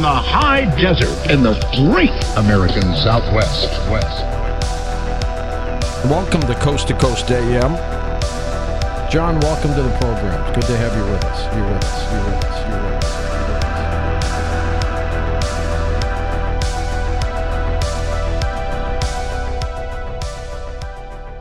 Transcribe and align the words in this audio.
from 0.00 0.14
the 0.14 0.22
high 0.22 0.64
desert 0.80 1.30
in 1.30 1.42
the 1.42 1.52
great 1.74 2.08
American 2.38 2.96
Southwest. 2.96 3.68
West. 3.90 4.24
Welcome 6.06 6.40
to 6.40 6.54
Coast 6.54 6.88
to 6.88 6.94
Coast 6.94 7.30
AM. 7.30 7.76
John, 9.10 9.38
welcome 9.40 9.74
to 9.74 9.82
the 9.82 9.90
program. 9.98 10.42
It's 10.42 10.56
good 10.56 10.64
to 10.72 10.76
have 10.78 10.96
you 10.96 11.02
with 11.04 11.22
us. 11.22 11.54
You're 11.54 11.66
with 11.66 11.84
us. 11.84 12.12
You're 12.12 12.24
with 12.24 12.44
us. 12.46 12.60
You're 12.66 12.82
with 12.82 13.04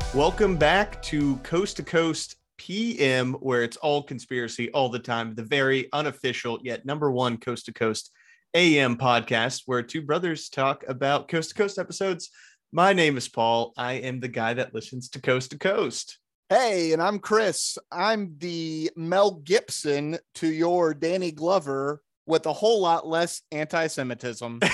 us. 0.04 0.14
Welcome 0.14 0.57
back 0.57 1.02
to 1.04 1.38
Coast 1.38 1.78
to 1.78 1.84
Coast 1.84 2.36
PM, 2.57 3.36
where 3.36 3.64
it's 3.64 3.78
all 3.78 4.04
conspiracy 4.04 4.70
all 4.71 4.89
the 4.89 5.00
time. 5.00 5.34
The 5.34 5.44
very 5.44 5.88
unofficial 5.94 6.60
yet 6.62 6.86
number 6.86 7.10
one 7.10 7.38
Coast 7.38 7.68
to 7.68 7.73
Coast 7.73 8.12
AM 8.54 8.97
podcast, 8.97 9.63
where 9.66 9.84
two 9.84 10.02
brothers 10.02 10.49
talk 10.49 10.84
about 10.88 11.27
Coast 11.27 11.49
to 11.49 11.55
Coast 11.55 11.77
episodes. 11.77 12.30
My 12.71 12.94
name 12.94 13.17
is 13.17 13.27
Paul. 13.27 13.73
I 13.77 13.94
am 13.94 14.20
the 14.20 14.27
guy 14.27 14.55
that 14.55 14.73
listens 14.73 15.09
to 15.09 15.21
Coast 15.21 15.52
to 15.52 15.59
Coast. 15.59 16.17
Hey, 16.49 16.93
and 16.93 17.02
I'm 17.02 17.20
Chris. 17.20 17.77
I'm 17.91 18.35
the 18.40 18.90
Mel 18.95 19.31
Gibson 19.31 20.17
to 20.35 20.48
your 20.48 20.95
Danny 20.95 21.31
Glover 21.31 22.02
with 22.26 22.48
a 22.48 22.54
whole 22.54 22.81
lot 22.81 23.05
less 23.07 23.41
anti 23.52 23.88
Semitism. 23.88 24.59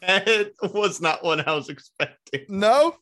That 0.00 0.52
was 0.72 1.02
not 1.02 1.22
what 1.22 1.46
I 1.46 1.54
was 1.54 1.68
expecting. 1.68 2.46
no, 2.48 2.96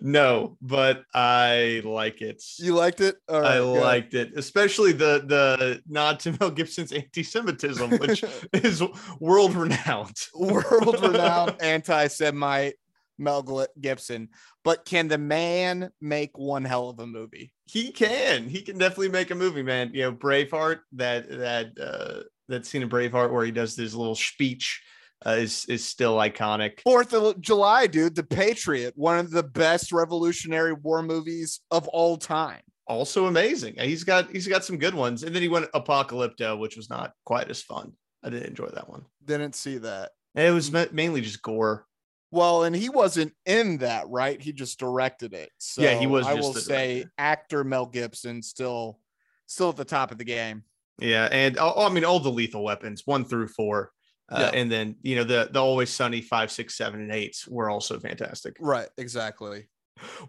No, 0.00 0.56
but 0.60 1.04
I 1.14 1.82
like 1.84 2.22
it. 2.22 2.42
you 2.58 2.74
liked 2.74 3.00
it? 3.00 3.16
All 3.28 3.44
I 3.44 3.58
liked 3.58 4.14
it, 4.14 4.32
especially 4.36 4.92
the 4.92 5.24
the 5.26 5.82
nod 5.86 6.20
to 6.20 6.36
Mel 6.38 6.50
Gibson's 6.50 6.92
anti-Semitism, 6.92 7.90
which 7.98 8.24
is 8.52 8.82
world 9.20 9.54
renowned. 9.54 10.16
world 10.34 11.00
renowned 11.00 11.56
anti 11.60 12.06
Semite 12.08 12.74
Mel 13.18 13.66
Gibson. 13.80 14.28
But 14.64 14.84
can 14.84 15.08
the 15.08 15.18
man 15.18 15.90
make 16.00 16.38
one 16.38 16.64
hell 16.64 16.88
of 16.88 16.98
a 17.00 17.06
movie? 17.06 17.52
He 17.66 17.90
can, 17.90 18.48
he 18.48 18.62
can 18.62 18.78
definitely 18.78 19.08
make 19.08 19.30
a 19.30 19.34
movie, 19.34 19.62
man. 19.62 19.90
You 19.92 20.02
know, 20.02 20.12
Braveheart, 20.12 20.80
that 20.92 21.28
that 21.28 21.78
uh, 21.80 22.22
that 22.48 22.66
scene 22.66 22.82
in 22.82 22.88
Braveheart 22.90 23.32
where 23.32 23.44
he 23.44 23.50
does 23.50 23.76
this 23.76 23.94
little 23.94 24.14
speech 24.14 24.82
uh, 25.26 25.30
is 25.30 25.64
is 25.66 25.84
still 25.84 26.16
iconic. 26.16 26.80
Fourth 26.82 27.12
of 27.14 27.40
July, 27.40 27.86
dude, 27.86 28.14
The 28.14 28.22
Patriot, 28.22 28.94
one 28.96 29.18
of 29.18 29.30
the 29.30 29.42
best 29.42 29.92
Revolutionary 29.92 30.72
War 30.72 31.02
movies 31.02 31.60
of 31.70 31.88
all 31.88 32.16
time. 32.16 32.60
Also 32.86 33.26
amazing. 33.26 33.74
He's 33.78 34.04
got 34.04 34.30
he's 34.30 34.48
got 34.48 34.64
some 34.64 34.78
good 34.78 34.94
ones, 34.94 35.22
and 35.22 35.34
then 35.34 35.42
he 35.42 35.48
went 35.48 35.70
Apocalypto, 35.72 36.58
which 36.58 36.76
was 36.76 36.90
not 36.90 37.12
quite 37.24 37.48
as 37.50 37.62
fun. 37.62 37.92
I 38.22 38.30
didn't 38.30 38.48
enjoy 38.48 38.68
that 38.68 38.88
one. 38.88 39.04
Didn't 39.24 39.54
see 39.54 39.78
that. 39.78 40.10
It 40.34 40.52
was 40.52 40.70
ma- 40.72 40.86
mainly 40.92 41.20
just 41.20 41.42
gore. 41.42 41.86
Well, 42.30 42.64
and 42.64 42.74
he 42.74 42.88
wasn't 42.88 43.34
in 43.44 43.78
that, 43.78 44.08
right? 44.08 44.40
He 44.40 44.52
just 44.52 44.78
directed 44.78 45.34
it. 45.34 45.50
So 45.58 45.82
Yeah, 45.82 45.98
he 45.98 46.06
was 46.06 46.26
I 46.26 46.34
just 46.34 46.46
will 46.46 46.54
say, 46.54 47.04
actor 47.18 47.62
Mel 47.62 47.84
Gibson 47.84 48.42
still, 48.42 48.98
still 49.46 49.68
at 49.68 49.76
the 49.76 49.84
top 49.84 50.10
of 50.12 50.18
the 50.18 50.24
game. 50.24 50.64
Yeah, 50.98 51.28
and 51.30 51.58
oh, 51.58 51.86
I 51.86 51.90
mean 51.90 52.04
all 52.04 52.20
the 52.20 52.30
lethal 52.30 52.64
weapons, 52.64 53.02
one 53.04 53.24
through 53.24 53.48
four, 53.48 53.90
uh, 54.30 54.50
Yeah. 54.52 54.60
and 54.60 54.70
then 54.70 54.96
you 55.02 55.16
know 55.16 55.24
the 55.24 55.48
the 55.52 55.60
always 55.60 55.90
sunny 55.90 56.20
five, 56.20 56.50
six, 56.50 56.74
seven, 56.76 57.00
and 57.00 57.12
eight 57.12 57.36
were 57.48 57.70
also 57.70 57.98
fantastic. 57.98 58.56
Right, 58.60 58.88
exactly. 58.98 59.68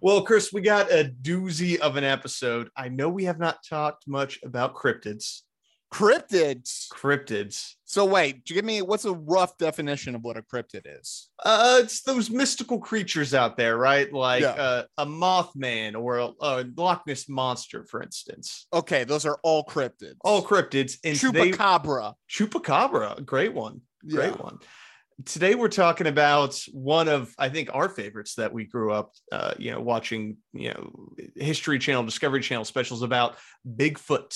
Well, 0.02 0.22
Chris, 0.22 0.54
we 0.54 0.62
got 0.62 0.92
a 0.92 1.12
doozy 1.22 1.80
of 1.80 1.96
an 1.96 2.04
episode. 2.04 2.70
I 2.78 2.90
know 2.90 3.10
we 3.10 3.24
have 3.26 3.40
not 3.40 3.58
talked 3.68 4.08
much 4.08 4.40
about 4.44 4.76
cryptids. 4.76 5.42
Cryptids. 5.94 6.88
Cryptids. 6.90 7.74
So 7.86 8.04
wait, 8.06 8.44
give 8.46 8.66
me 8.66 8.82
what's 8.82 9.06
a 9.06 9.14
rough 9.14 9.56
definition 9.60 10.16
of 10.16 10.24
what 10.24 10.36
a 10.38 10.42
cryptid 10.42 10.82
is? 10.86 11.30
Uh, 11.46 11.82
it's 11.84 12.02
those 12.02 12.32
mystical 12.32 12.80
creatures 12.80 13.36
out 13.36 13.56
there, 13.58 13.78
right? 13.78 14.12
Like 14.12 14.42
Yeah. 14.42 14.50
uh, 14.54 14.84
a 14.98 15.06
Mothman 15.06 15.96
or 15.96 16.18
a, 16.18 16.32
a 16.42 16.66
Loch 16.76 17.04
Ness 17.06 17.30
monster, 17.30 17.86
for 17.86 18.02
instance. 18.02 18.66
Okay, 18.74 19.04
those 19.04 19.28
are 19.28 19.40
all 19.44 19.64
cryptids. 19.64 20.16
All 20.22 20.44
cryptids. 20.44 20.98
And 21.04 21.16
Chupacabra. 21.16 22.16
Chupacabra, 22.28 23.24
great 23.24 23.54
one. 23.54 23.82
Great 24.10 24.32
Yeah. 24.32 24.42
one. 24.42 24.58
Today 25.26 25.54
we're 25.54 25.68
talking 25.68 26.08
about 26.08 26.60
one 26.72 27.08
of 27.08 27.36
I 27.38 27.50
think 27.50 27.70
our 27.72 27.88
favorites 27.88 28.34
that 28.36 28.52
we 28.52 28.64
grew 28.66 28.92
up, 28.92 29.14
uh, 29.32 29.54
you 29.60 29.70
know, 29.70 29.80
watching, 29.80 30.38
you 30.54 30.70
know, 30.70 31.14
History 31.36 31.78
Channel, 31.78 32.02
Discovery 32.04 32.42
Channel 32.42 32.66
specials 32.66 33.04
about 33.04 33.38
Bigfoot. 33.68 34.36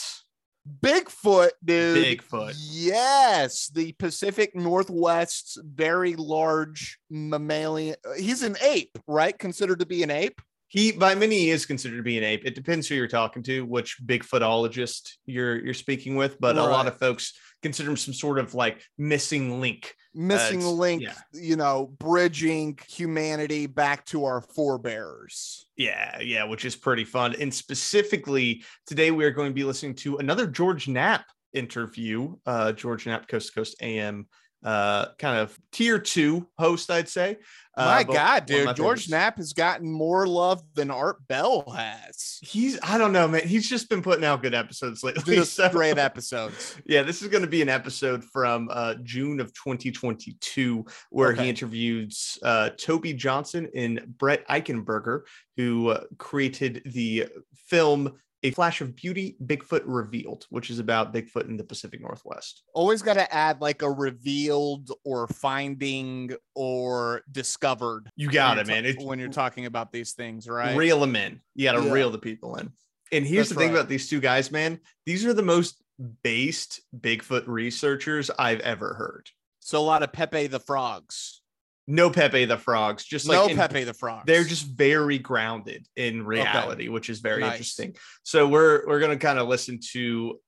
Bigfoot, 0.81 1.50
dude. 1.63 2.19
Bigfoot. 2.19 2.55
Yes, 2.57 3.67
the 3.67 3.94
Pacific 3.94 4.55
Northwest's 4.55 5.57
very 5.63 6.16
large 6.16 7.00
mammalian. 7.09 7.95
Uh, 8.05 8.13
he's 8.13 8.44
an 8.44 8.57
ape, 8.61 8.97
right? 9.07 9.38
Considered 9.38 9.79
to 9.79 9.85
be 9.85 10.03
an 10.03 10.11
ape. 10.11 10.41
He 10.69 10.91
by 10.91 11.16
many 11.16 11.38
he 11.39 11.50
is 11.50 11.66
considered 11.66 11.97
to 11.97 12.03
be 12.03 12.17
an 12.17 12.23
ape. 12.23 12.45
It 12.45 12.55
depends 12.55 12.88
who 12.88 12.95
you're 12.95 13.07
talking 13.07 13.41
to, 13.44 13.66
which 13.66 13.97
Bigfootologist 14.05 15.13
you're 15.25 15.63
you're 15.63 15.73
speaking 15.73 16.16
with, 16.17 16.39
but 16.39 16.57
a 16.57 16.63
lot 16.63 16.88
of 16.88 16.97
folks 16.99 17.34
consider 17.63 17.90
him 17.90 17.97
some 17.97 18.13
sort 18.13 18.40
of 18.40 18.53
like 18.53 18.81
missing 18.97 19.59
link. 19.59 19.95
Missing 20.13 20.59
it's- 20.59 20.73
link, 20.73 21.03
yeah. 21.03 21.13
you 21.34 21.56
know, 21.56 21.94
bridging 22.00 22.79
humanity 22.88 23.68
back 23.68 24.06
to 24.07 24.25
our 24.25 24.41
forebears. 24.41 25.67
Yeah, 25.75 26.19
yeah, 26.22 26.44
which 26.44 26.66
is 26.66 26.75
pretty 26.75 27.03
fun. 27.03 27.35
And 27.40 27.53
specifically 27.53 28.63
today 28.85 29.12
we 29.12 29.25
are 29.25 29.31
going 29.31 29.50
to 29.50 29.56
be 29.56 29.63
listening 29.63 29.96
to 29.96 30.17
another 30.17 30.47
George 30.47 30.88
Knapp 30.88 31.25
interview. 31.53 32.35
Uh 32.46 32.72
George 32.72 33.06
Knapp 33.06 33.28
Coast 33.28 33.50
to 33.50 33.53
Coast 33.53 33.75
AM 33.81 34.28
uh 34.67 35.05
kind 35.17 35.39
of 35.39 35.57
tier 35.72 35.97
two 36.00 36.47
host, 36.57 36.91
I'd 36.91 37.07
say. 37.09 37.38
Uh, 37.78 37.85
My 37.85 38.03
God, 38.03 38.47
dude, 38.47 38.66
my 38.66 38.73
George 38.73 39.05
favorites. 39.05 39.09
Knapp 39.11 39.38
has 39.38 39.53
gotten 39.53 39.88
more 39.91 40.25
love 40.25 40.63
than 40.73 40.89
Art 40.89 41.17
Bell 41.28 41.63
has. 41.78 42.39
He's 42.41 42.79
I 42.81 42.97
don't 42.97 43.13
know, 43.13 43.28
man. 43.28 43.47
He's 43.47 43.69
just 43.69 43.88
been 43.88 44.01
putting 44.01 44.25
out 44.25 44.41
good 44.41 44.55
episodes 44.55 45.03
lately. 45.03 45.35
Just 45.35 45.53
so- 45.59 45.69
great 45.69 45.97
episodes. 46.00 46.75
Yeah, 46.88 47.03
this 47.03 47.22
is 47.22 47.28
going 47.28 47.44
to 47.44 47.50
be 47.50 47.61
an 47.61 47.69
episode 47.69 48.23
from 48.23 48.69
uh, 48.72 48.95
June 49.03 49.39
of 49.39 49.53
2022 49.53 50.85
where 51.11 51.31
Okay. 51.34 51.44
he 51.44 51.49
interviews 51.49 52.38
uh, 52.44 52.69
Toby 52.78 53.13
Johnson 53.13 53.69
and 53.75 54.01
Brett 54.17 54.47
Eichenberger, 54.47 55.22
who 55.55 55.89
uh, 55.89 56.03
created 56.17 56.81
the 56.85 57.28
film 57.67 58.13
A 58.44 58.52
Flash 58.52 58.81
of 58.81 58.96
Beauty 58.96 59.36
Bigfoot 59.44 59.81
Revealed, 59.86 60.46
which 60.52 60.70
is 60.70 60.78
about 60.80 61.14
Bigfoot 61.14 61.46
in 61.50 61.58
the 61.58 61.64
Pacific 61.64 62.00
Northwest. 62.02 62.62
Always 62.74 63.02
got 63.02 63.16
to 63.16 63.34
add 63.34 63.62
like 63.62 63.81
a 63.81 63.90
revealed 63.92 64.92
or 65.03 65.28
finding 65.28 66.36
or 66.53 67.24
discovered. 67.31 68.12
You 68.16 68.30
got 68.30 68.59
it, 68.59 68.68
man. 68.68 68.84
ta- 68.84 69.03
when 69.03 69.18
you're 69.20 69.30
talking 69.30 69.66
about 69.66 69.92
these 69.92 70.14
things, 70.14 70.47
right? 70.47 70.78
reel 70.78 71.00
them 71.00 71.16
in. 71.16 71.42
You 71.56 71.64
got 71.66 71.74
to 71.81 71.86
Yeah. 71.88 71.92
reel 71.92 72.09
the 72.12 72.20
people 72.20 72.56
in. 72.58 72.72
And 73.12 73.26
here's 73.26 73.47
That's 73.47 73.58
the 73.58 73.64
thing 73.66 73.74
right. 73.74 73.80
about 73.80 73.90
these 73.90 74.08
two 74.09 74.20
guys, 74.20 74.52
man. 74.52 74.81
These 75.06 75.26
are 75.26 75.34
the 75.34 75.42
most 75.42 75.81
based 76.24 76.81
Bigfoot 77.00 77.47
researchers 77.47 78.30
I've 78.38 78.59
ever 78.59 78.94
heard. 78.94 79.30
So 79.62 79.80
a 79.80 79.81
lot 79.81 80.03
of 80.03 80.14
Pepe 80.14 80.47
the 80.47 80.59
Frogs. 80.59 81.42
No 81.88 82.09
Pepe 82.09 82.46
the 82.46 82.58
Frogs, 82.58 83.06
just 83.06 83.28
like 83.28 83.36
no 83.38 83.48
in- 83.48 83.56
Pepe 83.56 83.84
the 83.86 83.94
Frogs. 83.94 84.24
they're 84.28 84.44
just 84.44 84.66
very 84.68 85.18
grounded 85.18 85.88
in 85.96 86.25
reality, 86.25 86.90
which 86.90 87.09
is 87.09 87.20
very 87.20 87.42
Nice. 87.42 87.53
interesting. 87.53 87.96
So 88.24 88.48
we're 88.48 88.86
we're 88.88 89.00
gonna 89.00 89.18
kind 89.18 89.40
of 89.40 89.48
listen 89.48 89.80
to 89.94 90.40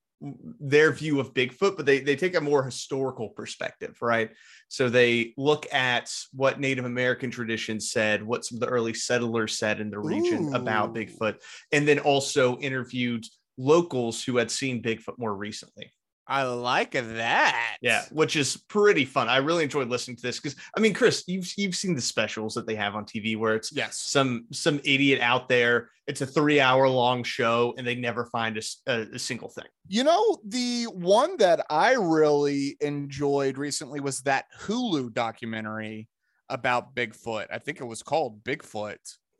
their 0.59 0.91
view 0.91 1.21
of 1.21 1.33
Bigfoot, 1.33 1.77
but 1.77 1.85
they 1.85 1.99
they 1.99 2.17
take 2.17 2.35
a 2.35 2.41
more 2.41 2.61
historical 2.63 3.29
perspective, 3.29 3.95
right? 4.01 4.31
So 4.67 4.89
they 4.89 5.33
look 5.37 5.65
at 5.73 6.13
what 6.33 6.59
Native 6.59 6.83
American 6.83 7.31
traditions 7.31 7.89
said, 7.89 8.21
what 8.21 8.43
some 8.43 8.57
of 8.57 8.59
the 8.59 8.67
early 8.67 8.93
settlers 8.93 9.57
said 9.57 9.79
in 9.79 9.89
the 9.89 9.99
region 9.99 10.53
about 10.53 10.93
Bigfoot, 10.93 11.37
and 11.71 11.87
then 11.87 11.99
also 11.99 12.57
interviewed 12.59 13.23
locals 13.57 14.21
who 14.23 14.35
had 14.35 14.51
seen 14.51 14.83
Bigfoot 14.83 15.17
more 15.17 15.33
recently. 15.33 15.93
I 16.29 16.43
like 16.43 16.91
that. 16.91 17.77
Yeah, 17.81 18.05
which 18.11 18.35
is 18.35 18.55
pretty 18.69 19.03
fun. 19.03 19.27
I 19.27 19.37
really 19.37 19.63
enjoyed 19.63 19.89
listening 19.89 20.15
to 20.17 20.21
this 20.21 20.39
because 20.39 20.55
I 20.77 20.79
mean, 20.79 20.93
Chris, 20.93 21.23
you've 21.27 21.51
you've 21.57 21.75
seen 21.75 21.95
the 21.95 22.01
specials 22.01 22.53
that 22.53 22.67
they 22.67 22.75
have 22.75 22.95
on 22.95 23.05
TV 23.05 23.35
where 23.35 23.55
it's 23.55 23.71
Yes. 23.71 23.99
some 23.99 24.45
some 24.53 24.79
idiot 24.83 25.21
out 25.21 25.49
there. 25.49 25.89
It's 26.05 26.21
a 26.21 26.25
three 26.27 26.59
hour 26.59 26.87
long 26.87 27.23
show 27.23 27.73
and 27.77 27.85
they 27.85 27.95
never 27.95 28.25
find 28.27 28.57
a 28.87 28.91
a 29.13 29.17
single 29.19 29.49
thing. 29.49 29.65
You 29.87 30.03
know, 30.03 30.37
the 30.45 30.83
one 30.85 31.35
that 31.37 31.65
I 31.69 31.93
really 31.93 32.77
enjoyed 32.79 33.57
recently 33.57 33.99
was 33.99 34.21
that 34.21 34.45
Hulu 34.61 35.13
documentary 35.13 36.07
about 36.47 36.95
Bigfoot. 36.95 37.47
I 37.51 37.57
think 37.59 37.81
it 37.81 37.85
was 37.85 38.03
called 38.03 38.43
Bigfoot. 38.43 38.97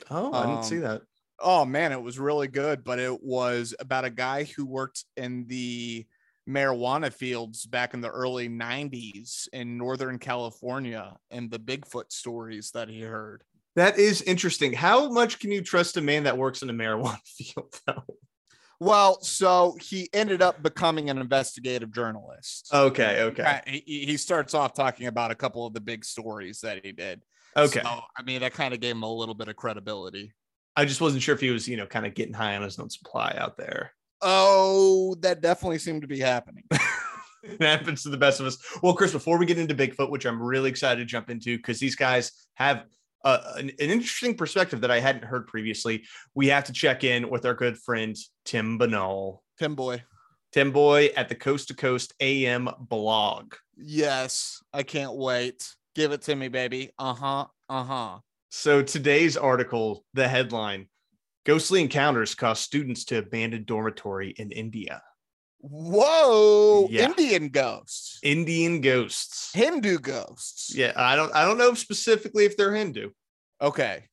Oh, 0.10 0.34
I 0.34 0.46
didn't 0.48 0.64
see 0.64 0.76
Um, 0.78 0.82
that. 0.82 1.02
Oh 1.40 1.66
man, 1.66 1.92
it 1.92 2.02
was 2.02 2.20
really 2.20 2.48
good, 2.48 2.84
but 2.84 3.00
it 3.00 3.24
was 3.24 3.74
about 3.80 4.06
a 4.06 4.10
guy 4.10 4.44
who 4.44 4.66
worked 4.66 5.06
in 5.16 5.46
the 5.48 6.06
marijuana 6.50 7.14
fields 7.14 7.66
back 7.66 7.94
in 7.94 8.02
the 8.02 8.10
early 8.10 8.50
90s 8.50 9.48
in 9.54 9.78
Northern 9.78 10.18
California 10.18 11.16
and 11.32 11.50
the 11.52 11.60
Bigfoot 11.60 12.12
stories 12.12 12.72
that 12.72 12.90
he 12.90 13.02
heard. 13.02 13.44
That 13.76 13.98
is 14.00 14.22
interesting. 14.24 14.74
How 14.74 15.10
much 15.10 15.40
can 15.40 15.52
you 15.52 15.62
trust 15.62 15.98
a 15.98 16.02
man 16.02 16.24
that 16.24 16.38
works 16.38 16.62
in 16.62 16.70
a 16.70 16.74
marijuana 16.74 17.20
field, 17.26 17.74
though? 17.86 18.04
Well, 18.82 19.22
so 19.22 19.76
he 19.82 20.10
ended 20.14 20.42
up 20.42 20.64
becoming 20.64 21.10
an 21.10 21.18
investigative 21.18 21.92
journalist. 21.94 22.70
Okay, 22.74 23.24
okay, 23.24 23.62
He, 23.68 24.06
he 24.06 24.18
starts 24.18 24.54
off 24.54 24.74
talking 24.74 25.08
about 25.08 25.32
a 25.32 25.36
couple 25.36 25.68
of 25.68 25.74
the 25.74 25.82
big 25.82 26.06
stories 26.06 26.62
that 26.62 26.86
he 26.86 26.94
did. 26.94 27.22
okay. 27.58 27.82
So, 27.82 28.02
I 28.18 28.24
mean, 28.24 28.40
that 28.40 28.54
kind 28.54 28.74
of 28.74 28.80
gave 28.80 28.96
him 28.96 29.04
a 29.04 29.14
little 29.14 29.36
bit 29.36 29.50
of 29.50 29.58
credibility. 29.58 30.34
I 30.78 30.86
just 30.86 31.02
wasn't 31.02 31.22
sure 31.22 31.36
if 31.36 31.42
he 31.42 31.50
was, 31.50 31.68
you 31.68 31.76
know, 31.76 31.86
kind 31.86 32.06
of 32.06 32.14
getting 32.14 32.34
high 32.34 32.56
on 32.56 32.62
his 32.62 32.80
own 32.80 32.90
supply 32.90 33.36
out 33.38 33.58
there. 33.58 33.92
Oh, 34.22 35.16
that 35.22 35.42
definitely 35.42 35.80
seemed 35.80 36.02
to 36.02 36.08
be 36.08 36.20
happening. 36.20 36.64
it 37.44 37.62
happens 37.62 38.04
to 38.04 38.10
the 38.10 38.18
best 38.18 38.40
of 38.40 38.46
us. 38.46 38.58
Well, 38.82 38.94
Chris, 38.94 39.14
before 39.14 39.38
we 39.38 39.46
get 39.46 39.60
into 39.60 39.76
Bigfoot, 39.76 40.10
which 40.10 40.26
I'm 40.26 40.42
really 40.42 40.70
excited 40.70 41.00
to 41.00 41.06
jump 41.06 41.30
into 41.30 41.58
because 41.58 41.80
these 41.80 41.96
guys 41.96 42.32
have 42.56 42.86
uh, 43.24 43.54
an, 43.56 43.70
an 43.70 43.90
interesting 43.90 44.36
perspective 44.36 44.82
that 44.82 44.92
I 44.92 45.00
hadn't 45.00 45.26
heard 45.26 45.48
previously, 45.48 46.06
we 46.36 46.48
have 46.48 46.66
to 46.66 46.74
check 46.74 47.04
in 47.04 47.30
with 47.30 47.46
our 47.46 47.54
good 47.54 47.78
friend 47.78 48.16
Tim 48.46 48.78
Binnall. 48.78 49.40
Tim 49.58 49.76
Boy. 49.76 50.04
Tim 50.52 50.72
Boy 50.72 51.08
at 51.16 51.30
the 51.30 51.36
Coast 51.36 51.68
to 51.68 51.76
Coast 51.76 52.14
AM 52.20 52.70
blog. 52.80 53.54
Yes, 53.78 54.62
I 54.74 54.84
can't 54.84 55.16
wait. 55.16 55.76
Give 55.96 56.12
it 56.12 56.22
to 56.24 56.36
me, 56.36 56.48
baby. 56.48 56.92
Uh 56.98 57.14
huh. 57.14 57.46
Uh 57.68 57.84
huh. 57.84 58.20
So 58.50 58.82
today's 58.82 59.38
article, 59.38 60.04
the 60.14 60.28
headline 60.28 60.88
Ghostly 61.50 61.82
encounters 61.82 62.36
cause 62.36 62.60
students 62.60 63.06
to 63.06 63.18
abandon 63.18 63.64
dormitory 63.64 64.36
in 64.38 64.52
India. 64.52 65.02
Whoa, 65.62 66.88
Yeah. 66.92 67.06
Indian 67.08 67.50
ghosts, 67.50 68.20
Indian 68.22 68.82
ghosts. 68.82 69.52
Hindu 69.56 69.98
ghosts. 69.98 70.76
Yeah, 70.76 70.94
I 70.96 71.16
don't 71.16 71.34
I 71.34 71.46
don't 71.46 71.58
know 71.58 71.74
specifically 71.74 72.46
if 72.46 72.56
they're 72.56 72.76
Hindu, 72.76 73.10
Okay, 73.60 74.04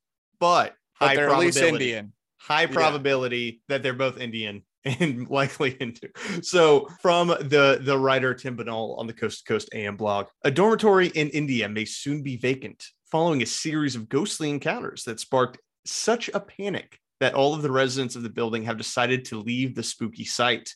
but, 0.41 0.75
but 0.99 1.07
high 1.09 1.15
they're 1.17 1.29
at 1.29 1.39
least 1.39 1.59
probability. 1.59 1.85
Indian. 1.93 2.13
high 2.39 2.65
probability 2.65 3.61
that 3.69 3.83
they're 3.83 3.93
both 3.93 4.17
Indian 4.19 4.63
and 4.87 5.29
likely 5.29 5.77
Hindu. 5.79 6.09
So, 6.41 6.89
from 7.03 7.29
the 7.29 7.81
the 7.83 7.99
writer 7.99 8.33
Tim 8.33 8.57
Binnall 8.57 8.99
on 8.99 9.07
the 9.07 9.13
Coast 9.13 9.45
to 9.45 9.53
Coast 9.53 9.69
AM 9.75 9.99
blog, 9.99 10.29
a 10.43 10.51
dormitory 10.51 11.09
in 11.09 11.29
India 11.31 11.69
may 11.69 11.85
soon 11.85 12.23
be 12.23 12.39
vacant 12.39 12.83
following 13.11 13.43
a 13.43 13.47
series 13.47 13.95
of 13.95 14.09
ghostly 14.09 14.49
encounters 14.49 15.05
that 15.05 15.21
sparked 15.21 15.59
such 15.85 16.31
a 16.33 16.41
panic 16.41 16.99
that 17.21 17.35
all 17.35 17.55
of 17.55 17.63
the 17.63 17.71
residents 17.71 18.17
of 18.17 18.23
the 18.23 18.31
building 18.31 18.65
have 18.65 18.79
decided 18.79 19.25
to 19.27 19.41
leave 19.41 19.75
the 19.75 19.83
spooky 19.83 20.25
site. 20.25 20.75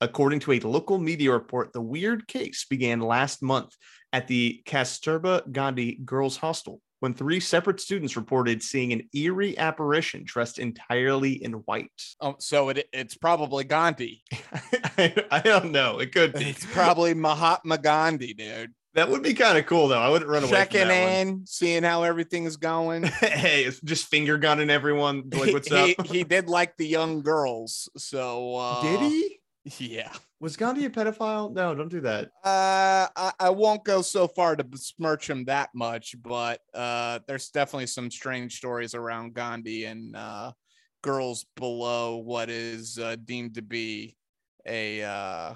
According 0.00 0.40
to 0.40 0.52
a 0.52 0.60
local 0.60 0.98
media 0.98 1.32
report, 1.32 1.72
the 1.72 1.80
weird 1.80 2.28
case 2.28 2.66
began 2.68 3.00
last 3.00 3.42
month 3.42 3.74
at 4.12 4.28
the 4.28 4.62
Kasturba 4.64 5.50
Gandhi 5.50 6.00
Girls 6.04 6.36
Hostel 6.36 6.80
when 7.00 7.14
three 7.14 7.40
separate 7.40 7.80
students 7.80 8.16
reported 8.16 8.62
seeing 8.62 8.92
an 8.92 9.08
eerie 9.14 9.56
apparition 9.58 10.22
dressed 10.24 10.58
entirely 10.58 11.42
in 11.44 11.52
white. 11.52 11.90
Oh, 12.20 12.36
so 12.38 12.70
it 12.70 12.88
it's 12.92 13.16
probably 13.16 13.64
Gandhi. 13.64 14.22
I, 14.96 15.14
I 15.30 15.40
don't 15.40 15.72
know. 15.72 15.98
It 16.00 16.12
could 16.12 16.32
be. 16.32 16.44
It's 16.44 16.66
probably 16.66 17.14
Mahatma 17.14 17.78
Gandhi, 17.78 18.34
dude. 18.34 18.74
That 18.98 19.10
would 19.10 19.22
be 19.22 19.32
kind 19.32 19.56
of 19.56 19.64
cool, 19.66 19.86
though. 19.86 20.00
I 20.00 20.08
wouldn't 20.08 20.28
run 20.28 20.42
away 20.42 20.50
Checking 20.50 20.80
from 20.80 20.88
that 20.88 21.20
in, 21.20 21.46
seeing 21.46 21.84
how 21.84 22.02
everything 22.02 22.46
is 22.46 22.56
going. 22.56 23.04
hey, 23.20 23.62
it's 23.62 23.80
just 23.80 24.08
finger 24.08 24.36
gunning 24.38 24.70
everyone. 24.70 25.30
Like, 25.30 25.52
what's 25.52 25.68
he, 25.68 25.94
up? 25.96 26.06
he 26.06 26.24
did 26.24 26.48
like 26.48 26.76
the 26.76 26.86
young 26.86 27.22
girls, 27.22 27.88
so 27.96 28.56
uh, 28.56 28.82
Did 28.82 29.00
he? 29.00 29.38
Yeah. 29.78 30.12
Was 30.40 30.56
Gandhi 30.56 30.84
a 30.84 30.90
pedophile? 30.90 31.52
No, 31.52 31.76
don't 31.76 31.90
do 31.90 32.00
that. 32.00 32.26
Uh, 32.44 33.06
I, 33.14 33.32
I 33.38 33.50
won't 33.50 33.84
go 33.84 34.02
so 34.02 34.26
far 34.26 34.56
to 34.56 34.64
besmirch 34.64 35.30
him 35.30 35.44
that 35.44 35.70
much, 35.76 36.16
but 36.20 36.60
uh, 36.74 37.20
there's 37.28 37.50
definitely 37.50 37.86
some 37.86 38.10
strange 38.10 38.56
stories 38.56 38.96
around 38.96 39.32
Gandhi 39.32 39.84
and 39.84 40.16
uh, 40.16 40.50
girls 41.02 41.46
below 41.54 42.16
what 42.16 42.50
is 42.50 42.98
uh, 42.98 43.14
deemed 43.24 43.54
to 43.54 43.62
be 43.62 44.16
a 44.66 45.04
uh, 45.04 45.54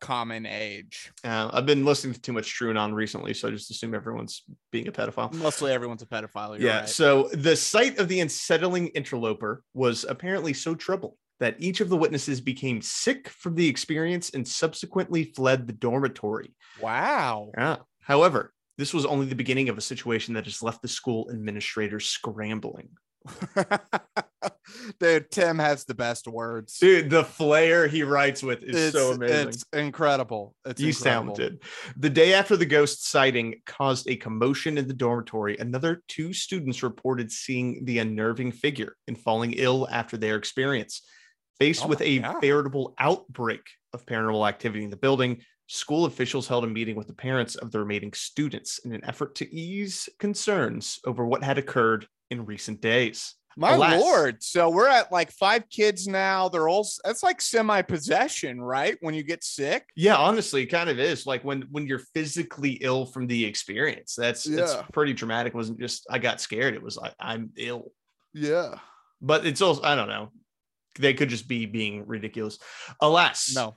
common 0.00 0.46
age. 0.46 1.12
Uh, 1.22 1.50
I've 1.52 1.66
been 1.66 1.84
listening 1.84 2.14
to 2.14 2.20
too 2.20 2.32
much 2.32 2.52
Struanon 2.52 2.94
recently, 2.94 3.34
so 3.34 3.48
I 3.48 3.50
just 3.50 3.70
assume 3.70 3.94
everyone's 3.94 4.42
being 4.72 4.88
a 4.88 4.92
pedophile. 4.92 5.32
Mostly 5.34 5.72
everyone's 5.72 6.02
a 6.02 6.06
pedophile. 6.06 6.58
You're 6.58 6.68
yeah. 6.68 6.80
right. 6.80 6.88
So 6.88 7.28
the 7.32 7.56
sight 7.56 7.98
of 7.98 8.08
the 8.08 8.20
unsettling 8.20 8.88
interloper 8.88 9.62
was 9.74 10.04
apparently 10.08 10.52
so 10.52 10.74
troubled 10.74 11.14
that 11.40 11.56
each 11.58 11.80
of 11.80 11.88
the 11.88 11.96
witnesses 11.96 12.40
became 12.40 12.82
sick 12.82 13.28
from 13.28 13.54
the 13.54 13.66
experience 13.66 14.30
and 14.30 14.46
subsequently 14.46 15.24
fled 15.24 15.66
the 15.66 15.72
dormitory. 15.72 16.54
Wow. 16.80 17.50
Yeah. 17.56 17.76
However, 18.02 18.52
this 18.78 18.94
was 18.94 19.06
only 19.06 19.26
the 19.26 19.34
beginning 19.34 19.68
of 19.68 19.78
a 19.78 19.82
situation 19.82 20.34
that 20.34 20.44
has 20.44 20.62
left 20.62 20.82
the 20.82 20.88
school 20.88 21.28
administrators 21.30 22.06
scrambling. 22.06 22.90
Dude, 25.00 25.30
Tim 25.30 25.58
has 25.58 25.84
the 25.84 25.94
best 25.94 26.26
words. 26.26 26.78
Dude, 26.78 27.10
the 27.10 27.24
flair 27.24 27.86
he 27.86 28.02
writes 28.02 28.42
with 28.42 28.62
is 28.62 28.76
it's, 28.76 28.96
so 28.96 29.12
amazing. 29.12 29.48
It's 29.48 29.64
incredible. 29.72 30.54
It's 30.64 30.80
He's 30.80 30.98
incredible. 30.98 31.34
talented. 31.34 31.62
The 31.96 32.10
day 32.10 32.34
after 32.34 32.56
the 32.56 32.66
ghost 32.66 33.08
sighting 33.08 33.56
caused 33.66 34.08
a 34.08 34.16
commotion 34.16 34.78
in 34.78 34.88
the 34.88 34.94
dormitory, 34.94 35.56
another 35.58 36.02
two 36.08 36.32
students 36.32 36.82
reported 36.82 37.30
seeing 37.30 37.84
the 37.84 37.98
unnerving 37.98 38.52
figure 38.52 38.96
and 39.06 39.18
falling 39.18 39.54
ill 39.56 39.88
after 39.90 40.16
their 40.16 40.36
experience. 40.36 41.02
Faced 41.58 41.84
Oh 41.84 41.88
with 41.88 42.00
a 42.00 42.20
God. 42.20 42.40
veritable 42.40 42.94
outbreak 42.98 43.60
of 43.92 44.06
paranormal 44.06 44.48
activity 44.48 44.84
in 44.84 44.90
the 44.90 44.96
building, 44.96 45.42
school 45.66 46.06
officials 46.06 46.48
held 46.48 46.64
a 46.64 46.66
meeting 46.66 46.96
with 46.96 47.06
the 47.06 47.12
parents 47.12 47.54
of 47.54 47.70
the 47.70 47.78
remaining 47.78 48.12
students 48.14 48.80
in 48.84 48.92
an 48.92 49.04
effort 49.04 49.34
to 49.36 49.54
ease 49.54 50.08
concerns 50.18 50.98
over 51.04 51.24
what 51.24 51.44
had 51.44 51.58
occurred 51.58 52.06
in 52.30 52.46
recent 52.46 52.80
days. 52.80 53.34
My 53.56 53.72
Alas. 53.74 54.00
lord. 54.00 54.42
So 54.42 54.70
we're 54.70 54.88
at 54.88 55.10
like 55.10 55.30
five 55.32 55.68
kids 55.68 56.06
now. 56.06 56.48
They're 56.48 56.68
all 56.68 56.86
that's 57.04 57.22
like 57.22 57.40
semi 57.40 57.82
possession, 57.82 58.60
right? 58.60 58.96
When 59.00 59.14
you 59.14 59.22
get 59.22 59.42
sick. 59.44 59.84
Yeah, 59.96 60.16
honestly, 60.16 60.62
it 60.62 60.66
kind 60.66 60.88
of 60.88 60.98
is 60.98 61.26
like 61.26 61.42
when 61.44 61.62
when 61.70 61.86
you're 61.86 62.02
physically 62.14 62.72
ill 62.80 63.06
from 63.06 63.26
the 63.26 63.44
experience. 63.44 64.14
That's 64.16 64.46
it's 64.46 64.74
Yeah. 64.74 64.82
pretty 64.92 65.12
dramatic. 65.14 65.52
It 65.52 65.56
wasn't 65.56 65.80
just 65.80 66.06
I 66.10 66.18
got 66.18 66.40
scared. 66.40 66.74
It 66.74 66.82
was 66.82 66.96
like 66.96 67.14
I'm 67.18 67.50
ill. 67.56 67.92
Yeah. 68.34 68.76
But 69.20 69.44
it's 69.44 69.60
also 69.62 69.82
I 69.82 69.94
don't 69.96 70.08
know. 70.08 70.30
They 70.98 71.14
could 71.14 71.28
just 71.28 71.48
be 71.48 71.66
being 71.66 72.06
ridiculous. 72.06 72.58
Alas, 73.00 73.52
No. 73.54 73.76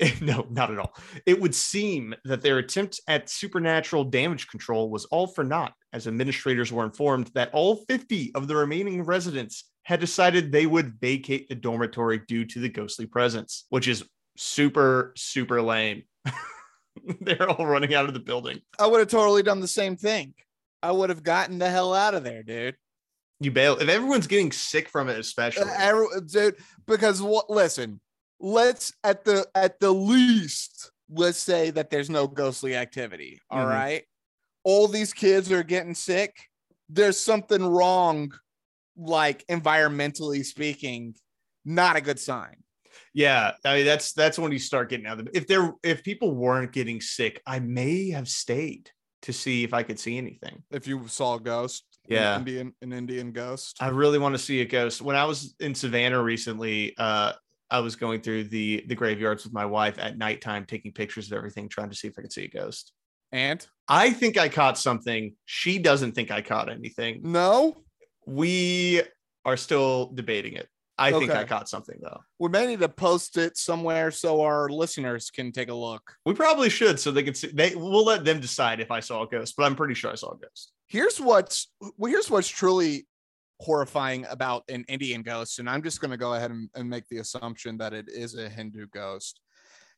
no, 0.20 0.46
not 0.50 0.70
at 0.70 0.78
all. 0.78 0.94
It 1.26 1.40
would 1.40 1.54
seem 1.54 2.14
that 2.24 2.42
their 2.42 2.58
attempt 2.58 3.00
at 3.08 3.28
supernatural 3.28 4.04
damage 4.04 4.48
control 4.48 4.90
was 4.90 5.04
all 5.06 5.26
for 5.26 5.42
naught, 5.44 5.72
as 5.92 6.06
administrators 6.06 6.72
were 6.72 6.84
informed 6.84 7.30
that 7.34 7.50
all 7.52 7.84
50 7.88 8.32
of 8.34 8.46
the 8.48 8.56
remaining 8.56 9.02
residents 9.02 9.64
had 9.84 10.00
decided 10.00 10.52
they 10.52 10.66
would 10.66 11.00
vacate 11.00 11.48
the 11.48 11.54
dormitory 11.54 12.20
due 12.28 12.44
to 12.44 12.60
the 12.60 12.68
ghostly 12.68 13.06
presence, 13.06 13.64
which 13.70 13.88
is 13.88 14.04
super, 14.36 15.12
super 15.16 15.60
lame. 15.62 16.02
They're 17.20 17.48
all 17.48 17.66
running 17.66 17.94
out 17.94 18.06
of 18.06 18.14
the 18.14 18.20
building. 18.20 18.60
I 18.78 18.86
would 18.86 19.00
have 19.00 19.08
totally 19.08 19.42
done 19.42 19.60
the 19.60 19.68
same 19.68 19.96
thing. 19.96 20.34
I 20.82 20.92
would 20.92 21.10
have 21.10 21.22
gotten 21.22 21.58
the 21.58 21.70
hell 21.70 21.94
out 21.94 22.14
of 22.14 22.22
there, 22.24 22.42
dude. 22.42 22.76
You 23.40 23.50
bail 23.52 23.78
if 23.78 23.88
everyone's 23.88 24.26
getting 24.26 24.52
sick 24.52 24.88
from 24.88 25.08
it, 25.08 25.16
Uh, 25.16 25.20
especially. 25.20 25.70
every- 25.76 26.06
dude, 26.26 26.56
because 26.86 27.22
what? 27.22 27.48
Listen, 27.48 28.00
let's 28.40 28.92
at 29.04 29.24
the 29.24 29.46
at 29.54 29.80
the 29.80 29.92
least 29.92 30.90
let's 31.10 31.38
say 31.38 31.70
that 31.70 31.90
there's 31.90 32.10
no 32.10 32.26
ghostly 32.26 32.76
activity. 32.76 33.40
All 33.50 33.66
right, 33.66 34.02
Mhm. 34.02 34.06
all 34.64 34.88
these 34.88 35.12
kids 35.12 35.50
are 35.50 35.62
getting 35.62 35.94
sick. 35.94 36.36
There's 36.88 37.18
something 37.18 37.62
wrong, 37.64 38.32
like 38.96 39.46
environmentally 39.48 40.44
speaking, 40.44 41.14
not 41.64 41.96
a 41.96 42.00
good 42.00 42.18
sign. 42.18 42.62
Yeah, 43.14 43.52
I 43.64 43.76
mean 43.76 43.86
that's 43.86 44.12
that's 44.12 44.38
when 44.38 44.52
you 44.52 44.58
start 44.58 44.90
getting 44.90 45.06
out 45.06 45.18
of 45.18 45.26
the 45.26 45.36
if 45.36 45.46
there 45.46 45.72
if 45.82 46.02
people 46.04 46.34
weren't 46.34 46.72
getting 46.72 47.00
sick, 47.00 47.40
I 47.46 47.58
may 47.60 48.10
have 48.10 48.28
stayed 48.28 48.90
to 49.22 49.32
see 49.32 49.64
if 49.64 49.74
I 49.74 49.82
could 49.82 49.98
see 49.98 50.16
anything. 50.16 50.62
If 50.70 50.86
you 50.86 51.08
saw 51.08 51.34
a 51.36 51.40
ghost, 51.40 51.84
an 52.08 52.14
Yeah. 52.14 52.38
Indian 52.38 52.74
an 52.82 52.92
Indian 52.92 53.32
ghost. 53.32 53.76
I 53.80 53.88
really 53.88 54.18
want 54.18 54.34
to 54.34 54.38
see 54.38 54.60
a 54.60 54.64
ghost. 54.64 55.00
When 55.02 55.16
I 55.16 55.24
was 55.24 55.54
in 55.58 55.74
Savannah 55.74 56.22
recently, 56.22 56.94
uh, 56.98 57.32
I 57.70 57.80
was 57.80 57.96
going 57.96 58.20
through 58.20 58.44
the 58.44 58.84
the 58.86 58.94
graveyards 58.94 59.44
with 59.44 59.52
my 59.52 59.66
wife 59.66 59.98
at 59.98 60.16
nighttime, 60.18 60.64
taking 60.64 60.92
pictures 60.92 61.30
of 61.30 61.36
everything, 61.36 61.68
trying 61.68 61.90
to 61.90 61.96
see 61.96 62.08
if 62.08 62.14
I 62.18 62.22
could 62.22 62.32
see 62.32 62.44
a 62.44 62.48
ghost. 62.48 62.92
And 63.30 63.64
I 63.88 64.10
think 64.10 64.38
I 64.38 64.48
caught 64.48 64.78
something. 64.78 65.34
She 65.44 65.78
doesn't 65.78 66.12
think 66.12 66.30
I 66.30 66.40
caught 66.40 66.70
anything. 66.70 67.20
no, 67.22 67.82
We 68.26 69.02
are 69.44 69.56
still 69.56 70.10
debating 70.14 70.54
it. 70.54 70.68
I 71.00 71.12
think 71.12 71.30
I 71.30 71.44
caught 71.44 71.68
something 71.68 71.96
though. 72.02 72.20
we 72.40 72.48
may 72.48 72.66
need 72.66 72.80
to 72.80 72.88
post 72.88 73.36
it 73.36 73.56
somewhere 73.56 74.10
so 74.10 74.40
our 74.40 74.68
listeners 74.68 75.30
can 75.30 75.52
take 75.52 75.68
a 75.68 75.74
look. 75.74 76.02
We 76.26 76.34
probably 76.34 76.68
should, 76.70 76.98
so 76.98 77.12
they 77.12 77.22
can 77.22 77.34
see. 77.34 77.48
They 77.48 77.74
we'll 77.76 78.04
let 78.04 78.24
them 78.24 78.40
decide 78.40 78.80
if 78.80 78.90
I 78.90 78.98
saw 79.00 79.22
a 79.22 79.28
ghost, 79.28 79.54
but 79.56 79.64
I'm 79.64 79.76
pretty 79.76 79.94
sure 79.94 80.10
I 80.10 80.16
saw 80.16 80.32
a 80.32 80.36
ghost. 80.38 80.72
here's 80.88 81.20
what's 81.20 81.70
well, 81.96 82.10
here's 82.10 82.28
what's 82.30 82.48
truly 82.48 83.06
horrifying 83.60 84.26
about 84.30 84.64
an 84.68 84.84
Indian 84.88 85.22
ghost, 85.22 85.58
and 85.58 85.68
I'm 85.68 85.82
just 85.82 86.00
going 86.00 86.10
to 86.10 86.16
go 86.16 86.34
ahead 86.34 86.50
and, 86.50 86.68
and 86.74 86.88
make 86.88 87.08
the 87.08 87.18
assumption 87.18 87.78
that 87.78 87.92
it 87.92 88.08
is 88.08 88.34
a 88.36 88.48
Hindu 88.48 88.86
ghost. 88.92 89.40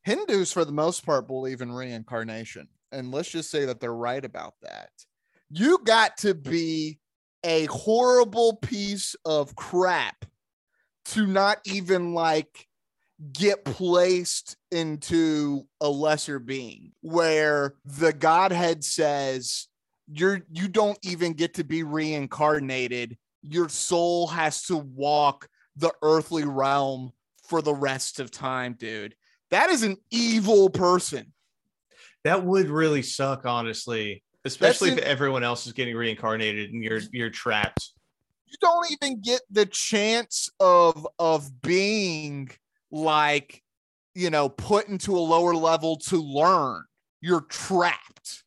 Hindus, 0.03 0.53
for 0.53 0.65
the 0.65 0.73
most 0.73 1.05
part, 1.05 1.27
believe 1.27 1.61
in 1.61 1.73
reincarnation, 1.73 2.69
and 2.93 3.11
let's 3.11 3.31
just 3.31 3.51
say 3.51 3.67
that 3.67 3.81
they're 3.81 3.95
right 3.95 4.25
about 4.25 4.55
that. 4.63 4.91
You 5.51 5.79
got 5.85 6.17
to 6.19 6.35
be 6.35 6.99
a 7.45 7.67
horrible 7.67 8.57
piece 8.57 9.17
of 9.25 9.55
crap 9.57 10.25
to 11.07 11.27
not 11.27 11.59
even 11.65 12.15
like 12.15 12.67
get 13.33 13.65
placed 13.65 14.57
into 14.71 15.67
a 15.81 15.89
lesser 15.89 16.39
being 16.39 16.93
where 17.03 17.75
the 17.85 18.13
godhead 18.13 18.83
says 18.83 19.69
you're 20.11 20.41
you 20.51 20.69
don't 20.69 20.99
even 21.03 21.35
get 21.35 21.55
to 21.55 21.65
be 21.65 21.83
reincarnated 21.83 23.17
your 23.43 23.69
soul 23.69 24.27
has 24.27 24.63
to 24.65 24.77
walk 24.77 25.49
the 25.77 25.93
earthly 26.03 26.45
realm 26.45 27.11
for 27.49 27.63
the 27.63 27.75
rest 27.75 28.21
of 28.21 28.31
time 28.31 28.75
dude 28.79 29.15
that 29.51 29.71
is 29.71 29.83
an 29.83 29.97
evil 30.11 30.71
person 30.71 31.33
That 32.25 32.45
would 32.45 32.69
really 32.69 33.03
suck, 33.03 33.47
honestly. 33.47 34.23
Especially 34.45 34.91
if 34.91 34.99
everyone 34.99 35.43
else 35.45 35.67
is 35.67 35.73
getting 35.73 35.95
reincarnated 35.97 36.71
and 36.73 36.83
you're 36.83 37.01
you're 37.13 37.31
trapped. 37.31 37.93
you 38.47 38.57
don't 38.61 38.91
even 38.91 39.21
get 39.21 39.43
the 39.51 39.67
chance 39.67 40.49
of 40.61 41.07
of 41.19 41.61
being 41.61 42.51
like 42.91 43.63
you 44.15 44.31
know 44.31 44.49
put 44.49 44.89
into 44.89 45.17
a 45.17 45.21
lower 45.21 45.55
level 45.55 45.97
to 45.97 46.17
learn 46.17 46.83
you're 47.21 47.43
trapped 47.43 48.45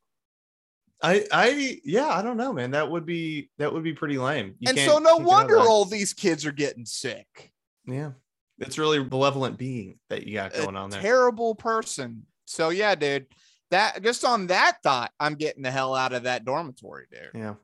I 1.04 1.26
I 1.32 1.80
yeah, 1.84 2.08
I 2.08 2.22
don't 2.22 2.38
know, 2.38 2.54
man. 2.54 2.72
That 2.72 2.90
would 2.90 3.06
be 3.06 3.52
that 3.58 3.72
would 3.72 3.84
be 3.84 3.94
pretty 3.94 4.18
lame. 4.18 4.56
You 4.60 4.70
and 4.70 4.80
so 4.80 4.86
no 4.86 4.92
can't 4.94 5.04
get 5.04 5.12
out 5.12 5.20
of 5.20 5.26
wonder 5.26 5.60
all 5.60 5.86
these 5.86 6.14
kids 6.14 6.46
are 6.46 6.52
getting 6.52 6.86
sick 6.86 7.52
yeah. 7.86 8.12
It's 8.60 8.78
really 8.78 9.00
a 9.00 9.04
benevolent 9.04 9.58
being 9.58 10.00
that 10.10 10.26
you 10.26 10.36
got 10.36 10.56
a 10.56 10.62
going 10.62 10.76
on 10.76 10.90
there. 10.90 11.02
terrible 11.02 11.56
person 11.56 12.26
so 12.46 12.70
yeah 12.70 12.96
dude 12.96 13.26
that 13.72 14.02
just 14.04 14.24
on 14.24 14.48
that 14.48 14.78
thought 14.84 15.12
i'm 15.20 15.36
getting 15.36 15.64
the 15.64 15.72
hell 15.72 15.96
out 15.96 16.14
of 16.14 16.24
that 16.24 16.46
dormitory 16.46 17.06
dude 17.12 17.32
yeah. 17.34 17.56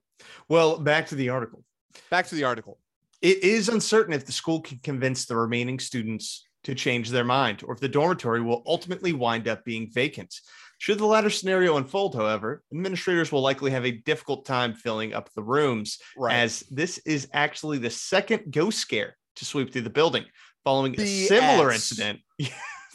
Well, 0.50 0.80
back 0.80 1.08
to 1.08 1.16
the 1.16 1.30
article. 1.30 1.64
back 2.10 2.28
to 2.28 2.36
the 2.36 2.44
article 2.44 2.78
It 3.22 3.44
is 3.44 3.70
uncertain 3.70 4.14
if 4.14 4.26
the 4.26 4.32
school 4.34 4.62
can 4.62 4.80
convince 4.80 5.26
the 5.26 5.38
remaining 5.38 5.80
students 5.80 6.46
to 6.66 6.76
change 6.76 7.10
their 7.10 7.24
mind 7.24 7.64
or 7.66 7.74
if 7.74 7.80
the 7.80 7.88
dormitory 7.88 8.42
will 8.42 8.64
ultimately 8.66 9.14
wind 9.14 9.48
up 9.48 9.64
being 9.64 9.90
vacant. 9.90 10.36
Should 10.80 10.98
the 10.98 11.06
latter 11.06 11.30
scenario 11.30 11.76
unfold, 11.76 12.16
however, 12.16 12.64
administrators 12.74 13.34
will 13.34 13.42
likely 13.42 13.70
have 13.72 13.86
a 13.86 13.92
difficult 13.92 14.46
time 14.46 14.74
filling 14.74 15.14
up 15.14 15.30
the 15.36 15.44
rooms, 15.44 16.00
right 16.18 16.34
as 16.34 16.62
this 16.72 17.00
is 17.00 17.28
actually 17.34 17.80
the 17.80 17.90
second 17.90 18.52
ghost 18.52 18.80
scare 18.80 19.18
to 19.36 19.46
sweep 19.46 19.74
through 19.74 19.82
the 19.82 19.90
building, 19.90 20.24
following 20.64 21.00
a 21.00 21.06
similar 21.06 21.72
incident. 21.72 22.20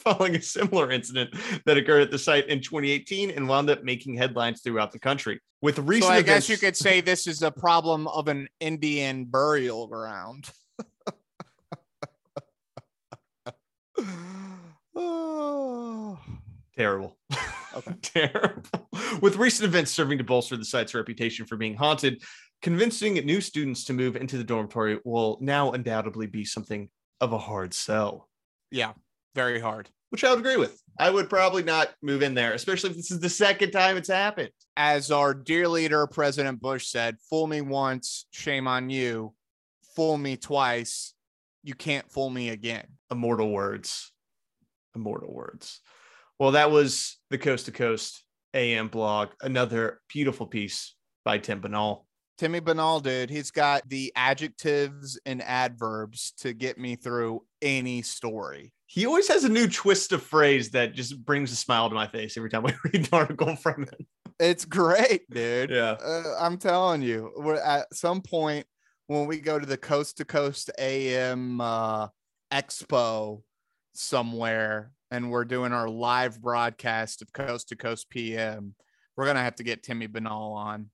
Following 0.05 0.35
a 0.35 0.41
similar 0.41 0.91
incident 0.91 1.31
that 1.65 1.77
occurred 1.77 2.03
at 2.03 2.11
the 2.11 2.19
site 2.19 2.47
in 2.47 2.61
2018 2.61 3.31
and 3.31 3.49
wound 3.49 3.71
up 3.71 3.83
making 3.83 4.13
headlines 4.13 4.61
throughout 4.61 4.91
the 4.91 4.99
country. 4.99 5.41
With 5.63 5.79
recent 5.79 6.03
so 6.03 6.13
i 6.13 6.17
events, 6.19 6.47
guess 6.47 6.49
you 6.49 6.59
could 6.59 6.77
say 6.77 7.01
this 7.01 7.25
is 7.25 7.41
a 7.41 7.49
problem 7.49 8.07
of 8.09 8.27
an 8.27 8.47
indian 8.59 9.25
burial 9.25 9.87
ground 9.87 10.47
oh. 14.95 16.19
Terrible. 16.77 17.15
Okay. 17.75 17.93
Terrible. 18.01 18.89
With 19.21 19.35
recent 19.37 19.65
events 19.65 19.91
serving 19.91 20.17
to 20.19 20.23
bolster 20.23 20.57
the 20.57 20.65
site's 20.65 20.93
reputation 20.93 21.45
for 21.45 21.57
being 21.57 21.75
haunted, 21.75 22.23
convincing 22.61 23.13
new 23.25 23.41
students 23.41 23.83
to 23.85 23.93
move 23.93 24.15
into 24.15 24.37
the 24.37 24.43
dormitory 24.43 24.99
will 25.03 25.37
now 25.41 25.71
undoubtedly 25.71 26.27
be 26.27 26.45
something 26.45 26.89
of 27.21 27.33
a 27.33 27.37
hard 27.37 27.73
sell, 27.73 28.29
Yeah, 28.71 28.93
very 29.35 29.59
hard. 29.59 29.89
which 30.09 30.23
I 30.23 30.29
would 30.29 30.39
agree 30.39 30.57
with. 30.57 30.81
I 30.99 31.09
would 31.09 31.29
probably 31.29 31.63
not 31.63 31.93
move 32.01 32.21
in 32.23 32.33
there, 32.33 32.53
especially 32.53 32.91
if 32.91 32.95
this 32.95 33.11
is 33.11 33.19
the 33.19 33.29
second 33.29 33.71
time 33.71 33.97
it's 33.97 34.09
happened. 34.09 34.49
As 34.77 35.11
our 35.11 35.33
dear 35.33 35.67
leader, 35.67 36.07
President 36.07 36.61
Bush 36.61 36.87
said, 36.87 37.17
fool 37.29 37.47
me 37.47 37.61
once, 37.61 38.25
shame 38.31 38.67
on 38.67 38.89
you. 38.89 39.33
Fool 39.95 40.17
me 40.17 40.35
twice, 40.37 41.13
you 41.63 41.73
can't 41.73 42.09
fool 42.11 42.29
me 42.29 42.49
again. 42.49 42.85
Immortal 43.11 43.49
words. 43.51 44.11
Immortal 44.95 45.33
words. 45.33 45.81
Well, 46.39 46.51
that 46.51 46.71
was 46.71 47.17
the 47.29 47.37
Coast 47.37 47.65
to 47.67 47.71
Coast 47.71 48.23
AM 48.53 48.89
blog. 48.89 49.29
Another 49.41 50.01
beautiful 50.09 50.47
piece 50.47 50.95
by 51.23 51.37
Tim 51.37 51.61
Binnall. 51.61 52.05
Timmy 52.37 52.59
Binnall, 52.59 53.01
dude, 53.01 53.29
he's 53.29 53.51
got 53.51 53.87
the 53.87 54.11
adjectives 54.17 55.17
and 55.25 55.41
adverbs 55.41 56.33
to 56.39 56.53
get 56.53 56.77
me 56.77 56.97
through 56.97 57.43
any 57.61 58.01
story. 58.01 58.73
He 58.87 59.05
always 59.05 59.29
has 59.29 59.45
a 59.45 59.49
new 59.49 59.67
twist 59.67 60.11
of 60.11 60.21
phrase 60.21 60.71
that 60.71 60.93
just 60.93 61.23
brings 61.23 61.53
a 61.53 61.55
smile 61.55 61.87
to 61.87 61.95
my 61.95 62.07
face 62.07 62.35
every 62.35 62.49
time 62.49 62.65
I 62.67 62.73
read 62.83 62.95
an 62.95 63.07
article 63.13 63.55
from 63.55 63.83
him. 63.83 64.05
It's 64.37 64.65
great, 64.65 65.29
dude. 65.29 65.69
Yeah. 65.69 65.91
Uh, 65.91 66.35
I'm 66.37 66.57
telling 66.57 67.01
you, 67.01 67.31
we're 67.37 67.55
at 67.55 67.93
some 67.93 68.21
point 68.21 68.65
when 69.07 69.25
we 69.27 69.39
go 69.39 69.57
to 69.57 69.65
the 69.65 69.77
Coast 69.77 70.17
to 70.17 70.25
Coast 70.25 70.69
AM 70.77 71.61
uh, 71.61 72.07
Expo 72.51 73.43
somewhere 73.93 74.91
and 75.11 75.29
we're 75.31 75.45
doing 75.45 75.71
our 75.73 75.89
live 75.89 76.41
broadcast 76.41 77.21
of 77.21 77.31
Coast 77.33 77.69
to 77.69 77.75
Coast 77.75 78.09
PM, 78.09 78.75
we're 79.15 79.25
gonna 79.25 79.43
have 79.43 79.55
to 79.55 79.63
get 79.63 79.83
Timmy 79.83 80.07
Binnall 80.07 80.55
on, 80.55 80.89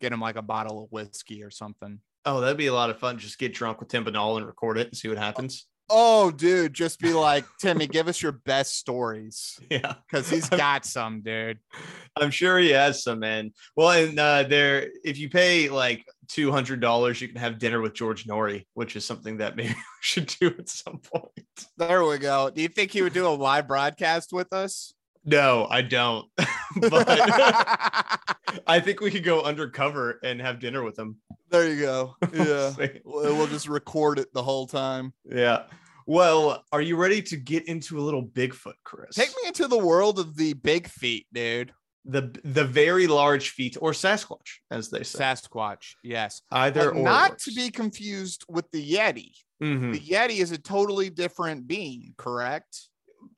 get 0.00 0.12
him 0.12 0.20
like 0.20 0.36
a 0.36 0.42
bottle 0.42 0.84
of 0.84 0.90
whiskey 0.90 1.42
or 1.42 1.50
something. 1.50 2.00
Oh, 2.24 2.40
that'd 2.40 2.56
be 2.56 2.66
a 2.66 2.74
lot 2.74 2.90
of 2.90 2.98
fun. 2.98 3.18
Just 3.18 3.38
get 3.38 3.54
drunk 3.54 3.80
with 3.80 3.88
Tim 3.88 4.04
Binnall 4.04 4.36
and 4.36 4.46
record 4.46 4.78
it 4.78 4.88
and 4.88 4.96
see 4.96 5.08
what 5.08 5.18
happens. 5.18 5.66
Oh, 5.88 6.32
dude, 6.32 6.74
just 6.74 6.98
be 6.98 7.12
like, 7.12 7.44
Timmy, 7.60 7.86
give 7.86 8.08
us 8.08 8.20
your 8.20 8.32
best 8.32 8.76
stories 8.76 9.56
Yeah. 9.70 9.94
because 10.10 10.28
he's 10.28 10.48
got 10.48 10.84
some, 10.84 11.20
dude. 11.22 11.60
I'm 12.16 12.32
sure 12.32 12.58
he 12.58 12.70
has 12.70 13.04
some, 13.04 13.20
man. 13.20 13.52
Well, 13.76 13.90
and 13.90 14.18
uh, 14.18 14.42
there, 14.42 14.88
if 15.04 15.16
you 15.18 15.30
pay 15.30 15.68
like 15.68 16.04
two 16.28 16.50
hundred 16.50 16.80
dollars, 16.80 17.20
you 17.20 17.28
can 17.28 17.38
have 17.38 17.58
dinner 17.58 17.80
with 17.80 17.94
George 17.94 18.26
Noory, 18.26 18.66
which 18.74 18.96
is 18.96 19.04
something 19.04 19.38
that 19.38 19.56
maybe 19.56 19.68
we 19.74 19.76
should 20.00 20.26
do 20.40 20.54
at 20.58 20.68
some 20.68 20.98
point. 20.98 21.66
There 21.76 22.04
we 22.04 22.18
go. 22.18 22.50
Do 22.50 22.62
you 22.62 22.68
think 22.68 22.90
he 22.90 23.02
would 23.02 23.12
do 23.12 23.26
a 23.26 23.28
live 23.28 23.68
broadcast 23.68 24.32
with 24.32 24.52
us? 24.52 24.94
No, 25.24 25.66
I 25.68 25.82
don't. 25.82 26.26
but 26.36 27.06
I 28.66 28.80
think 28.80 29.00
we 29.00 29.10
could 29.10 29.24
go 29.24 29.42
undercover 29.42 30.20
and 30.22 30.40
have 30.40 30.60
dinner 30.60 30.82
with 30.84 30.98
him. 30.98 31.16
there 31.50 31.68
you 31.68 31.80
go. 31.80 32.14
Yeah. 32.32 32.72
We'll 33.04 33.36
we'll 33.36 33.46
just 33.48 33.68
record 33.68 34.18
it 34.18 34.32
the 34.32 34.42
whole 34.42 34.66
time. 34.66 35.12
Yeah. 35.24 35.64
Well, 36.08 36.64
are 36.70 36.80
you 36.80 36.96
ready 36.96 37.20
to 37.22 37.36
get 37.36 37.66
into 37.66 37.98
a 37.98 38.02
little 38.02 38.24
Bigfoot, 38.24 38.74
Chris? 38.84 39.16
Take 39.16 39.30
me 39.30 39.48
into 39.48 39.66
the 39.66 39.78
world 39.78 40.20
of 40.20 40.36
the 40.36 40.52
big 40.52 40.86
feet, 40.86 41.26
dude. 41.32 41.72
The 42.08 42.38
the 42.44 42.64
very 42.64 43.06
large 43.06 43.50
feet, 43.50 43.76
or 43.80 43.90
Sasquatch, 43.92 44.58
as 44.70 44.90
they 44.90 45.02
say. 45.02 45.18
Sasquatch, 45.18 45.94
yes. 46.02 46.42
Either 46.52 46.92
But 46.92 46.98
or 46.98 47.02
not 47.02 47.30
works. 47.30 47.44
to 47.46 47.52
be 47.52 47.70
confused 47.70 48.44
with 48.48 48.70
the 48.70 48.94
Yeti. 48.94 49.32
Mhm. 49.62 49.92
The 49.92 50.00
Yeti 50.00 50.40
is 50.40 50.52
a 50.52 50.58
totally 50.58 51.10
different 51.10 51.66
being, 51.66 52.14
correct? 52.16 52.78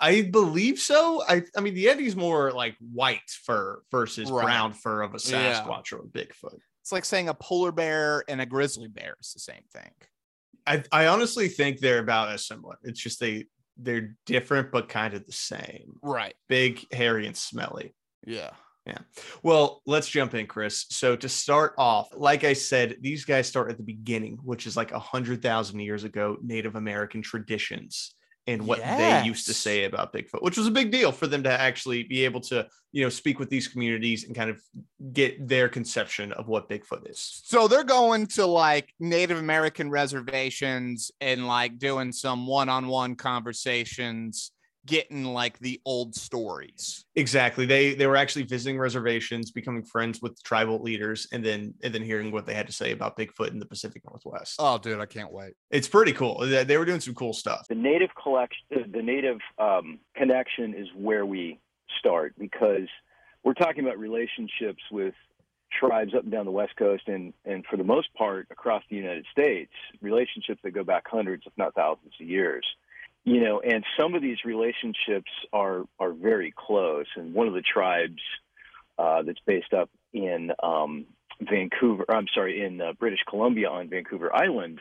I 0.00 0.22
believe 0.22 0.78
so. 0.78 1.22
I 1.26 1.44
I 1.56 1.60
mean, 1.60 1.74
the 1.74 1.86
Yeti's 1.86 2.14
more 2.16 2.52
like 2.52 2.76
white 2.80 3.28
fur 3.30 3.82
versus 3.90 4.30
Right. 4.30 4.44
brown 4.44 4.72
fur 4.74 5.02
of 5.02 5.12
a 5.14 5.18
Yeah. 5.24 5.64
Sasquatch 5.64 5.92
or 5.92 6.00
a 6.00 6.06
Bigfoot. 6.06 6.58
It's 6.82 6.92
like 6.92 7.04
saying 7.06 7.28
a 7.28 7.34
polar 7.34 7.72
bear 7.72 8.24
and 8.28 8.40
a 8.40 8.46
grizzly 8.46 8.88
bear 8.88 9.16
is 9.20 9.32
the 9.32 9.40
same 9.40 9.64
thing. 9.72 9.90
I 10.66 10.84
I 10.92 11.06
honestly 11.06 11.48
think 11.48 11.78
they're 11.80 12.00
about 12.00 12.28
as 12.30 12.46
similar. 12.46 12.78
It's 12.82 13.00
just 13.00 13.18
they 13.20 13.46
they're 13.80 14.16
different 14.26 14.72
but 14.72 14.88
kind 14.88 15.14
of 15.14 15.24
the 15.24 15.32
same. 15.32 15.98
Right. 16.02 16.34
Big, 16.48 16.84
hairy, 16.92 17.26
and 17.26 17.36
smelly. 17.36 17.94
Yeah. 18.28 18.50
Yeah. 18.86 18.98
Well, 19.42 19.82
let's 19.84 20.08
jump 20.08 20.34
in, 20.34 20.46
Chris. 20.46 20.86
So 20.90 21.14
to 21.16 21.28
start 21.28 21.74
off, 21.76 22.08
like 22.14 22.44
I 22.44 22.54
said, 22.54 22.96
these 23.00 23.24
guys 23.24 23.46
start 23.46 23.70
at 23.70 23.76
the 23.76 23.82
beginning, 23.82 24.38
which 24.42 24.66
is 24.66 24.76
like 24.76 24.92
a 24.92 24.98
hundred 24.98 25.42
thousand 25.42 25.80
years 25.80 26.04
ago, 26.04 26.38
Native 26.42 26.74
American 26.74 27.20
traditions 27.20 28.14
and 28.46 28.66
what 28.66 28.78
they 28.78 29.22
used 29.26 29.44
to 29.46 29.52
say 29.52 29.84
about 29.84 30.10
Bigfoot, 30.14 30.40
which 30.40 30.56
was 30.56 30.66
a 30.66 30.70
big 30.70 30.90
deal 30.90 31.12
for 31.12 31.26
them 31.26 31.42
to 31.42 31.52
actually 31.52 32.04
be 32.04 32.24
able 32.24 32.40
to, 32.40 32.66
you 32.92 33.02
know, 33.02 33.10
speak 33.10 33.38
with 33.38 33.50
these 33.50 33.68
communities 33.68 34.24
and 34.24 34.34
kind 34.34 34.48
of 34.48 34.58
get 35.12 35.46
their 35.46 35.68
conception 35.68 36.32
of 36.32 36.48
what 36.48 36.66
Bigfoot 36.66 37.10
is. 37.10 37.42
So 37.44 37.68
they're 37.68 37.84
going 37.84 38.26
to 38.28 38.46
like 38.46 38.94
Native 38.98 39.36
American 39.36 39.90
reservations 39.90 41.10
and 41.20 41.46
like 41.46 41.78
doing 41.78 42.10
some 42.10 42.46
one-on-one 42.46 43.16
conversations, 43.16 44.50
getting 44.88 45.24
like 45.24 45.58
the 45.60 45.80
old 45.84 46.14
stories. 46.14 47.04
Exactly. 47.14 47.66
They 47.66 47.94
they 47.94 48.06
were 48.06 48.16
actually 48.16 48.44
visiting 48.44 48.78
reservations, 48.78 49.52
becoming 49.52 49.84
friends 49.84 50.20
with 50.20 50.42
tribal 50.42 50.82
leaders, 50.82 51.28
and 51.32 51.44
then 51.44 51.74
and 51.82 51.94
then 51.94 52.02
hearing 52.02 52.32
what 52.32 52.46
they 52.46 52.54
had 52.54 52.66
to 52.66 52.72
say 52.72 52.90
about 52.90 53.16
Bigfoot 53.16 53.50
in 53.50 53.58
the 53.58 53.66
Pacific 53.66 54.02
Northwest. 54.04 54.56
Oh, 54.58 54.78
dude, 54.78 54.98
I 54.98 55.06
can't 55.06 55.32
wait. 55.32 55.52
It's 55.70 55.88
pretty 55.88 56.12
cool. 56.12 56.38
They 56.40 56.64
they 56.64 56.78
were 56.78 56.84
doing 56.84 57.00
some 57.00 57.14
cool 57.14 57.32
stuff. 57.32 57.66
the 57.68 57.74
native 57.76 58.10
collection, 58.20 58.64
the 58.70 59.02
native 59.02 59.38
um, 59.58 60.00
connection 60.16 60.74
is 60.74 60.88
where 60.96 61.24
we 61.24 61.60
start 61.98 62.34
because 62.38 62.88
we're 63.44 63.54
talking 63.54 63.84
about 63.84 63.98
relationships 63.98 64.82
with 64.90 65.14
tribes 65.78 66.14
up 66.14 66.22
and 66.22 66.32
down 66.32 66.46
the 66.46 66.50
West 66.50 66.74
Coast 66.76 67.04
and, 67.08 67.32
and 67.44 67.64
for 67.70 67.76
the 67.76 67.84
most 67.84 68.12
part 68.14 68.46
across 68.50 68.82
the 68.88 68.96
United 68.96 69.26
States, 69.30 69.72
relationships 70.00 70.60
that 70.64 70.70
go 70.70 70.82
back 70.82 71.04
hundreds, 71.06 71.44
if 71.46 71.52
not 71.56 71.74
thousands 71.74 72.14
of 72.20 72.26
years. 72.26 72.64
You 73.24 73.42
know, 73.42 73.60
and 73.60 73.84
some 73.98 74.14
of 74.14 74.22
these 74.22 74.38
relationships 74.44 75.30
are 75.52 75.84
are 75.98 76.12
very 76.12 76.52
close. 76.56 77.06
And 77.16 77.34
one 77.34 77.46
of 77.46 77.54
the 77.54 77.62
tribes 77.62 78.22
uh, 78.98 79.22
that's 79.22 79.40
based 79.46 79.72
up 79.74 79.90
in 80.12 80.50
um, 80.62 81.06
Vancouver, 81.40 82.04
I'm 82.08 82.26
sorry, 82.34 82.64
in 82.64 82.80
uh, 82.80 82.92
British 82.98 83.20
Columbia 83.28 83.68
on 83.68 83.88
Vancouver 83.88 84.34
Island, 84.34 84.80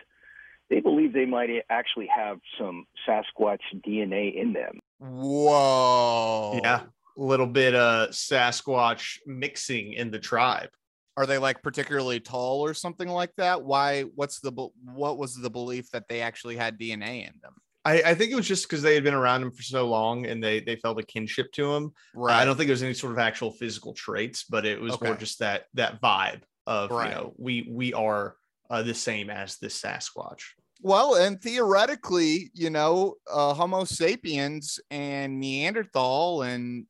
they 0.70 0.80
believe 0.80 1.14
they 1.14 1.26
might 1.26 1.50
actually 1.70 2.08
have 2.08 2.40
some 2.60 2.86
Sasquatch 3.08 3.60
DNA 3.86 4.36
in 4.36 4.54
them. 4.54 4.80
Whoa. 5.00 6.60
Yeah, 6.62 6.82
a 7.18 7.22
little 7.22 7.48
bit 7.48 7.76
of 7.76 8.10
Sasquatch 8.10 9.20
mixing 9.26 9.94
in 9.94 10.12
the 10.12 10.20
tribe. 10.20 10.70
Are 11.16 11.26
they 11.26 11.38
like 11.38 11.64
particularly 11.64 12.20
tall 12.20 12.64
or 12.64 12.74
something 12.74 13.08
like 13.08 13.36
that? 13.38 13.64
Why? 13.64 14.04
What's 14.04 14.40
the 14.40 14.52
what 14.84 15.18
was 15.18 15.36
the 15.36 15.50
belief 15.50 15.90
that 15.92 16.08
they 16.08 16.22
actually 16.22 16.58
had 16.58 16.80
DNA 16.80 17.28
in 17.28 17.34
them? 17.42 17.56
I, 17.88 18.02
I 18.08 18.14
think 18.16 18.34
it 18.34 18.36
was 18.36 18.48
just 18.48 18.68
because 18.68 18.82
they 18.82 18.96
had 18.96 19.06
been 19.06 19.14
around 19.14 19.44
him 19.44 19.52
for 19.52 19.64
so 19.64 19.88
long 19.88 20.26
and 20.26 20.44
they 20.44 20.60
they 20.60 20.76
felt 20.76 21.00
a 21.00 21.04
kinship 21.04 21.54
to 21.54 21.74
him. 21.74 21.94
Right. 22.14 22.36
I 22.36 22.44
don't 22.44 22.58
think 22.58 22.68
there 22.68 22.74
was 22.74 22.84
any 22.84 22.94
sort 22.94 23.14
of 23.14 23.20
actual 23.20 23.52
physical 23.52 23.94
traits, 23.94 24.44
but 24.44 24.66
it 24.66 24.82
was 24.82 25.00
more 25.00 25.16
just 25.16 25.40
that 25.40 25.66
that 25.76 26.02
vibe 26.02 26.42
of 26.66 26.92
Right. 26.92 27.08
you 27.08 27.16
know 27.16 27.34
we 27.38 27.70
we 27.72 27.94
are 27.94 28.36
uh, 28.70 28.84
the 28.84 28.94
same 28.94 29.30
as 29.30 29.58
this 29.58 29.82
Sasquatch. 29.82 30.42
Well, 30.82 31.16
and 31.16 31.42
theoretically, 31.42 32.52
you 32.54 32.70
know, 32.70 33.16
uh, 33.32 33.54
Homo 33.54 33.86
sapiens 33.86 34.80
and 34.92 35.40
Neanderthal 35.40 36.42
and 36.42 36.86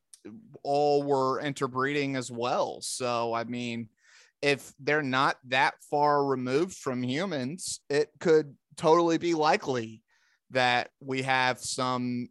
all 0.64 1.04
were 1.04 1.40
interbreeding 1.40 2.16
as 2.16 2.30
well. 2.30 2.80
So, 2.82 3.32
I 3.32 3.44
mean, 3.44 3.88
if 4.42 4.74
they're 4.80 5.02
not 5.02 5.36
that 5.46 5.74
far 5.90 6.24
removed 6.24 6.74
from 6.74 7.02
humans, 7.02 7.80
it 7.88 8.10
could 8.18 8.56
totally 8.76 9.16
be 9.16 9.34
likely 9.34 10.02
that 10.50 10.90
we 11.00 11.22
have 11.22 11.58
some 11.60 12.28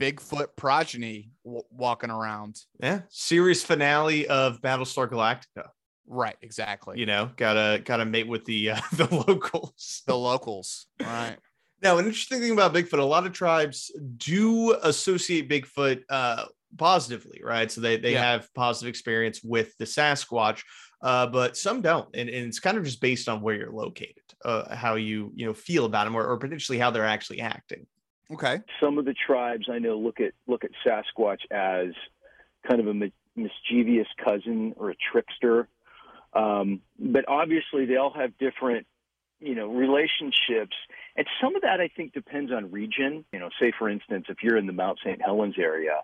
Bigfoot 0.00 0.48
progeny 0.56 1.30
w- 1.44 1.62
walking 1.70 2.10
around. 2.10 2.56
Yeah, 2.82 3.02
series 3.08 3.62
finale 3.62 4.26
of 4.26 4.60
Battlestar 4.60 5.08
Galactica. 5.08 5.68
Right, 6.08 6.36
exactly. 6.42 6.98
You 6.98 7.06
know, 7.06 7.30
gotta 7.36 7.80
gotta 7.84 8.04
mate 8.04 8.28
with 8.28 8.44
the 8.44 8.70
uh, 8.70 8.80
the 8.92 9.06
locals. 9.26 10.02
the 10.06 10.16
locals, 10.16 10.86
right? 11.00 11.36
Now, 11.82 11.98
an 11.98 12.06
interesting 12.06 12.40
thing 12.40 12.52
about 12.52 12.72
Bigfoot, 12.72 12.98
a 12.98 13.04
lot 13.04 13.26
of 13.26 13.32
tribes 13.34 13.92
do 14.16 14.72
associate 14.82 15.46
Bigfoot 15.46 16.00
uh, 16.08 16.46
positively, 16.78 17.42
right? 17.44 17.70
So 17.70 17.82
they, 17.82 17.98
they 17.98 18.14
Yeah. 18.14 18.22
have 18.22 18.48
positive 18.54 18.88
experience 18.88 19.42
with 19.44 19.76
the 19.76 19.84
Sasquatch, 19.84 20.62
uh, 21.02 21.26
but 21.26 21.54
some 21.54 21.82
don't. 21.82 22.08
And, 22.16 22.30
and 22.30 22.46
it's 22.48 22.60
kind 22.60 22.78
of 22.78 22.84
just 22.84 23.02
based 23.02 23.28
on 23.28 23.42
where 23.42 23.54
you're 23.56 23.70
located, 23.70 24.22
uh, 24.44 24.74
how 24.74 24.94
you, 24.94 25.32
you 25.34 25.46
know, 25.46 25.54
feel 25.54 25.84
about 25.84 26.04
them 26.04 26.14
or, 26.14 26.24
or 26.24 26.36
potentially 26.36 26.78
how 26.78 26.90
they're 26.90 27.06
actually 27.06 27.40
acting. 27.40 27.86
Okay. 28.32 28.60
Some 28.80 28.98
of 28.98 29.04
the 29.04 29.14
tribes 29.14 29.68
I 29.70 29.78
know 29.78 29.96
look 29.96 30.20
at 30.20 30.32
look 30.46 30.64
at 30.64 30.70
Sasquatch 30.84 31.40
as 31.50 31.94
kind 32.68 32.80
of 32.80 32.88
a 32.88 32.94
mi- 32.94 33.12
mischievous 33.36 34.08
cousin 34.24 34.74
or 34.76 34.90
a 34.90 34.96
trickster, 35.12 35.68
um, 36.32 36.80
but 36.98 37.24
obviously 37.28 37.86
they 37.86 37.96
all 37.96 38.12
have 38.12 38.36
different 38.38 38.86
you 39.40 39.54
know 39.54 39.68
relationships 39.68 40.74
and 41.16 41.26
some 41.42 41.54
of 41.56 41.62
that 41.62 41.78
i 41.78 41.88
think 41.94 42.12
depends 42.14 42.50
on 42.50 42.70
region 42.70 43.22
you 43.34 43.38
know 43.38 43.50
say 43.60 43.70
for 43.78 43.88
instance 43.88 44.24
if 44.30 44.38
you're 44.42 44.56
in 44.56 44.66
the 44.66 44.72
mount 44.72 44.98
st 45.04 45.20
helens 45.22 45.56
area 45.58 46.00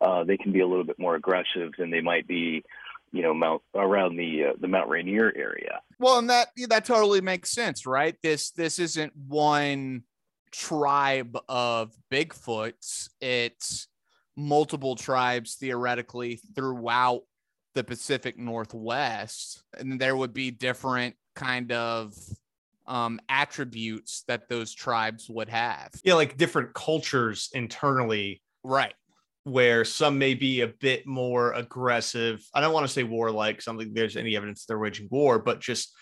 uh, 0.00 0.22
they 0.22 0.36
can 0.36 0.52
be 0.52 0.60
a 0.60 0.66
little 0.66 0.84
bit 0.84 0.96
more 0.96 1.16
aggressive 1.16 1.72
than 1.76 1.90
they 1.90 2.00
might 2.00 2.26
be 2.28 2.62
you 3.12 3.22
know 3.22 3.34
mount 3.34 3.62
around 3.74 4.16
the 4.16 4.44
uh, 4.46 4.52
the 4.60 4.68
mount 4.68 4.88
rainier 4.88 5.32
area 5.36 5.80
Well, 5.98 6.18
and 6.18 6.30
that 6.30 6.48
that 6.68 6.84
totally 6.84 7.20
makes 7.20 7.50
sense, 7.50 7.86
right? 7.86 8.16
This 8.22 8.50
this 8.50 8.78
isn't 8.78 9.12
one 9.16 10.02
tribe 10.50 11.38
of 11.48 11.92
Bigfoots. 12.10 13.08
It's 13.20 13.88
multiple 14.36 14.94
tribes 14.94 15.56
theoretically 15.56 16.40
throughout 16.54 17.22
the 17.74 17.84
Pacific 17.84 18.38
Northwest, 18.38 19.62
and 19.76 20.00
there 20.00 20.16
would 20.16 20.32
be 20.32 20.50
different 20.50 21.16
kind 21.34 21.72
of 21.72 22.14
um, 22.86 23.20
attributes 23.28 24.24
that 24.28 24.48
those 24.48 24.72
tribes 24.72 25.28
would 25.28 25.48
have. 25.48 25.90
Yeah, 26.02 26.14
like 26.14 26.36
different 26.36 26.74
cultures 26.74 27.50
internally 27.52 28.42
Right. 28.64 28.94
Where 29.44 29.84
some 29.84 30.18
may 30.18 30.34
be 30.34 30.60
a 30.60 30.68
bit 30.68 31.06
more 31.06 31.52
aggressive. 31.52 32.44
I 32.54 32.60
don't 32.60 32.72
want 32.72 32.86
to 32.86 32.92
say 32.92 33.02
warlike, 33.02 33.62
something 33.62 33.92
there's 33.94 34.16
any 34.16 34.36
evidence 34.36 34.64
they're 34.64 34.78
waging 34.78 35.08
war, 35.10 35.38
but 35.38 35.60
just 35.60 35.94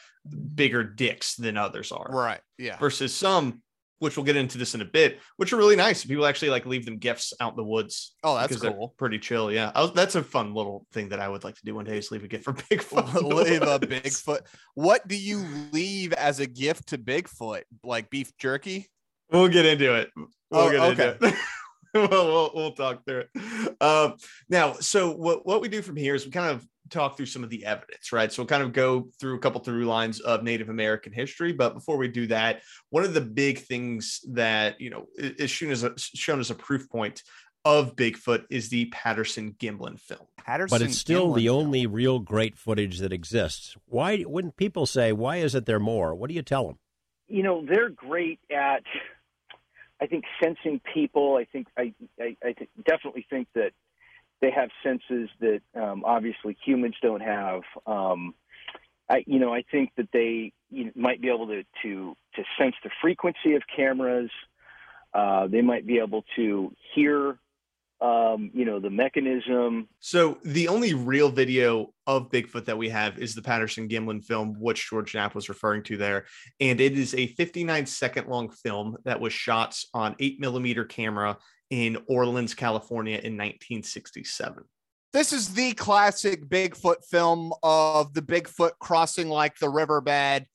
bigger 0.55 0.83
dicks 0.83 1.37
than 1.37 1.57
others 1.57 1.93
are. 1.93 2.09
Right. 2.11 2.41
Yeah. 2.59 2.77
versus 2.79 3.15
some 3.15 3.63
which 3.99 4.15
we'll 4.15 4.27
get 4.27 4.37
into 4.37 4.59
this 4.59 4.75
in 4.75 4.83
a 4.83 4.85
bit 4.85 5.21
which 5.39 5.55
are 5.55 5.57
really 5.57 5.75
nice 5.77 6.05
people 6.05 6.27
actually 6.27 6.51
like 6.51 6.67
leave 6.67 6.85
them 6.85 6.99
gifts 6.99 7.33
out 7.41 7.53
in 7.53 7.57
the 7.57 7.65
woods 7.65 8.15
Oh, 8.23 8.35
that's 8.37 8.61
cool. 8.61 8.95
pretty 8.99 9.19
chill 9.19 9.51
yeah 9.51 9.73
I 9.75 9.81
was, 9.81 9.93
that's 9.95 10.17
a 10.17 10.23
fun 10.23 10.53
little 10.53 10.87
thing 10.93 11.09
that 11.11 11.19
i 11.21 11.27
would 11.27 11.45
like 11.45 11.55
to 11.55 11.65
do 11.65 11.75
one 11.75 11.87
day 11.87 11.97
is 11.97 12.11
leave 12.11 12.23
a 12.23 12.29
gift 12.29 12.45
for 12.45 12.53
bigfoot 12.71 13.15
leave 13.23 13.63
a. 13.63 13.79
Bigfoot. 13.87 14.41
What 14.75 15.09
do 15.09 15.17
you 15.17 15.43
leave 15.73 16.13
as 16.13 16.41
a 16.41 16.47
gift 16.47 16.89
to 16.89 16.99
Bigfoot? 16.99 17.63
Like 17.83 18.11
beef 18.11 18.37
jerky? 18.39 18.87
we'll 19.31 19.49
get 19.49 19.65
into 19.65 19.95
it 19.95 20.11
we'll 20.17 20.29
Oh, 20.53 20.71
get 20.71 20.81
okay. 20.81 21.13
into 21.15 21.27
it 21.29 21.35
we'll, 22.11 22.27
we'll, 22.27 22.51
we'll 22.55 22.73
talk 22.73 23.05
through 23.05 23.25
it 23.35 23.83
um, 23.83 24.15
now 24.49 24.73
so 24.75 25.11
what, 25.13 25.47
what 25.47 25.61
we 25.61 25.69
do 25.69 25.83
from 25.83 25.97
here 25.97 26.15
is 26.15 26.25
we 26.25 26.31
kind 26.31 26.51
of 26.51 26.67
talk 26.89 27.17
through 27.17 27.27
some 27.27 27.43
of 27.43 27.51
the 27.51 27.65
evidence 27.65 28.13
right 28.13 28.33
so 28.33 28.43
we'll 28.43 28.47
kind 28.49 28.63
of 28.63 28.73
go 28.73 29.09
through 29.19 29.35
a 29.35 29.39
couple 29.41 29.61
through 29.61 29.85
lines 29.85 30.21
of 30.21 30.43
native 30.45 30.69
american 30.69 31.13
history 31.13 31.53
but 31.53 31.75
before 31.75 31.97
we 31.97 32.07
do 32.09 32.27
that 32.29 32.63
one 32.91 33.03
of 33.05 33.13
the 33.15 33.21
big 33.21 33.59
things 33.59 34.21
that 34.29 34.81
you 34.81 34.91
know 34.91 35.07
i- 35.21 35.35
is 35.39 35.51
shown 35.51 35.71
as 35.71 35.83
a, 35.83 35.93
shown 35.99 36.39
as 36.39 36.51
a 36.51 36.55
proof 36.55 36.89
point 36.89 37.23
of 37.65 37.97
bigfoot 37.97 38.45
is 38.51 38.69
the 38.69 38.85
patterson 38.87 39.53
gimlin 39.59 39.99
film 39.99 40.21
Patterson. 40.39 40.79
But 40.79 40.83
it's 40.87 40.97
still 40.99 41.31
Gimlin 41.31 41.35
the 41.35 41.47
film. 41.47 41.57
only 41.67 41.87
real 41.89 42.21
great 42.21 42.57
footage 42.57 43.01
that 43.01 43.13
exists. 43.13 43.75
Why, 43.87 44.19
when 44.23 44.53
people 44.53 44.87
say, 44.87 45.11
why 45.13 45.39
isn't 45.39 45.67
there 45.67 45.81
more? 45.81 46.15
What 46.15 46.29
do 46.29 46.35
you 46.35 46.43
tell 46.43 46.69
them? 46.69 46.79
you 47.27 47.43
know 47.43 47.65
they're 47.69 47.89
great 47.89 48.39
at 48.57 48.85
i 50.01 50.07
think 50.07 50.25
sensing 50.43 50.81
people 50.93 51.37
i 51.37 51.45
think 51.45 51.67
i 51.77 51.93
i, 52.21 52.37
I 52.45 52.53
th- 52.53 52.71
definitely 52.85 53.27
think 53.29 53.49
that 53.55 53.73
they 54.41 54.51
have 54.51 54.69
senses 54.83 55.31
that 55.41 55.63
um, 55.75 56.05
obviously 56.05 56.57
humans 56.65 56.95
don't 57.03 57.23
have 57.23 57.63
um, 57.87 58.35
I, 59.09 59.25
you 59.27 59.39
know, 59.39 59.53
I 59.53 59.63
think 59.71 59.93
that 59.97 60.09
they 60.13 60.53
you 60.71 60.87
know, 60.87 60.93
might 60.97 61.21
be 61.21 61.29
able 61.29 61.47
to, 61.47 61.63
to 61.83 62.17
to 62.35 62.43
sense 62.59 62.75
the 62.83 62.91
frequency 63.01 63.55
of 63.55 63.63
cameras. 63.75 64.31
Uh, 65.15 65.47
they 65.47 65.63
might 65.63 65.87
be 65.87 65.99
able 65.99 66.25
to 66.37 66.73
hear, 66.95 67.39
um, 68.01 68.51
you 68.53 68.65
know, 68.65 68.79
the 68.79 68.91
mechanism. 68.91 69.89
So 70.01 70.39
the 70.45 70.69
only 70.69 70.95
real 70.95 71.31
video 71.31 71.93
of 72.07 72.31
Bigfoot 72.31 72.67
that 72.67 72.77
we 72.77 72.89
have 72.91 73.19
is 73.19 73.35
the 73.35 73.43
Patterson 73.43 73.89
Gimlin 73.89 74.25
film, 74.25 74.57
which 74.61 74.89
George 74.91 75.15
Knapp 75.15 75.35
was 75.35 75.49
referring 75.49 75.83
to 75.85 75.97
there. 75.97 76.27
And 76.61 76.81
it 76.81 76.99
is 76.99 77.15
a 77.15 77.29
59 77.29 77.87
second 77.87 78.29
long 78.29 78.51
film 78.51 78.97
that 79.05 79.21
was 79.21 79.33
shot 79.33 79.79
on 79.95 80.15
eight 80.19 80.41
millimeter 80.41 80.85
camera 80.85 81.39
in 81.71 81.99
Orleans, 82.07 82.55
California 82.55 83.15
in 83.15 83.37
1967. 83.37 84.65
This 85.13 85.33
is 85.33 85.55
the 85.55 85.73
classic 85.73 86.45
Bigfoot 86.47 87.05
film 87.09 87.53
of 87.63 88.13
the 88.13 88.21
Bigfoot 88.21 88.73
crossing 88.79 89.29
like 89.29 89.59
the 89.59 89.71
riverbed 89.71 90.47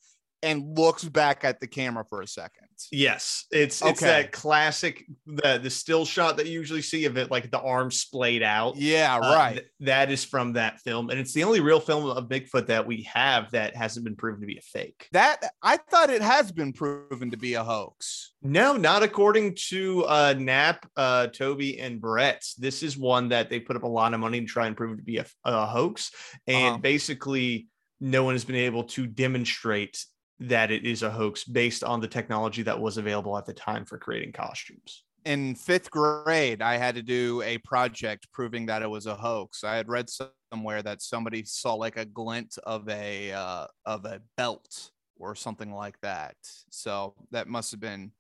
and 0.44 0.78
looks 0.78 1.04
back 1.04 1.44
at 1.44 1.60
the 1.60 1.68
camera 1.68 2.06
for 2.10 2.22
a 2.22 2.28
second. 2.28 2.68
Yes, 2.92 3.46
it's 3.52 3.80
it's 3.84 4.02
Okay. 4.02 4.08
that 4.08 4.32
classic 4.32 5.06
the 5.28 5.60
the 5.62 5.70
still 5.70 6.04
shot 6.04 6.38
that 6.38 6.48
you 6.48 6.54
usually 6.54 6.82
see 6.82 7.06
of 7.06 7.16
it 7.16 7.30
like 7.30 7.52
the 7.52 7.60
arm 7.62 7.92
splayed 7.92 8.42
out. 8.42 8.76
Yeah, 8.76 9.18
Uh, 9.18 9.36
right. 9.36 9.54
th- 9.58 9.68
that 9.82 10.10
is 10.10 10.26
from 10.26 10.54
that 10.54 10.80
film, 10.80 11.12
and 11.12 11.20
it's 11.20 11.34
the 11.34 11.44
only 11.44 11.60
real 11.60 11.80
film 11.80 12.06
of 12.10 12.28
Bigfoot 12.28 12.66
that 12.68 12.88
we 12.88 13.04
have 13.04 13.52
that 13.52 13.76
hasn't 13.76 14.04
been 14.04 14.16
proven 14.16 14.42
to 14.42 14.48
be 14.48 14.58
a 14.58 14.62
fake. 14.62 15.08
that 15.12 15.52
I 15.62 15.78
thought 15.78 16.10
it 16.10 16.24
has 16.24 16.52
been 16.52 16.74
proven 16.74 17.30
to 17.30 17.38
be 17.38 17.54
a 17.54 17.64
hoax. 17.64 18.32
No, 18.42 18.76
not 18.76 19.04
according 19.04 19.54
to 19.70 20.04
uh, 20.06 20.34
Knapp, 20.36 20.90
uh, 20.98 21.28
Toby, 21.28 21.80
and 21.80 22.02
Brett. 22.02 22.44
This 22.58 22.82
is 22.82 22.98
one 22.98 23.30
that 23.30 23.52
they 23.52 23.60
put 23.60 23.76
up 23.76 23.84
a 23.84 23.88
lot 23.88 24.16
of 24.16 24.20
money 24.20 24.40
to 24.40 24.48
try 24.48 24.66
and 24.66 24.76
prove 24.76 24.98
to 24.98 25.04
be 25.04 25.18
a, 25.18 25.26
a 25.46 25.68
hoax, 25.68 26.12
and 26.48 26.66
Uh-huh. 26.70 26.78
basically, 26.80 27.68
no 28.00 28.24
one 28.24 28.34
has 28.34 28.44
been 28.46 28.56
able 28.56 28.86
to 28.86 29.06
demonstrate 29.06 30.04
that 30.42 30.72
it 30.72 30.86
is 30.86 31.04
a 31.04 31.12
hoax 31.12 31.44
based 31.44 31.84
on 31.84 32.02
the 32.02 32.08
technology 32.08 32.64
that 32.64 32.80
was 32.80 32.98
available 32.98 33.38
at 33.38 33.46
the 33.46 33.54
time 33.54 33.86
for 33.86 33.98
creating 33.98 34.32
costumes. 34.32 35.04
In 35.24 35.54
fifth 35.54 35.92
grade, 35.92 36.64
I 36.64 36.78
had 36.78 36.96
to 36.96 37.04
do 37.04 37.44
a 37.44 37.60
project 37.60 38.28
proving 38.34 38.66
that 38.66 38.82
it 38.82 38.90
was 38.90 39.06
a 39.06 39.16
hoax. 39.16 39.64
I 39.64 39.76
had 39.76 39.88
read 39.88 40.10
somewhere 40.52 40.82
that 40.82 41.04
somebody 41.04 41.44
saw 41.46 41.76
like 41.76 41.98
a 41.98 42.06
glint 42.06 42.58
of 42.64 42.90
a 42.90 43.32
uh, 43.32 43.68
of 43.86 44.06
a 44.06 44.20
belt 44.36 44.90
or 45.20 45.36
something 45.36 45.72
like 45.72 46.00
that. 46.02 46.36
So 46.72 47.14
that 47.30 47.48
must 47.48 47.70
have 47.70 47.80
been, 47.80 48.12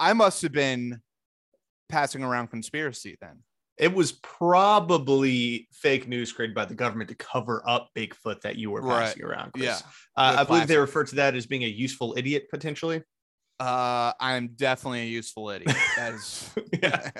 I 0.00 0.12
must 0.12 0.42
have 0.42 0.50
been 0.50 1.00
passing 1.88 2.24
around 2.24 2.48
conspiracy 2.48 3.16
then. 3.20 3.44
It 3.80 3.94
was 3.94 4.12
probably 4.12 5.66
fake 5.72 6.06
news 6.06 6.32
created 6.32 6.54
by 6.54 6.66
the 6.66 6.74
government 6.74 7.08
to 7.08 7.16
cover 7.16 7.62
up 7.66 7.88
Bigfoot 7.96 8.42
that 8.42 8.56
you 8.56 8.70
were 8.70 8.82
Right. 8.82 9.06
passing 9.06 9.24
around. 9.24 9.52
Chris. 9.52 9.64
Yeah. 9.64 9.78
uh, 10.16 10.36
I 10.40 10.44
believe 10.44 10.66
they 10.66 10.76
refer 10.76 11.02
to 11.04 11.14
that 11.16 11.34
as 11.34 11.46
being 11.46 11.64
a 11.64 11.66
useful 11.66 12.14
idiot 12.16 12.48
potentially. 12.50 13.02
Uh, 13.58 14.12
I'm 14.20 14.48
definitely 14.48 15.00
a 15.02 15.06
useful 15.06 15.50
idiot. 15.50 15.74
As 15.98 16.50
Yeah. 16.82 17.10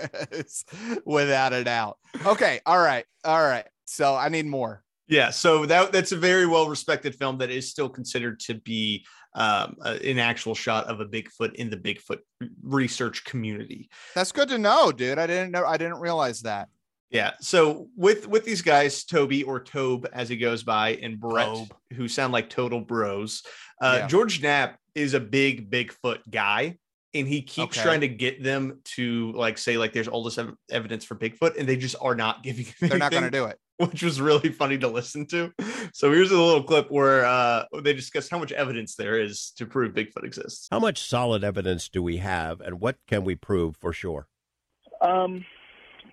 without 1.05 1.53
a 1.53 1.65
doubt. 1.65 1.99
Okay. 2.27 2.61
All 2.67 2.79
right. 2.79 3.05
All 3.25 3.43
right. 3.43 3.67
So 3.87 4.15
I 4.15 4.29
need 4.29 4.47
more. 4.47 4.83
Yeah, 5.09 5.31
so 5.31 5.67
that 5.67 5.91
that's 5.91 6.13
a 6.13 6.17
very 6.17 6.47
well 6.47 6.69
respected 6.69 7.17
film 7.17 7.39
that 7.39 7.51
is 7.51 7.69
still 7.69 7.89
considered 7.89 8.39
to 8.41 8.55
be 8.55 9.05
um, 9.35 9.77
uh, 9.81 9.97
an 10.05 10.19
actual 10.19 10.55
shot 10.55 10.87
of 10.87 11.01
a 11.01 11.07
Bigfoot 11.07 11.55
in 11.55 11.71
the 11.71 11.77
Bigfoot 11.77 12.19
research 12.63 13.25
community. 13.25 13.89
That's 14.15 14.33
good 14.33 14.49
to 14.49 14.59
know, 14.59 14.93
dude. 14.93 15.19
I 15.19 15.27
didn't 15.27 15.53
know. 15.53 15.65
I 15.65 15.77
didn't 15.77 16.01
realize 16.01 16.41
that. 16.43 16.69
Yeah. 17.11 17.33
So 17.41 17.89
with 17.97 18.27
with 18.29 18.45
these 18.45 18.63
guys, 18.63 19.05
Toby 19.05 19.43
or 19.43 19.61
Tobe 19.61 20.07
as 20.13 20.29
he 20.29 20.37
goes 20.37 20.63
by, 20.63 20.91
and 21.03 21.19
Brett, 21.19 21.47
Tobe. 21.47 21.75
who 21.95 22.07
sound 22.09 22.33
like 22.33 22.49
total 22.51 22.81
bros. 22.81 23.43
Uh, 23.81 23.97
Yeah. 24.01 24.07
George 24.07 24.41
Knapp 24.43 24.79
is 24.95 25.15
a 25.15 25.21
big 25.21 25.71
Bigfoot 25.71 26.19
guy, 26.31 26.77
and 27.15 27.27
he 27.27 27.43
keeps 27.43 27.77
Okay. 27.79 27.83
trying 27.83 28.01
to 28.03 28.09
get 28.09 28.43
them 28.45 28.81
to 28.97 29.33
like 29.33 29.59
say 29.59 29.77
like 29.77 29.93
there's 29.93 30.07
all 30.09 30.23
this 30.23 30.39
ev- 30.39 30.55
evidence 30.71 31.05
for 31.05 31.17
Bigfoot, 31.17 31.57
and 31.59 31.69
they 31.69 31.77
just 31.77 31.97
are 32.01 32.15
not 32.15 32.43
giving. 32.45 32.67
him 32.67 32.89
They're 32.89 32.99
not 32.99 33.11
going 33.11 33.25
to 33.25 33.31
do 33.31 33.45
it. 33.47 33.59
which 33.89 34.03
was 34.03 34.21
really 34.21 34.51
funny 34.51 34.77
to 34.77 34.89
listen 34.89 35.27
to. 35.27 35.53
So 35.95 36.13
here's 36.13 36.31
a 36.31 36.39
little 36.39 36.63
clip 36.63 36.91
where 36.91 37.25
uh, 37.25 37.65
they 37.83 37.95
discuss 37.95 38.29
how 38.29 38.39
much 38.39 38.53
evidence 38.53 38.95
there 38.95 39.19
is 39.19 39.53
to 39.57 39.65
prove 39.65 39.95
Bigfoot 39.95 40.25
exists. 40.25 40.69
How 40.71 40.81
much 40.81 41.09
solid 41.09 41.43
evidence 41.43 41.89
do 41.89 42.03
we 42.03 42.19
have, 42.19 42.61
and 42.61 42.79
what 42.79 42.97
can 43.07 43.25
we 43.25 43.37
prove 43.37 43.77
for 43.77 43.95
sure? 43.95 44.27
Um, 45.01 45.47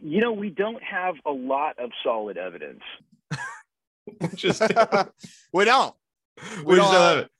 you 0.02 0.22
know, 0.22 0.32
we 0.32 0.50
don't 0.50 0.82
have 0.82 1.16
a 1.26 1.32
lot 1.32 1.78
of 1.78 1.92
solid 2.04 2.38
evidence. 2.38 2.84
Which 4.20 4.46
is 4.46 4.62
we 5.54 5.66
don't. 5.66 5.94
we 6.64 6.76
don't 6.76 6.78
just 6.78 6.92
don't 6.92 6.94
have- 6.94 7.18
have 7.18 7.18
it. 7.18 7.32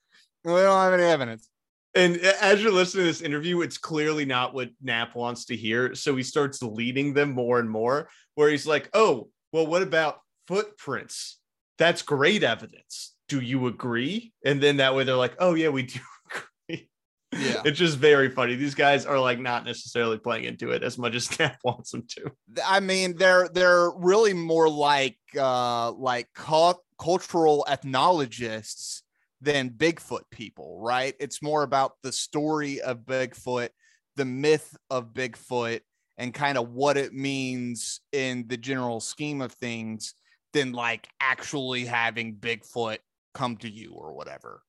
We 0.44 0.54
don't 0.54 0.80
have 0.80 0.94
any 0.94 1.04
evidence. 1.04 1.50
And 1.96 2.18
as 2.18 2.62
you're 2.62 2.72
listening 2.72 3.06
to 3.06 3.08
this 3.08 3.22
interview, 3.22 3.62
it's 3.62 3.78
clearly 3.78 4.24
not 4.24 4.54
what 4.54 4.70
Knapp 4.82 5.16
wants 5.16 5.46
to 5.46 5.56
hear. 5.56 5.96
So 5.96 6.16
he 6.16 6.22
starts 6.22 6.62
leading 6.62 7.14
them 7.14 7.32
more 7.32 7.60
and 7.60 7.70
more, 7.70 8.10
where 8.36 8.50
he's 8.50 8.68
like, 8.68 8.90
Oh, 8.94 9.30
well, 9.52 9.68
what 9.68 9.82
about 9.82 10.20
footprints? 10.48 11.40
That's 11.78 12.02
great 12.02 12.44
evidence. 12.44 13.16
Do 13.28 13.40
you 13.40 13.68
agree? 13.68 14.34
And 14.46 14.62
then 14.62 14.78
that 14.78 14.96
way 14.96 15.04
they're 15.04 15.16
like, 15.16 15.36
Oh, 15.40 15.54
yeah, 15.54 15.70
we 15.70 15.84
do 15.84 16.00
agree. 16.66 16.90
Yeah. 17.34 17.62
It's 17.66 17.78
just 17.78 17.98
very 17.98 18.30
funny. 18.30 18.56
These 18.56 18.76
guys 18.76 19.06
are 19.06 19.20
like 19.20 19.40
not 19.40 19.66
necessarily 19.66 20.18
playing 20.18 20.46
into 20.46 20.72
it 20.72 20.84
as 20.84 20.98
much 20.98 21.16
as 21.16 21.30
Knapp 21.40 21.58
wants 21.64 21.92
them 21.92 22.04
to. 22.10 22.32
I 22.66 22.80
mean, 22.80 23.18
they're 23.18 23.50
they're 23.50 23.92
really 23.92 24.34
more 24.34 24.70
like 24.70 25.18
uh 25.38 25.92
like 25.92 26.30
cult- 26.34 26.84
cultural 27.00 27.66
ethnologists 27.68 29.04
than 29.42 29.70
Bigfoot 29.70 30.24
people, 30.32 30.80
right? 30.82 31.14
It's 31.20 31.42
more 31.42 31.64
about 31.64 31.94
the 32.02 32.12
story 32.12 32.82
of 32.82 33.00
Bigfoot, 33.00 33.70
the 34.16 34.26
myth 34.26 34.76
of 34.90 35.14
Bigfoot, 35.14 35.82
and 36.18 36.34
kind 36.34 36.58
of 36.58 36.70
what 36.70 36.98
it 36.98 37.14
means 37.14 38.02
in 38.12 38.48
the 38.48 38.58
general 38.58 39.00
scheme 39.00 39.42
of 39.42 39.52
things 39.54 40.14
than 40.54 40.72
like 40.72 41.08
actually 41.20 41.86
having 41.86 42.36
Bigfoot 42.36 42.98
come 43.34 43.58
to 43.58 43.70
you 43.70 43.92
or 43.94 44.14
whatever. 44.14 44.62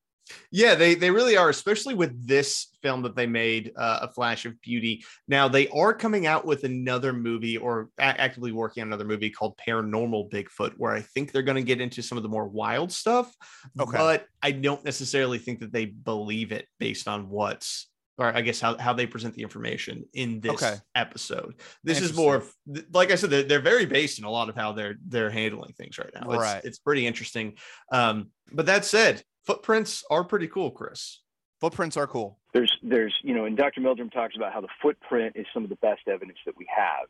Yeah, 0.50 0.74
they 0.74 0.94
they 0.94 1.10
really 1.10 1.36
are, 1.36 1.48
especially 1.48 1.94
with 1.94 2.26
this 2.26 2.68
film 2.82 3.02
that 3.02 3.16
they 3.16 3.26
made, 3.26 3.72
uh, 3.76 4.00
A 4.02 4.12
Flash 4.12 4.44
of 4.44 4.60
Beauty. 4.60 5.02
Now 5.26 5.48
they 5.48 5.68
are 5.68 5.94
coming 5.94 6.26
out 6.26 6.44
with 6.44 6.64
another 6.64 7.12
movie, 7.12 7.56
or 7.56 7.88
a- 7.98 8.02
actively 8.02 8.52
working 8.52 8.82
on 8.82 8.88
another 8.88 9.04
movie 9.04 9.30
called 9.30 9.58
Paranormal 9.66 10.30
Bigfoot, 10.30 10.74
where 10.76 10.92
I 10.92 11.00
think 11.00 11.32
they're 11.32 11.42
going 11.42 11.56
to 11.56 11.62
get 11.62 11.80
into 11.80 12.02
some 12.02 12.18
of 12.18 12.22
the 12.22 12.28
more 12.28 12.46
wild 12.46 12.92
stuff. 12.92 13.34
Okay. 13.80 13.96
but 13.96 14.26
I 14.42 14.52
don't 14.52 14.84
necessarily 14.84 15.38
think 15.38 15.60
that 15.60 15.72
they 15.72 15.86
believe 15.86 16.52
it 16.52 16.66
based 16.78 17.08
on 17.08 17.30
what's, 17.30 17.87
or 18.18 18.36
I 18.36 18.40
guess 18.42 18.60
how 18.60 18.76
how 18.76 18.92
they 18.92 19.06
present 19.06 19.34
the 19.34 19.42
information 19.42 20.04
in 20.12 20.40
this 20.40 20.52
Okay. 20.62 20.74
episode. 20.94 21.54
This 21.84 22.00
is 22.00 22.14
more, 22.14 22.36
of- 22.36 22.54
like 22.92 23.10
I 23.10 23.14
said, 23.14 23.30
they're, 23.30 23.44
they're 23.44 23.60
very 23.60 23.86
based 23.86 24.18
in 24.18 24.24
a 24.24 24.30
lot 24.30 24.48
of 24.48 24.56
how 24.56 24.72
they're 24.72 24.96
they're 25.06 25.30
handling 25.30 25.72
things 25.74 25.98
right 25.98 26.10
now. 26.14 26.28
It's, 26.30 26.42
Right. 26.42 26.64
it's 26.64 26.78
pretty 26.78 27.06
interesting. 27.06 27.56
Um, 27.92 28.30
but 28.52 28.66
that 28.66 28.84
said, 28.84 29.22
footprints 29.46 30.04
are 30.10 30.24
pretty 30.24 30.48
cool, 30.48 30.70
Chris. 30.72 31.22
Footprints 31.60 31.96
are 31.96 32.06
cool. 32.06 32.38
There's, 32.54 32.72
there's, 32.82 33.14
you 33.22 33.34
know, 33.34 33.44
and 33.44 33.56
Dr. 33.56 33.80
Meldrum 33.80 34.10
talks 34.10 34.36
about 34.36 34.52
how 34.52 34.60
the 34.60 34.68
footprint 34.80 35.34
is 35.36 35.46
some 35.52 35.64
of 35.64 35.70
the 35.70 35.76
best 35.76 36.02
evidence 36.06 36.38
that 36.46 36.56
we 36.56 36.66
have 36.74 37.06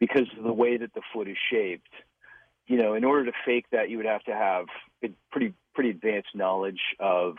because 0.00 0.26
of 0.36 0.42
the 0.44 0.52
way 0.52 0.76
that 0.76 0.92
the 0.94 1.02
foot 1.12 1.28
is 1.28 1.36
shaped. 1.50 1.88
You 2.66 2.76
know, 2.78 2.94
in 2.94 3.04
order 3.04 3.26
to 3.26 3.32
fake 3.46 3.66
that, 3.72 3.90
you 3.90 3.98
would 3.98 4.06
have 4.06 4.22
to 4.24 4.32
have 4.34 4.66
a 5.04 5.10
pretty, 5.30 5.52
pretty 5.74 5.90
advanced 5.90 6.30
knowledge 6.34 6.80
of, 6.98 7.36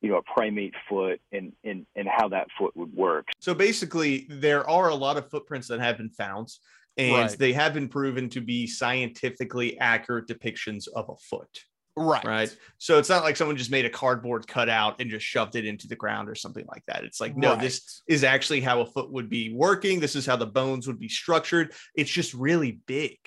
you 0.00 0.10
know, 0.10 0.18
a 0.18 0.22
primate 0.22 0.74
foot 0.88 1.20
and, 1.32 1.52
and, 1.64 1.86
and 1.94 2.08
how 2.08 2.28
that 2.28 2.48
foot 2.58 2.76
would 2.76 2.92
work. 2.94 3.28
So 3.40 3.54
basically, 3.54 4.26
there 4.30 4.68
are 4.68 4.88
a 4.88 4.94
lot 4.94 5.16
of 5.16 5.30
footprints 5.30 5.68
that 5.68 5.80
have 5.80 5.98
been 5.98 6.10
found, 6.10 6.48
and 6.96 7.14
Right. 7.14 7.38
they 7.38 7.52
have 7.52 7.74
been 7.74 7.88
proven 7.88 8.28
to 8.30 8.40
be 8.40 8.66
scientifically 8.66 9.78
accurate 9.78 10.26
depictions 10.26 10.88
of 10.88 11.08
a 11.08 11.16
foot. 11.16 11.64
Right. 11.96 12.24
right? 12.24 12.56
So 12.78 12.98
it's 12.98 13.08
not 13.08 13.24
like 13.24 13.36
someone 13.36 13.56
just 13.56 13.70
made 13.70 13.84
a 13.84 13.90
cardboard 13.90 14.46
cutout 14.46 15.00
and 15.00 15.10
just 15.10 15.26
shoved 15.26 15.56
it 15.56 15.66
into 15.66 15.86
the 15.86 15.96
ground 15.96 16.28
or 16.30 16.34
something 16.34 16.64
like 16.68 16.84
that. 16.86 17.04
It's 17.04 17.20
like, 17.20 17.36
no, 17.36 17.56
this 17.56 18.02
is 18.06 18.24
actually 18.24 18.60
how 18.60 18.80
a 18.80 18.86
foot 18.86 19.12
would 19.12 19.28
be 19.28 19.52
working. 19.52 20.00
This 20.00 20.16
is 20.16 20.24
how 20.24 20.36
the 20.36 20.46
bones 20.46 20.86
would 20.86 21.00
be 21.00 21.08
structured. 21.08 21.74
It's 21.94 22.10
just 22.10 22.32
really 22.32 22.80
big. 22.86 23.18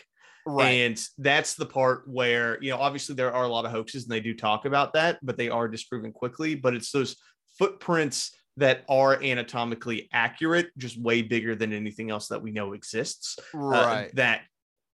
Right. 0.46 0.72
And 0.72 1.08
that's 1.18 1.56
the 1.56 1.66
part 1.66 2.04
where, 2.08 2.62
you 2.62 2.72
know, 2.72 2.78
obviously 2.78 3.16
there 3.16 3.34
are 3.34 3.46
a 3.46 3.50
lot 3.50 3.66
of 3.66 3.72
hoaxes 3.72 4.04
and 4.04 4.12
they 4.12 4.20
do 4.20 4.34
talk 4.34 4.66
about 4.66 4.94
that, 4.94 5.20
but 5.24 5.38
they 5.38 5.50
are 5.50 5.68
disproven 5.68 6.12
quickly. 6.12 6.56
But 6.56 6.76
it's 6.76 6.92
those 6.92 7.16
footprints 7.58 8.32
that 8.58 8.84
are 8.90 9.22
anatomically 9.24 10.10
accurate, 10.14 10.70
just 10.78 11.00
way 11.00 11.22
bigger 11.22 11.56
than 11.56 11.74
anything 11.74 12.12
else 12.12 12.28
that 12.28 12.42
we 12.42 12.52
know 12.52 12.74
exists. 12.74 13.40
uh, 13.54 13.58
right. 13.58 14.16
that 14.16 14.42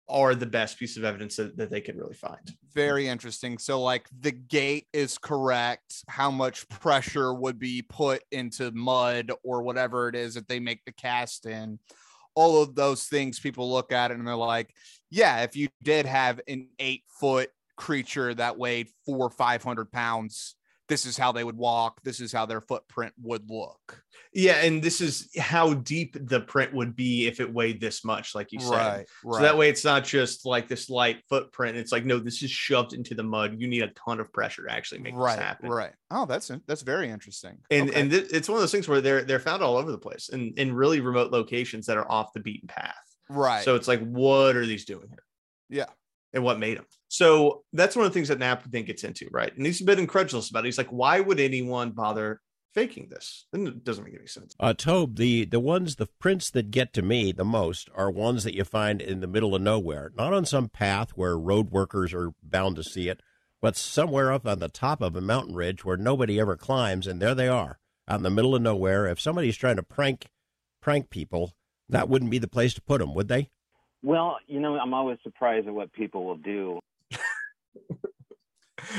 are 0.10 0.36
the 0.36 0.46
best 0.46 0.80
piece 0.80 0.96
of 0.96 1.04
evidence 1.04 1.36
that, 1.36 1.58
that 1.58 1.70
they 1.70 1.82
could 1.82 1.98
really 1.98 2.14
find. 2.14 2.56
very 2.74 3.08
interesting. 3.08 3.58
So, 3.58 3.82
like, 3.82 4.08
the 4.18 4.32
gait 4.32 4.88
is 4.94 5.18
correct. 5.18 6.04
How 6.08 6.32
much 6.32 6.68
pressure 6.70 7.34
would 7.34 7.60
be 7.60 7.82
put 7.82 8.24
into 8.32 8.72
mud 8.72 9.32
or 9.44 9.64
whatever 9.64 10.08
it 10.08 10.16
is 10.16 10.36
that 10.36 10.48
they 10.48 10.60
make 10.60 10.86
the 10.86 10.92
cast 10.92 11.46
in? 11.46 11.80
All 12.36 12.62
of 12.62 12.76
those 12.76 13.06
things, 13.06 13.40
people 13.40 13.70
look 13.70 13.92
at 13.92 14.12
it 14.12 14.18
and 14.18 14.28
they're 14.28 14.36
like, 14.36 14.74
yeah, 15.10 15.44
if 15.44 15.56
you 15.56 15.70
did 15.84 16.06
have 16.06 16.42
an 16.48 16.70
eight 16.80 17.04
foot 17.20 17.50
creature 17.76 18.34
that 18.34 18.58
weighed 18.58 18.90
four 19.06 19.28
or 19.28 19.30
500 19.30 19.92
pounds, 19.92 20.56
this 20.88 21.06
is 21.06 21.18
how 21.18 21.32
they 21.32 21.44
would 21.44 21.58
walk. 21.58 22.02
This 22.04 22.22
is 22.22 22.32
how 22.32 22.46
their 22.46 22.62
footprint 22.62 23.14
would 23.22 23.50
look. 23.50 24.02
Yeah, 24.34 24.64
and 24.64 24.82
this 24.82 25.02
is 25.02 25.30
how 25.38 25.74
deep 25.74 26.16
the 26.30 26.40
print 26.40 26.74
would 26.74 26.96
be 26.96 27.28
if 27.28 27.40
it 27.40 27.54
weighed 27.54 27.82
this 27.82 28.06
much, 28.06 28.36
like 28.36 28.52
you 28.52 28.60
said. 28.60 29.06
So 29.24 29.40
that 29.40 29.58
way, 29.58 29.70
it's 29.70 29.84
not 29.84 30.06
just 30.06 30.46
like 30.46 30.68
this 30.68 30.90
light 30.90 31.24
footprint. 31.30 31.78
It's 31.78 31.92
like, 31.92 32.06
no, 32.06 32.20
this 32.20 32.42
is 32.42 32.52
shoved 32.52 32.94
into 32.94 33.16
the 33.16 33.24
mud. 33.24 33.56
You 33.60 33.68
need 33.68 33.84
a 33.84 33.90
ton 33.90 34.20
of 34.20 34.32
pressure 34.32 34.66
to 34.66 34.72
actually 34.72 35.02
make 35.02 35.16
right, 35.16 35.36
this 35.36 35.44
happen. 35.44 35.70
right. 35.70 35.92
Oh, 36.10 36.26
that's 36.26 36.52
that's 36.68 36.84
very 36.84 37.10
interesting. 37.10 37.58
And 37.70 37.90
Okay. 37.90 38.00
and 38.00 38.12
th- 38.12 38.28
it's 38.32 38.48
one 38.48 38.58
of 38.58 38.62
those 38.62 38.72
things 38.72 38.88
where 38.88 39.02
they're 39.02 39.24
they're 39.24 39.40
found 39.40 39.64
all 39.64 39.76
over 39.76 39.92
the 39.92 39.98
place 39.98 40.30
in 40.30 40.54
in 40.58 40.74
really 40.74 41.02
remote 41.02 41.32
locations 41.32 41.86
that 41.88 41.98
are 41.98 42.10
off 42.10 42.32
the 42.34 42.40
beaten 42.40 42.68
path. 42.68 42.96
Right. 43.30 43.64
So 43.64 43.76
it's 43.76 43.88
like, 43.88 44.02
what 44.02 44.56
are 44.56 44.66
these 44.66 44.86
doing 44.86 45.08
here? 45.10 45.24
yeah, 45.70 45.92
and 46.34 46.44
what 46.44 46.60
made 46.60 46.78
them? 46.78 46.86
So 47.08 47.64
that's 47.74 47.96
one 47.96 48.06
of 48.06 48.12
the 48.12 48.14
things 48.14 48.28
that 48.28 48.40
Knapp 48.40 48.64
then 48.70 48.84
gets 48.84 49.04
into, 49.04 49.28
right? 49.32 49.56
And 49.56 49.66
he's 49.66 49.82
a 49.82 49.86
bit 49.86 50.00
incredulous 50.00 50.50
about 50.50 50.64
it. 50.64 50.68
He's 50.68 50.78
like, 50.78 50.90
why 50.90 51.20
would 51.20 51.40
anyone 51.40 51.92
bother 51.92 52.42
faking 52.74 53.08
this? 53.10 53.48
And 53.54 53.68
it 53.68 53.84
doesn't 53.84 54.04
make 54.04 54.16
any 54.16 54.28
sense. 54.28 54.56
Uh, 54.60 54.74
Tobe, 54.74 55.16
the, 55.16 55.46
the 55.46 55.60
ones, 55.60 55.96
the 55.96 56.10
prints 56.20 56.50
that 56.52 56.72
get 56.72 56.94
to 56.94 57.02
me 57.02 57.32
the 57.32 57.46
most 57.46 57.90
are 57.96 58.12
ones 58.12 58.44
that 58.44 58.56
you 58.56 58.64
find 58.64 59.02
in 59.02 59.20
the 59.22 59.28
middle 59.28 59.56
of 59.56 59.62
nowhere, 59.62 60.12
not 60.16 60.34
on 60.34 60.46
some 60.46 60.70
path 60.70 61.12
where 61.12 61.38
road 61.38 61.72
workers 61.72 62.14
are 62.14 62.34
bound 62.44 62.76
to 62.76 62.84
see 62.84 63.08
it, 63.08 63.22
but 63.62 63.76
somewhere 63.76 64.32
up 64.32 64.46
on 64.46 64.60
the 64.60 64.70
top 64.70 65.02
of 65.02 65.16
a 65.16 65.22
mountain 65.22 65.56
ridge 65.56 65.84
where 65.84 65.98
nobody 65.98 66.40
ever 66.40 66.56
climbs, 66.56 67.08
and 67.08 67.22
there 67.22 67.34
they 67.34 67.48
are, 67.48 67.80
out 68.08 68.18
in 68.18 68.24
the 68.24 68.30
middle 68.30 68.56
of 68.56 68.62
nowhere. 68.62 69.08
If 69.08 69.20
somebody's 69.20 69.58
trying 69.58 69.78
to 69.78 69.84
prank 69.84 70.28
prank 70.82 71.10
people, 71.10 71.54
that 71.90 72.10
wouldn't 72.10 72.32
be 72.32 72.40
the 72.40 72.48
place 72.48 72.74
to 72.76 72.82
put 72.82 73.00
them, 73.00 73.14
would 73.14 73.28
they? 73.28 73.50
Well, 74.04 74.38
you 74.48 74.60
know, 74.60 74.78
I'm 74.78 74.94
always 74.94 75.18
surprised 75.24 75.68
at 75.68 75.74
what 75.74 75.92
people 75.94 76.26
will 76.26 76.38
do. 76.38 76.80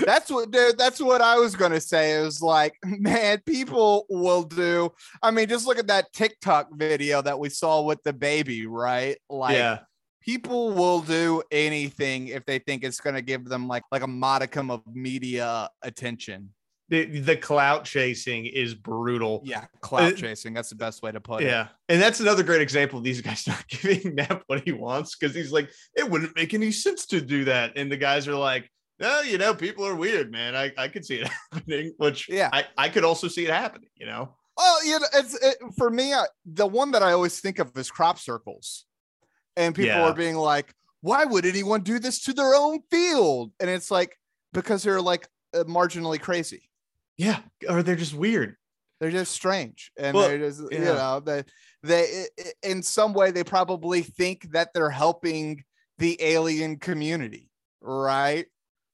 That's 0.04 0.30
what, 0.30 0.50
dude. 0.50 0.76
That's 0.76 1.00
what 1.00 1.20
I 1.20 1.38
was 1.38 1.56
gonna 1.56 1.80
say. 1.80 2.18
It 2.18 2.22
was 2.22 2.42
like, 2.42 2.74
man, 2.84 3.40
people 3.46 4.06
will 4.08 4.42
do. 4.42 4.92
I 5.22 5.30
mean, 5.30 5.48
just 5.48 5.66
look 5.66 5.78
at 5.78 5.86
that 5.86 6.12
TikTok 6.12 6.68
video 6.74 7.22
that 7.22 7.38
we 7.38 7.48
saw 7.48 7.82
with 7.82 8.02
the 8.02 8.12
baby, 8.12 8.66
right? 8.66 9.16
Like, 9.30 9.56
yeah. 9.56 9.80
people 10.20 10.72
will 10.72 11.00
do 11.00 11.42
anything 11.50 12.28
if 12.28 12.44
they 12.44 12.58
think 12.58 12.84
it's 12.84 13.00
gonna 13.00 13.22
give 13.22 13.44
them 13.44 13.68
like 13.68 13.84
like 13.90 14.02
a 14.02 14.08
modicum 14.08 14.70
of 14.70 14.82
media 14.86 15.68
attention. 15.82 16.50
The, 16.90 17.04
the 17.20 17.36
clout 17.36 17.84
chasing 17.84 18.46
is 18.46 18.74
brutal. 18.74 19.42
Yeah, 19.44 19.66
clout 19.80 20.14
Uh, 20.14 20.16
chasing. 20.16 20.54
That's 20.54 20.70
the 20.70 20.74
best 20.74 21.02
way 21.02 21.12
to 21.12 21.20
put 21.20 21.42
it. 21.42 21.46
Yeah. 21.46 21.68
And 21.90 22.00
that's 22.00 22.20
another 22.20 22.42
great 22.42 22.62
example 22.62 22.98
of 22.98 23.04
these 23.04 23.20
guys 23.20 23.46
not 23.46 23.66
giving 23.68 24.14
Knapp 24.14 24.42
what 24.46 24.64
he 24.64 24.72
wants 24.72 25.14
because 25.14 25.34
he's 25.34 25.52
like, 25.52 25.70
it 25.94 26.08
wouldn't 26.08 26.34
make 26.34 26.54
any 26.54 26.70
sense 26.72 27.04
to 27.06 27.20
do 27.20 27.44
that. 27.44 27.72
And 27.76 27.92
the 27.92 27.96
guys 27.98 28.26
are 28.26 28.34
like, 28.34 28.70
no, 28.98 29.20
you 29.20 29.36
know, 29.38 29.54
people 29.54 29.86
are 29.86 29.94
weird, 29.94 30.32
man. 30.32 30.56
I, 30.56 30.72
I 30.78 30.88
could 30.88 31.04
see 31.04 31.16
it 31.16 31.28
happening, 31.52 31.92
which 31.98 32.28
Yeah. 32.28 32.48
I, 32.52 32.64
I 32.76 32.88
could 32.88 33.04
also 33.04 33.28
see 33.28 33.44
it 33.44 33.50
happening, 33.52 33.90
you 33.94 34.06
know? 34.06 34.34
Well, 34.56 34.84
you 34.84 34.98
know, 34.98 35.06
it's 35.14 35.34
it, 35.34 35.56
for 35.76 35.88
me. 35.90 36.14
I, 36.14 36.24
the 36.44 36.66
one 36.66 36.90
that 36.92 37.02
I 37.02 37.12
always 37.12 37.38
think 37.38 37.58
of 37.60 37.76
is 37.76 37.90
crop 37.92 38.18
circles, 38.18 38.86
and 39.56 39.72
people 39.72 39.92
Yeah. 39.92 40.02
are 40.08 40.14
being 40.14 40.34
like, 40.34 40.74
why 41.00 41.24
would 41.24 41.46
anyone 41.46 41.82
do 41.82 42.00
this 42.00 42.24
to 42.24 42.32
their 42.32 42.54
own 42.56 42.80
field? 42.90 43.52
And 43.60 43.70
it's 43.70 43.88
like 43.90 44.16
because 44.52 44.82
they're 44.82 45.00
like 45.00 45.28
uh, 45.54 45.62
marginally 45.62 46.20
crazy. 46.20 46.67
Yeah, 47.18 47.40
or 47.68 47.82
they're 47.82 47.96
just 47.96 48.14
weird. 48.14 48.56
They're 49.00 49.10
just 49.10 49.32
strange, 49.32 49.92
and 49.98 50.14
Well, 50.16 50.28
they're 50.28 50.38
just 50.38 50.60
you 50.72 50.78
know 50.80 51.20
they 51.20 51.44
they 51.82 52.26
in 52.62 52.82
some 52.82 53.12
way 53.12 53.30
they 53.30 53.44
probably 53.44 54.02
think 54.02 54.50
that 54.52 54.70
they're 54.74 54.90
helping 54.90 55.64
the 55.98 56.16
alien 56.20 56.78
community, 56.78 57.50
right? 57.80 58.46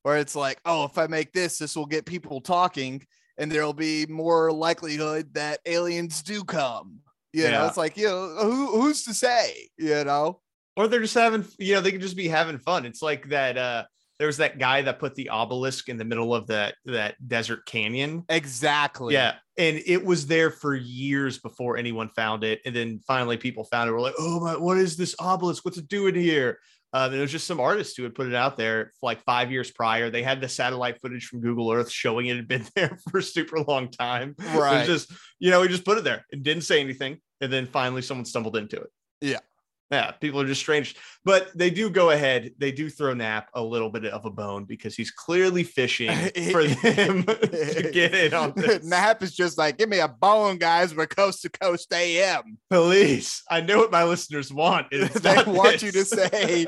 Where 0.02 0.18
it's 0.18 0.34
like, 0.37 0.60
oh, 0.66 0.84
if 0.84 0.98
I 0.98 1.06
make 1.06 1.32
this, 1.32 1.58
this 1.58 1.76
will 1.76 1.87
get 1.87 2.04
people 2.04 2.40
talking, 2.42 3.06
and 3.38 3.50
there'll 3.50 3.72
be 3.72 4.04
more 4.06 4.52
likelihood 4.52 5.32
that 5.34 5.60
aliens 5.64 6.22
do 6.22 6.44
come. 6.44 7.00
You 7.32 7.44
know, 7.44 7.50
Yeah. 7.50 7.68
it's 7.68 7.76
like 7.78 7.96
you 7.96 8.06
know 8.08 8.37
who 8.42 8.80
who's 8.80 9.04
to 9.04 9.14
say, 9.14 9.68
you 9.78 10.04
know? 10.04 10.40
or 10.76 10.88
they're 10.88 11.00
just 11.00 11.14
having 11.14 11.44
you 11.58 11.74
know 11.74 11.80
they 11.80 11.92
could 11.92 12.00
just 12.00 12.16
be 12.16 12.26
having 12.26 12.58
fun 12.58 12.84
it's 12.84 13.00
like 13.00 13.28
that 13.28 13.56
uh 13.56 13.84
there 14.18 14.27
was 14.29 14.37
that 14.37 14.59
guy 14.59 14.83
that 14.83 14.98
put 14.98 15.14
the 15.14 15.29
obelisk 15.31 15.88
in 15.88 15.96
the 15.96 16.05
middle 16.05 16.35
of 16.35 16.46
that 16.48 16.74
that 16.85 17.16
desert 17.27 17.66
canyon. 17.66 18.24
Exactly. 18.29 19.14
yeah 19.14 19.35
and 19.57 19.81
it 19.87 20.05
was 20.05 20.27
there 20.27 20.50
for 20.50 20.74
years 20.74 21.38
before 21.38 21.77
anyone 21.77 22.09
found 22.09 22.42
it 22.44 22.61
and 22.64 22.74
then 22.74 23.00
finally 23.07 23.37
people 23.37 23.62
found 23.64 23.88
it 23.88 23.92
we're 23.92 24.00
like 24.00 24.14
oh 24.18 24.40
my 24.40 24.57
what 24.57 24.77
is 24.79 24.96
this 24.96 25.14
obelisk? 25.18 25.64
What's 25.64 25.79
it 25.79 25.88
doing 25.88 26.14
here? 26.14 26.59
Um, 26.92 27.07
and 27.11 27.16
it 27.16 27.22
was 27.22 27.33
just 27.33 27.48
some 27.48 27.59
artist 27.59 27.96
who 27.96 28.05
had 28.05 28.14
put 28.14 28.29
it 28.29 28.37
out 28.37 28.57
there 28.57 28.92
like 29.03 29.20
five 29.24 29.50
years 29.50 29.68
prior. 29.72 30.11
They 30.11 30.22
had 30.22 30.40
the 30.40 30.48
satellite 30.48 31.00
footage 31.00 31.27
from 31.27 31.40
google 31.40 31.72
earth 31.72 31.90
showing 31.90 32.27
it 32.27 32.37
had 32.37 32.46
been 32.46 32.64
there 32.77 32.96
for 33.11 33.18
a 33.18 33.22
super 33.22 33.59
long 33.61 33.90
time. 33.90 34.37
It 34.38 34.57
Right. 34.57 34.87
was 34.88 35.05
just 35.09 35.20
you 35.40 35.50
know 35.50 35.61
he 35.62 35.68
just 35.68 35.85
put 35.85 35.98
it 35.98 36.05
there. 36.05 36.24
And 36.31 36.42
didn't 36.44 36.62
say 36.62 36.81
anything 36.81 37.18
and 37.40 37.53
then 37.53 37.66
finally 37.66 38.00
someone 38.03 38.24
stumbled 38.24 38.57
into 38.57 38.77
it. 38.81 38.90
Yeah. 39.20 39.40
Yeah, 39.90 40.12
people 40.12 40.40
are 40.40 40.46
just 40.46 40.60
strange, 40.62 40.96
but 41.24 41.50
they 41.54 41.70
do 41.70 41.90
go 41.90 42.10
ahead. 42.10 42.52
They 42.58 42.72
do 42.72 42.88
throw 42.88 43.12
Knapp 43.14 43.50
a 43.54 43.62
little 43.62 43.90
bit 43.90 44.06
of 44.06 44.24
a 44.24 44.30
bone 44.30 44.64
because 44.64 44.96
he's 44.96 45.10
clearly 45.10 45.62
fishing 45.62 46.08
for 46.50 46.64
them 46.64 47.22
to 47.24 47.90
get 47.92 48.14
in 48.14 48.32
on 48.34 48.52
this. 48.56 48.84
Knapp 48.84 49.22
is 49.22 49.36
just 49.36 49.58
like, 49.58 49.76
give 49.78 49.88
me 49.88 50.00
a 50.00 50.08
bone, 50.08 50.56
guys. 50.56 50.94
We're 50.94 51.06
coast 51.06 51.42
to 51.42 51.50
coast 51.50 51.92
AM. 51.92 52.58
Police, 52.70 53.42
I 53.50 53.60
know 53.60 53.78
what 53.78 53.92
my 53.92 54.04
listeners 54.04 54.52
want. 54.52 54.86
and 54.90 55.08
They 55.10 55.34
not 55.34 55.46
want 55.46 55.82
you 55.82 55.92
to 55.92 56.04
say, 56.04 56.66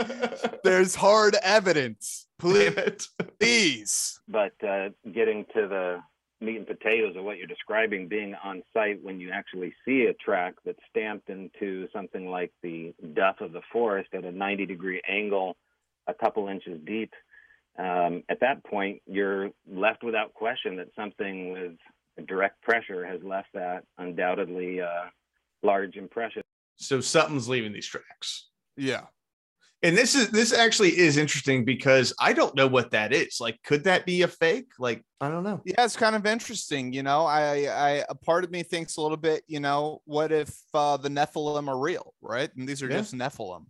There's 0.63 0.95
hard 0.95 1.37
evidence. 1.43 2.27
Damn 2.39 2.77
it. 2.79 3.07
Please. 3.41 4.21
But 4.29 4.53
uh, 4.63 4.91
getting 5.11 5.47
to 5.55 5.67
the 5.67 6.01
meat 6.41 6.57
and 6.57 6.67
potatoes 6.67 7.17
of 7.17 7.25
what 7.25 7.39
you're 7.39 7.47
describing, 7.47 8.09
being 8.09 8.35
on 8.45 8.63
site 8.75 9.03
when 9.03 9.21
you 9.21 9.31
actually 9.31 9.75
see 9.85 10.07
a 10.07 10.15
track 10.15 10.55
that's 10.65 10.79
stamped 10.91 11.31
into 11.31 11.89
something 11.93 12.29
like 12.29 12.53
the 12.63 12.95
duff 13.15 13.37
of 13.41 13.53
the 13.53 13.63
forest 13.73 14.11
at 14.13 14.25
a 14.25 14.33
90 14.33 14.67
degree 14.67 15.01
angle, 15.09 15.57
a 16.07 16.15
couple 16.15 16.49
inches 16.49 16.79
deep, 16.87 17.13
um, 17.79 18.23
at 18.29 18.41
that 18.41 18.65
point, 18.65 19.03
you're 19.07 19.51
left 19.71 20.03
without 20.03 20.33
question 20.35 20.77
that 20.77 20.89
something 20.97 21.53
with 21.53 22.27
direct 22.27 22.63
pressure 22.63 23.05
has 23.05 23.21
left 23.23 23.49
that 23.55 23.85
undoubtedly 23.99 24.81
uh, 24.81 25.05
large 25.63 25.97
impression. 25.97 26.43
So 26.77 27.01
something's 27.01 27.49
leaving 27.49 27.73
these 27.73 27.87
tracks. 27.87 28.49
Yeah. 28.77 29.03
And 29.87 29.97
this 29.97 30.17
is 30.17 30.31
this 30.31 30.53
actually 30.53 30.99
is 30.99 31.17
interesting 31.17 31.65
because 31.65 32.13
I 32.19 32.33
don't 32.33 32.57
know 32.57 32.67
what 32.67 32.91
that 32.91 33.13
is. 33.13 33.39
Like, 33.41 33.63
could 33.63 33.85
that 33.85 34.05
be 34.05 34.23
a 34.23 34.29
fake? 34.29 34.67
Like, 34.81 35.05
I 35.21 35.29
don't 35.29 35.45
know. 35.45 35.61
Yeah, 35.65 35.85
it's 35.85 35.95
kind 35.97 36.17
of 36.17 36.27
interesting. 36.27 36.93
You 36.93 37.05
know, 37.05 37.25
I, 37.25 37.67
I, 37.69 38.05
a 38.09 38.17
part 38.17 38.43
of 38.43 38.51
me 38.51 38.65
thinks 38.65 38.97
a 38.97 39.01
little 39.01 39.17
bit, 39.17 39.45
you 39.47 39.61
know, 39.61 40.03
what 40.05 40.33
if 40.33 40.53
uh, 40.75 40.97
the 40.97 41.09
Nephilim 41.09 41.69
are 41.69 41.79
real, 41.79 42.15
right? 42.21 42.51
And 42.57 42.69
these 42.69 42.83
are 42.83 42.91
Yeah. 42.91 42.97
just 42.97 43.15
Nephilim. 43.15 43.67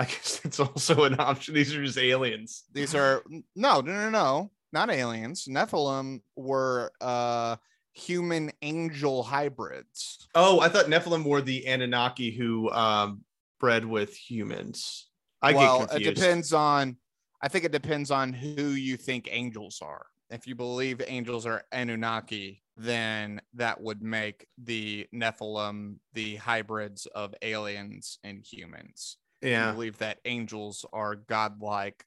I 0.00 0.06
guess 0.06 0.40
it's 0.44 0.58
also 0.58 1.04
an 1.04 1.20
option. 1.20 1.54
These 1.54 1.72
are 1.72 1.84
just 1.84 1.98
aliens. 1.98 2.64
These 2.72 2.96
are, 2.96 3.22
no, 3.54 3.80
no, 3.80 3.92
no, 3.92 4.10
no, 4.10 4.50
not 4.72 4.90
aliens. 4.90 5.46
Nephilim 5.48 6.20
were 6.34 6.90
uh, 7.00 7.54
human 7.92 8.50
angel 8.62 9.22
hybrids. 9.22 10.26
Oh, 10.34 10.58
I 10.58 10.68
thought 10.68 10.86
Nephilim 10.86 11.24
were 11.24 11.42
the 11.42 11.68
Anunnaki 11.68 12.32
who 12.32 12.72
um, 12.72 13.22
bred 13.60 13.84
with 13.84 14.16
humans. 14.16 15.06
I 15.44 15.52
well, 15.52 15.86
get 15.86 15.96
it 15.96 16.14
depends 16.14 16.52
on. 16.52 16.96
I 17.42 17.48
think 17.48 17.64
it 17.64 17.72
depends 17.72 18.10
on 18.10 18.32
who 18.32 18.70
you 18.70 18.96
think 18.96 19.28
angels 19.30 19.80
are. 19.82 20.06
If 20.30 20.46
you 20.46 20.54
believe 20.54 21.02
angels 21.06 21.44
are 21.44 21.64
Anunnaki, 21.72 22.62
then 22.76 23.42
that 23.52 23.80
would 23.80 24.02
make 24.02 24.46
the 24.56 25.06
Nephilim 25.14 25.96
the 26.14 26.36
hybrids 26.36 27.06
of 27.06 27.34
aliens 27.42 28.18
and 28.24 28.42
humans. 28.42 29.18
If 29.42 29.48
you 29.48 29.54
Yeah. 29.54 29.72
believe 29.72 29.98
that 29.98 30.20
angels 30.24 30.86
are 30.92 31.14
godlike 31.14 32.06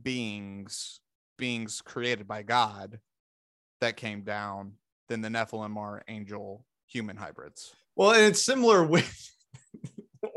beings, 0.00 1.00
beings 1.36 1.82
created 1.82 2.26
by 2.26 2.42
God 2.42 3.00
that 3.82 3.98
came 3.98 4.22
down, 4.22 4.78
then 5.08 5.20
the 5.20 5.28
Nephilim 5.28 5.76
are 5.76 6.02
angel 6.08 6.66
human 6.86 7.16
hybrids. 7.16 7.74
Well, 7.94 8.12
and 8.12 8.24
it's 8.24 8.42
similar 8.42 8.82
with 8.82 9.30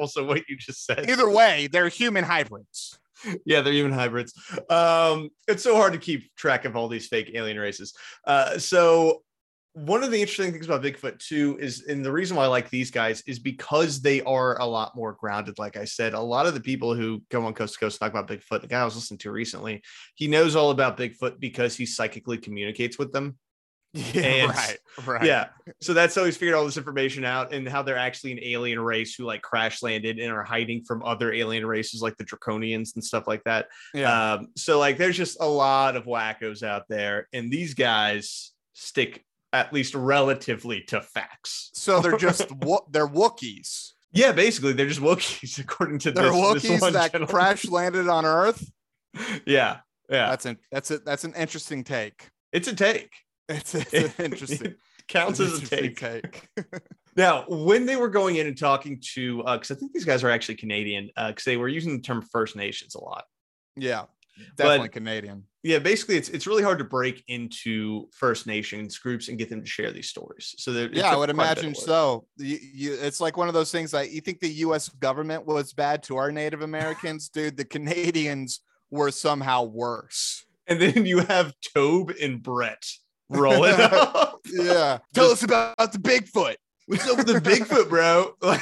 also 0.04 0.26
what 0.26 0.42
you 0.50 0.58
just 0.58 0.86
said. 0.86 1.10
Either 1.10 1.30
way, 1.30 1.68
they're 1.72 1.88
human 1.88 2.24
hybrids. 2.24 3.00
yeah, 3.46 3.62
they're 3.62 3.74
human 3.74 3.94
hybrids. 3.94 4.34
Um, 4.70 5.30
it's 5.48 5.64
so 5.64 5.76
hard 5.76 5.94
to 5.94 6.00
keep 6.00 6.36
track 6.36 6.66
of 6.66 6.76
all 6.76 6.90
these 6.90 7.08
fake 7.08 7.32
alien 7.34 7.58
races. 7.58 7.94
Uh, 8.28 8.58
so 8.58 9.24
one 9.76 10.04
of 10.04 10.12
the 10.12 10.22
interesting 10.22 10.52
things 10.52 10.68
about 10.68 10.84
Bigfoot 10.84 11.18
too 11.20 11.58
is, 11.60 11.86
and 11.88 12.06
the 12.06 12.12
reason 12.12 12.38
why 12.38 12.44
I 12.44 12.48
like 12.48 12.70
these 12.70 12.92
guys 12.92 13.24
is 13.26 13.40
because 13.40 14.02
they 14.02 14.22
are 14.22 14.60
a 14.60 14.66
lot 14.66 14.96
more 14.96 15.14
grounded. 15.14 15.58
Like 15.58 15.78
I 15.78 15.86
said, 15.86 16.14
a 16.14 16.20
lot 16.20 16.46
of 16.46 16.54
the 16.54 16.60
people 16.60 16.94
who 16.94 17.24
go 17.32 17.46
on 17.46 17.54
Coast 17.54 17.74
to 17.76 17.80
Coast 17.80 18.00
talk 18.00 18.12
about 18.12 18.28
Bigfoot, 18.28 18.62
the 18.62 18.68
guy 18.68 18.82
I 18.82 18.86
was 18.86 18.96
listening 18.96 19.20
to 19.20 19.32
recently, 19.32 19.82
he 20.16 20.28
knows 20.28 20.56
all 20.56 20.70
about 20.70 20.98
Bigfoot 20.98 21.40
because 21.40 21.76
he 21.76 21.88
psychically 21.88 22.38
communicates 22.38 23.00
with 23.00 23.12
them. 23.14 23.38
Yeah, 23.94 24.46
right, 24.50 24.78
right. 25.06 25.24
Yeah. 25.24 25.50
So 25.82 25.94
that's 25.94 26.16
how 26.16 26.26
he's 26.26 26.36
figured 26.36 26.56
all 26.56 26.66
this 26.66 26.78
information 26.78 27.24
out 27.26 27.54
and 27.54 27.68
how 27.70 27.84
they're 27.84 27.98
actually 27.98 28.32
an 28.32 28.40
alien 28.42 28.80
race 28.80 29.14
who 29.16 29.24
like 29.26 29.42
crash 29.44 29.84
landed 29.84 30.18
and 30.20 30.32
are 30.32 30.44
hiding 30.44 30.84
from 30.84 31.04
other 31.04 31.32
alien 31.32 31.66
races 31.66 32.02
like 32.02 32.18
the 32.18 32.24
Draconians 32.26 32.96
and 32.96 33.04
stuff 33.04 33.28
like 33.28 33.44
that. 33.44 33.68
yeah. 33.94 34.34
Um, 34.34 34.48
so 34.56 34.80
like 34.80 34.98
there's 34.98 35.16
just 35.18 35.38
a 35.40 35.48
lot 35.48 35.96
of 35.96 36.06
wackos 36.06 36.64
out 36.64 36.84
there, 36.90 37.28
and 37.34 37.52
these 37.52 37.74
guys 37.76 38.52
stick 38.74 39.24
at 39.52 39.72
least 39.72 39.94
relatively 39.94 40.82
to 40.88 41.00
facts. 41.00 41.70
So 41.76 42.00
they're 42.00 42.18
just 42.18 42.52
wo- 42.64 42.88
they're 42.90 43.08
Wookiees. 43.08 43.92
Yeah, 44.12 44.32
basically 44.32 44.74
they're 44.74 44.88
just 44.88 45.02
Wookiees 45.02 45.60
according 45.64 46.00
to 46.00 46.12
They're 46.12 46.32
this, 46.32 46.64
this 46.64 46.72
Wookiees 46.72 46.82
one 46.82 46.94
that 46.94 47.12
gentleman. 47.12 47.28
crash 47.36 47.66
landed 47.68 48.08
on 48.08 48.26
Earth. 48.26 48.72
Yeah, 49.46 49.78
yeah, 50.10 50.30
That's 50.30 50.46
an 50.48 50.58
that's 50.72 50.90
a 50.92 50.98
that's 51.00 51.24
an 51.24 51.34
interesting 51.36 51.84
take. 51.84 52.30
it's 52.52 52.68
a 52.68 52.76
take. 52.76 53.12
It's, 53.50 53.76
it's 53.94 53.94
an 53.94 54.26
interesting 54.26 54.76
Counts 55.08 55.40
as 55.40 55.62
a 55.62 55.66
take. 55.66 55.98
take. 55.98 56.50
Now, 57.16 57.46
when 57.48 57.86
they 57.86 57.96
were 57.96 58.10
going 58.10 58.38
in 58.38 58.48
and 58.48 58.58
talking 58.58 59.00
to, 59.14 59.44
uh, 59.44 59.58
because 59.58 59.70
I 59.70 59.76
think 59.76 59.94
these 59.94 60.04
guys 60.04 60.24
are 60.24 60.32
actually 60.32 60.56
Canadian, 60.56 61.12
uh, 61.16 61.28
because 61.28 61.44
they 61.44 61.58
were 61.58 61.68
using 61.68 61.96
the 61.96 62.02
term 62.02 62.24
First 62.24 62.56
Nations 62.56 62.96
a 62.96 63.04
lot. 63.04 63.26
yeah, 63.76 64.06
But- 64.36 64.64
definitely 64.64 64.90
Canadian. 64.90 65.44
Yeah, 65.62 65.78
basically, 65.80 66.18
it's 66.18 66.28
it's 66.28 66.46
really 66.48 66.64
hard 66.64 66.80
to 66.80 66.84
break 66.84 67.24
into 67.28 68.10
First 68.14 68.48
Nations 68.48 68.98
groups 68.98 69.30
and 69.30 69.38
get 69.38 69.48
them 69.50 69.62
to 69.62 69.68
share 69.68 69.92
these 69.92 70.10
stories. 70.10 70.56
So 70.58 70.72
Yeah, 70.92 71.10
I 71.12 71.16
would 71.16 71.30
imagine 71.30 71.74
so. 71.74 72.26
You, 72.36 72.58
you, 72.74 72.94
it's 73.00 73.22
like 73.22 73.38
one 73.38 73.48
of 73.48 73.54
those 73.54 73.72
things 73.72 73.92
that 73.92 74.12
you 74.12 74.20
think 74.20 74.40
the 74.42 74.50
U.S. 74.50 74.90
government 74.90 75.46
was 75.46 75.72
bad 75.72 76.04
to 76.04 76.18
our 76.18 76.32
Native 76.32 76.64
Americans, 76.64 77.30
dude. 77.34 77.56
The 77.56 77.64
Canadians 77.64 78.60
were 78.92 79.12
somehow 79.12 79.64
worse. 79.64 80.44
And 80.68 80.82
then 80.82 81.06
you 81.06 81.20
have 81.20 81.54
Tobe 81.76 82.14
and 82.22 82.42
Brett 82.44 82.84
rolling 83.34 83.80
up. 83.80 84.32
Yeah, 84.46 85.00
tell 85.14 85.32
us 85.32 85.42
about 85.42 85.78
the 85.78 85.98
Bigfoot. 85.98 86.56
What's 86.86 87.10
up 87.10 87.18
with 87.18 87.28
the 87.28 87.40
Bigfoot, 87.40 87.90
bro? 87.90 88.36
Like, 88.42 88.62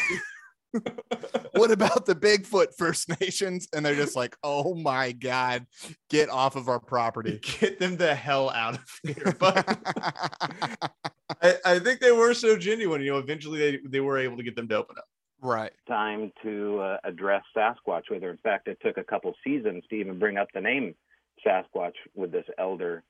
What 1.53 1.71
about 1.71 2.05
the 2.05 2.15
Bigfoot 2.15 2.67
First 2.77 3.09
Nations? 3.19 3.67
And 3.73 3.85
they're 3.85 3.95
just 3.95 4.15
like, 4.15 4.35
oh 4.43 4.73
my 4.73 5.11
god, 5.11 5.65
get 6.09 6.29
off 6.29 6.55
of 6.55 6.69
our 6.69 6.79
property. 6.79 7.39
get 7.59 7.79
them 7.79 7.97
the 7.97 8.15
hell 8.15 8.49
out 8.49 8.75
of 8.75 8.99
here. 9.03 9.35
But 9.37 9.67
I, 11.41 11.55
I 11.65 11.79
think 11.79 11.99
they 11.99 12.11
were 12.11 12.33
so 12.33 12.57
genuine. 12.57 13.01
You 13.01 13.13
know, 13.13 13.17
eventually 13.17 13.59
they, 13.59 13.79
they 13.85 13.99
were 13.99 14.17
able 14.17 14.37
to 14.37 14.43
get 14.43 14.55
them 14.55 14.67
to 14.69 14.75
open 14.75 14.95
up. 14.97 15.05
right. 15.41 15.71
time 15.87 16.31
to 16.43 16.79
uh, 16.79 16.97
address 17.03 17.43
Sasquatch 17.55 18.03
with 18.09 18.23
her. 18.23 18.31
In 18.31 18.37
fact, 18.37 18.67
it 18.67 18.77
took 18.81 18.97
a 18.97 19.03
couple 19.03 19.33
seasons 19.43 19.83
to 19.89 19.95
even 19.95 20.19
bring 20.19 20.37
up 20.37 20.47
the 20.53 20.61
name 20.61 20.95
Sasquatch 21.45 21.95
with 22.15 22.31
this 22.31 22.45
elder. 22.57 23.03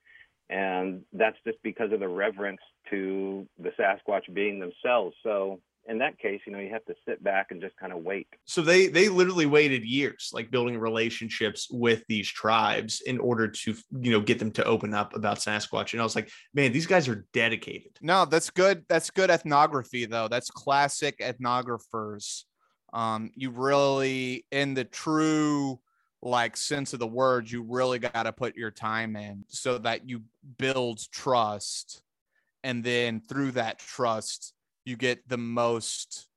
And 0.51 1.03
that's 1.13 1.37
just 1.45 1.57
because 1.63 1.91
of 1.93 2.01
the 2.01 2.07
reverence 2.07 2.59
to 2.89 3.47
the 3.57 3.71
Sasquatch 3.79 4.31
being 4.33 4.59
themselves. 4.59 5.15
So 5.23 5.61
in 5.87 5.97
that 5.97 6.19
case, 6.19 6.41
you 6.45 6.51
know, 6.51 6.59
you 6.59 6.69
have 6.69 6.85
to 6.85 6.93
sit 7.07 7.23
back 7.23 7.47
and 7.49 7.61
just 7.61 7.75
kind 7.77 7.91
of 7.91 8.03
wait. 8.03 8.27
So 8.45 8.61
they 8.61 8.87
they 8.87 9.09
literally 9.09 9.45
waited 9.45 9.83
years, 9.83 10.29
like 10.33 10.51
building 10.51 10.77
relationships 10.77 11.67
with 11.71 12.03
these 12.07 12.29
tribes 12.29 13.01
in 13.01 13.17
order 13.19 13.47
to 13.47 13.75
you 13.99 14.11
know 14.11 14.19
get 14.19 14.39
them 14.39 14.51
to 14.51 14.63
open 14.65 14.93
up 14.93 15.15
about 15.15 15.39
Sasquatch. 15.39 15.93
And 15.93 16.01
I 16.01 16.03
was 16.03 16.15
like, 16.15 16.29
man, 16.53 16.71
these 16.71 16.85
guys 16.85 17.07
are 17.07 17.25
dedicated. 17.33 17.97
No, 18.01 18.25
that's 18.25 18.49
good. 18.49 18.83
That's 18.89 19.09
good 19.09 19.31
ethnography, 19.31 20.05
though. 20.05 20.27
That's 20.27 20.51
classic 20.51 21.19
ethnographers. 21.19 22.43
Um, 22.93 23.31
you 23.35 23.51
really, 23.51 24.45
in 24.51 24.73
the 24.73 24.83
true 24.83 25.79
like 26.21 26.55
sense 26.55 26.93
of 26.93 26.99
the 26.99 27.07
words, 27.07 27.51
you 27.51 27.63
really 27.63 27.99
got 27.99 28.23
to 28.23 28.31
put 28.31 28.55
your 28.55 28.71
time 28.71 29.15
in 29.15 29.43
so 29.47 29.77
that 29.79 30.07
you 30.07 30.21
build 30.57 30.99
trust. 31.11 32.03
And 32.63 32.83
then 32.83 33.21
through 33.21 33.51
that 33.51 33.79
trust, 33.79 34.53
you 34.85 34.95
get 34.95 35.27
the 35.27 35.37
most 35.37 36.27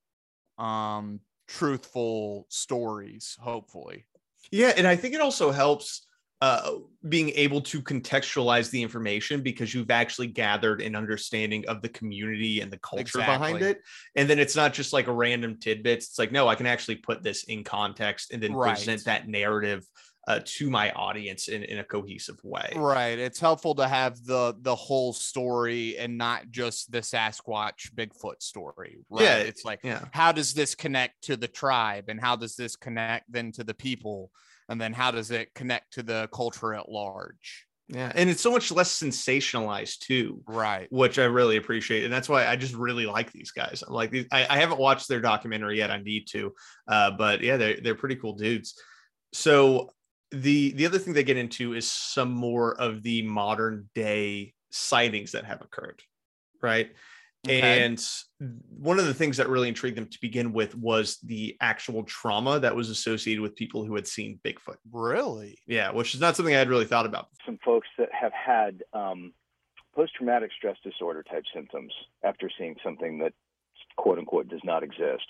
um 0.58 1.20
truthful 1.48 2.46
stories, 2.48 3.36
hopefully. 3.40 4.06
Yeah, 4.50 4.72
and 4.76 4.86
I 4.86 4.96
think 4.96 5.14
it 5.14 5.20
also 5.20 5.50
helps 5.50 6.06
uh, 6.44 6.72
being 7.08 7.30
able 7.30 7.62
to 7.62 7.80
contextualize 7.80 8.68
the 8.68 8.82
information 8.82 9.40
because 9.40 9.72
you've 9.72 9.90
actually 9.90 10.26
gathered 10.26 10.82
an 10.82 10.94
understanding 10.94 11.66
of 11.68 11.80
the 11.80 11.88
community 11.88 12.60
and 12.60 12.70
the 12.70 12.76
culture 12.76 13.16
behind 13.16 13.62
it. 13.62 13.80
And 14.14 14.28
then 14.28 14.38
it's 14.38 14.54
not 14.54 14.74
just 14.74 14.92
like 14.92 15.06
a 15.06 15.12
random 15.12 15.58
tidbits. 15.58 16.08
It's 16.08 16.18
like, 16.18 16.32
no, 16.32 16.46
I 16.46 16.54
can 16.54 16.66
actually 16.66 16.96
put 16.96 17.22
this 17.22 17.44
in 17.44 17.64
context 17.64 18.30
and 18.30 18.42
then 18.42 18.52
Right. 18.52 18.74
present 18.74 19.06
that 19.06 19.26
narrative 19.26 19.86
uh, 20.28 20.40
to 20.44 20.68
my 20.68 20.90
audience 20.90 21.48
in, 21.48 21.62
in 21.62 21.78
a 21.78 21.84
cohesive 21.84 22.38
way. 22.44 22.70
Right. 22.76 23.18
It's 23.18 23.40
helpful 23.40 23.74
to 23.76 23.88
have 23.88 24.22
the 24.22 24.54
the 24.60 24.74
whole 24.74 25.14
story 25.14 25.96
and 25.96 26.18
not 26.18 26.50
just 26.50 26.92
the 26.92 27.00
Sasquatch 27.00 27.90
Bigfoot 27.94 28.42
story. 28.42 28.98
Right. 29.08 29.24
Yeah, 29.24 29.36
It's 29.38 29.64
like 29.64 29.80
Yeah. 29.82 30.04
how 30.12 30.32
does 30.32 30.52
this 30.52 30.74
connect 30.74 31.22
to 31.22 31.38
the 31.38 31.48
tribe 31.48 32.10
and 32.10 32.20
how 32.20 32.36
does 32.36 32.54
this 32.54 32.76
connect 32.76 33.32
then 33.32 33.50
to 33.52 33.64
the 33.64 33.74
people 33.74 34.30
and 34.68 34.80
then 34.80 34.92
how 34.92 35.10
does 35.10 35.30
it 35.30 35.54
connect 35.54 35.94
to 35.94 36.02
the 36.02 36.28
culture 36.32 36.74
at 36.74 36.88
large 36.88 37.66
Yeah. 37.88 38.10
And 38.14 38.30
it's 38.30 38.40
so 38.40 38.50
much 38.50 38.70
less 38.72 38.98
sensationalized 38.98 39.98
too. 39.98 40.42
right 40.46 40.86
which 40.90 41.18
I 41.18 41.24
really 41.24 41.56
appreciate, 41.56 42.04
and 42.04 42.12
that's 42.12 42.28
why 42.28 42.46
I 42.46 42.56
just 42.56 42.74
really 42.74 43.06
like 43.06 43.30
these 43.32 43.50
guys. 43.50 43.82
I'm 43.86 43.92
like, 43.92 44.10
these, 44.10 44.26
I, 44.32 44.46
I 44.48 44.58
haven't 44.58 44.80
watched 44.80 45.08
their 45.08 45.20
documentary 45.20 45.78
yet. 45.78 45.90
I 45.90 45.98
need 45.98 46.26
to, 46.28 46.54
uh, 46.88 47.10
but 47.12 47.42
yeah, 47.42 47.56
they're 47.56 47.80
they're 47.80 47.94
pretty 47.94 48.16
cool 48.16 48.34
dudes. 48.34 48.74
So 49.32 49.90
the 50.30 50.72
the 50.72 50.86
other 50.86 50.98
thing 50.98 51.14
they 51.14 51.24
get 51.24 51.36
into 51.36 51.74
is 51.74 51.90
some 51.90 52.30
more 52.30 52.74
of 52.80 53.02
the 53.02 53.22
modern 53.22 53.88
day 53.94 54.54
sightings 54.70 55.32
that 55.32 55.44
have 55.44 55.62
occurred, 55.62 56.02
right? 56.62 56.90
Okay. 57.46 57.84
And 57.84 58.04
one 58.78 58.98
of 58.98 59.06
the 59.06 59.14
things 59.14 59.36
that 59.36 59.48
really 59.48 59.68
intrigued 59.68 59.96
them 59.96 60.06
to 60.06 60.18
begin 60.20 60.52
with 60.52 60.74
was 60.76 61.18
the 61.22 61.56
actual 61.60 62.02
trauma 62.04 62.58
that 62.60 62.74
was 62.74 62.90
associated 62.90 63.40
with 63.42 63.54
people 63.56 63.84
who 63.84 63.94
had 63.94 64.06
seen 64.06 64.38
Bigfoot. 64.44 64.76
really 64.92 65.58
Yeah, 65.66 65.90
which 65.90 66.14
is 66.14 66.20
not 66.20 66.36
something 66.36 66.54
I 66.54 66.58
had 66.58 66.68
really 66.68 66.84
thought 66.86 67.06
about. 67.06 67.28
some 67.46 67.58
folks 67.64 67.88
that 67.98 68.08
have 68.12 68.32
had 68.32 68.82
um, 68.92 69.32
post-traumatic 69.94 70.50
stress 70.56 70.76
disorder 70.82 71.22
type 71.22 71.44
symptoms 71.54 71.92
after 72.24 72.50
seeing 72.58 72.76
something 72.82 73.18
that 73.18 73.32
quote 73.96 74.18
unquote 74.18 74.48
does 74.48 74.60
not 74.64 74.82
exist 74.82 75.22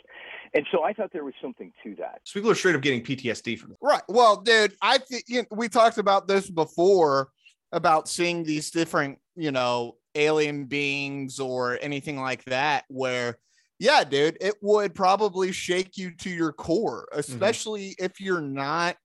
and 0.54 0.64
so 0.72 0.82
i 0.84 0.92
thought 0.94 1.12
there 1.12 1.24
was 1.24 1.34
something 1.42 1.70
to 1.82 1.94
that 1.96 2.20
So 2.24 2.32
people 2.40 2.50
are 2.50 2.54
straight 2.54 2.74
up 2.74 2.80
getting 2.80 3.02
PTSD 3.02 3.58
from 3.58 3.72
it. 3.72 3.78
right 3.82 4.00
well 4.08 4.36
dude 4.40 4.72
i 4.80 4.96
think 4.96 5.24
you 5.28 5.42
know, 5.42 5.46
we 5.50 5.68
talked 5.68 5.98
about 5.98 6.26
this 6.28 6.48
before 6.48 7.28
about 7.72 8.08
seeing 8.08 8.42
these 8.42 8.70
different 8.70 9.18
you 9.36 9.50
know 9.52 9.96
alien 10.14 10.64
beings 10.64 11.40
or 11.40 11.78
anything 11.80 12.20
like 12.20 12.44
that 12.44 12.84
where 12.88 13.38
yeah 13.78 14.04
dude 14.04 14.36
it 14.40 14.54
would 14.60 14.94
probably 14.94 15.52
shake 15.52 15.96
you 15.96 16.10
to 16.14 16.30
your 16.30 16.52
core 16.52 17.08
mm-hmm. 17.10 17.20
especially 17.20 17.94
if 17.98 18.20
you're 18.20 18.40
not 18.40 18.96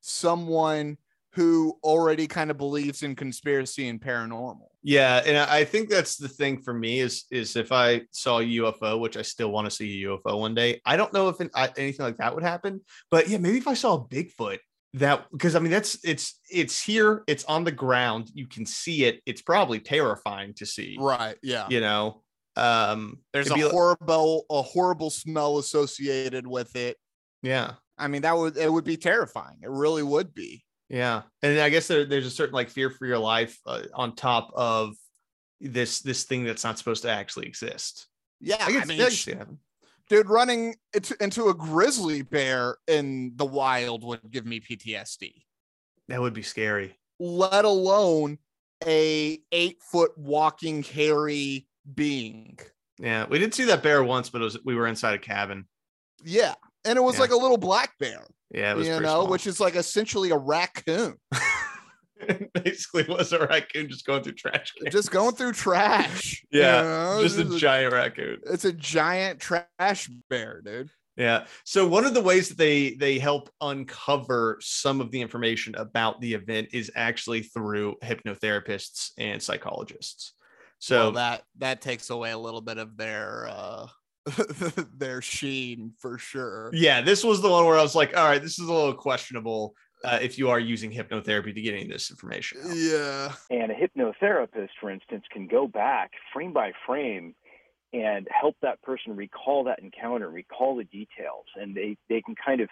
someone 0.00 0.96
who 1.34 1.78
already 1.84 2.26
kind 2.26 2.50
of 2.50 2.56
believes 2.56 3.02
in 3.02 3.14
conspiracy 3.14 3.88
and 3.88 4.00
paranormal 4.00 4.68
Yeah, 4.82 5.22
and 5.26 5.36
I 5.36 5.58
I 5.58 5.64
think 5.64 5.88
that's 5.88 6.16
the 6.16 6.28
thing 6.28 6.62
for 6.62 6.72
me 6.72 7.00
is 7.00 7.24
is 7.30 7.56
if 7.56 7.72
I 7.72 8.02
saw 8.10 8.38
a 8.38 8.44
UFO, 8.44 8.98
which 8.98 9.16
I 9.16 9.22
still 9.22 9.50
want 9.50 9.66
to 9.66 9.70
see 9.70 10.02
a 10.02 10.08
UFO 10.08 10.38
one 10.38 10.54
day. 10.54 10.80
I 10.84 10.96
don't 10.96 11.12
know 11.12 11.28
if 11.28 11.40
anything 11.76 12.04
like 12.04 12.16
that 12.18 12.34
would 12.34 12.44
happen, 12.44 12.80
but 13.10 13.28
yeah, 13.28 13.38
maybe 13.38 13.58
if 13.58 13.68
I 13.68 13.74
saw 13.74 13.94
a 13.94 14.04
Bigfoot, 14.04 14.58
that 14.94 15.26
because 15.30 15.54
I 15.54 15.58
mean 15.58 15.70
that's 15.70 15.98
it's 16.04 16.40
it's 16.50 16.82
here, 16.82 17.24
it's 17.26 17.44
on 17.44 17.64
the 17.64 17.72
ground, 17.72 18.30
you 18.34 18.46
can 18.46 18.66
see 18.66 19.04
it. 19.04 19.20
It's 19.26 19.42
probably 19.42 19.80
terrifying 19.80 20.54
to 20.54 20.66
see, 20.66 20.96
right 20.98 21.36
yeah 21.42 21.66
you 21.68 21.80
know. 21.80 22.22
Um, 22.56 23.18
there's 23.32 23.50
a 23.50 23.54
be 23.54 23.62
like- 23.62 23.72
horrible 23.72 24.44
a 24.50 24.62
horrible 24.62 25.10
smell 25.10 25.58
associated 25.58 26.44
with 26.44 26.74
it 26.74 26.96
yeah, 27.40 27.74
i 27.96 28.08
mean 28.08 28.22
that 28.22 28.36
would 28.36 28.56
it 28.56 28.72
would 28.72 28.82
be 28.82 28.96
terrifying 28.96 29.58
it 29.62 29.70
really 29.70 30.02
would 30.02 30.34
be 30.34 30.64
yeah, 30.88 31.22
and 31.42 31.58
I 31.60 31.68
guess 31.68 31.86
there, 31.86 32.06
there's 32.06 32.26
a 32.26 32.30
certain 32.30 32.54
like 32.54 32.70
fear 32.70 32.90
for 32.90 33.06
your 33.06 33.18
life 33.18 33.58
uh, 33.66 33.82
on 33.94 34.14
top 34.14 34.50
of 34.54 34.94
this 35.60 36.00
this 36.00 36.24
thing 36.24 36.44
that's 36.44 36.64
not 36.64 36.78
supposed 36.78 37.02
to 37.02 37.10
actually 37.10 37.46
exist. 37.46 38.06
yeah 38.40 38.56
I, 38.60 38.66
i, 38.66 38.72
guess, 38.72 38.88
mean 38.88 39.02
I 39.02 39.44
can 40.08 40.16
sh- 40.16 40.20
see 40.20 40.24
it 40.24 40.24
happen. 40.24 40.26
dude 40.26 40.30
running 40.30 40.74
into, 40.94 41.16
into 41.22 41.48
a 41.48 41.54
grizzly 41.54 42.22
bear 42.22 42.76
in 42.86 43.32
the 43.36 43.44
wild 43.46 44.04
would 44.04 44.20
give 44.30 44.46
me 44.46 44.60
ptsd 44.60 45.32
that 46.08 46.20
would 46.20 46.34
be 46.34 46.42
scary. 46.42 46.96
let 47.20 47.64
alone 47.64 48.38
a 48.86 49.38
eight 49.52 49.78
foot 49.82 50.12
walking 50.16 50.82
hairy 50.82 51.66
being 51.94 52.58
Yeah, 52.98 53.26
we 53.28 53.38
did 53.38 53.52
see 53.54 53.64
that 53.64 53.82
bear 53.82 54.02
once, 54.04 54.30
but 54.30 54.40
it 54.40 54.44
was 54.44 54.58
we 54.64 54.74
were 54.74 54.86
inside 54.86 55.14
a 55.14 55.18
cabin. 55.18 55.66
yeah 56.24 56.54
and 56.84 56.96
it 56.96 57.02
was 57.02 57.16
Yeah. 57.16 57.22
like 57.22 57.30
a 57.30 57.36
little 57.36 57.56
black 57.58 57.98
bear 57.98 58.24
Yeah, 58.52 58.72
it 58.72 58.76
was 58.76 58.86
you 58.86 58.92
know 58.94 58.98
small. 59.00 59.26
which 59.28 59.46
is 59.46 59.58
like 59.60 59.74
essentially 59.76 60.30
a 60.30 60.36
raccoon 60.38 61.16
basically 62.54 63.04
was 63.08 63.32
a 63.32 63.46
raccoon 63.46 63.88
just 63.88 64.06
going 64.06 64.22
through 64.22 64.32
trash. 64.34 64.72
cans. 64.72 64.92
just 64.92 65.10
going 65.10 65.34
through 65.34 65.52
trash 65.52 66.44
you 66.50 66.60
Yeah, 66.60 66.82
know? 66.82 67.18
just 67.22 67.38
a 67.38 67.44
This 67.44 67.60
giant 67.60 67.92
raccoon. 67.92 68.38
it's 68.46 68.64
a 68.64 68.72
giant 68.72 69.40
trash 69.40 70.08
bear 70.28 70.60
dude 70.64 70.90
Yeah. 71.16 71.46
So 71.64 71.86
one 71.86 72.04
of 72.04 72.14
the 72.14 72.22
ways 72.22 72.48
that 72.48 72.58
they 72.58 72.90
they 72.94 73.18
help 73.18 73.50
uncover 73.60 74.58
some 74.60 75.00
of 75.00 75.10
the 75.10 75.20
information 75.20 75.74
about 75.76 76.20
the 76.20 76.34
event 76.34 76.68
is 76.72 76.90
actually 76.94 77.42
through 77.42 77.96
hypnotherapists 78.02 79.10
and 79.18 79.42
psychologists. 79.42 80.32
So 80.78 80.96
well, 80.98 81.12
that 81.12 81.42
that 81.58 81.80
takes 81.80 82.10
away 82.10 82.30
a 82.30 82.38
little 82.38 82.60
bit 82.60 82.78
of 82.78 82.96
their 82.96 83.48
uh 83.50 83.86
their 84.96 85.22
sheen 85.22 85.92
for 85.98 86.18
sure 86.18 86.70
yeah, 86.74 87.00
this 87.00 87.24
was 87.24 87.40
the 87.40 87.48
one 87.48 87.64
where 87.64 87.78
I 87.78 87.82
was 87.82 87.94
like, 87.94 88.16
all 88.16 88.24
right, 88.28 88.42
this 88.42 88.58
is 88.58 88.68
a 88.68 88.72
little 88.72 88.94
questionable 88.94 89.74
uh, 90.04 90.18
if 90.20 90.38
you 90.38 90.50
are 90.50 90.60
using 90.60 90.90
hypnotherapy 90.90 91.54
to 91.54 91.60
get 91.60 91.74
any 91.74 91.82
of 91.82 91.88
this 91.88 92.10
information. 92.10 92.60
out. 92.64 92.76
yeah 92.76 93.32
and 93.50 93.72
a 93.72 93.74
hypnotherapist 93.74 94.70
for 94.80 94.90
instance 94.90 95.24
can 95.32 95.46
go 95.46 95.66
back 95.66 96.12
frame 96.32 96.52
by 96.52 96.72
frame 96.86 97.34
and 97.92 98.28
help 98.30 98.56
that 98.60 98.80
person 98.82 99.16
recall 99.16 99.64
that 99.64 99.78
encounter 99.80 100.28
recall 100.28 100.76
the 100.76 100.84
details 100.84 101.46
and 101.56 101.74
they 101.74 101.96
they 102.08 102.20
can 102.20 102.34
kind 102.44 102.60
of 102.60 102.68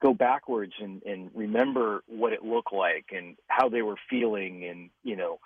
go 0.00 0.14
backwards 0.14 0.74
and, 0.80 1.02
and 1.02 1.30
remember 1.34 2.02
what 2.06 2.32
it 2.32 2.44
looked 2.44 2.72
like 2.72 3.06
and 3.10 3.36
how 3.48 3.68
they 3.68 3.82
were 3.82 3.96
feeling 4.08 4.64
and 4.64 4.90
you 5.02 5.16
know 5.16 5.38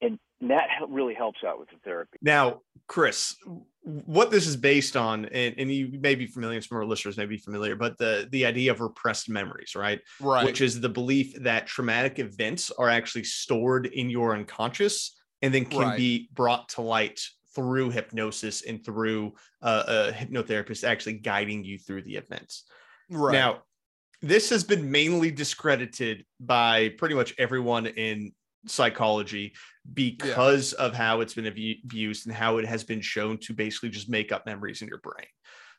and 0.00 0.18
that 0.42 0.68
really 0.88 1.14
helps 1.14 1.40
out 1.46 1.58
with 1.58 1.68
the 1.68 1.76
therapy 1.84 2.18
Now, 2.22 2.62
Chris, 2.86 3.36
what 3.82 4.30
this 4.30 4.46
is 4.46 4.56
based 4.56 4.96
on, 4.96 5.26
and, 5.26 5.54
and 5.58 5.70
you 5.70 5.98
may 6.00 6.14
be 6.14 6.26
familiar, 6.26 6.60
some 6.60 6.76
of 6.76 6.82
our 6.82 6.88
listeners 6.88 7.16
may 7.16 7.26
be 7.26 7.38
familiar, 7.38 7.76
but 7.76 7.98
the 7.98 8.28
the 8.30 8.46
idea 8.46 8.70
of 8.70 8.80
repressed 8.80 9.28
memories, 9.28 9.74
right? 9.74 10.00
right 10.20 10.44
Which 10.44 10.60
is 10.60 10.80
the 10.80 10.88
belief 10.88 11.34
that 11.42 11.66
traumatic 11.66 12.18
events 12.18 12.70
are 12.70 12.88
actually 12.88 13.24
stored 13.24 13.86
in 13.86 14.10
your 14.10 14.34
unconscious 14.34 15.16
and 15.42 15.52
then 15.54 15.64
can 15.64 15.80
Right. 15.80 15.96
be 15.96 16.28
brought 16.34 16.68
to 16.70 16.82
light 16.82 17.20
through 17.54 17.90
hypnosis 17.90 18.62
and 18.62 18.84
through 18.84 19.32
uh, 19.62 19.84
a 19.86 20.12
hypnotherapist 20.12 20.84
actually 20.84 21.14
guiding 21.14 21.64
you 21.64 21.78
through 21.78 22.02
the 22.02 22.16
events. 22.16 22.64
right 23.10 23.32
Now, 23.32 23.62
this 24.22 24.50
has 24.50 24.62
been 24.64 24.90
mainly 24.90 25.30
discredited 25.30 26.24
by 26.38 26.90
pretty 26.90 27.14
much 27.14 27.34
everyone 27.38 27.86
in 27.86 28.32
psychology 28.66 29.54
because 29.92 30.72
of 30.74 30.94
how 30.94 31.20
it's 31.20 31.34
been 31.34 31.46
abused 31.46 32.26
and 32.26 32.34
how 32.34 32.58
it 32.58 32.66
has 32.66 32.84
been 32.84 33.00
shown 33.00 33.38
to 33.38 33.52
basically 33.52 33.88
just 33.88 34.08
make 34.08 34.32
up 34.32 34.46
memories 34.46 34.82
in 34.82 34.88
your 34.88 34.98
brain. 34.98 35.26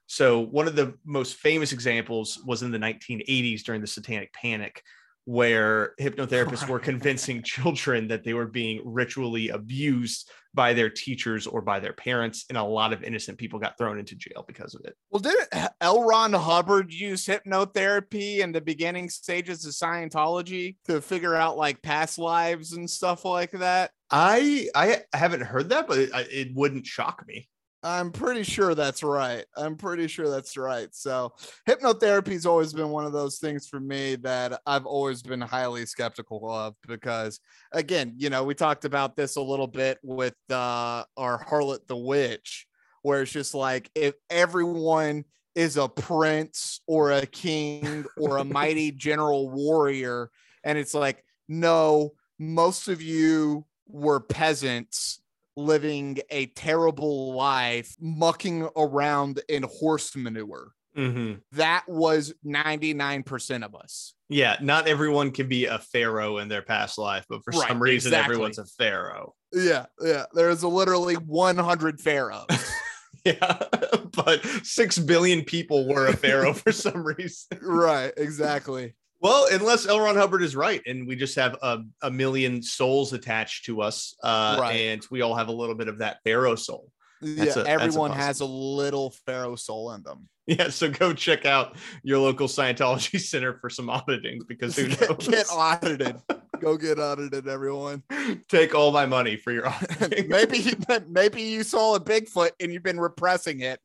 So, 0.07 0.39
one 0.39 0.67
of 0.67 0.75
the 0.75 0.95
most 1.05 1.37
famous 1.37 1.71
examples 1.71 2.41
was 2.45 2.63
in 2.63 2.71
the 2.71 2.77
1980s 2.77 3.63
during 3.63 3.81
the 3.81 3.87
Satanic 3.87 4.33
Panic, 4.33 4.81
where 5.25 5.93
hypnotherapists 5.99 6.67
were 6.67 6.79
convincing 6.91 7.43
children 7.43 8.07
that 8.07 8.23
they 8.23 8.33
were 8.33 8.47
being 8.47 8.81
ritually 8.83 9.49
abused 9.49 10.29
by 10.53 10.73
their 10.73 10.89
teachers 10.89 11.47
or 11.47 11.61
by 11.61 11.79
their 11.79 11.93
parents, 11.93 12.45
and 12.49 12.57
a 12.57 12.63
lot 12.63 12.91
of 12.91 13.03
innocent 13.03 13.37
people 13.37 13.59
got 13.59 13.77
thrown 13.77 13.99
into 13.99 14.15
jail 14.15 14.43
because 14.47 14.75
of 14.75 14.81
it. 14.83 14.95
Well, 15.09 15.21
didn't 15.21 15.47
L. 15.79 16.03
Ron 16.03 16.33
Hubbard 16.33 16.91
use 16.91 17.25
hypnotherapy 17.25 18.39
in 18.39 18.51
the 18.51 18.61
beginning 18.61 19.09
stages 19.09 19.65
of 19.65 19.71
Scientology 19.71 20.75
to 20.85 21.01
figure 21.01 21.35
out 21.35 21.57
like 21.57 21.81
past 21.81 22.19
lives 22.19 22.73
and 22.73 22.89
stuff 22.89 23.23
like 23.23 23.51
that? 23.51 23.91
I 24.09 24.67
I 24.75 25.03
haven't 25.13 25.41
heard 25.41 25.69
that, 25.69 25.87
but 25.87 25.99
it, 25.99 26.09
it 26.13 26.47
wouldn't 26.53 26.85
shock 26.85 27.23
me. 27.27 27.47
I'm 27.83 28.11
pretty 28.11 28.43
sure 28.43 28.75
that's 28.75 29.01
right. 29.01 29.43
I'm 29.57 29.75
pretty 29.75 30.07
sure 30.07 30.29
that's 30.29 30.55
right. 30.55 30.87
So, 30.93 31.33
hypnotherapy's 31.67 32.45
always 32.45 32.73
been 32.73 32.89
one 32.89 33.05
of 33.05 33.13
those 33.13 33.39
things 33.39 33.67
for 33.67 33.79
me 33.79 34.15
that 34.17 34.61
I've 34.67 34.85
always 34.85 35.23
been 35.23 35.41
highly 35.41 35.85
skeptical 35.87 36.47
of 36.49 36.75
because, 36.87 37.39
again, 37.71 38.13
you 38.17 38.29
know, 38.29 38.43
we 38.43 38.53
talked 38.53 38.85
about 38.85 39.15
this 39.15 39.35
a 39.35 39.41
little 39.41 39.67
bit 39.67 39.97
with 40.03 40.35
uh, 40.51 41.03
our 41.17 41.43
Harlot 41.43 41.87
the 41.87 41.97
Witch, 41.97 42.67
where 43.01 43.23
it's 43.23 43.31
just 43.31 43.55
like 43.55 43.89
if 43.95 44.13
everyone 44.29 45.25
is 45.55 45.77
a 45.77 45.87
prince 45.87 46.81
or 46.87 47.11
a 47.11 47.25
king 47.25 48.05
or 48.17 48.37
a 48.37 48.43
mighty 48.43 48.91
general 48.95 49.49
warrior. 49.49 50.29
And 50.63 50.77
it's 50.77 50.93
like, 50.93 51.23
no, 51.47 52.11
most 52.39 52.87
of 52.87 53.01
you 53.01 53.65
were 53.87 54.19
peasants 54.19 55.20
living 55.55 56.19
a 56.29 56.47
terrible 56.47 57.33
life, 57.33 57.95
mucking 57.99 58.67
around 58.75 59.41
in 59.49 59.63
horse 59.63 60.15
manure. 60.15 60.71
Mhm. 60.97 61.41
That 61.53 61.85
was 61.87 62.33
99% 62.43 63.63
of 63.63 63.75
us. 63.75 64.13
Yeah, 64.29 64.57
not 64.61 64.87
everyone 64.87 65.31
can 65.31 65.47
be 65.47 65.65
a 65.65 65.79
pharaoh 65.79 66.37
in 66.37 66.47
their 66.49 66.61
past 66.61 66.97
life, 66.97 67.25
but 67.29 67.43
for 67.45 67.51
Right, 67.51 67.67
some 67.69 67.81
reason, 67.81 68.09
exactly. 68.11 68.33
everyone's 68.35 68.57
a 68.59 68.65
pharaoh. 68.65 69.33
Yeah, 69.53 69.85
yeah. 70.01 70.25
There's 70.33 70.63
literally 70.63 71.15
100 71.15 71.99
pharaohs. 72.01 72.45
Yeah, 73.23 73.67
but 74.15 74.43
six 74.63 74.97
billion 74.97 75.43
people 75.43 75.87
were 75.87 76.07
a 76.07 76.17
pharaoh 76.17 76.53
for 76.53 76.71
some 76.71 77.03
reason. 77.03 77.59
right, 77.61 78.11
exactly. 78.17 78.95
Well, 79.21 79.47
unless 79.51 79.87
L. 79.87 79.99
Ron 79.99 80.15
Hubbard 80.15 80.41
is 80.41 80.55
right, 80.55 80.81
and 80.87 81.07
we 81.07 81.15
just 81.15 81.35
have 81.35 81.55
a, 81.61 81.79
a 82.01 82.09
million 82.11 82.61
souls 82.63 83.13
attached 83.13 83.65
to 83.65 83.81
us, 83.81 84.15
uh, 84.23 84.57
Right. 84.59 84.73
and 84.75 85.05
we 85.11 85.21
all 85.21 85.35
have 85.35 85.47
a 85.47 85.51
little 85.51 85.75
bit 85.75 85.87
of 85.87 85.99
that 85.99 86.17
pharaoh 86.23 86.55
soul. 86.55 86.91
Yeah, 87.21 87.45
That's 87.45 87.55
a- 87.55 87.59
that's 87.59 87.67
a 87.67 87.71
everyone 87.71 88.09
possible- 88.11 88.25
has 88.25 88.39
a 88.39 88.45
little 88.45 89.11
pharaoh 89.27 89.55
soul 89.55 89.91
in 89.93 90.01
them. 90.03 90.27
Yeah, 90.47 90.69
so 90.69 90.89
go 90.89 91.13
check 91.13 91.45
out 91.45 91.77
your 92.03 92.17
local 92.17 92.47
Scientology 92.47 93.19
center 93.21 93.53
for 93.61 93.69
some 93.69 93.91
auditing 93.91 94.41
because 94.47 94.75
who 94.75 94.87
knows? 94.87 94.97
Get, 95.27 95.29
get 95.29 95.47
audited. 95.51 96.15
Go 96.59 96.77
get 96.77 96.97
audited, 96.97 97.47
everyone. 97.47 98.01
Take 98.49 98.73
all 98.73 98.91
my 98.91 99.05
money 99.05 99.35
for 99.37 99.51
your 99.51 99.67
auditing. 99.67 100.29
maybe 100.29 100.73
maybe 101.07 101.41
you 101.43 101.61
saw 101.63 101.93
a 101.95 101.99
Bigfoot 101.99 102.51
and 102.59 102.73
you've 102.73 102.81
been 102.83 102.99
repressing 102.99 103.59
it, 103.61 103.79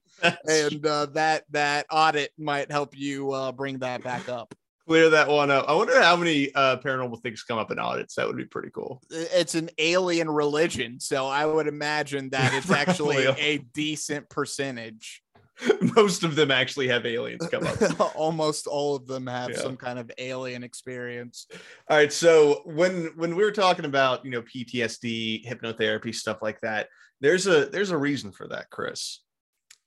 and 0.49 0.85
uh, 0.87 1.07
that 1.13 1.45
that 1.51 1.85
audit 1.91 2.33
might 2.39 2.71
help 2.71 2.97
you 2.97 3.33
uh, 3.33 3.53
bring 3.53 3.79
that 3.81 4.03
back 4.03 4.29
up. 4.31 4.55
Clear 4.87 5.11
that 5.11 5.29
one 5.29 5.51
up. 5.51 5.67
I 5.69 5.75
wonder 5.75 6.01
how 6.01 6.17
many 6.17 6.55
uh, 6.55 6.77
paranormal 6.79 7.23
things 7.23 7.43
come 7.43 7.59
up 7.59 7.71
in 7.71 7.79
audits. 7.79 8.15
That 8.15 8.27
would 8.27 8.37
be 8.37 8.45
pretty 8.45 8.71
cool. 8.71 9.03
It's 9.11 9.55
an 9.55 9.71
alien 9.79 10.31
religion, 10.31 11.01
so 11.01 11.27
I 11.27 11.47
would 11.47 11.67
imagine 11.67 12.31
that 12.31 12.55
it's 12.55 12.71
actually 12.83 13.27
a 13.27 13.59
decent 13.75 14.29
percentage. 14.29 15.23
Most 15.97 16.23
of 16.23 16.37
them 16.37 16.51
actually 16.51 16.89
have 16.89 17.07
aliens 17.07 17.47
come 17.51 17.67
up. 17.67 18.15
Almost 18.17 18.67
all 18.67 18.95
of 18.95 19.07
them 19.07 19.27
have 19.27 19.51
Yeah. 19.51 19.57
some 19.57 19.77
kind 19.77 19.99
of 19.99 20.11
alien 20.19 20.63
experience. 20.63 21.47
All 21.89 21.97
right. 21.97 22.13
So 22.13 22.61
when 22.67 23.13
when 23.17 23.35
we 23.35 23.43
were 23.43 23.53
talking 23.53 23.87
about 23.87 24.25
you 24.25 24.31
know 24.31 24.43
PTSD, 24.43 25.47
hypnotherapy, 25.47 26.15
stuff 26.15 26.39
like 26.43 26.61
that, 26.61 26.89
there's 27.21 27.47
a 27.47 27.67
there's 27.67 27.91
a 27.91 27.97
reason 27.97 28.33
for 28.33 28.47
that, 28.49 28.69
Chris, 28.71 29.23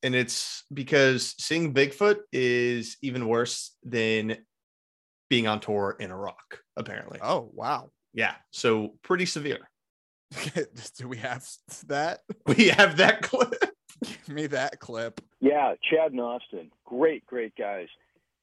and 0.01 0.15
it's 0.15 0.63
because 0.73 1.35
seeing 1.37 1.71
Bigfoot 1.71 2.17
is 2.33 2.97
even 3.03 3.27
worse 3.27 3.75
than 3.83 4.37
being 5.29 5.47
on 5.47 5.59
tour 5.59 5.95
in 5.99 6.11
Iraq. 6.11 6.59
Apparently, 6.77 7.19
Oh 7.21 7.49
wow! 7.53 7.91
yeah. 8.13 8.35
So 8.51 8.93
pretty 9.03 9.25
severe. 9.25 9.69
Do 10.97 11.07
we 11.07 11.17
have 11.17 11.45
that? 11.87 12.21
We 12.45 12.69
have 12.69 12.97
that 12.97 13.21
clip. 13.21 13.53
Give 14.03 14.29
me 14.29 14.47
that 14.47 14.79
clip. 14.79 15.21
Yeah, 15.41 15.73
Chad 15.89 16.11
and 16.11 16.21
Austin, 16.21 16.71
great, 16.85 17.25
great 17.25 17.53
guys. 17.57 17.87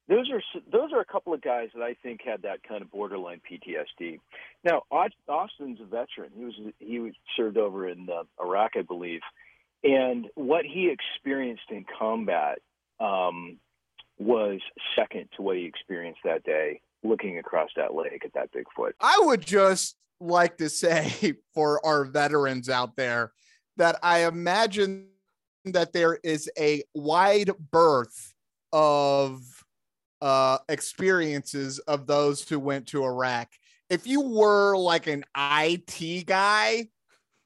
Those 0.07 0.29
are 0.31 0.41
those 0.71 0.93
are 0.93 1.01
a 1.01 1.05
couple 1.05 1.33
of 1.33 1.41
guys 1.41 1.69
that 1.75 1.83
I 1.83 1.95
think 2.01 2.21
had 2.23 2.43
that 2.43 2.63
kind 2.63 2.81
of 2.81 2.91
borderline 2.91 3.41
PTSD. 3.49 4.19
Now, 4.63 4.83
Austin's 4.91 5.79
a 5.81 5.85
veteran. 5.85 6.31
He 6.33 6.45
was 6.45 6.53
he 6.79 7.11
served 7.35 7.57
over 7.57 7.89
in 7.89 8.07
uh, 8.09 8.23
Iraq, 8.41 8.71
I 8.77 8.83
believe, 8.83 9.19
and 9.83 10.27
what 10.35 10.63
he 10.65 10.89
experienced 10.89 11.69
in 11.69 11.85
combat 11.99 12.59
um, 12.99 13.57
was 14.17 14.59
second 14.95 15.29
to 15.35 15.41
what 15.41 15.57
he 15.57 15.65
experienced 15.65 16.21
that 16.23 16.43
day, 16.43 16.81
looking 17.03 17.37
across 17.37 17.69
that 17.75 17.93
lake 17.93 18.23
at 18.25 18.33
that 18.33 18.49
Bigfoot. 18.51 18.91
I 18.99 19.19
would 19.23 19.45
just 19.45 19.95
like 20.19 20.57
to 20.57 20.69
say 20.69 21.33
for 21.53 21.85
our 21.85 22.05
veterans 22.05 22.69
out 22.69 22.95
there 22.95 23.31
that 23.77 23.99
I 24.01 24.25
imagine 24.25 25.07
that 25.65 25.93
there 25.93 26.19
is 26.23 26.49
a 26.57 26.83
wide 26.95 27.51
berth 27.71 28.33
of 28.73 29.41
uh, 30.21 30.57
experiences 30.69 31.79
of 31.79 32.07
those 32.07 32.47
who 32.47 32.59
went 32.59 32.87
to 32.87 33.03
Iraq. 33.03 33.49
If 33.89 34.07
you 34.07 34.21
were 34.21 34.75
like 34.75 35.07
an 35.07 35.23
IT 35.37 36.25
guy, 36.25 36.87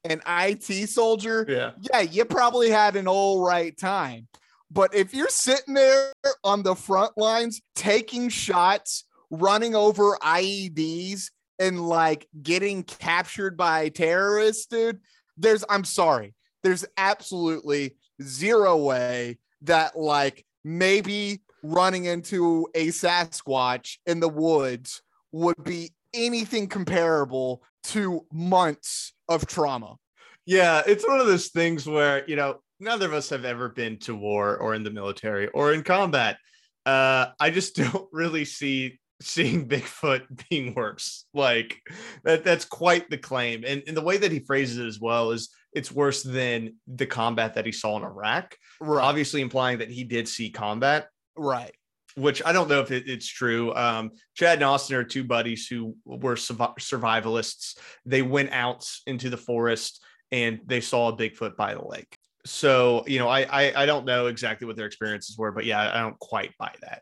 an 0.04 0.22
IT 0.26 0.90
soldier, 0.90 1.46
Yeah. 1.48 1.72
yeah, 1.92 2.02
you 2.02 2.26
probably 2.26 2.70
had 2.70 2.96
an 2.96 3.08
all 3.08 3.44
right 3.44 3.78
time. 3.78 4.28
But 4.72 4.96
if 4.96 5.14
you're 5.14 5.28
sitting 5.30 5.74
there 5.74 6.14
on 6.44 6.64
the 6.64 6.76
front 6.76 7.18
lines 7.18 7.62
taking 7.76 8.30
shots, 8.30 9.04
running 9.30 9.76
over 9.76 10.18
IEDs, 10.22 11.30
and 11.60 11.88
like 11.88 12.28
getting 12.42 12.84
captured 12.84 13.58
by 13.58 13.90
terrorists, 13.90 14.66
dude, 14.66 15.00
there's, 15.38 15.66
I'm 15.70 15.84
sorry, 15.84 16.34
there's 16.64 16.86
absolutely 16.98 17.98
zero 18.22 18.78
way 18.78 19.38
that 19.64 19.98
like 19.98 20.46
maybe 20.64 21.42
running 21.64 22.06
into 22.06 22.68
a 22.74 22.88
Sasquatch 22.88 23.98
in 24.06 24.20
the 24.20 24.30
woods 24.30 25.02
would 25.32 25.64
be 25.64 25.92
anything 26.14 26.68
comparable 26.68 27.62
to 27.84 28.26
months 28.32 29.14
of 29.28 29.46
trauma. 29.46 29.98
Yeah, 30.46 30.82
it's 30.88 31.08
one 31.08 31.20
of 31.20 31.28
those 31.28 31.50
things 31.50 31.88
where, 31.88 32.28
you 32.28 32.36
know, 32.36 32.62
neither 32.82 33.06
of 33.06 33.14
us 33.14 33.30
have 33.30 33.46
ever 33.46 33.70
been 33.70 33.98
to 34.00 34.16
war 34.16 34.58
or 34.58 34.74
in 34.74 34.84
the 34.84 34.92
military 34.92 35.48
or 35.50 35.74
in 35.74 35.84
combat. 35.84 36.38
Uh, 36.86 37.28
I 37.40 37.52
just 37.52 37.76
don't 37.76 38.08
really 38.12 38.46
see 38.46 39.00
seeing 39.22 39.68
Bigfoot 39.68 40.24
being 40.50 40.74
worse. 40.74 41.26
Like 41.34 41.80
that 42.24 42.44
that's 42.44 42.66
quite 42.66 43.10
the 43.10 43.18
claim. 43.18 43.64
And, 43.66 43.84
and 43.88 43.96
the 43.96 44.02
way 44.02 44.18
that 44.18 44.32
he 44.32 44.40
phrases 44.40 44.78
it 44.80 44.88
as 44.88 45.00
well 45.00 45.32
is 45.32 45.50
it's 45.74 45.92
worse 45.92 46.24
than 46.24 46.76
the 46.88 47.06
combat 47.06 47.54
that 47.54 47.66
he 47.66 47.72
saw 47.72 47.98
in 47.98 48.04
Iraq. 48.04 48.58
Right. 48.82 49.04
Obviously 49.04 49.42
implying 49.42 49.78
that 49.78 49.90
he 49.92 50.04
did 50.04 50.28
see 50.28 50.50
combat, 50.50 51.08
Right. 51.38 51.74
which 52.16 52.42
I 52.44 52.52
don't 52.52 52.68
know 52.68 52.82
if 52.82 52.92
it, 52.92 53.08
it's 53.08 53.28
true. 53.28 53.74
Um, 53.76 54.12
Chad 54.36 54.56
and 54.56 54.64
Austin 54.64 54.98
are 54.98 55.04
two 55.04 55.24
buddies 55.24 55.68
who 55.68 55.96
were 56.04 56.36
survi- 56.36 56.78
survivalists. 56.80 57.78
They 58.06 58.22
went 58.22 58.52
out 58.52 58.90
into 59.06 59.30
the 59.30 59.38
forest 59.38 60.04
and 60.32 60.60
they 60.66 60.82
saw 60.82 61.10
a 61.10 61.16
Bigfoot 61.16 61.56
by 61.56 61.74
the 61.76 61.86
lake. 61.88 62.18
So, 62.46 63.04
you 63.08 63.20
know, 63.20 63.28
I, 63.28 63.42
I 63.42 63.84
I 63.84 63.86
don't 63.86 64.06
know 64.06 64.28
exactly 64.28 64.68
what 64.68 64.76
their 64.76 64.88
experiences 64.88 65.38
were, 65.38 65.52
but 65.52 65.66
yeah, 65.66 65.92
I 65.94 66.02
don't 66.02 66.20
quite 66.20 66.52
buy 66.58 66.74
that. 66.82 67.02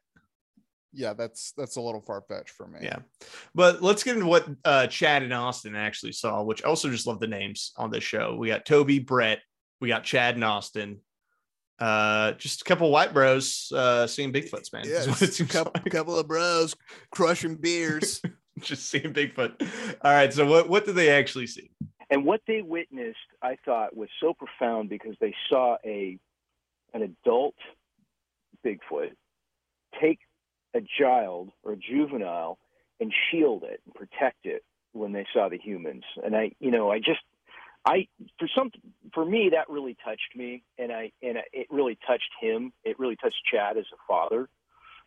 Yeah, 0.92 1.14
that's 1.14 1.54
that's 1.56 1.76
a 1.76 1.82
little 1.82 2.02
far 2.02 2.24
fetched 2.28 2.50
for 2.50 2.68
me. 2.68 2.80
Yeah. 2.82 3.00
But 3.54 3.82
let's 3.82 4.04
get 4.04 4.16
into 4.16 4.28
what 4.28 4.48
uh, 4.66 4.88
Chad 4.88 5.24
and 5.24 5.34
Austin 5.34 5.76
actually 5.76 6.14
saw, 6.14 6.44
which 6.44 6.64
I 6.64 6.68
also 6.68 6.90
just 6.90 7.06
love 7.06 7.20
the 7.20 7.28
names 7.28 7.74
on 7.78 7.92
this 7.92 8.04
show. 8.04 8.36
We 8.36 8.48
got 8.48 8.66
Tobe, 8.66 9.06
Brett, 9.06 9.40
we 9.82 9.88
got 9.88 10.04
Chad 10.04 10.36
and 10.36 10.44
Austin. 10.44 11.00
Uh, 11.80 12.34
just 12.34 12.62
a 12.62 12.64
couple 12.66 12.92
white 12.92 13.14
bros 13.14 13.72
uh, 13.74 14.06
seeing 14.06 14.34
Bigfoots, 14.34 14.74
man. 14.74 14.84
Yeah, 14.86 14.98
is 14.98 15.08
what 15.08 15.22
it 15.22 15.28
just 15.28 15.40
a 15.40 15.46
couple, 15.46 15.72
like. 15.76 15.92
couple 15.92 16.18
of 16.18 16.28
bros 16.28 16.76
crushing 17.12 17.56
beers. 17.56 18.22
just 18.60 18.90
seeing 18.90 19.14
Bigfoot. 19.14 19.62
All 20.02 20.12
right. 20.12 20.34
So 20.34 20.46
what 20.46 20.68
what 20.68 20.86
did 20.86 20.96
they 20.96 21.10
actually 21.10 21.48
see? 21.48 21.72
And 22.10 22.26
what 22.26 22.42
they 22.48 22.62
witnessed, 22.62 23.18
I 23.42 23.58
thought, 23.66 23.96
was 23.96 24.10
so 24.20 24.34
profound 24.34 24.90
because 24.90 25.16
they 25.22 25.36
saw 25.50 25.78
a 25.86 26.18
an 26.94 27.04
adult 27.04 27.56
Bigfoot 28.66 29.12
take 30.02 30.20
a 30.76 30.80
child 31.00 31.52
or 31.64 31.74
a 31.74 31.78
juvenile 31.78 32.58
and 33.00 33.14
shield 33.30 33.64
it 33.64 33.82
and 33.86 33.94
protect 33.94 34.46
it 34.46 34.64
when 34.94 35.12
they 35.14 35.26
saw 35.34 35.50
the 35.50 35.58
humans. 35.58 36.04
And 36.24 36.36
I, 36.36 36.52
you 36.60 36.72
know, 36.72 36.92
I 36.92 37.00
just, 37.00 37.22
I 37.86 38.08
for 38.38 38.48
some 38.58 38.72
for 39.14 39.24
me 39.24 39.52
that 39.54 39.70
really 39.70 39.96
touched 40.04 40.36
me, 40.36 40.64
and 40.78 40.92
I 40.92 41.12
and 41.22 41.38
it 41.54 41.68
really 41.70 41.98
touched 42.06 42.32
him. 42.42 42.74
It 42.84 43.00
really 43.00 43.16
touched 43.16 43.40
Chad 43.52 43.78
as 43.78 43.86
a 43.94 43.98
father, 44.08 44.50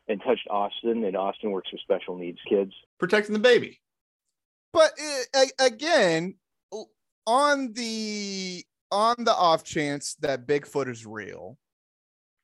and 0.08 0.22
touched 0.22 0.48
Austin. 0.48 1.04
And 1.04 1.16
Austin 1.16 1.50
works 1.50 1.70
with 1.70 1.82
special 1.82 2.16
needs 2.16 2.38
kids. 2.48 2.72
Protecting 2.98 3.34
the 3.34 3.38
baby. 3.40 3.80
but 4.72 4.92
uh, 5.34 5.44
again, 5.58 6.36
on 7.26 7.72
the 7.72 8.64
on 8.90 9.16
the 9.18 9.34
off 9.34 9.64
chance 9.64 10.14
that 10.20 10.46
Bigfoot 10.46 10.88
is 10.88 11.06
real, 11.06 11.58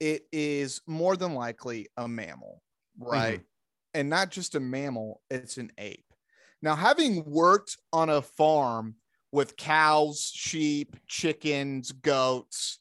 it 0.01 0.23
is 0.33 0.81
more 0.87 1.17
than 1.17 1.35
likely 1.35 1.89
a 1.97 2.09
mammal, 2.09 2.63
mm-hmm. 3.01 3.11
right? 3.11 3.41
And 3.95 4.09
not 4.09 4.31
just 4.31 4.55
a 4.55 4.61
mammal; 4.61 5.21
it's 5.31 5.57
an 5.57 5.73
ape. 5.79 6.05
Now, 6.63 6.75
having 6.75 7.25
worked 7.25 7.77
on 7.93 8.11
a 8.11 8.23
farm 8.23 8.97
with 9.31 9.57
cows, 9.57 10.31
sheep, 10.35 10.97
chickens, 11.07 11.93
goats, 11.93 12.81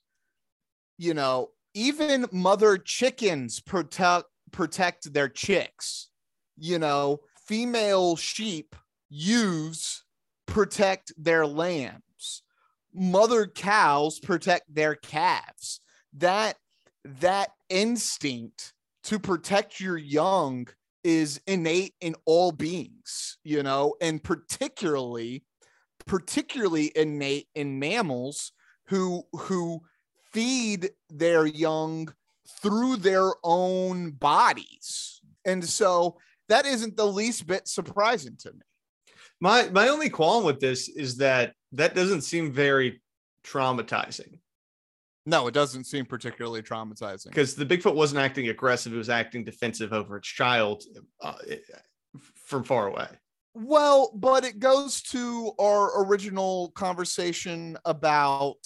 you 0.98 1.14
know, 1.14 1.50
even 1.74 2.26
mother 2.32 2.78
chickens 2.78 3.60
protect 3.60 4.26
protect 4.52 5.14
their 5.14 5.30
chicks. 5.30 6.10
You 6.58 6.80
know, 6.80 7.20
female 7.48 8.16
sheep 8.16 8.76
ewes 9.10 10.04
protect 10.48 11.14
their 11.18 11.46
lambs. 11.46 12.42
Mother 12.94 13.46
cows 13.46 14.20
protect 14.20 14.74
their 14.74 14.96
calves. 14.96 15.80
That 16.14 16.58
that 17.04 17.52
instinct 17.70 18.74
to 19.04 19.20
protect 19.20 19.80
your 19.80 19.98
young 19.98 20.68
is 21.04 21.40
innate 21.48 21.94
in 22.02 22.16
all 22.26 22.52
beings, 22.52 23.38
you 23.44 23.62
know, 23.62 23.96
and 24.02 24.24
particularly 24.24 25.44
particularly 26.06 26.92
innate 26.96 27.48
in 27.54 27.80
mammals 27.80 28.52
who 28.88 29.24
who 29.34 29.82
feed 30.32 30.90
their 31.10 31.46
young 31.46 32.14
through 32.62 32.98
their 32.98 33.32
own 33.44 34.12
bodies. 34.12 35.22
And 35.46 35.64
so 35.64 36.18
that 36.50 36.66
isn't 36.66 36.98
the 36.98 37.08
least 37.08 37.46
bit 37.46 37.68
surprising 37.68 38.38
to 38.40 38.52
me. 38.52 38.62
My 39.40 39.70
my 39.70 39.88
only 39.90 40.10
qualm 40.10 40.44
with 40.44 40.60
this 40.60 40.90
is 40.90 41.18
that 41.18 41.54
that 41.74 41.96
doesn't 41.96 42.22
seem 42.22 42.52
very 42.52 43.02
traumatizing 43.44 44.40
No, 45.26 45.48
it 45.48 45.54
doesn't 45.54 45.84
seem 45.86 46.06
particularly 46.06 46.62
traumatizing. 46.62 47.30
because 47.30 47.56
the 47.56 47.66
Bigfoot 47.66 47.96
wasn't 47.96 48.20
acting 48.20 48.48
aggressive; 48.50 48.94
it 48.94 48.98
was 48.98 49.10
acting 49.10 49.44
defensive 49.44 49.94
over 49.94 50.18
its 50.18 50.28
child 50.28 50.84
uh, 51.22 51.34
from 52.36 52.64
far 52.64 52.88
away. 52.88 53.08
Well, 53.54 54.12
but 54.16 54.46
it 54.46 54.60
goes 54.60 55.02
to 55.04 55.52
our 55.60 56.04
original 56.06 56.72
conversation 56.76 57.76
about, 57.86 58.58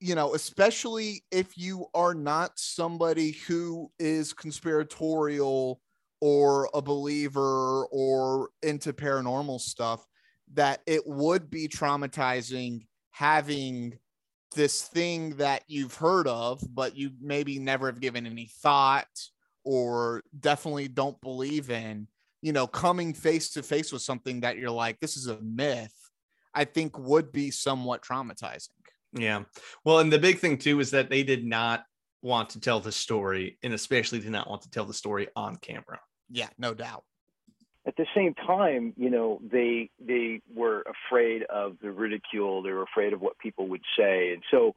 you 0.00 0.14
know, 0.16 0.34
especially 0.34 1.24
if 1.30 1.56
you 1.56 1.86
are 1.94 2.12
not 2.12 2.58
somebody 2.58 3.32
who 3.46 3.90
is 4.00 4.32
conspiratorial 4.32 5.80
or 6.20 6.68
a 6.74 6.82
believer 6.82 7.86
or 7.86 8.50
into 8.62 8.92
paranormal 8.92 9.60
stuff, 9.60 10.06
that 10.54 10.80
it 10.86 11.06
would 11.06 11.50
be 11.50 11.68
traumatizing 11.68 12.86
having 13.10 13.98
this 14.54 14.82
thing 14.82 15.36
that 15.36 15.62
you've 15.66 15.94
heard 15.94 16.26
of, 16.28 16.62
but 16.72 16.96
you 16.96 17.10
maybe 17.20 17.58
never 17.58 17.86
have 17.86 18.00
given 18.00 18.26
any 18.26 18.48
thought 18.62 19.08
or 19.64 20.22
definitely 20.38 20.88
don't 20.88 21.20
believe 21.20 21.70
in 21.70 22.06
you 22.46 22.52
know, 22.52 22.66
coming 22.66 23.12
face 23.12 23.50
to 23.50 23.62
face 23.62 23.92
with 23.92 24.02
something 24.02 24.40
that 24.40 24.56
you're 24.56 24.70
like, 24.70 25.00
this 25.00 25.16
is 25.16 25.26
a 25.26 25.40
myth, 25.40 25.94
I 26.54 26.64
think 26.64 26.96
would 26.96 27.32
be 27.32 27.50
somewhat 27.50 28.02
traumatizing. 28.02 28.68
Yeah. 29.12 29.42
Well, 29.84 29.98
and 29.98 30.12
the 30.12 30.18
big 30.20 30.38
thing 30.38 30.56
too 30.58 30.78
is 30.78 30.92
that 30.92 31.10
they 31.10 31.24
did 31.24 31.44
not 31.44 31.84
want 32.26 32.50
to 32.50 32.60
tell 32.60 32.80
the 32.80 32.92
story, 32.92 33.56
and 33.62 33.72
especially 33.72 34.18
did 34.18 34.32
not 34.32 34.50
want 34.50 34.62
to 34.62 34.70
tell 34.70 34.84
the 34.84 34.92
story 34.94 35.28
on 35.36 35.56
camera. 35.56 36.00
Yeah, 36.28 36.48
no 36.58 36.74
doubt. 36.74 37.04
At 37.86 37.96
the 37.96 38.06
same 38.16 38.34
time, 38.34 38.92
you 38.96 39.10
know, 39.10 39.40
they 39.48 39.90
they 40.04 40.42
were 40.52 40.82
afraid 40.96 41.44
of 41.44 41.76
the 41.80 41.92
ridicule. 41.92 42.62
They 42.62 42.72
were 42.72 42.82
afraid 42.82 43.12
of 43.12 43.20
what 43.20 43.38
people 43.38 43.68
would 43.68 43.82
say, 43.96 44.32
and 44.32 44.42
so, 44.50 44.74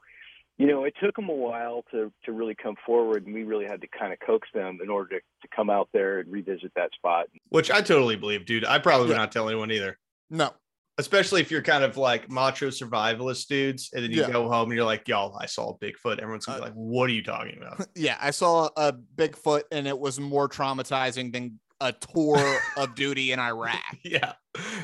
you 0.59 0.67
know, 0.67 0.83
it 0.83 0.93
took 1.01 1.15
them 1.15 1.27
a 1.27 1.33
while 1.33 1.83
to 1.91 2.11
to 2.25 2.31
really 2.31 2.53
come 2.53 2.75
forward, 2.85 3.25
and 3.25 3.33
we 3.33 3.43
really 3.43 3.65
had 3.65 3.81
to 3.81 3.87
kind 3.87 4.13
of 4.13 4.19
coax 4.19 4.47
them 4.53 4.77
in 4.83 4.89
order 4.91 5.17
to, 5.17 5.25
to 5.41 5.47
come 5.55 5.71
out 5.71 5.89
there 5.91 6.19
and 6.19 6.31
revisit 6.31 6.71
that 6.75 6.91
spot. 6.93 7.25
Which 7.49 7.71
I 7.71 7.81
totally 7.81 8.15
believe, 8.15 8.45
dude. 8.45 8.63
I 8.63 8.77
probably 8.77 9.07
would 9.07 9.13
Yeah. 9.13 9.21
not 9.21 9.31
tell 9.31 9.49
anyone 9.49 9.71
either. 9.71 9.97
No, 10.29 10.53
Especially 10.99 11.41
if 11.41 11.49
you're 11.49 11.61
kind 11.61 11.83
of 11.83 11.97
like 11.97 12.29
macho 12.29 12.67
survivalist 12.67 13.47
dudes, 13.47 13.89
and 13.93 14.03
then 14.03 14.11
you 14.11 14.21
Yeah. 14.21 14.29
go 14.31 14.49
home 14.49 14.69
and 14.69 14.75
you're 14.75 14.85
like, 14.85 15.07
"Y'all, 15.07 15.35
I 15.39 15.45
saw 15.45 15.69
a 15.71 15.77
Bigfoot." 15.79 16.19
Everyone's 16.19 16.45
gonna 16.45 16.59
be 16.59 16.63
Uh, 16.63 16.65
like, 16.67 16.73
"What 16.75 17.09
are 17.09 17.13
you 17.13 17.23
talking 17.23 17.57
about?" 17.57 17.87
yeah, 17.95 18.17
I 18.21 18.31
saw 18.31 18.69
a 18.75 18.93
Bigfoot 18.93 19.63
and 19.71 19.87
it 19.87 19.97
was 19.97 20.19
more 20.19 20.49
traumatizing 20.49 21.31
than 21.33 21.59
a 21.81 21.93
tour 21.93 22.59
of 22.75 22.93
duty 22.95 23.31
in 23.31 23.39
Iraq. 23.39 23.79
yeah 24.03 24.33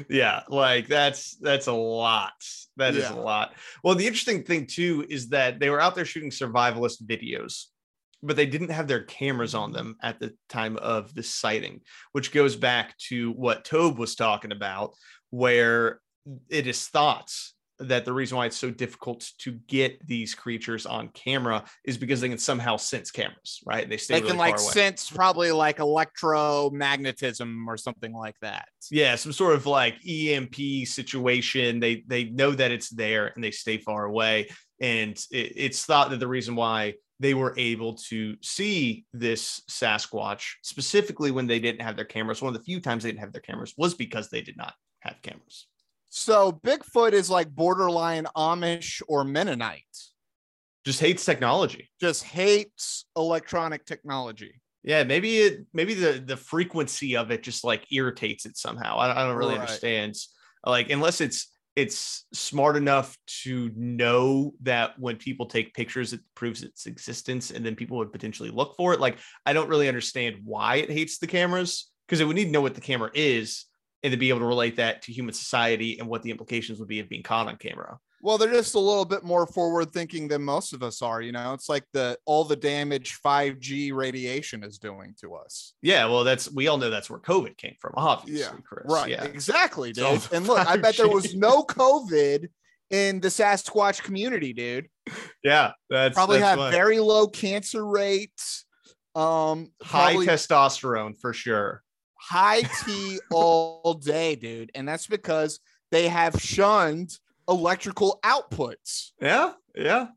yeah 0.09 0.43
like 0.47 0.88
that's 0.88 1.36
that's 1.38 1.68
a 1.68 1.74
lot 1.74 2.32
That 2.78 2.95
is 2.95 3.03
Yeah. 3.03 3.16
a 3.16 3.20
lot 3.20 3.53
well 3.84 3.95
the 3.95 4.07
interesting 4.07 4.43
thing 4.43 4.66
too 4.68 5.05
is 5.09 5.28
that 5.30 5.59
they 5.59 5.70
were 5.70 5.82
out 5.82 5.95
there 5.95 6.05
shooting 6.05 6.30
survivalist 6.32 7.03
videos 7.05 7.66
but 8.24 8.38
they 8.38 8.45
didn't 8.45 8.72
have 8.72 8.88
their 8.88 9.03
cameras 9.03 9.53
on 9.53 9.74
them 9.74 9.97
at 10.01 10.20
the 10.22 10.34
time 10.47 10.78
of 10.78 11.13
the 11.13 11.24
sighting 11.24 11.82
which 12.13 12.32
goes 12.32 12.55
back 12.55 12.97
to 13.09 13.32
what 13.34 13.66
tobe 13.66 13.97
was 13.99 14.16
talking 14.16 14.53
about 14.53 14.93
where 15.32 15.99
it 16.49 16.67
is 16.67 16.88
thought 16.88 17.32
that 17.80 18.05
the 18.05 18.13
reason 18.13 18.38
why 18.38 18.45
it's 18.45 18.55
so 18.57 18.71
difficult 18.71 19.30
to 19.39 19.51
get 19.67 20.05
these 20.07 20.34
creatures 20.34 20.86
on 20.86 21.09
camera 21.09 21.63
is 21.84 21.97
because 21.97 22.21
they 22.21 22.30
can 22.30 22.38
somehow 22.38 22.78
sense 22.78 23.11
cameras 23.11 23.61
right? 23.65 23.89
They 23.89 23.97
stay 23.97 24.15
They 24.15 24.21
really 24.21 24.32
can 24.32 24.38
like 24.39 24.59
sense 24.59 25.09
probably 25.11 25.51
like 25.51 25.78
electromagnetism 25.78 27.67
or 27.67 27.78
something 27.78 28.13
like 28.13 28.36
that. 28.41 28.67
yeah 28.91 29.15
some 29.15 29.34
sort 29.34 29.55
of 29.55 29.65
like 29.65 29.95
emp 30.07 30.55
situation. 30.86 31.80
They 31.80 32.03
they 32.07 32.26
know 32.26 32.51
that 32.51 32.71
it's 32.71 32.89
there 32.89 33.32
and 33.36 33.43
they 33.43 33.51
stay 33.51 33.78
far 33.78 34.05
away. 34.05 34.47
And 34.82 35.17
it, 35.32 35.53
it's 35.55 35.86
thought 35.86 36.09
that 36.09 36.19
the 36.19 36.28
reason 36.28 36.55
why 36.55 36.95
they 37.19 37.34
were 37.34 37.53
able 37.57 37.95
to 37.95 38.36
see 38.41 39.05
this 39.13 39.61
sasquatch 39.69 40.53
specifically 40.63 41.32
when 41.32 41.47
they 41.47 41.59
didn't 41.59 41.82
have 41.82 41.95
their 41.95 42.05
cameras 42.05 42.41
one 42.41 42.53
of 42.53 42.59
the 42.59 42.65
few 42.65 42.82
times 42.82 43.03
they 43.03 43.09
didn't 43.09 43.21
have 43.21 43.32
their 43.32 43.41
cameras 43.41 43.73
was 43.78 43.93
because 43.93 44.30
they 44.30 44.41
did 44.41 44.57
not 44.57 44.73
have 44.99 45.21
cameras 45.21 45.67
So 46.18 46.53
Bigfoot 46.63 47.11
is 47.11 47.30
like 47.30 47.49
borderline 47.49 48.26
Amish 48.38 49.01
or 49.09 49.26
Mennonite. 49.26 49.84
just 50.86 51.01
hates 51.01 51.26
technology 51.26 51.89
Just 51.99 52.24
hates 52.24 53.03
electronic 53.18 53.86
technology. 53.86 54.61
yeah 54.84 55.03
maybe 55.03 55.39
it 55.39 55.66
maybe 55.74 55.93
the 55.93 56.24
the 56.26 56.38
frequency 56.38 57.18
of 57.18 57.32
it 57.32 57.43
just 57.43 57.66
like 57.66 57.91
irritates 57.91 58.45
it 58.45 58.55
somehow 58.55 58.95
i, 58.97 59.11
I 59.11 59.28
don't 59.28 59.36
really 59.36 59.55
Right. 59.55 59.61
understand 59.61 60.16
like 60.66 60.89
unless 60.89 61.20
it's 61.20 61.51
it's 61.76 62.26
smart 62.32 62.78
enough 62.78 63.18
to 63.43 63.70
know 63.76 64.53
that 64.61 64.97
when 64.97 65.18
people 65.18 65.47
take 65.47 65.74
pictures 65.74 66.13
it 66.13 66.22
proves 66.34 66.63
its 66.63 66.86
existence 66.86 67.51
and 67.51 67.66
then 67.66 67.76
people 67.76 67.97
would 67.97 68.13
potentially 68.13 68.51
look 68.51 68.76
for 68.78 68.93
it 68.93 69.01
like 69.01 69.18
i 69.45 69.51
don't 69.51 69.68
really 69.70 69.89
understand 69.89 70.38
why 70.45 70.78
it 70.78 70.89
hates 70.89 71.18
the 71.18 71.28
cameras 71.28 71.91
because 72.07 72.22
it 72.22 72.26
would 72.26 72.38
need 72.38 72.45
to 72.45 72.51
know 72.51 72.61
what 72.61 72.76
the 72.76 72.80
camera 72.91 73.11
is 73.13 73.66
and 74.06 74.12
to 74.12 74.18
be 74.18 74.30
able 74.30 74.39
to 74.39 74.45
relate 74.45 74.76
that 74.76 75.01
to 75.01 75.12
human 75.12 75.34
society 75.34 75.97
and 75.99 76.08
what 76.08 76.22
the 76.22 76.30
implications 76.30 76.78
would 76.80 76.88
be 76.88 76.99
of 76.99 77.10
being 77.10 77.24
caught 77.24 77.47
on 77.47 77.56
camera 77.58 77.97
Well, 78.22 78.38
they're 78.38 78.51
just 78.51 78.76
a 78.76 78.80
little 78.80 79.06
bit 79.06 79.24
more 79.24 79.45
forward 79.47 79.91
thinking 79.91 80.28
than 80.28 80.41
most 80.43 80.74
of 80.74 80.82
us 80.82 81.01
are. 81.01 81.22
You 81.22 81.32
know, 81.32 81.53
it's 81.53 81.70
like 81.70 81.84
the 81.93 82.18
all 82.26 82.43
the 82.43 82.56
damage 82.56 83.20
5G 83.26 83.93
radiation 83.93 84.64
is 84.64 84.78
doing 84.80 85.14
to 85.22 85.36
us. 85.36 85.74
yeah 85.82 86.06
well 86.06 86.24
that's 86.24 86.51
we 86.51 86.68
all 86.68 86.78
know 86.78 86.89
that's 86.89 87.10
where 87.10 87.20
covid 87.20 87.56
came 87.58 87.76
from 87.80 87.93
obviously 87.97 88.62
chris 88.64 88.86
Right. 88.88 89.10
yeah 89.12 89.24
Exactly, 89.26 89.91
dude. 89.93 90.22
And 90.32 90.47
look, 90.47 90.66
I 90.68 90.78
bet 90.78 90.97
there 90.97 91.10
was 91.10 91.36
no 91.36 91.64
COVID 91.64 92.47
in 92.91 93.20
the 93.20 93.30
Sasquatch 93.30 94.01
community, 94.03 94.53
dude. 94.53 94.88
yeah 95.43 95.72
that's 95.89 96.14
Probably 96.16 96.39
that's 96.39 96.60
have 96.62 96.72
very 96.72 96.99
low 96.99 97.28
cancer 97.28 97.86
rates. 97.86 98.66
Um, 99.16 99.72
high 99.82 100.12
probably 100.12 100.28
testosterone 100.28 101.14
for 101.22 101.32
sure. 101.34 101.82
High 102.30 102.61
tea 102.86 103.19
all 103.32 103.93
day, 103.93 104.36
dude. 104.36 104.71
And 104.76 104.88
that's 104.88 105.07
because 105.07 105.59
they 105.91 106.07
have 106.07 106.41
shunned 106.41 107.17
electrical 107.47 108.19
outputs. 108.23 109.11
Yeah, 109.21 109.53
yeah. 109.76 110.07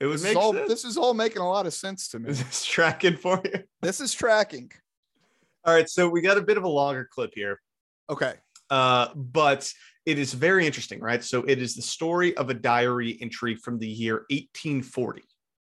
It 0.00 0.06
was 0.06 0.22
This 0.22 0.30
is, 0.30 0.36
all, 0.36 0.52
sense. 0.52 0.68
this 0.68 0.84
is 0.84 0.96
all 0.96 1.12
making 1.14 1.42
a 1.42 1.48
lot 1.48 1.66
of 1.66 1.74
sense 1.74 2.08
to 2.08 2.20
me. 2.20 2.30
Is 2.30 2.42
this 2.44 2.64
tracking 2.64 3.16
for 3.16 3.40
you? 3.44 3.64
This 3.82 4.00
is 4.00 4.14
tracking. 4.14 4.70
All 5.64 5.74
right, 5.74 5.88
so 5.88 6.08
we 6.08 6.20
got 6.20 6.38
a 6.38 6.40
bit 6.40 6.56
of 6.56 6.62
a 6.62 6.68
longer 6.68 7.08
clip 7.12 7.32
here, 7.34 7.60
Okay. 8.08 8.34
uh, 8.70 9.08
but 9.16 9.70
it 10.06 10.18
is 10.20 10.32
very 10.32 10.66
interesting, 10.66 11.00
right? 11.00 11.22
So 11.24 11.42
it 11.42 11.60
is 11.60 11.74
the 11.74 11.82
story 11.82 12.34
of 12.36 12.48
a 12.48 12.54
diary 12.54 13.18
entry 13.20 13.56
from 13.56 13.78
the 13.80 13.88
year 13.88 14.24
1840 14.30 15.22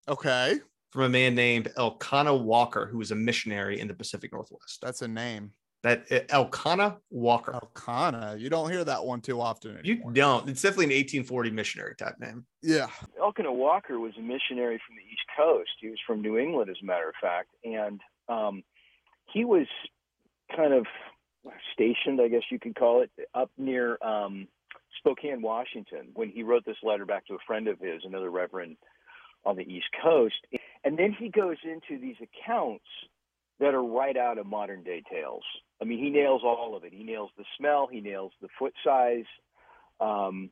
Okay. 0.08 0.58
From 0.94 1.02
a 1.02 1.08
man 1.08 1.34
named 1.34 1.72
Elkanah 1.76 2.36
Walker, 2.36 2.86
who 2.86 2.98
was 2.98 3.10
a 3.10 3.16
missionary 3.16 3.80
in 3.80 3.88
the 3.88 3.94
Pacific 3.94 4.32
Northwest. 4.32 4.78
That's 4.80 5.02
a 5.02 5.08
name. 5.08 5.50
That 5.82 6.04
uh, 6.10 6.20
Elkanah 6.28 6.98
Walker. 7.10 7.52
Elkanah. 7.52 8.36
You 8.38 8.48
don't 8.48 8.70
hear 8.70 8.84
that 8.84 9.04
one 9.04 9.20
too 9.20 9.40
often. 9.40 9.80
You 9.82 9.96
don't. 10.12 10.48
It's 10.48 10.62
definitely 10.62 10.84
an 10.84 11.00
1840 11.00 11.50
missionary 11.50 11.96
type 11.96 12.20
name. 12.20 12.46
Yeah. 12.62 12.86
Elkanah 13.20 13.52
Walker 13.52 13.98
was 13.98 14.12
a 14.16 14.22
missionary 14.22 14.80
from 14.86 14.94
the 14.94 15.02
East 15.02 15.24
Coast. 15.36 15.70
He 15.80 15.88
was 15.88 15.98
from 16.06 16.22
New 16.22 16.38
England, 16.38 16.70
as 16.70 16.76
a 16.80 16.86
matter 16.86 17.08
of 17.08 17.16
fact, 17.20 17.48
and 17.64 18.00
um, 18.28 18.62
he 19.32 19.44
was 19.44 19.66
kind 20.54 20.72
of 20.72 20.86
stationed, 21.72 22.20
I 22.20 22.28
guess 22.28 22.42
you 22.52 22.60
could 22.60 22.76
call 22.76 23.02
it, 23.02 23.10
up 23.34 23.50
near 23.58 23.98
um, 24.00 24.46
Spokane, 24.98 25.42
Washington, 25.42 26.10
when 26.14 26.30
he 26.30 26.44
wrote 26.44 26.64
this 26.64 26.76
letter 26.84 27.04
back 27.04 27.26
to 27.26 27.34
a 27.34 27.44
friend 27.48 27.66
of 27.66 27.80
his, 27.80 28.02
another 28.04 28.30
reverend 28.30 28.76
on 29.44 29.56
the 29.56 29.62
East 29.62 29.88
Coast. 30.00 30.36
And 30.84 30.98
then 30.98 31.16
he 31.18 31.30
goes 31.30 31.56
into 31.64 32.00
these 32.00 32.16
accounts 32.16 32.84
that 33.60 33.74
are 33.74 33.82
right 33.82 34.16
out 34.16 34.38
of 34.38 34.46
modern 34.46 34.82
day 34.82 35.02
tales. 35.10 35.44
I 35.80 35.84
mean, 35.84 35.98
he 35.98 36.10
nails 36.10 36.42
all 36.44 36.76
of 36.76 36.84
it. 36.84 36.92
He 36.92 37.04
nails 37.04 37.30
the 37.38 37.44
smell, 37.58 37.88
he 37.90 38.00
nails 38.00 38.32
the 38.42 38.48
foot 38.58 38.74
size. 38.84 39.24
Um, 40.00 40.50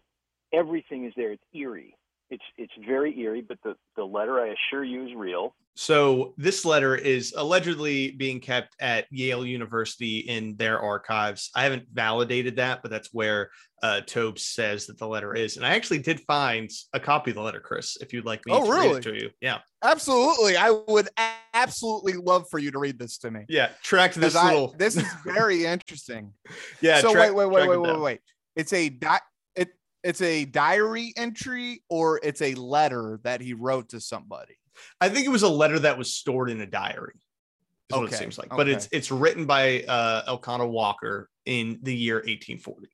everything 0.53 1.05
is 1.05 1.12
there. 1.16 1.33
It's 1.33 1.43
eerie. 1.55 1.97
It's 2.30 2.43
it's 2.57 2.72
very 2.87 3.18
eerie, 3.20 3.43
but 3.43 3.59
the, 3.62 3.74
the 3.97 4.05
letter 4.05 4.41
I 4.41 4.55
assure 4.55 4.85
you 4.85 5.07
is 5.07 5.14
real. 5.14 5.55
So 5.75 6.35
this 6.37 6.64
letter 6.66 6.95
is 6.97 7.33
allegedly 7.37 8.11
being 8.11 8.41
kept 8.41 8.75
at 8.79 9.07
Yale 9.11 9.47
University 9.47 10.18
in 10.18 10.55
their 10.57 10.79
archives. 10.81 11.51
I 11.55 11.62
haven't 11.64 11.87
validated 11.93 12.57
that, 12.57 12.83
but 12.83 12.91
that's 12.91 13.09
where 13.12 13.51
uh, 13.83 14.03
Tobe 14.03 14.39
says 14.39 14.87
that 14.87 14.99
the 14.99 15.09
letter 15.09 15.35
is. 15.35 15.57
And 15.57 15.64
I 15.66 15.70
actually 15.75 16.01
did 16.01 16.20
find 16.20 16.70
a 16.93 17.01
copy 17.01 17.31
of 17.31 17.37
the 17.37 17.43
letter, 17.43 17.59
Chris, 17.59 17.97
if 18.03 18.12
you'd 18.12 18.27
like 18.27 18.45
me 18.47 18.53
Oh, 18.53 18.66
to 18.66 18.70
read 18.70 18.97
it 18.97 19.03
to 19.05 19.14
you. 19.14 19.31
Yeah. 19.41 19.59
Absolutely. 19.83 20.57
I 20.59 20.70
would 20.89 21.09
absolutely 21.55 22.12
love 22.14 22.45
for 22.51 22.59
you 22.59 22.70
to 22.70 22.79
read 22.79 22.99
this 22.99 23.16
to 23.18 23.31
me. 23.31 23.41
Yeah. 23.49 23.70
Track 23.83 24.12
this 24.14 24.35
'Cause 24.35 24.37
I- 24.45 24.53
little. 24.53 24.75
this 24.79 24.97
is 24.97 25.07
very 25.25 25.64
interesting. 25.64 26.33
yeah. 26.83 27.01
so 27.01 27.12
track- 27.12 27.35
wait, 27.35 27.47
wait, 27.49 27.66
wait, 27.66 27.68
wait, 27.68 27.81
wait, 27.81 28.01
wait. 28.01 28.20
It's 28.57 28.73
a 28.75 28.91
di- 28.91 29.20
it 29.57 29.70
it's 30.05 30.20
a 30.20 30.45
diary 30.45 31.14
entry 31.16 31.83
or 31.89 32.20
it's 32.23 32.43
a 32.43 32.55
letter 32.55 33.20
that 33.25 33.41
he 33.41 33.55
wrote 33.55 33.89
to 33.89 34.01
somebody. 34.01 34.55
I 35.01 35.09
think 35.09 35.27
it 35.27 35.31
was 35.31 35.43
a 35.43 35.49
letter 35.49 35.79
that 35.81 35.99
was 35.99 36.14
stored 36.14 36.51
in 36.51 36.61
a 36.61 36.66
diary. 36.66 37.14
Is 37.91 37.99
what 37.99 38.12
it 38.12 38.16
seems 38.16 38.39
like. 38.39 38.49
But 38.51 38.68
it's 38.68 38.89
it's 38.93 39.11
written 39.11 39.47
by 39.47 39.83
uh, 39.83 40.23
Elkanah 40.27 40.66
Walker 40.66 41.29
in 41.45 41.79
the 41.83 41.95
year 41.95 42.16
1840. 42.16 42.89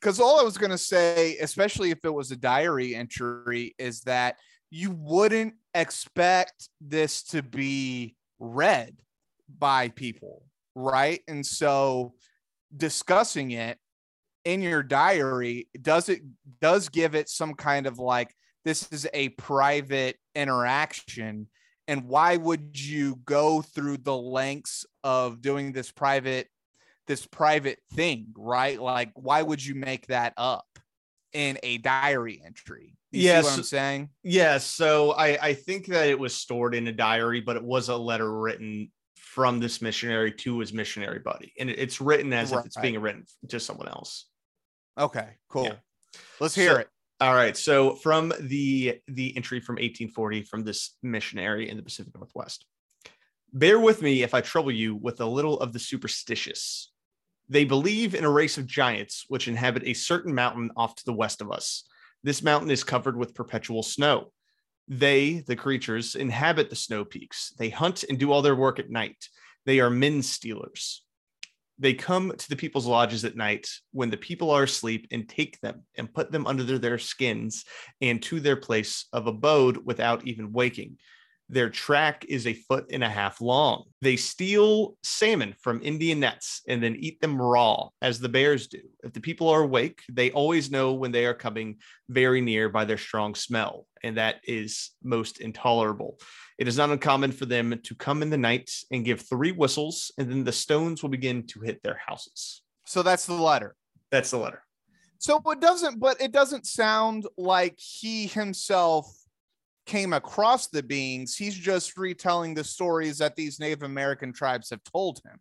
Because 0.00 0.20
all 0.20 0.40
I 0.40 0.42
was 0.42 0.58
gonna 0.58 0.78
say, 0.78 1.36
especially 1.38 1.90
if 1.90 2.04
it 2.04 2.12
was 2.12 2.30
a 2.30 2.36
diary 2.36 2.94
entry, 2.94 3.74
is 3.78 4.00
that 4.02 4.36
you 4.70 4.90
wouldn't 4.90 5.54
expect 5.74 6.68
this 6.80 7.22
to 7.24 7.42
be 7.42 8.16
read 8.38 8.96
by 9.58 9.88
people, 9.88 10.44
right? 10.74 11.20
And 11.28 11.44
so 11.44 12.14
discussing 12.74 13.50
it 13.50 13.78
in 14.44 14.62
your 14.62 14.82
diary 14.82 15.68
does 15.80 16.08
it 16.08 16.22
does 16.60 16.88
give 16.88 17.14
it 17.14 17.28
some 17.28 17.54
kind 17.54 17.86
of 17.86 17.98
like 17.98 18.34
this 18.64 18.90
is 18.92 19.06
a 19.12 19.28
private 19.30 20.16
interaction 20.34 21.48
and 21.88 22.04
why 22.04 22.36
would 22.36 22.78
you 22.78 23.16
go 23.24 23.60
through 23.62 23.98
the 23.98 24.16
lengths 24.16 24.86
of 25.04 25.40
doing 25.40 25.72
this 25.72 25.90
private 25.90 26.48
this 27.06 27.26
private 27.26 27.78
thing 27.94 28.28
right 28.36 28.80
like 28.80 29.10
why 29.14 29.42
would 29.42 29.64
you 29.64 29.74
make 29.74 30.06
that 30.06 30.32
up 30.36 30.66
in 31.32 31.58
a 31.62 31.78
diary 31.78 32.40
entry 32.44 32.94
you 33.10 33.22
Yes. 33.22 33.44
see 33.44 33.50
what 33.50 33.58
i'm 33.58 33.64
saying 33.64 34.08
Yeah, 34.22 34.58
so 34.58 35.12
I, 35.12 35.38
I 35.48 35.54
think 35.54 35.86
that 35.86 36.08
it 36.08 36.18
was 36.18 36.34
stored 36.34 36.74
in 36.74 36.86
a 36.86 36.92
diary, 36.92 37.40
but 37.40 37.56
it 37.56 37.62
was 37.64 37.88
a 37.90 37.96
letter 37.96 38.30
written 38.40 38.90
from 39.16 39.60
this 39.60 39.82
missionary 39.82 40.30
to 40.32 40.58
his 40.58 40.72
missionary 40.74 41.18
buddy. 41.18 41.52
And 41.58 41.68
it's 41.70 42.00
written 42.02 42.32
as 42.34 42.52
if 42.52 42.64
it's 42.66 42.76
being 42.78 42.98
written 43.00 43.24
to 43.48 43.58
someone 43.60 43.88
else. 43.88 44.26
okay 44.98 45.30
cool 45.48 45.64
Yeah. 45.64 45.74
let's 46.40 46.54
hear 46.54 46.72
So- 46.72 46.78
it 46.78 46.88
All 47.22 47.34
right. 47.34 47.56
So 47.56 47.94
from 47.94 48.32
the 48.40 48.98
the 49.06 49.36
entry 49.36 49.60
from 49.60 49.74
1840 49.74 50.42
from 50.42 50.64
this 50.64 50.96
missionary 51.04 51.70
in 51.70 51.76
the 51.76 51.82
Pacific 51.84 52.12
Northwest. 52.16 52.66
Bear 53.52 53.78
with 53.78 54.02
me 54.02 54.24
if 54.24 54.34
I 54.34 54.40
trouble 54.40 54.72
you 54.72 54.96
with 54.96 55.20
a 55.20 55.26
little 55.26 55.60
of 55.60 55.72
the 55.72 55.78
superstitious. 55.78 56.90
They 57.48 57.64
believe 57.64 58.16
in 58.16 58.24
a 58.24 58.30
race 58.30 58.58
of 58.58 58.66
giants 58.66 59.26
which 59.28 59.46
inhabit 59.46 59.84
a 59.86 59.94
certain 59.94 60.34
mountain 60.34 60.72
off 60.76 60.96
to 60.96 61.04
the 61.04 61.12
west 61.12 61.40
of 61.40 61.52
us. 61.52 61.84
This 62.24 62.42
mountain 62.42 62.72
is 62.72 62.82
covered 62.82 63.16
with 63.16 63.36
perpetual 63.36 63.84
snow. 63.84 64.32
They, 64.88 65.44
the 65.46 65.54
creatures, 65.54 66.16
inhabit 66.16 66.70
the 66.70 66.76
snow 66.76 67.04
peaks. 67.04 67.52
They 67.56 67.70
hunt 67.70 68.02
and 68.02 68.18
do 68.18 68.32
all 68.32 68.42
their 68.42 68.56
work 68.56 68.80
at 68.80 68.90
night. 68.90 69.28
They 69.64 69.78
are 69.78 69.90
men 69.90 70.22
stealers. 70.22 71.01
They 71.82 71.94
come 71.94 72.32
to 72.38 72.48
the 72.48 72.54
people's 72.54 72.86
lodges 72.86 73.24
at 73.24 73.34
night 73.34 73.68
when 73.90 74.08
the 74.08 74.16
people 74.16 74.52
are 74.52 74.62
asleep 74.62 75.08
and 75.10 75.28
take 75.28 75.60
them 75.60 75.82
and 75.98 76.14
put 76.14 76.30
them 76.30 76.46
under 76.46 76.78
their 76.78 76.96
skins 76.96 77.64
and 78.00 78.22
to 78.22 78.38
their 78.38 78.54
place 78.54 79.06
of 79.12 79.26
abode 79.26 79.84
without 79.84 80.24
even 80.24 80.52
waking. 80.52 80.98
Their 81.48 81.68
track 81.68 82.24
is 82.28 82.46
a 82.46 82.54
foot 82.54 82.86
and 82.90 83.04
a 83.04 83.08
half 83.08 83.40
long. 83.40 83.84
They 84.00 84.16
steal 84.16 84.96
salmon 85.02 85.54
from 85.60 85.82
Indian 85.82 86.20
nets 86.20 86.62
and 86.66 86.82
then 86.82 86.96
eat 86.96 87.20
them 87.20 87.40
raw, 87.40 87.88
as 88.00 88.18
the 88.18 88.28
bears 88.28 88.68
do. 88.68 88.80
If 89.04 89.12
the 89.12 89.20
people 89.20 89.48
are 89.48 89.62
awake, 89.62 90.00
they 90.10 90.30
always 90.30 90.70
know 90.70 90.94
when 90.94 91.12
they 91.12 91.26
are 91.26 91.34
coming 91.34 91.76
very 92.08 92.40
near 92.40 92.68
by 92.68 92.84
their 92.86 92.96
strong 92.96 93.34
smell, 93.34 93.86
and 94.02 94.16
that 94.16 94.36
is 94.44 94.92
most 95.02 95.40
intolerable. 95.40 96.18
It 96.58 96.68
is 96.68 96.76
not 96.78 96.90
uncommon 96.90 97.32
for 97.32 97.46
them 97.46 97.78
to 97.82 97.94
come 97.94 98.22
in 98.22 98.30
the 98.30 98.38
night 98.38 98.70
and 98.90 99.04
give 99.04 99.20
three 99.20 99.52
whistles, 99.52 100.10
and 100.16 100.30
then 100.30 100.44
the 100.44 100.52
stones 100.52 101.02
will 101.02 101.10
begin 101.10 101.46
to 101.48 101.60
hit 101.60 101.82
their 101.82 102.00
houses. 102.06 102.62
so 102.86 103.02
that's 103.02 103.26
the 103.26 103.34
letter 103.34 103.76
That's 104.10 104.30
the 104.30 104.38
letter. 104.38 104.62
So 105.18 105.40
it 105.46 105.60
doesn't, 105.60 106.00
but 106.00 106.20
it 106.20 106.32
doesn't 106.32 106.66
sound 106.66 107.26
like 107.36 107.78
he 107.78 108.26
himself 108.26 109.21
came 109.86 110.12
across 110.12 110.68
the 110.68 110.82
beings. 110.82 111.36
He's 111.36 111.54
just 111.56 111.96
retelling 111.96 112.54
the 112.54 112.64
stories 112.64 113.18
that 113.18 113.36
these 113.36 113.58
Native 113.60 113.82
American 113.82 114.32
tribes 114.32 114.70
have 114.70 114.82
told 114.84 115.20
him. 115.24 115.38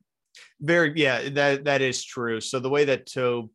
Very, 0.60 0.94
yeah, 0.96 1.30
that 1.30 1.66
that 1.66 1.82
is 1.82 2.04
true. 2.04 2.40
So 2.42 2.60
the 2.60 2.70
way 2.70 2.86
that 2.86 3.06
Tobe 3.06 3.50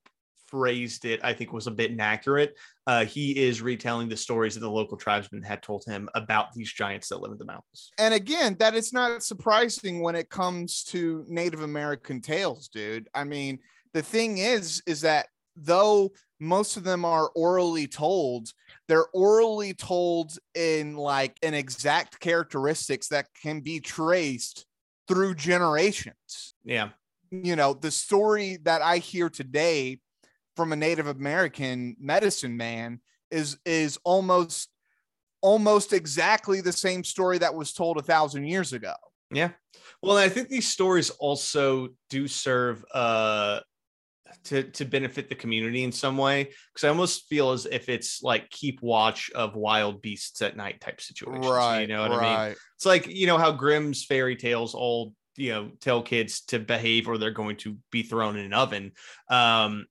phrased 0.47 1.05
it, 1.05 1.21
I 1.25 1.33
think, 1.33 1.53
was 1.53 1.67
a 1.67 1.71
bit 1.71 1.91
inaccurate. 1.91 2.55
Uh, 2.87 3.05
he 3.05 3.37
is 3.37 3.63
retelling 3.63 4.09
the 4.09 4.17
stories 4.17 4.55
that 4.55 4.61
the 4.61 4.71
local 4.71 4.97
tribesmen 4.97 5.43
had 5.43 5.63
told 5.63 5.85
him 5.87 6.09
about 6.15 6.53
these 6.53 6.73
giants 6.73 7.09
that 7.09 7.21
live 7.21 7.33
in 7.33 7.39
the 7.39 7.45
mountains. 7.45 7.91
And 7.99 8.15
again, 8.15 8.57
that 8.59 8.75
is 8.75 8.93
not 8.93 9.23
surprising 9.23 10.03
when 10.03 10.15
it 10.15 10.31
comes 10.31 10.85
to 10.85 11.25
Native 11.29 11.63
American 11.63 12.21
tales, 12.21 12.69
dude. 12.69 13.09
I 13.15 13.25
mean, 13.25 13.59
the 13.93 14.03
thing 14.03 14.39
is, 14.39 14.83
is 14.87 15.01
that 15.01 15.27
though 15.57 16.13
most 16.39 16.77
of 16.77 16.85
them 16.85 17.05
are 17.05 17.31
orally 17.35 17.87
told, 17.87 18.53
they're 18.89 19.09
orally 19.13 19.75
told 19.75 20.39
in 20.55 20.97
like 20.97 21.37
an 21.43 21.55
exact 21.55 22.21
characteristics 22.21 23.09
that 23.09 23.29
can 23.41 23.61
be 23.61 23.81
traced 23.81 24.67
through 25.09 25.35
generations. 25.35 26.55
Yeah, 26.65 26.91
you 27.31 27.57
know, 27.57 27.75
the 27.75 27.91
story 27.91 28.59
that 28.63 28.83
I 28.83 28.99
hear 28.99 29.29
today 29.29 30.01
from 30.57 30.73
a 30.73 30.77
Native 30.77 31.07
American 31.07 31.97
medicine 32.01 32.57
man 32.57 33.01
is 33.31 33.59
is 33.65 33.99
almost 34.05 34.71
almost 35.43 35.93
exactly 35.93 36.61
the 36.61 36.73
same 36.73 37.05
story 37.05 37.39
that 37.39 37.55
was 37.55 37.73
told 37.73 37.99
a 37.99 38.03
thousand 38.03 38.47
years 38.47 38.73
ago. 38.73 38.95
yeah. 39.31 39.51
Well, 40.03 40.17
I 40.17 40.29
think 40.29 40.49
these 40.49 40.69
stories 40.69 41.11
also 41.11 41.89
do 42.11 42.27
serve 42.27 42.85
uh, 42.93 43.61
to 44.45 44.65
to 44.65 44.85
benefit 44.85 45.29
the 45.29 45.35
community 45.35 45.85
in 45.85 45.93
some 45.93 46.17
way 46.17 46.45
because 46.73 46.85
I 46.85 46.89
almost 46.89 47.29
feel 47.29 47.53
as 47.53 47.67
if 47.67 47.89
it's 47.89 48.23
like 48.23 48.51
keep 48.51 48.81
watch 48.83 49.31
of 49.35 49.57
wild 49.57 50.03
beasts 50.03 50.43
at 50.43 50.57
night 50.57 50.81
type 50.81 51.01
situations. 51.01 51.45
You 51.81 51.87
know 51.89 52.09
what 52.09 52.13
I 52.13 52.49
mean? 52.49 52.57
It's 52.77 52.87
like 52.87 53.07
you 53.07 53.27
know 53.27 53.39
how 53.39 53.53
Grimm's 53.53 54.05
fairy 54.05 54.37
tales 54.37 54.75
all 54.75 55.13
you 55.37 55.53
know 55.53 55.71
tell 55.81 56.03
kids 56.03 56.43
to 56.43 56.59
behave 56.59 57.09
or 57.09 57.19
they're 57.19 57.31
going 57.31 57.57
to 57.59 57.77
be 57.91 58.03
thrown 58.03 58.37
in 58.37 58.45
an 58.45 58.55
oven. 58.55 58.93
Um, 59.31 59.87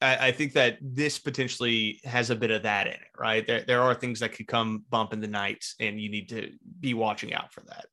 I, 0.00 0.28
I 0.28 0.32
think 0.32 0.54
that 0.54 0.78
this 0.80 1.18
potentially 1.18 2.00
has 2.04 2.30
a 2.30 2.36
bit 2.36 2.50
of 2.50 2.62
that 2.62 2.86
in 2.86 2.94
it, 2.94 3.08
right? 3.18 3.46
There, 3.46 3.62
there 3.62 3.82
are 3.82 3.94
things 3.94 4.20
that 4.20 4.32
could 4.32 4.46
come 4.46 4.84
bump 4.88 5.12
in 5.12 5.20
the 5.20 5.28
night, 5.28 5.64
and 5.78 6.00
you 6.00 6.10
need 6.10 6.30
to 6.30 6.50
be 6.80 6.94
watching 6.94 7.34
out 7.34 7.52
for 7.52 7.62
that. 7.68 7.86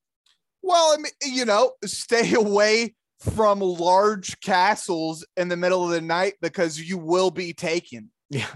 Well, 0.62 0.93
I 0.93 0.98
mean, 0.98 1.12
you 1.22 1.45
know, 1.45 1.72
stay 1.86 2.34
away 2.34 2.95
from 3.20 3.59
large 3.59 4.39
castles 4.41 5.26
in 5.36 5.47
the 5.47 5.57
middle 5.57 5.84
of 5.84 5.91
the 5.91 6.01
night 6.01 6.34
because 6.41 6.80
you 6.80 6.97
will 6.97 7.32
be 7.32 7.53
taken. 7.53 8.11
Yeah, 8.30 8.47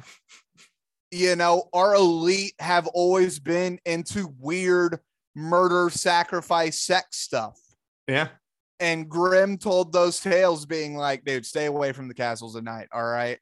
You 1.11 1.35
know, 1.35 1.63
our 1.73 1.95
elite 1.95 2.53
have 2.59 2.87
always 2.87 3.39
been 3.39 3.79
into 3.85 4.33
weird 4.39 4.99
murder, 5.35 5.89
sacrifice, 5.89 6.79
sex 6.79 7.17
stuff. 7.17 7.59
yeah, 8.07 8.29
and 8.79 9.09
Grimm 9.09 9.57
told 9.57 9.91
those 9.93 10.19
tales, 10.19 10.65
being 10.65 10.95
like, 10.95 11.23
dude, 11.25 11.45
stay 11.45 11.65
away 11.65 11.91
from 11.91 12.07
the 12.07 12.13
castles 12.13 12.55
at 12.55 12.63
night. 12.63 12.87
All 12.91 13.03
right. 13.05 13.39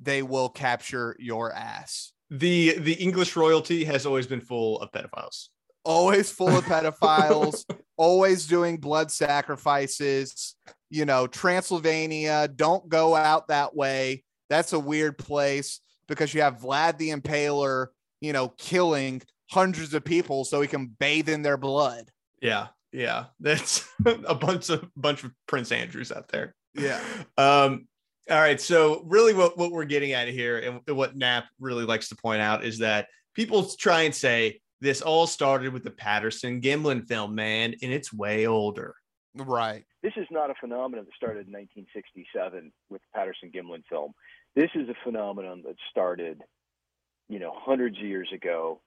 They 0.00 0.22
will 0.22 0.48
capture 0.48 1.16
your 1.18 1.52
ass. 1.52 2.12
the 2.30 2.78
the 2.78 2.94
English 2.94 3.36
royalty 3.36 3.84
has 3.84 4.06
always 4.06 4.26
been 4.26 4.40
full 4.40 4.80
of 4.80 4.90
pedophiles. 4.92 5.48
Always 5.84 6.30
full 6.30 6.48
of 6.48 6.64
pedophiles, 6.64 7.64
always 7.96 8.46
doing 8.46 8.78
blood 8.78 9.10
sacrifices. 9.10 10.56
You 10.90 11.04
know, 11.04 11.26
Transylvania, 11.26 12.48
don't 12.48 12.88
go 12.88 13.14
out 13.14 13.48
that 13.48 13.74
way. 13.74 14.24
That's 14.48 14.72
a 14.72 14.78
weird 14.78 15.18
place 15.18 15.80
because 16.08 16.32
you 16.32 16.42
have 16.42 16.60
Vlad 16.60 16.98
the 16.98 17.10
Impaler, 17.10 17.88
you 18.20 18.32
know, 18.32 18.48
killing 18.56 19.22
hundreds 19.50 19.92
of 19.94 20.04
people 20.04 20.44
so 20.44 20.60
he 20.60 20.68
can 20.68 20.86
bathe 20.86 21.28
in 21.28 21.42
their 21.42 21.56
blood. 21.56 22.10
Yeah, 22.40 22.68
yeah, 22.92 23.26
that's 23.40 23.86
a 24.06 24.34
bunch 24.34 24.70
of 24.70 24.88
bunch 24.96 25.24
of 25.24 25.32
Prince 25.46 25.72
Andrews 25.72 26.12
out 26.12 26.28
there. 26.28 26.54
Yeah. 26.74 27.00
Um, 27.36 27.88
all 28.30 28.40
right. 28.40 28.60
So 28.60 29.02
really 29.04 29.34
what, 29.34 29.58
what 29.58 29.70
we're 29.70 29.84
getting 29.84 30.12
at 30.12 30.28
here 30.28 30.58
and 30.58 30.96
what 30.96 31.16
Knapp 31.16 31.44
really 31.60 31.84
likes 31.84 32.08
to 32.08 32.16
point 32.16 32.40
out 32.40 32.64
is 32.64 32.78
that 32.78 33.08
people 33.34 33.68
try 33.78 34.02
and 34.02 34.14
say 34.14 34.60
this 34.80 35.00
all 35.00 35.26
started 35.26 35.72
with 35.72 35.84
the 35.84 35.90
Patterson 35.90 36.60
Gimlin 36.60 37.06
film, 37.06 37.34
man, 37.34 37.74
and 37.82 37.92
it's 37.92 38.12
way 38.12 38.46
older. 38.46 38.94
Right. 39.36 39.84
This 40.02 40.12
is 40.16 40.26
not 40.30 40.50
a 40.50 40.54
phenomenon 40.60 41.06
that 41.06 41.14
started 41.16 41.46
in 41.46 41.52
1967 41.52 42.72
with 42.90 43.00
the 43.00 43.18
Patterson 43.18 43.50
Gimlin 43.50 43.82
film. 43.88 44.12
This 44.54 44.70
is 44.74 44.88
a 44.88 44.94
phenomenon 45.02 45.62
that 45.66 45.76
started, 45.90 46.40
you 47.28 47.38
know, 47.38 47.52
hundreds 47.54 47.98
of 47.98 48.04
years 48.04 48.28
ago 48.32 48.80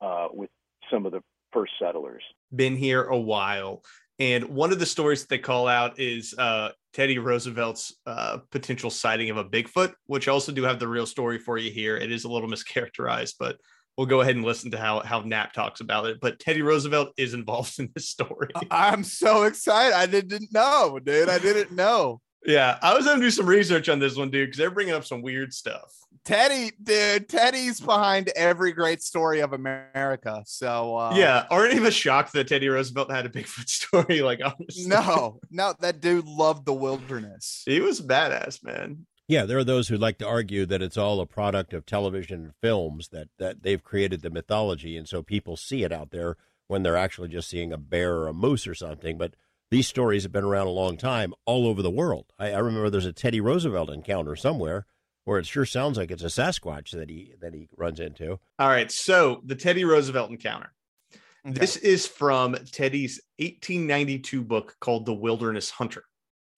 uh, 0.00 0.28
with 0.32 0.50
some 0.90 1.06
of 1.06 1.12
the 1.12 1.22
first 1.52 1.72
settlers. 1.80 2.22
been 2.54 2.76
here 2.76 3.04
a 3.04 3.18
while. 3.18 3.82
And 4.18 4.44
one 4.44 4.72
of 4.72 4.78
the 4.78 4.86
stories 4.86 5.22
that 5.22 5.28
they 5.30 5.38
call 5.38 5.66
out 5.66 5.98
is 5.98 6.34
uh, 6.38 6.70
Teddy 6.92 7.18
Roosevelt's 7.18 7.94
uh, 8.06 8.38
potential 8.50 8.90
sighting 8.90 9.30
of 9.30 9.36
a 9.36 9.44
Bigfoot, 9.44 9.94
which 10.06 10.28
I 10.28 10.32
also 10.32 10.52
do 10.52 10.62
have 10.62 10.78
the 10.78 10.88
real 10.88 11.06
story 11.06 11.38
for 11.38 11.58
you 11.58 11.70
here. 11.70 11.96
It 11.96 12.12
is 12.12 12.24
a 12.24 12.28
little 12.28 12.48
mischaracterized, 12.50 13.34
but 13.38 13.56
we'll 13.96 14.06
go 14.06 14.20
ahead 14.20 14.36
and 14.36 14.44
listen 14.44 14.70
to 14.72 14.78
how 14.78 15.00
how 15.00 15.20
Knapp 15.20 15.52
talks 15.52 15.80
about 15.80 16.06
it. 16.06 16.18
But 16.20 16.38
Teddy 16.38 16.62
Roosevelt 16.62 17.10
is 17.16 17.34
involved 17.34 17.74
in 17.78 17.90
this 17.94 18.08
story. 18.08 18.50
I'm 18.70 19.04
so 19.04 19.44
excited. 19.44 19.94
I 19.94 20.06
didn't 20.06 20.52
know, 20.52 20.98
dude. 21.02 21.28
I 21.28 21.38
didn't 21.38 21.72
know. 21.72 22.20
yeah, 22.46 22.78
I 22.82 22.94
was 22.94 23.04
going 23.04 23.18
to 23.20 23.24
do 23.24 23.30
some 23.30 23.46
research 23.46 23.88
on 23.88 23.98
this 23.98 24.16
one, 24.16 24.30
dude, 24.30 24.48
because 24.48 24.58
they're 24.58 24.70
bringing 24.70 24.94
up 24.94 25.04
some 25.04 25.22
weird 25.22 25.52
stuff. 25.52 25.94
Teddy, 26.24 26.70
dude, 26.80 27.28
Teddy's 27.28 27.80
behind 27.80 28.30
every 28.36 28.72
great 28.72 29.02
story 29.02 29.40
of 29.40 29.52
America. 29.52 30.42
So 30.46 30.96
uh, 30.96 31.14
yeah, 31.16 31.46
aren't 31.50 31.74
even 31.74 31.90
shocked 31.90 32.32
that 32.34 32.46
Teddy 32.46 32.68
Roosevelt 32.68 33.10
had 33.10 33.26
a 33.26 33.28
Bigfoot 33.28 33.68
story. 33.68 34.22
Like, 34.22 34.40
honestly, 34.44 34.86
no, 34.86 35.40
no, 35.50 35.74
that 35.80 36.00
dude 36.00 36.26
loved 36.28 36.64
the 36.64 36.74
wilderness. 36.74 37.62
he 37.66 37.80
was 37.80 38.00
badass, 38.00 38.62
man. 38.62 39.06
Yeah, 39.32 39.46
there 39.46 39.56
are 39.56 39.64
those 39.64 39.88
who 39.88 39.96
like 39.96 40.18
to 40.18 40.28
argue 40.28 40.66
that 40.66 40.82
it's 40.82 40.98
all 40.98 41.18
a 41.18 41.24
product 41.24 41.72
of 41.72 41.86
television 41.86 42.44
and 42.44 42.54
films 42.60 43.08
that 43.12 43.28
that 43.38 43.62
they've 43.62 43.82
created 43.82 44.20
the 44.20 44.28
mythology, 44.28 44.94
and 44.94 45.08
so 45.08 45.22
people 45.22 45.56
see 45.56 45.84
it 45.84 45.90
out 45.90 46.10
there 46.10 46.36
when 46.68 46.82
they're 46.82 46.98
actually 46.98 47.28
just 47.28 47.48
seeing 47.48 47.72
a 47.72 47.78
bear 47.78 48.14
or 48.16 48.28
a 48.28 48.34
moose 48.34 48.66
or 48.66 48.74
something. 48.74 49.16
But 49.16 49.34
these 49.70 49.88
stories 49.88 50.24
have 50.24 50.32
been 50.32 50.44
around 50.44 50.66
a 50.66 50.70
long 50.72 50.98
time, 50.98 51.32
all 51.46 51.66
over 51.66 51.80
the 51.80 51.90
world. 51.90 52.26
I, 52.38 52.52
I 52.52 52.58
remember 52.58 52.90
there's 52.90 53.06
a 53.06 53.12
Teddy 53.14 53.40
Roosevelt 53.40 53.88
encounter 53.88 54.36
somewhere 54.36 54.84
where 55.24 55.38
it 55.38 55.46
sure 55.46 55.64
sounds 55.64 55.96
like 55.96 56.10
it's 56.10 56.22
a 56.22 56.26
Sasquatch 56.26 56.90
that 56.90 57.08
he 57.08 57.32
that 57.40 57.54
he 57.54 57.70
runs 57.74 58.00
into. 58.00 58.38
All 58.58 58.68
right, 58.68 58.92
so 58.92 59.40
the 59.46 59.56
Teddy 59.56 59.86
Roosevelt 59.86 60.30
encounter. 60.30 60.74
Okay. 61.46 61.58
This 61.58 61.78
is 61.78 62.06
from 62.06 62.54
Teddy's 62.70 63.18
1892 63.38 64.42
book 64.42 64.76
called 64.78 65.06
The 65.06 65.14
Wilderness 65.14 65.70
Hunter. 65.70 66.04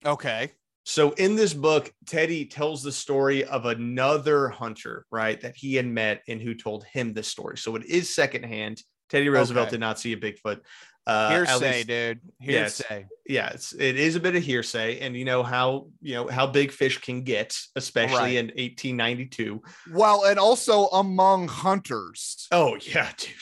okay. 0.04 0.50
So 0.84 1.12
in 1.12 1.34
this 1.34 1.54
book, 1.54 1.92
Teddy 2.06 2.44
tells 2.44 2.82
the 2.82 2.92
story 2.92 3.44
of 3.44 3.64
another 3.66 4.48
hunter, 4.50 5.06
right, 5.10 5.40
that 5.40 5.56
he 5.56 5.74
had 5.74 5.86
met 5.86 6.22
and 6.28 6.40
who 6.40 6.54
told 6.54 6.84
him 6.84 7.12
this 7.14 7.28
story. 7.28 7.56
So 7.56 7.74
it 7.76 7.84
is 7.86 8.14
secondhand. 8.14 8.82
Teddy 9.08 9.28
Roosevelt 9.28 9.66
Okay. 9.68 9.70
did 9.72 9.80
not 9.80 9.98
see 9.98 10.12
a 10.12 10.16
Bigfoot. 10.16 10.60
Uh, 11.06 11.28
at 11.30 11.32
Hearsay, 11.32 11.72
least- 11.76 11.88
dude. 11.88 12.20
Yes. 12.40 12.78
Hearsay. 12.82 13.06
yeah, 13.26 13.48
it's 13.50 13.74
it 13.74 13.96
is 13.98 14.16
a 14.16 14.20
bit 14.20 14.36
of 14.36 14.42
hearsay, 14.42 15.00
and 15.00 15.14
you 15.14 15.26
know 15.26 15.42
how 15.42 15.88
you 16.00 16.14
know 16.14 16.28
how 16.28 16.46
big 16.46 16.72
fish 16.72 16.96
can 16.98 17.22
get, 17.24 17.54
especially 17.76 18.16
Right. 18.16 18.36
in 18.36 18.46
1892. 18.56 19.60
Well, 19.92 20.24
and 20.24 20.38
also 20.38 20.86
among 20.86 21.48
hunters. 21.48 22.46
Oh 22.52 22.76
yeah, 22.80 23.12
dude, 23.18 23.34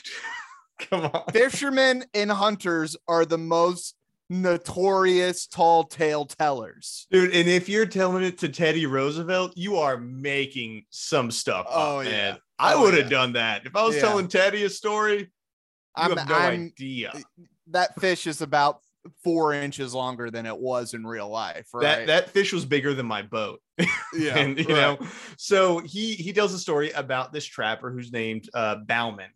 come 0.89 1.05
on. 1.13 1.23
Fishermen 1.31 2.03
and 2.13 2.29
hunters 2.31 2.97
are 3.07 3.23
the 3.25 3.37
most 3.37 3.95
notorious 4.41 5.47
tall 5.47 5.83
tale 5.85 6.25
tellers. 6.25 7.07
Dude, 7.11 7.33
and 7.33 7.47
if 7.47 7.69
you're 7.69 7.85
telling 7.85 8.23
it 8.23 8.37
to 8.39 8.49
Teddy 8.49 8.85
Roosevelt, 8.85 9.53
you 9.55 9.77
are 9.77 9.97
making 9.97 10.85
some 10.89 11.31
stuff. 11.31 11.67
Oh, 11.69 11.99
up, 11.99 12.05
yeah. 12.05 12.11
man. 12.11 12.37
I 12.59 12.73
Oh, 12.73 12.81
would 12.83 12.93
have 12.95 13.05
yeah. 13.11 13.17
done 13.17 13.33
that. 13.33 13.65
If 13.65 13.75
I 13.75 13.83
was 13.85 13.95
Yeah. 13.95 14.01
telling 14.01 14.27
Teddy 14.27 14.63
a 14.63 14.69
story, 14.69 15.31
I'm, 15.95 16.17
have 16.17 16.27
no 16.27 16.35
I'm 16.35 16.71
idea. 16.77 17.13
that 17.67 17.99
fish 17.99 18.25
is 18.27 18.41
about 18.41 18.79
four 19.23 19.53
inches 19.53 19.93
longer 19.93 20.31
than 20.31 20.45
it 20.45 20.57
was 20.57 20.93
in 20.93 21.05
real 21.05 21.29
life, 21.29 21.67
right? 21.73 21.81
That 21.83 22.07
that 22.07 22.29
fish 22.29 22.53
was 22.53 22.65
bigger 22.65 22.93
than 22.93 23.05
my 23.05 23.21
boat. 23.21 23.59
yeah, 24.17 24.37
and 24.37 24.57
you 24.57 24.65
right. 24.75 24.99
know, 24.99 25.07
so 25.37 25.79
he 25.79 26.13
he 26.13 26.31
tells 26.33 26.53
a 26.53 26.59
story 26.59 26.91
about 26.91 27.33
this 27.33 27.45
trapper 27.45 27.91
who's 27.91 28.11
named 28.11 28.49
uh 28.53 28.75
Bauman, 28.87 29.29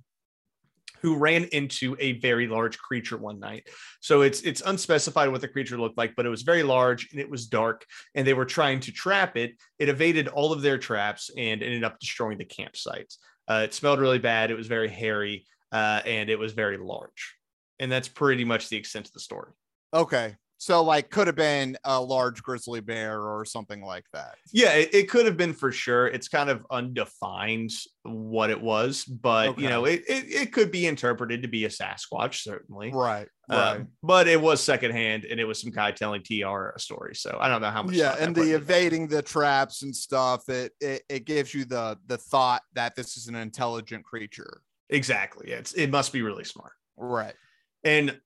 who 1.02 1.18
ran 1.18 1.46
into 1.46 1.96
a 2.00 2.20
very 2.20 2.48
large 2.48 2.78
creature 2.78 3.18
one 3.18 3.40
night. 3.40 3.68
So 4.02 4.22
it's 4.22 4.42
it's 4.42 4.62
unspecified 4.66 5.32
what 5.32 5.42
the 5.42 5.48
creature 5.48 5.78
looked 5.78 5.98
like, 5.98 6.16
but 6.16 6.26
it 6.26 6.30
was 6.30 6.42
very 6.42 6.64
large 6.64 7.10
and 7.12 7.20
it 7.20 7.30
was 7.30 7.48
dark, 7.48 7.86
and 8.16 8.26
they 8.26 8.34
were 8.34 8.46
trying 8.46 8.80
to 8.82 8.92
trap 8.92 9.38
it. 9.38 9.54
It 9.80 9.90
evaded 9.90 10.28
all 10.28 10.54
of 10.54 10.62
their 10.62 10.78
traps 10.78 11.30
and 11.38 11.64
ended 11.64 11.84
up 11.84 12.00
destroying 12.00 12.38
the 12.38 12.46
campsite. 12.46 13.14
Uh, 13.48 13.62
it 13.64 13.74
smelled 13.74 14.00
really 14.00 14.20
bad. 14.20 14.52
It 14.52 14.58
was 14.58 14.68
very 14.68 14.90
hairy, 14.90 15.46
uh, 15.72 16.02
and 16.06 16.30
it 16.30 16.38
was 16.40 16.54
very 16.54 16.78
large. 16.78 17.36
And 17.80 17.92
that's 17.92 18.08
pretty 18.08 18.44
much 18.44 18.70
the 18.70 18.78
extent 18.78 19.08
of 19.08 19.14
the 19.14 19.20
story. 19.20 19.52
Okay. 19.94 20.36
So 20.60 20.84
like 20.84 21.12
could 21.12 21.28
have 21.28 21.36
been 21.36 21.78
a 21.84 22.02
large 22.02 22.42
grizzly 22.42 22.82
bear 22.82 23.22
or 23.22 23.46
something 23.46 23.82
like 23.82 24.06
that. 24.14 24.36
Yeah, 24.52 24.74
it, 24.74 24.94
it 24.94 25.10
could 25.10 25.26
have 25.28 25.38
been 25.38 25.54
for 25.54 25.72
sure. 25.72 26.08
It's 26.08 26.28
kind 26.28 26.50
of 26.50 26.66
undefined 26.72 27.70
what 28.04 28.50
it 28.50 28.60
was, 28.60 29.06
but 29.06 29.50
Okay. 29.50 29.62
you 29.62 29.70
know, 29.70 29.86
it, 29.86 30.04
it 30.08 30.26
it 30.32 30.54
could 30.54 30.72
be 30.72 30.88
interpreted 30.88 31.44
to 31.44 31.48
be 31.48 31.66
a 31.66 31.70
Sasquatch, 31.70 32.42
certainly. 32.42 32.92
Right. 32.92 33.28
Uh, 33.50 33.82
but 34.04 34.28
it 34.28 34.42
was 34.42 34.62
secondhand, 34.62 35.24
and 35.26 35.40
it 35.40 35.46
was 35.46 35.62
some 35.62 35.72
guy 35.72 35.92
telling 35.92 36.22
TR 36.24 36.70
a 36.76 36.80
story. 36.80 37.16
So 37.16 37.38
I 37.40 37.48
don't 37.48 37.62
know 37.62 37.70
how 37.72 37.84
much. 37.84 37.94
yeah, 37.96 38.16
and 38.20 38.36
the 38.36 38.56
evading 38.56 39.08
the 39.08 39.22
traps 39.22 39.84
and 39.84 39.96
stuff, 39.96 40.50
it, 40.50 40.74
it 40.82 41.04
it 41.08 41.26
gives 41.26 41.54
you 41.54 41.66
the 41.66 41.98
the 42.08 42.18
thought 42.18 42.62
that 42.74 42.96
this 42.96 43.16
is 43.16 43.28
an 43.28 43.36
intelligent 43.36 44.04
creature. 44.04 44.62
exactly. 44.90 45.52
It's 45.52 45.74
it 45.74 45.92
must 45.92 46.12
be 46.12 46.22
really 46.24 46.44
smart. 46.46 46.74
Right. 46.98 47.36
And 47.84 48.20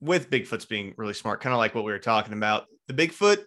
with 0.00 0.30
Bigfoot's 0.30 0.64
being 0.64 0.94
really 0.96 1.14
smart, 1.14 1.40
kind 1.40 1.52
of 1.52 1.58
like 1.58 1.74
what 1.74 1.84
we 1.84 1.92
were 1.92 1.98
talking 1.98 2.32
about, 2.32 2.66
the 2.86 2.94
Bigfoot, 2.94 3.44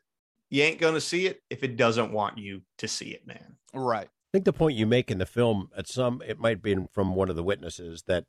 you 0.49 0.63
ain't 0.63 0.79
gonna 0.79 1.01
see 1.01 1.25
it 1.25 1.41
if 1.49 1.63
it 1.63 1.77
doesn't 1.77 2.11
want 2.11 2.37
you 2.37 2.61
to 2.77 2.87
see 2.87 3.09
it, 3.09 3.25
man. 3.25 3.57
Right. 3.73 4.07
I 4.07 4.29
think 4.31 4.45
the 4.45 4.53
point 4.53 4.77
you 4.77 4.85
make 4.85 5.11
in 5.11 5.17
the 5.17 5.25
film, 5.25 5.69
at 5.77 5.87
some, 5.87 6.21
it 6.25 6.39
might 6.39 6.61
be 6.61 6.75
from 6.91 7.15
one 7.15 7.29
of 7.29 7.35
the 7.35 7.43
witnesses 7.43 8.03
that, 8.07 8.25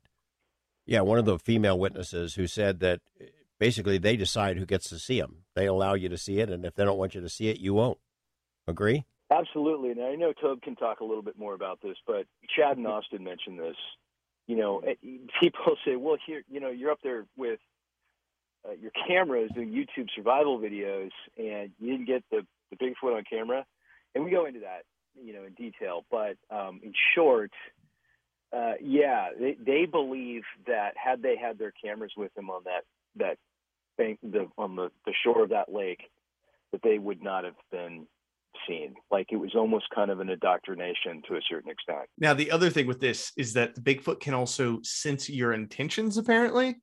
yeah, 0.85 1.01
one 1.01 1.17
of 1.17 1.25
the 1.25 1.39
female 1.39 1.79
witnesses 1.79 2.35
who 2.35 2.47
said 2.47 2.79
that 2.79 3.01
basically 3.59 3.97
they 3.97 4.15
decide 4.15 4.57
who 4.57 4.65
gets 4.65 4.89
to 4.89 4.99
see 4.99 5.19
them. 5.19 5.43
They 5.55 5.65
allow 5.65 5.93
you 5.93 6.09
to 6.09 6.17
see 6.17 6.39
it, 6.39 6.49
and 6.49 6.65
if 6.65 6.75
they 6.75 6.83
don't 6.83 6.97
want 6.97 7.15
you 7.15 7.21
to 7.21 7.29
see 7.29 7.47
it, 7.47 7.59
you 7.59 7.73
won't. 7.73 7.97
Agree? 8.67 9.05
Absolutely. 9.31 9.91
And 9.91 10.03
I 10.03 10.15
know 10.15 10.33
Tobe 10.33 10.61
can 10.61 10.75
talk 10.75 10.99
a 10.99 11.03
little 11.03 11.23
bit 11.23 11.37
more 11.37 11.53
about 11.53 11.79
this, 11.81 11.97
but 12.05 12.25
Chad 12.55 12.77
and 12.77 12.87
Austin 12.87 13.23
mentioned 13.23 13.59
this. 13.59 13.75
You 14.47 14.57
know, 14.57 14.79
eh, 14.79 14.93
people 15.41 15.75
say, 15.85 15.95
well, 15.95 16.17
here, 16.25 16.43
you 16.49 16.59
know, 16.59 16.69
you're 16.69 16.91
up 16.91 16.99
there 17.03 17.25
with 17.35 17.59
uh, 18.67 18.73
your 18.81 18.91
cameras 19.07 19.51
doing 19.53 19.69
YouTube 19.69 20.07
survival 20.15 20.59
videos 20.59 21.11
and 21.37 21.71
you 21.79 21.91
didn't 21.91 22.07
get 22.07 22.23
the, 22.31 22.45
the 22.71 22.77
Bigfoot 22.77 23.15
on 23.15 23.23
camera. 23.29 23.65
And 24.13 24.23
we 24.23 24.31
go 24.31 24.45
into 24.45 24.61
that, 24.61 24.83
you 25.21 25.33
know, 25.33 25.43
in 25.43 25.53
detail. 25.53 26.05
But 26.09 26.37
um, 26.49 26.79
in 26.83 26.93
short, 27.15 27.51
uh, 28.55 28.73
yeah, 28.81 29.29
they, 29.37 29.57
they 29.63 29.85
believe 29.85 30.43
that 30.67 30.93
had 30.95 31.21
they 31.21 31.35
had 31.37 31.57
their 31.57 31.73
cameras 31.83 32.13
with 32.15 32.33
them 32.35 32.49
on 32.49 32.61
that, 32.65 32.83
that 33.17 33.37
bank, 33.97 34.19
the, 34.23 34.47
on 34.57 34.75
the, 34.75 34.89
the 35.05 35.13
shore 35.23 35.43
of 35.43 35.49
that 35.49 35.71
lake, 35.71 36.03
that 36.71 36.81
they 36.83 36.97
would 36.97 37.21
not 37.21 37.43
have 37.43 37.55
been 37.71 38.07
seen. 38.67 38.95
Like 39.11 39.27
it 39.31 39.37
was 39.37 39.51
almost 39.55 39.85
kind 39.93 40.09
of 40.09 40.19
an 40.19 40.29
indoctrination 40.29 41.21
to 41.27 41.35
a 41.35 41.41
certain 41.49 41.69
extent. 41.69 42.07
Now, 42.17 42.33
the 42.33 42.51
other 42.51 42.69
thing 42.69 42.87
with 42.87 42.99
this 42.99 43.31
is 43.37 43.53
that 43.53 43.75
the 43.75 43.81
Bigfoot 43.81 44.19
can 44.19 44.33
also 44.33 44.79
sense 44.83 45.29
your 45.29 45.53
intentions, 45.53 46.17
apparently. 46.17 46.77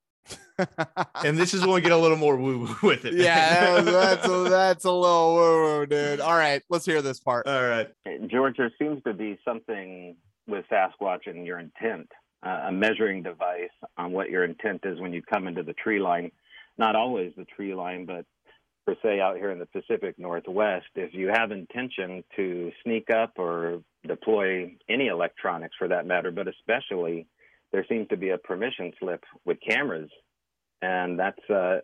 And 1.25 1.37
this 1.39 1.55
is 1.55 1.63
when 1.63 1.73
we 1.73 1.81
get 1.81 1.93
a 1.93 1.97
little 1.97 2.17
more 2.17 2.37
woo 2.37 2.61
woo 2.61 2.77
with 2.89 3.05
it. 3.05 3.15
yeah, 3.15 3.81
that's, 3.81 3.91
that's 3.91 4.29
a, 4.29 4.49
that's 4.49 4.85
a 4.85 4.93
little 4.93 5.35
woo 5.35 5.63
woo, 5.63 5.87
dude. 5.87 6.21
All 6.21 6.37
right, 6.37 6.63
let's 6.69 6.85
hear 6.85 7.03
this 7.03 7.21
part. 7.21 7.47
All 7.47 7.63
right. 7.63 7.89
George, 8.29 8.57
there 8.57 8.73
seems 8.79 9.03
to 9.05 9.13
be 9.15 9.39
something 9.45 10.17
with 10.47 10.65
Sasquatch 10.71 11.27
and 11.27 11.47
your 11.47 11.59
intent, 11.59 12.11
uh, 12.45 12.65
a 12.67 12.73
measuring 12.73 13.23
device 13.23 13.71
on 13.97 14.13
what 14.13 14.31
your 14.31 14.45
intent 14.45 14.81
is 14.85 15.01
when 15.01 15.13
you 15.13 15.23
come 15.23 15.47
into 15.47 15.63
the 15.63 15.75
tree 15.75 16.01
line. 16.01 16.31
Not 16.79 16.97
always 16.97 17.33
the 17.37 17.45
tree 17.45 17.75
line, 17.75 18.07
but 18.07 18.25
per 18.87 18.97
se 19.03 19.21
out 19.21 19.37
here 19.37 19.51
in 19.51 19.59
the 19.59 19.67
Pacific 19.67 20.19
Northwest, 20.19 20.87
if 20.97 21.15
you 21.15 21.29
have 21.29 21.53
intention 21.53 22.25
to 22.37 22.73
sneak 22.83 23.11
up 23.11 23.33
or 23.39 23.83
deploy 24.07 24.75
any 24.89 25.07
electronics 25.07 25.77
for 25.79 25.89
that 25.89 26.07
matter, 26.07 26.31
but 26.31 26.49
especially 26.49 27.27
there 27.73 27.85
seems 27.89 28.09
to 28.09 28.17
be 28.17 28.31
a 28.31 28.39
permission 28.39 28.93
slip 29.01 29.25
with 29.45 29.59
cameras, 29.67 30.11
and 30.83 31.19
that's 31.19 31.51
uh, 31.51 31.79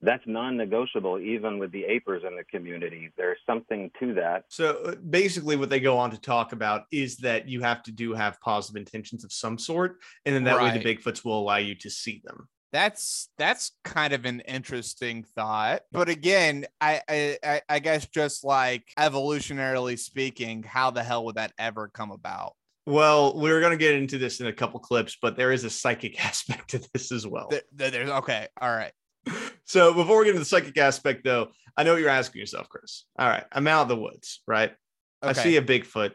that's 0.00 0.22
non-negotiable 0.26 1.18
even 1.18 1.58
with 1.58 1.72
the 1.72 1.84
apers 1.84 2.26
in 2.26 2.36
the 2.36 2.44
community. 2.44 3.10
There's 3.16 3.38
something 3.46 3.90
to 4.00 4.14
that. 4.14 4.44
So 4.48 4.82
uh, 4.84 4.94
basically, 4.96 5.56
what 5.56 5.70
they 5.70 5.80
go 5.80 5.96
on 5.98 6.10
to 6.10 6.18
talk 6.20 6.52
about 6.52 6.82
is 6.92 7.16
that 7.18 7.48
you 7.48 7.60
have 7.62 7.82
to 7.84 7.92
do 7.92 8.12
have 8.14 8.40
positive 8.40 8.78
intentions 8.78 9.24
of 9.24 9.32
some 9.32 9.58
sort, 9.58 9.96
and 10.24 10.34
then 10.34 10.44
that 10.44 10.56
way 10.60 10.70
the 10.70 10.84
Right. 10.84 10.98
Bigfoots 10.98 11.24
will 11.24 11.38
allow 11.38 11.56
you 11.56 11.74
to 11.76 11.90
see 11.90 12.22
them. 12.24 12.48
That's 12.72 13.28
that's 13.38 13.70
kind 13.84 14.12
of 14.12 14.24
an 14.24 14.40
interesting 14.40 15.22
thought, 15.36 15.82
but 15.92 16.08
again, 16.08 16.66
I 16.80 17.00
I, 17.08 17.38
I- 17.44 17.62
I 17.68 17.78
guess 17.78 18.06
just 18.08 18.42
like 18.44 18.84
evolutionarily 18.98 19.96
speaking, 19.98 20.64
how 20.64 20.90
the 20.90 21.04
hell 21.04 21.24
would 21.26 21.36
that 21.36 21.52
ever 21.56 21.88
come 21.88 22.10
about? 22.10 22.54
Well, 22.86 23.38
we're 23.38 23.60
going 23.60 23.72
to 23.72 23.78
get 23.78 23.94
into 23.94 24.18
this 24.18 24.40
in 24.40 24.46
a 24.46 24.52
couple 24.52 24.78
clips, 24.80 25.16
but 25.20 25.36
there 25.36 25.52
is 25.52 25.64
a 25.64 25.70
psychic 25.70 26.22
aspect 26.24 26.70
to 26.70 26.80
this 26.92 27.12
as 27.12 27.26
well. 27.26 27.48
Th- 27.48 27.64
th- 27.76 27.92
there's 27.92 28.10
okay, 28.10 28.48
all 28.60 28.74
right. 28.74 28.92
So 29.66 29.94
before 29.94 30.18
we 30.18 30.26
get 30.26 30.32
into 30.32 30.40
the 30.40 30.44
psychic 30.44 30.76
aspect, 30.76 31.24
though, 31.24 31.48
I 31.74 31.84
know 31.84 31.92
what 31.92 32.00
you're 32.02 32.10
asking 32.10 32.38
yourself, 32.40 32.68
Chris. 32.68 33.06
All 33.18 33.26
right, 33.26 33.44
I'm 33.50 33.66
out 33.66 33.80
of 33.82 33.88
the 33.88 33.96
woods, 33.96 34.42
right? 34.46 34.74
I 35.22 35.32
see 35.32 35.56
a 35.56 35.62
Bigfoot. 35.62 36.12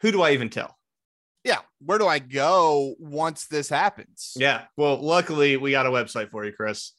Who 0.00 0.10
do 0.10 0.22
I 0.22 0.30
even 0.30 0.48
tell? 0.48 0.74
yeah, 1.44 1.58
where 1.78 1.98
do 1.98 2.06
I 2.06 2.18
go 2.18 2.94
once 2.98 3.46
this 3.46 3.68
happens? 3.68 4.32
Yeah. 4.34 4.62
Well, 4.78 4.96
luckily 4.96 5.58
we 5.58 5.70
got 5.72 5.86
a 5.86 5.90
website 5.90 6.30
for 6.30 6.44
you, 6.44 6.52
Chris. 6.52 6.92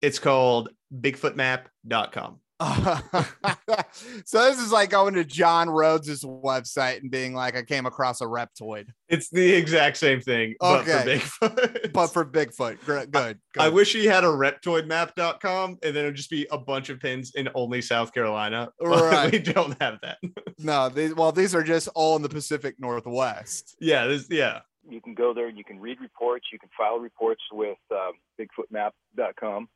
It's 0.00 0.20
called 0.20 0.70
bigfootmap.com. 0.94 2.38
so 4.24 4.44
this 4.44 4.58
is 4.58 4.70
like 4.72 4.90
going 4.90 5.14
to 5.14 5.24
John 5.24 5.70
Rhodes' 5.70 6.24
website 6.24 7.00
and 7.00 7.10
being 7.10 7.34
like, 7.34 7.56
I 7.56 7.62
came 7.62 7.86
across 7.86 8.20
a 8.20 8.24
reptoid. 8.24 8.88
It's 9.08 9.30
the 9.30 9.52
exact 9.54 9.96
same 9.96 10.20
thing, 10.20 10.54
but 10.60 10.84
for 10.84 10.90
Okay. 10.90 11.18
Bigfoot. 11.18 11.92
But 11.92 12.06
for 12.08 12.24
Bigfoot. 12.24 12.84
Good. 12.84 13.10
Good. 13.10 13.38
I 13.58 13.66
good. 13.66 13.74
wish 13.74 13.92
he 13.92 14.04
had 14.06 14.24
a 14.24 14.28
reptoidmap.com 14.28 15.78
and 15.82 15.96
then 15.96 16.04
it 16.04 16.08
would 16.08 16.14
just 16.16 16.30
be 16.30 16.46
a 16.50 16.58
bunch 16.58 16.90
of 16.90 17.00
pins 17.00 17.32
in 17.34 17.48
only 17.54 17.80
South 17.82 18.12
Carolina. 18.12 18.68
Right. 18.80 19.32
we 19.32 19.38
don't 19.38 19.80
have 19.80 19.98
that. 20.02 20.18
no, 20.58 20.88
these 20.88 21.14
well, 21.14 21.32
these 21.32 21.54
are 21.54 21.62
just 21.62 21.88
all 21.94 22.16
in 22.16 22.22
the 22.22 22.28
Pacific 22.28 22.74
Northwest. 22.78 23.76
yeah, 23.80 24.06
this 24.06 24.26
yeah. 24.30 24.60
You 24.88 25.00
can 25.00 25.14
go 25.14 25.32
there 25.32 25.46
and 25.46 25.56
you 25.56 25.64
can 25.64 25.78
read 25.80 26.00
reports. 26.00 26.46
You 26.52 26.58
can 26.58 26.68
file 26.76 26.98
reports 26.98 27.42
with 27.52 27.78
um, 27.92 28.12
BigfootMap.com. 28.38 29.68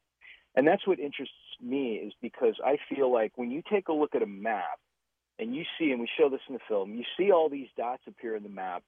And 0.56 0.66
that's 0.66 0.86
what 0.86 0.98
interests 1.00 1.34
me 1.60 1.94
is 1.96 2.12
because 2.20 2.54
I 2.64 2.78
feel 2.94 3.12
like 3.12 3.32
when 3.36 3.50
you 3.50 3.62
take 3.70 3.88
a 3.88 3.92
look 3.92 4.14
at 4.14 4.22
a 4.22 4.26
map 4.26 4.78
and 5.38 5.54
you 5.54 5.64
see, 5.78 5.90
and 5.90 6.00
we 6.00 6.08
show 6.18 6.28
this 6.28 6.40
in 6.48 6.54
the 6.54 6.60
film, 6.68 6.94
you 6.94 7.04
see 7.16 7.30
all 7.32 7.48
these 7.48 7.68
dots 7.76 8.02
appear 8.06 8.36
in 8.36 8.42
the 8.42 8.48
map. 8.48 8.82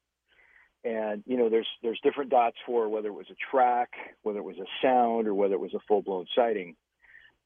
And 0.84 1.24
you 1.26 1.36
know, 1.36 1.48
there's 1.48 1.66
there's 1.82 1.98
different 2.02 2.30
dots 2.30 2.56
for 2.64 2.88
whether 2.88 3.08
it 3.08 3.14
was 3.14 3.26
a 3.30 3.50
track, 3.50 3.90
whether 4.22 4.38
it 4.38 4.44
was 4.44 4.58
a 4.58 4.66
sound, 4.80 5.26
or 5.26 5.34
whether 5.34 5.54
it 5.54 5.60
was 5.60 5.74
a 5.74 5.80
full 5.88 6.02
blown 6.02 6.26
sighting. 6.34 6.76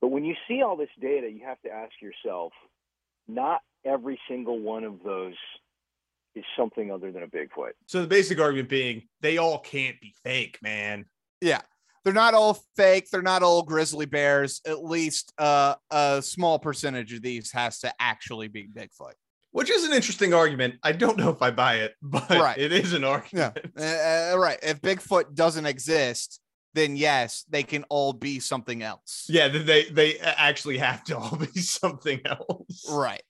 But 0.00 0.08
when 0.08 0.24
you 0.24 0.34
see 0.46 0.62
all 0.62 0.76
this 0.76 0.90
data, 1.00 1.30
you 1.30 1.44
have 1.46 1.60
to 1.62 1.70
ask 1.70 1.92
yourself, 2.02 2.52
not 3.28 3.60
every 3.84 4.18
single 4.28 4.58
one 4.58 4.84
of 4.84 5.02
those 5.02 5.34
is 6.34 6.44
something 6.56 6.90
other 6.90 7.10
than 7.12 7.22
a 7.22 7.26
Bigfoot. 7.26 7.72
So 7.86 8.00
the 8.00 8.06
basic 8.06 8.40
argument 8.40 8.68
being 8.68 9.02
they 9.20 9.38
all 9.38 9.58
can't 9.58 10.00
be 10.00 10.14
fake, 10.22 10.58
man. 10.62 11.06
Yeah. 11.40 11.60
They're 12.04 12.12
not 12.14 12.34
all 12.34 12.58
fake. 12.76 13.08
They're 13.10 13.22
not 13.22 13.42
all 13.42 13.62
grizzly 13.62 14.06
bears. 14.06 14.60
At 14.66 14.82
least 14.84 15.32
uh, 15.38 15.74
a 15.90 16.22
small 16.22 16.58
percentage 16.58 17.12
of 17.12 17.22
these 17.22 17.52
has 17.52 17.80
to 17.80 17.92
actually 18.00 18.48
be 18.48 18.66
Bigfoot. 18.68 19.12
Which 19.52 19.68
is 19.68 19.84
an 19.84 19.92
interesting 19.92 20.32
argument. 20.32 20.76
I 20.82 20.92
don't 20.92 21.16
know 21.18 21.28
if 21.30 21.42
I 21.42 21.50
buy 21.50 21.76
it, 21.76 21.94
but 22.02 22.30
Right. 22.30 22.56
it 22.58 22.72
is 22.72 22.92
an 22.92 23.04
argument. 23.04 23.58
Uh, 23.78 23.82
uh, 23.82 24.34
right. 24.38 24.58
If 24.62 24.80
Bigfoot 24.80 25.34
doesn't 25.34 25.66
exist, 25.66 26.40
then 26.74 26.96
yes, 26.96 27.44
they 27.48 27.62
can 27.62 27.84
all 27.88 28.12
be 28.12 28.38
something 28.38 28.82
else. 28.82 29.26
Yeah, 29.28 29.48
they 29.48 29.84
they 29.90 30.18
actually 30.18 30.78
have 30.78 31.04
to 31.04 31.18
all 31.18 31.36
be 31.36 31.46
something 31.60 32.20
else. 32.24 32.86
Right. 32.90 33.22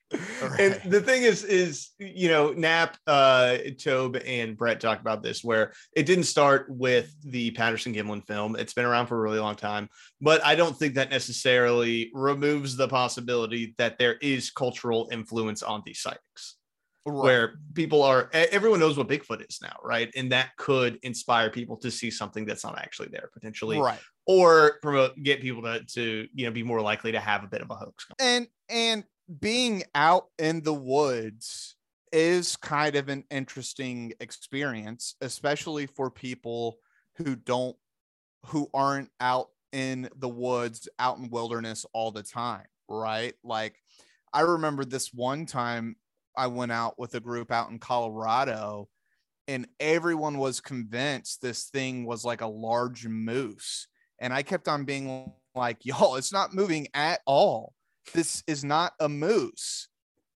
And 0.59 0.81
the 0.85 1.01
thing 1.01 1.23
is, 1.23 1.45
is 1.45 1.91
you 1.99 2.29
know, 2.29 2.53
Knapp, 2.53 2.97
uh, 3.07 3.59
Tobe, 3.79 4.17
and 4.27 4.57
Brett 4.57 4.81
talked 4.81 5.01
about 5.01 5.23
this, 5.23 5.45
where 5.45 5.73
it 5.95 6.05
didn't 6.05 6.25
start 6.25 6.67
with 6.69 7.15
the 7.23 7.53
Patterson 7.53 7.95
Gimlin 7.95 8.27
film. 8.27 8.57
It's 8.57 8.75
been 8.75 8.85
around 8.85 9.07
for 9.07 9.17
a 9.17 9.21
really 9.21 9.39
long 9.39 9.55
time, 9.55 9.89
but 10.21 10.45
I 10.45 10.57
don't 10.57 10.77
think 10.77 10.95
that 10.95 11.11
necessarily 11.11 12.11
removes 12.13 12.77
the 12.77 12.89
possibility 12.89 13.75
that 13.79 13.99
there 13.99 14.15
is 14.15 14.51
cultural 14.51 15.09
influence 15.13 15.63
on 15.63 15.83
these 15.87 16.01
sightings. 16.01 16.57
Right. 17.07 17.25
where 17.25 17.55
people 17.73 18.03
are 18.03 18.29
everyone 18.33 18.79
knows 18.79 18.99
what 18.99 19.09
Bigfoot 19.09 19.49
is 19.49 19.59
now, 19.63 19.75
right? 19.83 20.11
And 20.17 20.31
that 20.33 20.55
could 20.59 20.99
inspire 21.03 21.49
people 21.49 21.79
to 21.79 21.91
see 21.91 22.11
something 22.11 22.45
that's 22.45 22.63
not 22.63 22.79
actually 22.79 23.09
there 23.09 23.31
potentially, 23.33 23.79
right. 23.79 23.99
or 24.27 24.79
promote 24.83 25.17
get 25.23 25.41
people 25.41 25.63
to 25.63 25.83
to 25.95 26.29
you 26.35 26.45
know 26.45 26.51
be 26.51 26.63
more 26.63 26.83
likely 26.83 27.13
to 27.13 27.21
have 27.21 27.43
a 27.43 27.49
bit 27.49 27.63
of 27.63 27.71
a 27.71 27.75
hoax. 27.75 28.07
and 28.19 28.47
and 28.69 29.05
being 29.41 29.83
out 29.95 30.27
in 30.39 30.63
the 30.63 30.75
woods 30.75 31.77
is 32.13 32.57
kind 32.57 32.97
of 32.97 33.09
an 33.09 33.25
interesting 33.31 34.13
experience 34.21 35.15
especially 35.21 35.87
for 35.87 36.11
people 36.11 36.79
who 37.17 37.37
don't 37.37 37.77
who 38.47 38.69
aren't 38.75 39.11
out 39.21 39.49
in 39.73 40.09
the 40.17 40.29
woods 40.29 40.89
out 40.99 41.19
in 41.19 41.31
wilderness 41.31 41.87
all 41.93 42.11
the 42.11 42.23
time 42.23 42.67
right 42.89 43.35
like 43.45 43.77
i 44.33 44.41
remember 44.41 44.85
this 44.85 45.15
one 45.15 45.47
time 45.47 45.95
i 46.37 46.47
went 46.47 46.73
out 46.73 46.99
with 46.99 47.15
a 47.15 47.21
group 47.21 47.51
out 47.51 47.71
in 47.71 47.79
colorado 47.79 48.89
and 49.51 49.67
everyone 49.81 50.39
was 50.39 50.61
convinced 50.61 51.43
this 51.43 51.65
thing 51.65 52.07
was 52.07 52.25
like 52.25 52.41
a 52.41 52.47
large 52.47 53.09
moose. 53.09 53.89
And 54.21 54.33
i 54.33 54.43
kept 54.43 54.69
on 54.69 54.85
being 54.85 55.33
like 55.57 55.85
y'all 55.85 56.15
it's 56.15 56.33
not 56.33 56.55
moving 56.55 56.87
at 56.95 57.21
all. 57.27 57.73
This 58.15 58.45
is 58.47 58.63
not 58.63 58.93
a 59.01 59.09
moose. 59.09 59.89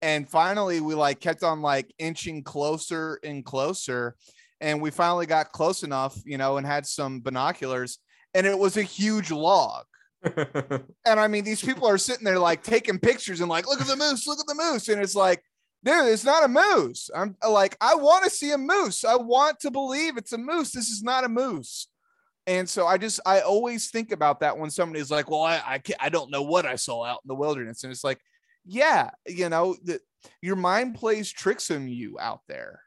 And 0.01 0.29
finally 0.29 0.81
we 0.81 0.95
like 0.95 1.19
kept 1.19 1.43
on 1.43 1.61
like 1.61 1.93
inching 1.99 2.45
closer 2.45 3.19
and 3.25 3.45
closer 3.45 4.15
and 4.61 4.81
we 4.81 4.93
finally 4.93 5.27
got 5.27 5.51
close 5.51 5.83
enough 5.83 6.17
you 6.25 6.39
know 6.39 6.57
and 6.57 6.67
had 6.67 6.87
some 6.87 7.21
binoculars 7.21 7.99
and 8.35 8.47
it 8.47 8.59
was 8.59 8.77
a 8.77 8.83
huge 8.83 9.33
log. 9.33 9.85
And 11.05 11.19
i 11.19 11.27
mean 11.27 11.43
these 11.43 11.63
people 11.63 11.89
are 11.89 11.99
sitting 11.99 12.25
there 12.25 12.39
like 12.39 12.63
taking 12.63 13.01
pictures 13.01 13.41
and 13.41 13.49
like 13.49 13.67
look 13.67 13.81
at 13.81 13.89
the 13.89 13.97
moose 13.97 14.29
look 14.29 14.39
at 14.39 14.47
the 14.47 14.55
moose. 14.55 14.89
And 14.89 15.03
it's 15.03 15.17
like 15.17 15.43
dude 15.85 16.07
it's 16.07 16.25
not 16.25 16.45
a 16.45 16.49
moose 16.49 17.11
i'm 17.15 17.37
like 17.49 17.77
i 17.81 17.95
want 17.95 18.25
to 18.25 18.31
see 18.31 18.53
a 18.53 18.59
moose 18.59 19.05
i 19.05 19.17
want 19.17 19.59
to 19.61 19.71
believe 19.71 20.17
it's 20.17 20.33
a 20.33 20.39
moose 20.39 20.73
this 20.73 20.89
is 20.89 21.03
not 21.03 21.25
a 21.25 21.29
moose 21.29 21.89
and 22.47 22.69
so 22.69 22.87
I 22.87 22.99
just 22.99 23.21
I 23.25 23.41
always 23.41 23.91
think 23.91 24.13
about 24.13 24.41
that 24.41 24.59
when 24.59 24.71
somebody's 24.71 25.11
like, 25.11 25.31
"Well, 25.31 25.43
I 25.43 25.63
I, 25.65 25.79
can't, 25.79 26.03
I 26.03 26.09
don't 26.09 26.31
know 26.31 26.43
what 26.43 26.67
I 26.67 26.77
saw 26.77 27.05
out 27.05 27.21
in 27.23 27.29
the 27.29 27.35
wilderness," 27.35 27.85
and 27.85 27.93
it's 27.93 28.03
like, 28.03 28.19
yeah, 28.65 29.11
you 29.27 29.49
know, 29.49 29.77
that 29.85 30.01
your 30.43 30.57
mind 30.57 30.95
plays 30.97 31.31
tricks 31.31 31.71
on 31.71 31.89
you 31.89 32.19
out 32.19 32.41
there. 32.49 32.83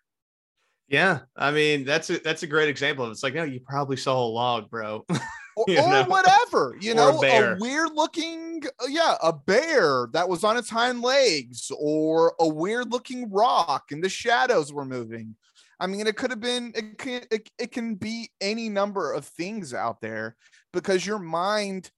yeah, 0.88 1.20
I 1.36 1.52
mean 1.52 1.86
that's 1.86 2.10
a 2.10 2.20
that's 2.20 2.44
a 2.44 2.48
great 2.48 2.70
example. 2.70 3.06
Of 3.06 3.12
it's 3.12 3.24
like, 3.24 3.36
no, 3.36 3.44
you 3.44 3.60
probably 3.62 3.98
saw 3.98 4.22
a 4.22 4.28
log, 4.28 4.70
bro. 4.70 5.06
or, 5.56 5.66
You 5.68 5.80
or 5.80 6.04
whatever, 6.06 6.76
you 6.80 6.92
Or 6.92 6.94
a 6.94 6.96
know, 6.96 7.24
a, 7.24 7.58
weird 7.60 7.94
looking, 7.94 8.64
uh, 8.82 8.88
yeah, 8.88 9.16
a 9.22 9.34
bear 9.34 10.08
that 10.14 10.28
was 10.28 10.44
on 10.44 10.58
its 10.58 10.70
hind 10.70 11.02
legs, 11.02 11.72
or 11.78 12.34
a 12.40 12.48
weird 12.48 12.92
looking 12.92 13.30
rock, 13.32 13.92
and 13.92 14.04
the 14.04 14.10
shadows 14.10 14.74
were 14.74 14.86
moving. 14.86 15.36
I 15.80 15.88
mean, 15.88 16.08
it 16.08 16.16
could 16.16 16.30
have 16.30 16.40
been, 16.40 16.72
it 16.76 16.98
can, 16.98 17.24
it, 17.32 17.50
it 17.60 17.72
can 17.72 17.96
be 17.96 18.30
any 18.40 18.70
number 18.70 19.14
of 19.14 19.26
things 19.26 19.74
out 19.74 20.02
there 20.02 20.36
because 20.72 21.06
your 21.06 21.20
mind, 21.20 21.92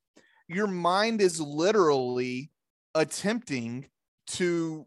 your 0.47 0.67
mind 0.67 1.21
is 1.21 1.39
literally 1.39 2.51
attempting 2.95 3.87
to, 4.27 4.85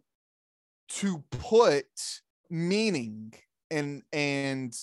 to 0.89 1.23
put 1.31 1.87
meaning 2.51 3.35
and 3.71 4.03
and 4.13 4.75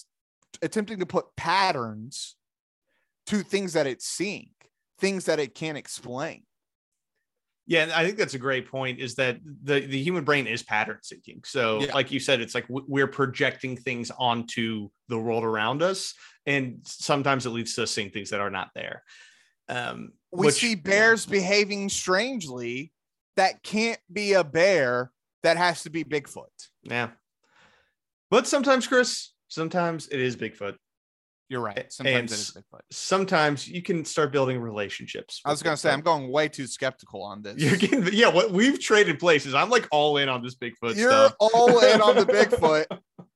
attempting 0.61 0.99
to 0.99 1.05
put 1.05 1.35
patterns 1.35 2.35
to 3.27 3.41
things 3.43 3.73
that 3.73 3.87
it's 3.87 4.05
seeing, 4.07 4.49
things 4.99 5.25
that 5.25 5.39
it 5.39 5.55
can't 5.55 5.77
explain. 5.77 6.43
Yeah, 7.67 7.81
and 7.81 7.91
I 7.91 8.05
think 8.05 8.17
that's 8.19 8.35
a 8.35 8.39
great 8.39 8.69
point. 8.69 8.99
Is 8.99 9.15
that 9.15 9.39
the 9.63 9.79
the 9.79 9.99
human 10.01 10.23
brain 10.23 10.45
is 10.45 10.61
pattern 10.61 10.99
seeking. 11.01 11.41
So, 11.45 11.81
Yeah. 11.81 11.93
like 11.95 12.11
you 12.11 12.19
said, 12.19 12.39
it's 12.39 12.53
like 12.53 12.65
we're 12.69 13.07
projecting 13.07 13.75
things 13.75 14.11
onto 14.11 14.89
the 15.07 15.17
world 15.17 15.43
around 15.43 15.81
us, 15.81 16.13
and 16.45 16.81
sometimes 16.85 17.47
it 17.47 17.49
leads 17.49 17.73
to 17.75 17.83
us 17.83 17.91
seeing 17.91 18.11
things 18.11 18.29
that 18.29 18.39
are 18.39 18.51
not 18.51 18.69
there. 18.75 19.03
Um, 19.67 20.11
We 20.31 20.45
which- 20.47 20.55
see 20.55 20.75
bears 20.75 21.25
behaving 21.25 21.89
strangely 21.89 22.93
that 23.35 23.63
can't 23.63 23.99
be 24.13 24.33
a 24.33 24.43
bear, 24.43 25.11
that 25.41 25.57
has 25.57 25.81
to 25.83 25.89
be 25.89 26.03
Bigfoot. 26.03 26.69
Yeah, 26.83 27.13
but 28.29 28.45
sometimes, 28.45 28.85
Chris, 28.85 29.33
sometimes 29.47 30.07
it 30.09 30.19
is 30.19 30.35
Bigfoot. 30.37 30.77
You're 31.49 31.61
right. 31.61 31.91
Sometimes 31.93 32.15
and 32.15 32.29
it 32.29 32.33
is 32.33 32.51
Bigfoot. 32.57 32.79
Sometimes 32.91 33.67
you 33.67 33.81
can 33.83 34.03
start 34.03 34.31
building 34.31 34.59
relationships. 34.59 35.41
I 35.45 35.51
was 35.51 35.61
gonna 35.61 35.77
say 35.77 35.91
I'm 35.91 36.01
going 36.01 36.31
way 36.31 36.47
too 36.47 36.65
skeptical 36.67 37.21
on 37.21 37.41
this. 37.43 37.57
You're 37.57 37.77
getting, 37.77 38.07
yeah. 38.13 38.29
What 38.29 38.51
we've 38.51 38.79
traded 38.79 39.19
places. 39.19 39.53
I'm 39.53 39.69
like 39.69 39.87
all 39.91 40.17
in 40.17 40.27
on 40.27 40.41
this 40.43 40.55
Bigfoot 40.55 40.95
You're 40.95 41.11
stuff. 41.11 41.35
all 41.39 41.79
in 41.83 42.01
on 42.01 42.15
the 42.15 42.25
Bigfoot, 42.25 42.85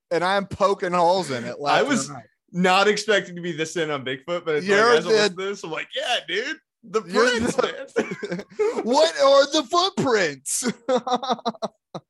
and 0.09 0.23
I'm 0.23 0.47
poking 0.47 0.91
holes 0.93 1.29
in 1.29 1.43
it. 1.45 1.59
Left 1.59 1.77
I 1.77 1.83
was- 1.83 2.09
right. 2.09 2.23
Not 2.51 2.87
expecting 2.87 3.35
to 3.35 3.43
be 3.43 3.51
this 3.51 3.75
in 3.77 3.91
on 3.91 4.03
Bigfoot, 4.03 4.43
but 4.43 4.55
it's 4.55 4.65
You're 4.65 4.89
like 4.89 4.97
as 4.99 5.05
I 5.05 5.09
listen 5.09 5.35
the- 5.35 5.43
to 5.43 5.49
this, 5.49 5.63
I'm 5.63 5.69
like, 5.69 5.87
yeah, 5.95 6.15
dude, 6.27 6.57
the 6.83 7.03
You're 7.03 7.29
prints, 7.29 7.55
the- 7.55 8.45
what 8.85 9.13
are 9.21 9.51
the 9.51 9.67
footprints? 9.69 10.63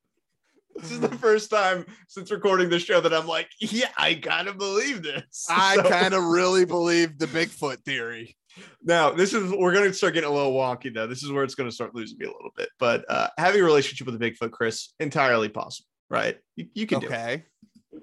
this 0.82 0.92
is 0.92 1.00
the 1.00 1.10
first 1.18 1.50
time 1.50 1.86
since 2.08 2.32
recording 2.32 2.70
this 2.70 2.84
show 2.84 3.02
that 3.02 3.14
I'm 3.14 3.28
like, 3.28 3.50
yeah, 3.60 3.90
I 3.98 4.14
gotta 4.14 4.54
believe 4.54 5.04
this. 5.04 5.46
I 5.50 5.76
So- 5.76 5.84
kind 5.84 6.14
of 6.14 6.24
really 6.24 6.66
believe 6.66 7.18
the 7.18 7.28
Bigfoot 7.28 7.78
theory. 7.86 8.36
now 8.84 9.12
this 9.12 9.34
is 9.34 9.52
we're 9.54 9.74
gonna 9.74 9.94
start 9.94 10.14
getting 10.14 10.30
a 10.30 10.34
little 10.34 10.54
wonky 10.54 10.94
though. 10.94 11.08
This 11.08 11.24
is 11.24 11.32
where 11.32 11.44
it's 11.44 11.56
gonna 11.56 11.72
start 11.72 11.96
losing 11.96 12.18
me 12.18 12.26
a 12.26 12.30
little 12.32 12.52
bit. 12.56 12.70
But 12.80 13.06
uh, 13.10 13.30
having 13.38 13.62
a 13.62 13.64
relationship 13.64 14.08
with 14.08 14.16
a 14.16 14.20
Bigfoot, 14.20 14.52
Chris, 14.52 14.94
entirely 15.00 15.50
possible, 15.50 15.88
right? 16.10 16.38
You, 16.56 16.68
you 16.74 16.88
can 16.88 17.00
do. 17.00 17.08
Okay. 17.08 17.44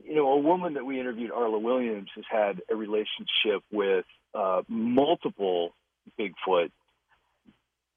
you 0.04 0.14
know, 0.14 0.28
a 0.32 0.38
woman 0.38 0.74
that 0.74 0.84
we 0.84 0.98
interviewed, 1.00 1.30
Arla 1.30 1.58
Williams, 1.58 2.08
has 2.14 2.24
had 2.30 2.60
a 2.70 2.74
relationship 2.76 3.62
with 3.70 4.04
uh, 4.34 4.62
multiple 4.68 5.74
Bigfoot 6.18 6.70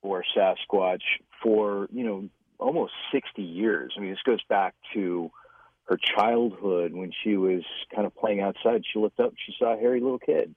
or 0.01 0.23
Sasquatch 0.35 1.01
for, 1.43 1.87
you 1.91 2.03
know, 2.05 2.29
almost 2.59 2.93
60 3.11 3.41
years. 3.41 3.93
I 3.97 4.01
mean, 4.01 4.11
this 4.11 4.19
goes 4.25 4.43
back 4.49 4.75
to 4.93 5.31
her 5.85 5.97
childhood 5.97 6.93
when 6.93 7.11
she 7.23 7.35
was 7.35 7.63
kind 7.93 8.05
of 8.05 8.15
playing 8.15 8.41
outside. 8.41 8.83
She 8.91 8.99
looked 8.99 9.19
up, 9.19 9.33
she 9.45 9.53
saw 9.57 9.73
a 9.73 9.77
hairy 9.77 10.01
little 10.01 10.19
kid, 10.19 10.53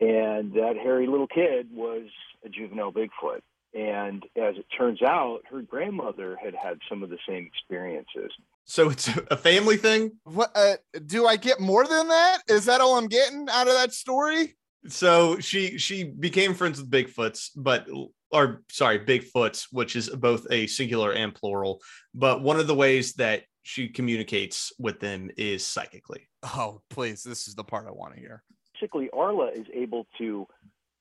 and 0.00 0.52
that 0.54 0.76
hairy 0.82 1.06
little 1.06 1.26
kid 1.26 1.68
was 1.72 2.06
a 2.44 2.48
juvenile 2.48 2.92
Bigfoot. 2.92 3.40
And 3.74 4.24
as 4.36 4.56
it 4.56 4.64
turns 4.76 5.02
out, 5.02 5.40
her 5.50 5.60
grandmother 5.60 6.38
had 6.42 6.54
had 6.54 6.78
some 6.88 7.02
of 7.02 7.10
the 7.10 7.18
same 7.28 7.46
experiences. 7.46 8.32
So 8.64 8.88
it's 8.88 9.08
a 9.30 9.36
family 9.36 9.76
thing. 9.76 10.12
What 10.24 10.50
uh, 10.54 10.76
do 11.04 11.26
I 11.26 11.36
get 11.36 11.60
more 11.60 11.86
than 11.86 12.08
that? 12.08 12.38
Is 12.48 12.64
that 12.64 12.80
all 12.80 12.96
I'm 12.96 13.08
getting 13.08 13.46
out 13.50 13.68
of 13.68 13.74
that 13.74 13.92
story? 13.92 14.56
So 14.88 15.38
she 15.38 15.78
she 15.78 16.04
became 16.04 16.54
friends 16.54 16.80
with 16.80 16.90
Bigfoots, 16.90 17.50
but 17.56 17.88
or 18.30 18.62
sorry, 18.70 19.00
Bigfoots, 19.00 19.66
which 19.70 19.96
is 19.96 20.08
both 20.10 20.46
a 20.50 20.66
singular 20.66 21.12
and 21.12 21.34
plural. 21.34 21.80
But 22.14 22.42
one 22.42 22.58
of 22.58 22.66
the 22.66 22.74
ways 22.74 23.14
that 23.14 23.42
she 23.62 23.88
communicates 23.88 24.72
with 24.78 25.00
them 25.00 25.30
is 25.36 25.66
psychically. 25.66 26.28
Oh, 26.42 26.82
please, 26.90 27.22
this 27.22 27.48
is 27.48 27.54
the 27.54 27.64
part 27.64 27.86
I 27.88 27.90
want 27.90 28.14
to 28.14 28.20
hear. 28.20 28.42
Basically, 28.74 29.10
Arla 29.12 29.48
is 29.48 29.66
able 29.74 30.06
to 30.18 30.46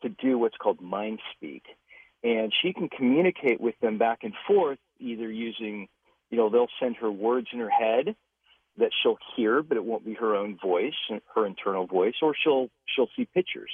to 0.01 0.09
do 0.09 0.38
what's 0.38 0.57
called 0.57 0.81
mind 0.81 1.19
speak, 1.36 1.63
and 2.23 2.51
she 2.61 2.73
can 2.73 2.89
communicate 2.89 3.61
with 3.61 3.75
them 3.81 3.97
back 3.97 4.19
and 4.23 4.33
forth, 4.47 4.79
either 4.99 5.31
using, 5.31 5.88
you 6.29 6.38
know, 6.38 6.49
they'll 6.49 6.67
send 6.79 6.95
her 6.97 7.11
words 7.11 7.47
in 7.53 7.59
her 7.59 7.69
head 7.69 8.15
that 8.78 8.91
she'll 9.01 9.17
hear, 9.36 9.63
but 9.63 9.78
it 9.78 9.84
won't 9.86 10.05
be 10.05 10.13
her 10.15 10.36
own 10.36 10.57
voice, 10.61 10.93
her 11.34 11.45
internal 11.45 11.88
voice, 11.88 12.15
or 12.21 12.36
she'll 12.43 12.69
she'll 12.86 13.09
see 13.15 13.26
pictures. 13.34 13.71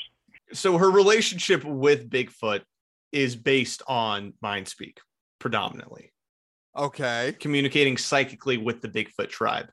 So 0.53 0.77
her 0.77 0.91
relationship 0.91 1.63
with 1.63 2.09
Bigfoot 2.09 2.61
is 3.11 3.35
based 3.35 3.81
on 3.87 4.33
mind 4.41 4.67
speak 4.67 4.99
predominantly, 5.39 6.11
Okay. 6.77 7.35
communicating 7.39 7.97
psychically 7.97 8.57
with 8.57 8.81
the 8.81 8.87
Bigfoot 8.87 9.29
tribe. 9.29 9.69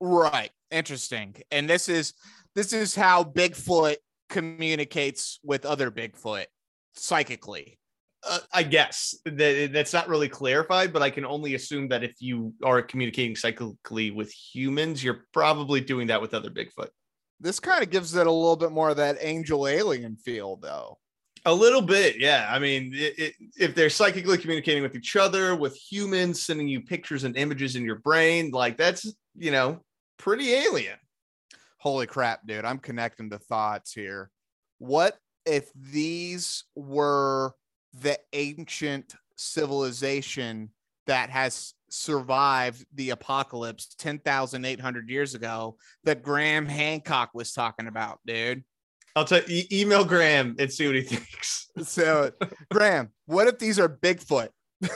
Right. 0.00 0.50
Interesting. 0.70 1.36
And 1.50 1.68
this 1.68 1.88
is 1.88 2.14
this 2.54 2.72
is 2.72 2.94
how 2.94 3.24
Bigfoot 3.24 3.96
communicates 4.28 5.38
with 5.44 5.64
other 5.64 5.90
Bigfoot 5.90 6.46
psychically. 6.94 7.78
Uh, 8.28 8.38
I 8.52 8.62
guess 8.62 9.16
that 9.24 9.70
that's 9.72 9.92
not 9.92 10.08
really 10.08 10.28
clarified, 10.28 10.92
but 10.92 11.02
I 11.02 11.10
can 11.10 11.24
only 11.24 11.54
assume 11.54 11.88
that 11.88 12.04
if 12.04 12.14
you 12.20 12.54
are 12.62 12.80
communicating 12.80 13.34
psychically 13.34 14.12
with 14.12 14.30
humans, 14.30 15.02
you're 15.02 15.26
probably 15.32 15.80
doing 15.80 16.06
that 16.06 16.20
with 16.20 16.32
other 16.32 16.50
Bigfoot. 16.50 16.88
This 17.40 17.58
kind 17.58 17.82
of 17.82 17.90
gives 17.90 18.14
it 18.14 18.26
a 18.26 18.30
little 18.30 18.56
bit 18.56 18.70
more 18.70 18.90
of 18.90 18.96
that 18.98 19.18
angel 19.20 19.66
alien 19.66 20.16
feel, 20.16 20.56
though. 20.56 20.98
A 21.44 21.52
little 21.52 21.82
bit, 21.82 22.20
yeah. 22.20 22.46
I 22.48 22.60
mean, 22.60 22.92
it, 22.94 23.18
it, 23.18 23.34
if 23.58 23.74
they're 23.74 23.90
psychically 23.90 24.38
communicating 24.38 24.84
with 24.84 24.94
each 24.94 25.16
other, 25.16 25.56
with 25.56 25.74
humans, 25.74 26.40
sending 26.40 26.68
you 26.68 26.82
pictures 26.82 27.24
and 27.24 27.36
images 27.36 27.74
in 27.74 27.84
your 27.84 27.98
brain, 27.98 28.52
like 28.52 28.76
that's 28.76 29.12
you 29.36 29.50
know 29.50 29.80
pretty 30.18 30.52
alien. 30.52 30.98
Holy 31.78 32.06
crap, 32.06 32.46
dude. 32.46 32.64
I'm 32.64 32.78
connecting 32.78 33.28
the 33.28 33.40
thoughts 33.40 33.92
here. 33.92 34.30
What 34.78 35.18
if 35.44 35.68
these 35.74 36.62
were 36.76 37.54
the 37.92 38.18
ancient 38.32 39.14
civilization 39.36 40.70
that 41.06 41.30
has 41.30 41.74
survived 41.90 42.84
the 42.94 43.10
apocalypse 43.10 43.94
10,800 43.98 45.10
years 45.10 45.34
ago 45.34 45.76
that 46.04 46.22
Graham 46.22 46.66
Hancock 46.66 47.30
was 47.34 47.52
talking 47.52 47.86
about, 47.86 48.18
dude? 48.26 48.64
I'll 49.14 49.24
tell 49.26 49.42
e- 49.48 49.66
email 49.70 50.04
Graham 50.04 50.56
and 50.58 50.72
see 50.72 50.86
what 50.86 50.96
he 50.96 51.02
thinks. 51.02 51.68
So, 51.82 52.30
Graham, 52.70 53.10
what 53.26 53.46
if 53.48 53.58
these 53.58 53.78
are 53.78 53.88
Bigfoot? 53.88 54.48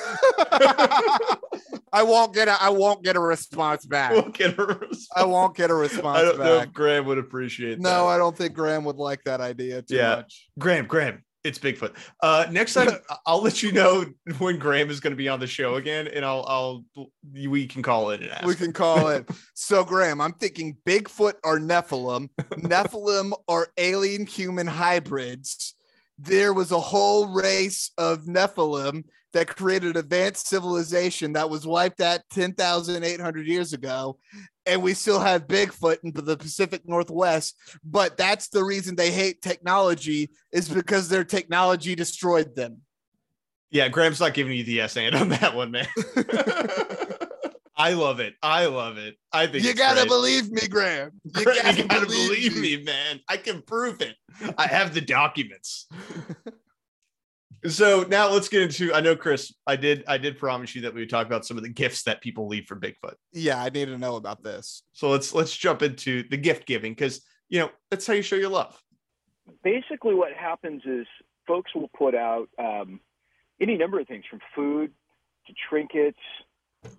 I 1.93 2.03
won't 2.03 2.35
get 2.35 2.49
a 2.49 2.61
I 2.61 2.71
won't 2.71 3.03
get 3.05 3.17
a 3.17 3.21
response 3.21 3.87
back. 3.87 4.13
We'll 4.13 4.29
get 4.31 4.59
a 4.59 4.65
response. 4.65 5.09
I 5.15 5.25
won't 5.25 5.57
get 5.57 5.71
a 5.71 5.75
I 5.75 5.79
response 5.79 6.21
don't 6.23 6.39
know 6.39 6.59
if 6.59 6.73
Graham 6.73 7.07
would 7.07 7.19
appreciate 7.19 7.77
that. 7.77 7.81
No, 7.81 8.07
that. 8.07 8.15
I 8.15 8.19
don't 8.19 8.37
think 8.37 8.55
Graham 8.55 8.85
would 8.85 8.97
like 8.97 9.23
that 9.25 9.41
idea 9.41 9.83
too 9.83 9.97
Yeah. 9.97 10.17
much. 10.17 10.49
Graham, 10.59 10.87
Graham, 10.87 11.23
it's 11.47 11.59
Bigfoot. 11.59 11.95
Uh, 12.23 12.47
next 12.51 12.75
time 12.75 12.91
I'll 13.27 13.43
let 13.43 13.63
you 13.63 13.73
know 13.73 14.05
when 14.39 14.59
Graham 14.59 14.91
is 14.91 15.01
going 15.01 15.13
to 15.13 15.17
be 15.17 15.29
on 15.29 15.41
the 15.41 15.47
show 15.47 15.77
again, 15.77 16.09
and 16.09 16.25
I'll 16.25 16.45
I'll 16.49 16.85
we 17.33 17.67
can 17.67 17.83
call 17.83 18.11
it. 18.11 18.23
We 18.45 18.55
can 18.55 18.73
call 18.73 19.09
it. 19.09 19.29
So, 19.59 19.85
Graham, 19.85 20.21
I'm 20.21 20.35
thinking 20.35 20.77
Bigfoot 20.87 21.35
or 21.43 21.59
Nephilim. 21.59 22.29
Nephilim 22.53 23.33
are 23.49 23.69
alien 23.79 24.27
human 24.27 24.67
hybrids. 24.67 25.75
There 26.19 26.53
was 26.53 26.73
a 26.73 26.79
whole 26.79 27.29
race 27.29 27.91
of 27.97 28.27
Nephilim 28.27 29.05
that 29.33 29.49
created 29.49 29.97
advanced 29.97 30.47
civilization 30.47 31.33
that 31.33 31.51
was 31.51 31.67
wiped 31.67 32.01
out 32.01 32.21
10,800 32.33 33.47
years 33.47 33.73
ago. 33.73 34.19
And 34.67 34.83
we 34.83 34.95
still 34.95 35.21
have 35.21 35.47
Bigfoot 35.47 35.99
in 36.03 36.13
the 36.13 36.37
Pacific 36.37 36.83
Northwest. 36.87 37.55
But 37.85 38.17
that's 38.17 38.49
the 38.49 38.65
reason 38.65 38.97
they 38.97 39.13
hate 39.13 39.41
technology, 39.41 40.31
is 40.53 40.69
because 40.69 41.09
their 41.09 41.25
technology 41.25 41.95
destroyed 41.95 42.57
them. 42.57 42.79
Yeah, 43.71 43.89
Graham's 43.89 44.21
not 44.21 44.35
giving 44.35 44.57
you 44.57 44.65
the 44.65 44.73
yes 44.73 44.97
and 44.97 45.15
on 45.15 45.29
that 45.31 45.55
one, 45.55 45.71
man. 45.71 45.87
I 47.79 47.93
love 47.93 48.21
it. 48.21 48.35
I 48.43 48.67
love 48.67 48.97
it. 48.97 49.17
I 49.33 49.47
think 49.47 49.65
You 49.65 49.75
gotta 49.75 50.01
great. 50.01 50.09
believe 50.09 50.51
me, 50.51 50.67
Graham. 50.67 51.11
You 51.25 51.45
Graham, 51.45 51.77
you 51.77 51.85
gotta 51.85 52.07
believe 52.07 52.57
me, 52.57 52.83
man. 52.83 53.21
I 53.29 53.37
can 53.37 53.61
prove 53.61 54.01
it. 54.01 54.17
I 54.57 54.67
have 54.67 54.95
the 54.95 55.03
documents. 55.03 55.87
so 57.65 58.05
now 58.09 58.31
let's 58.31 58.49
get 58.49 58.63
into. 58.63 58.93
I 58.93 59.01
know, 59.01 59.17
Chris. 59.17 59.53
I 59.67 59.77
did. 59.77 60.05
I 60.07 60.19
did 60.19 60.39
promise 60.39 60.75
you 60.75 60.83
that 60.83 60.95
we 60.95 61.01
would 61.01 61.11
talk 61.11 61.27
about 61.27 61.47
some 61.47 61.57
of 61.57 61.63
the 61.63 61.69
gifts 61.69 62.03
that 62.05 62.21
people 62.21 62.49
leave 62.49 62.67
for 62.67 62.77
Bigfoot. 62.77 63.15
Yeah, 63.33 63.63
I 63.63 63.71
need 63.71 63.87
to 63.87 63.99
know 63.99 64.17
about 64.17 64.43
this. 64.43 64.83
So 64.93 65.11
let's 65.11 65.35
let's 65.35 65.57
jump 65.57 65.83
into 65.83 66.25
the 66.29 66.37
gift 66.37 66.67
giving 66.67 66.93
because 66.93 67.23
you 67.49 67.61
know 67.61 67.71
that's 67.91 68.07
how 68.07 68.15
you 68.15 68.23
show 68.23 68.37
your 68.37 68.51
love. 68.51 68.81
basically 69.63 70.15
what 70.15 70.33
happens 70.33 70.83
is 70.85 71.07
folks 71.47 71.75
will 71.75 71.91
put 71.97 72.15
out 72.15 72.49
um, 72.59 73.01
any 73.61 73.77
number 73.77 74.01
of 74.01 74.07
things 74.09 74.25
from 74.29 74.41
food 74.55 74.93
to 75.47 75.55
trinkets 75.69 76.19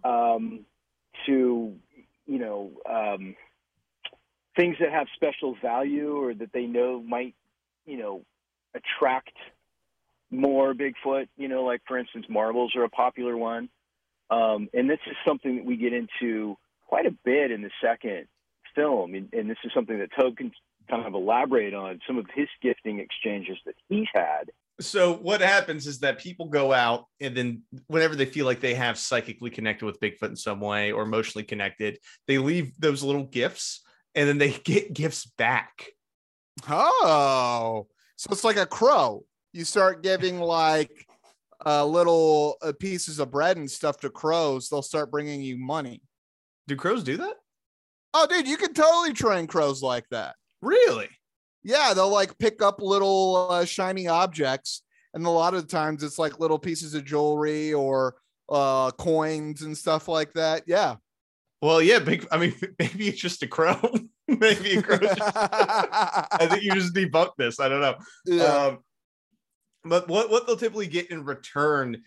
um, 0.03 0.65
to 1.25 1.75
you 2.25 2.39
know 2.39 2.71
um, 2.89 3.35
things 4.55 4.75
that 4.79 4.91
have 4.91 5.07
special 5.15 5.55
value 5.61 6.15
or 6.15 6.33
that 6.33 6.51
they 6.53 6.65
know 6.65 7.01
might 7.01 7.35
you 7.85 7.97
know 7.97 8.25
attract 8.75 9.33
more 10.32 10.73
Bigfoot. 10.73 11.28
You 11.38 11.47
know, 11.47 11.63
like 11.63 11.82
for 11.88 11.97
instance, 11.97 12.25
marbles 12.30 12.75
are 12.75 12.84
a 12.84 12.89
popular 12.89 13.38
one, 13.38 13.69
um, 14.30 14.69
and 14.73 14.89
this 14.89 14.99
is 15.07 15.15
something 15.25 15.57
that 15.57 15.65
we 15.65 15.78
get 15.78 15.93
into 15.93 16.57
quite 16.88 17.05
a 17.05 17.15
bit 17.25 17.51
in 17.51 17.61
the 17.61 17.71
second 17.84 18.28
film, 18.75 19.15
and, 19.15 19.30
and 19.34 19.49
this 19.49 19.57
is 19.63 19.71
something 19.73 19.97
that 19.99 20.09
Tobe 20.19 20.38
can 20.38 20.51
kind 20.89 21.05
of 21.05 21.13
elaborate 21.13 21.73
on 21.73 21.99
some 22.07 22.17
of 22.17 22.25
his 22.34 22.47
gifting 22.61 22.99
exchanges 22.99 23.57
that 23.65 23.75
he's 23.89 24.07
had. 24.13 24.49
So 24.80 25.15
what 25.15 25.41
happens 25.41 25.88
is 25.88 25.99
that 25.99 26.19
people 26.19 26.47
go 26.47 26.71
out 26.71 27.05
and 27.19 27.36
then 27.36 27.63
whenever 27.88 28.15
they 28.15 28.28
feel 28.28 28.45
like 28.45 28.59
they 28.59 28.75
have 28.75 28.97
psychically 28.97 29.49
connected 29.49 29.86
with 29.86 29.99
Bigfoot 29.99 30.30
in 30.30 30.36
some 30.36 30.59
way 30.59 30.91
or 30.91 31.01
emotionally 31.01 31.43
connected, 31.43 31.97
they 32.28 32.38
leave 32.38 32.80
those 32.80 33.03
little 33.03 33.25
gifts 33.25 33.82
and 34.13 34.30
then 34.30 34.38
they 34.38 34.51
get 34.63 34.93
gifts 34.93 35.25
back. 35.25 35.88
Oh, 36.69 37.88
so 38.17 38.30
it's 38.32 38.43
like 38.43 38.57
a 38.57 38.65
crow. 38.65 39.25
You 39.57 39.65
start 39.65 40.03
giving 40.03 40.39
like 40.39 41.07
uh, 41.65 41.83
little 41.83 42.57
uh, 42.61 42.73
pieces 42.79 43.17
of 43.17 43.31
bread 43.31 43.57
and 43.57 43.69
stuff 43.69 43.99
to 44.01 44.09
crows. 44.11 44.69
They'll 44.69 44.83
start 44.83 45.09
bringing 45.09 45.41
you 45.41 45.57
money. 45.57 46.03
Do 46.67 46.75
crows 46.75 47.03
do 47.03 47.17
that? 47.17 47.33
Oh, 48.13 48.27
dude, 48.29 48.47
you 48.47 48.57
can 48.57 48.75
totally 48.75 49.13
train 49.13 49.47
crows 49.47 49.81
like 49.81 50.05
that. 50.11 50.35
Really? 50.61 51.09
Yeah, 51.63 51.93
they'll 51.95 52.11
like 52.11 52.37
pick 52.37 52.61
up 52.61 52.83
little 52.83 53.47
uh, 53.49 53.65
shiny 53.65 54.07
objects, 54.07 54.83
and 55.15 55.25
a 55.25 55.29
lot 55.31 55.55
of 55.55 55.63
the 55.63 55.67
times 55.67 56.03
it's 56.03 56.19
like 56.19 56.39
little 56.39 56.59
pieces 56.59 56.93
of 56.93 57.03
jewelry 57.03 57.73
or 57.73 58.13
uh, 58.49 58.91
coins 58.91 59.63
and 59.63 59.75
stuff 59.75 60.07
like 60.07 60.33
that. 60.33 60.65
Yeah. 60.67 60.97
Well, 61.63 61.81
yeah, 61.81 61.97
big 61.97 62.27
I 62.31 62.37
mean 62.37 62.53
maybe 62.79 63.07
it's 63.07 63.19
just 63.19 63.41
a 63.41 63.47
crow. 63.47 63.81
maybe 64.27 64.75
a 64.75 64.83
crow. 64.83 64.99
just- 64.99 65.19
I 65.23 66.47
think 66.47 66.61
you 66.61 66.73
just 66.73 66.93
debunked 66.93 67.37
this. 67.39 67.59
I 67.59 67.69
don't 67.69 67.81
know. 67.81 67.95
yeah. 68.25 68.43
Um, 68.43 68.79
but 69.89 70.07
what, 70.07 70.29
what 70.29 70.47
they'll 70.47 70.57
typically 70.57 70.88
get 70.88 71.11
in 71.11 71.23
return, 71.23 72.03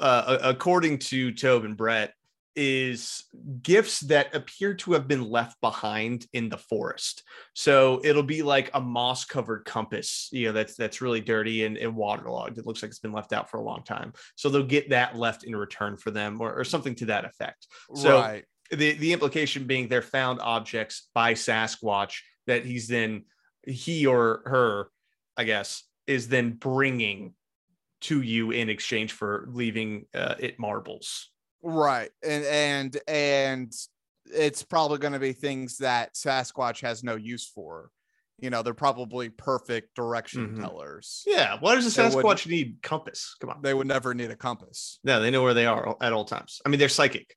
uh, 0.00 0.38
according 0.42 0.98
to 0.98 1.32
Tobe 1.32 1.64
and 1.64 1.76
Brett, 1.76 2.14
is 2.56 3.24
gifts 3.62 4.00
that 4.00 4.34
appear 4.34 4.72
to 4.72 4.94
have 4.94 5.06
been 5.06 5.28
left 5.28 5.60
behind 5.60 6.26
in 6.32 6.48
the 6.48 6.56
forest. 6.56 7.22
So 7.54 8.00
it'll 8.02 8.22
be 8.22 8.42
like 8.42 8.70
a 8.72 8.80
moss 8.80 9.26
covered 9.26 9.66
compass, 9.66 10.30
you 10.32 10.46
know, 10.46 10.52
that's 10.52 10.74
that's 10.74 11.02
really 11.02 11.20
dirty 11.20 11.66
and, 11.66 11.76
and 11.76 11.94
waterlogged. 11.94 12.56
It 12.56 12.66
looks 12.66 12.82
like 12.82 12.88
it's 12.88 12.98
been 12.98 13.12
left 13.12 13.34
out 13.34 13.50
for 13.50 13.58
a 13.58 13.62
long 13.62 13.82
time. 13.84 14.14
So 14.36 14.48
they'll 14.48 14.62
get 14.62 14.88
that 14.88 15.16
left 15.16 15.44
in 15.44 15.54
return 15.54 15.98
for 15.98 16.10
them 16.10 16.40
or, 16.40 16.54
or 16.54 16.64
something 16.64 16.94
to 16.96 17.06
that 17.06 17.26
effect. 17.26 17.66
So 17.94 18.18
right. 18.20 18.44
the 18.70 18.94
the 18.94 19.12
implication 19.12 19.66
being 19.66 19.88
they're 19.88 20.00
found 20.00 20.40
objects 20.40 21.08
by 21.14 21.34
Sasquatch 21.34 22.20
that 22.46 22.64
he's 22.64 22.88
then 22.88 23.24
he 23.66 24.06
or 24.06 24.42
her, 24.46 24.88
I 25.36 25.44
guess, 25.44 25.82
is 26.06 26.28
then 26.28 26.52
bringing 26.52 27.34
to 28.02 28.20
you 28.22 28.50
in 28.50 28.68
exchange 28.68 29.12
for 29.12 29.46
leaving 29.50 30.06
uh, 30.14 30.34
it 30.38 30.58
marbles. 30.58 31.30
Right. 31.62 32.10
And 32.22 32.44
and 32.44 32.96
and 33.08 33.72
it's 34.26 34.62
probably 34.62 34.98
going 34.98 35.12
to 35.14 35.18
be 35.18 35.32
things 35.32 35.78
that 35.78 36.14
Sasquatch 36.14 36.80
has 36.82 37.02
no 37.02 37.16
use 37.16 37.46
for. 37.46 37.90
You 38.38 38.50
know, 38.50 38.62
they're 38.62 38.74
probably 38.74 39.30
perfect 39.30 39.94
direction 39.94 40.48
Mhm. 40.56 40.60
tellers. 40.60 41.22
Yeah. 41.26 41.56
Why 41.58 41.74
does 41.74 41.86
a 41.86 42.02
They 42.02 42.14
would- 42.14 42.24
Sasquatch 42.24 42.46
need 42.46 42.78
compass? 42.82 43.34
Come 43.40 43.50
on. 43.50 43.62
They 43.62 43.72
would 43.72 43.86
never 43.86 44.12
need 44.14 44.30
a 44.30 44.36
compass. 44.36 44.98
No, 45.04 45.20
they 45.20 45.30
know 45.30 45.42
where 45.42 45.54
they 45.54 45.64
are 45.64 45.96
at 46.02 46.12
all 46.12 46.26
times. 46.26 46.60
I 46.66 46.68
mean, 46.68 46.78
they're 46.78 46.90
psychic. 46.90 47.34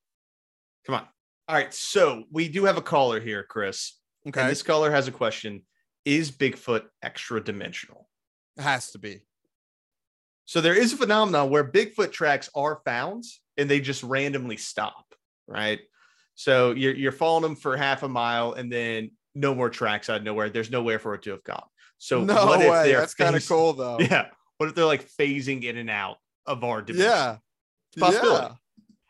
Come 0.85 0.95
on. 0.95 1.07
All 1.47 1.55
right. 1.55 1.73
So 1.73 2.25
we 2.31 2.49
do 2.49 2.65
have 2.65 2.77
a 2.77 2.81
caller 2.81 3.21
here, 3.21 3.43
Chris. 3.43 3.97
Okay. 4.27 4.41
And 4.41 4.49
this 4.49 4.61
caller 4.61 4.91
has 4.91 5.07
a 5.07 5.11
question 5.11 5.65
Is 6.05 6.31
Bigfoot 6.31 6.85
extra 7.01 7.41
dimensional? 7.43 8.09
It 8.57 8.61
has 8.63 8.91
to 8.91 8.99
be. 8.99 9.21
So 10.45 10.61
there 10.61 10.75
is 10.75 10.93
a 10.93 10.97
phenomenon 10.97 11.49
where 11.49 11.63
Bigfoot 11.63 12.11
tracks 12.11 12.49
are 12.55 12.81
found 12.83 13.23
and 13.57 13.69
they 13.69 13.79
just 13.79 14.01
randomly 14.03 14.57
stop, 14.57 15.05
right? 15.47 15.79
So 16.35 16.71
you're, 16.71 16.95
you're 16.95 17.11
following 17.11 17.43
them 17.43 17.55
for 17.55 17.77
half 17.77 18.03
a 18.03 18.09
mile 18.09 18.53
and 18.53 18.71
then 18.71 19.11
no 19.35 19.53
more 19.53 19.69
tracks 19.69 20.09
out 20.09 20.17
of 20.17 20.23
nowhere. 20.23 20.49
There's 20.49 20.71
nowhere 20.71 20.97
for 20.99 21.13
it 21.13 21.21
to 21.23 21.31
have 21.31 21.43
gone. 21.43 21.65
So 21.99 22.23
no 22.23 22.45
what 22.47 22.61
if 22.61 22.71
way. 22.71 22.83
they're 22.91 22.99
That's 23.01 23.13
kind 23.13 23.35
of 23.35 23.47
cool 23.47 23.73
though. 23.73 23.97
Yeah. 23.99 24.27
What 24.57 24.69
if 24.69 24.75
they're 24.75 24.85
like 24.85 25.07
phasing 25.07 25.63
in 25.63 25.77
and 25.77 25.89
out 25.89 26.17
of 26.45 26.63
our 26.63 26.81
dimension? 26.81 27.09
Yeah. 27.11 27.37
Possibility. 27.97 28.47
Yeah. 28.47 28.55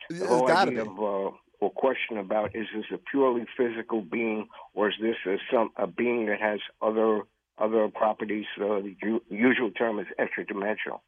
The 0.10 0.16
It's 0.16 0.26
whole 0.28 0.48
gotta 0.48 0.72
idea 0.72 0.84
be. 0.84 0.90
of 0.90 0.98
uh, 1.00 1.32
or 1.62 1.72
question 1.76 2.18
about 2.18 2.56
is 2.56 2.66
this 2.76 2.86
a 2.94 2.98
purely 3.12 3.46
physical 3.58 4.02
being 4.02 4.48
or 4.74 4.90
is 4.90 4.96
this 5.02 5.16
a, 5.26 5.38
some 5.54 5.70
a 5.78 5.88
being 5.88 6.26
that 6.28 6.40
has 6.42 6.60
other 6.82 7.22
other 7.60 7.88
properties? 7.90 8.46
So 8.58 8.82
the 8.82 9.20
usual 9.30 9.72
term 9.72 10.00
is 10.00 10.08
extra 10.18 10.46
dimensional. 10.46 11.02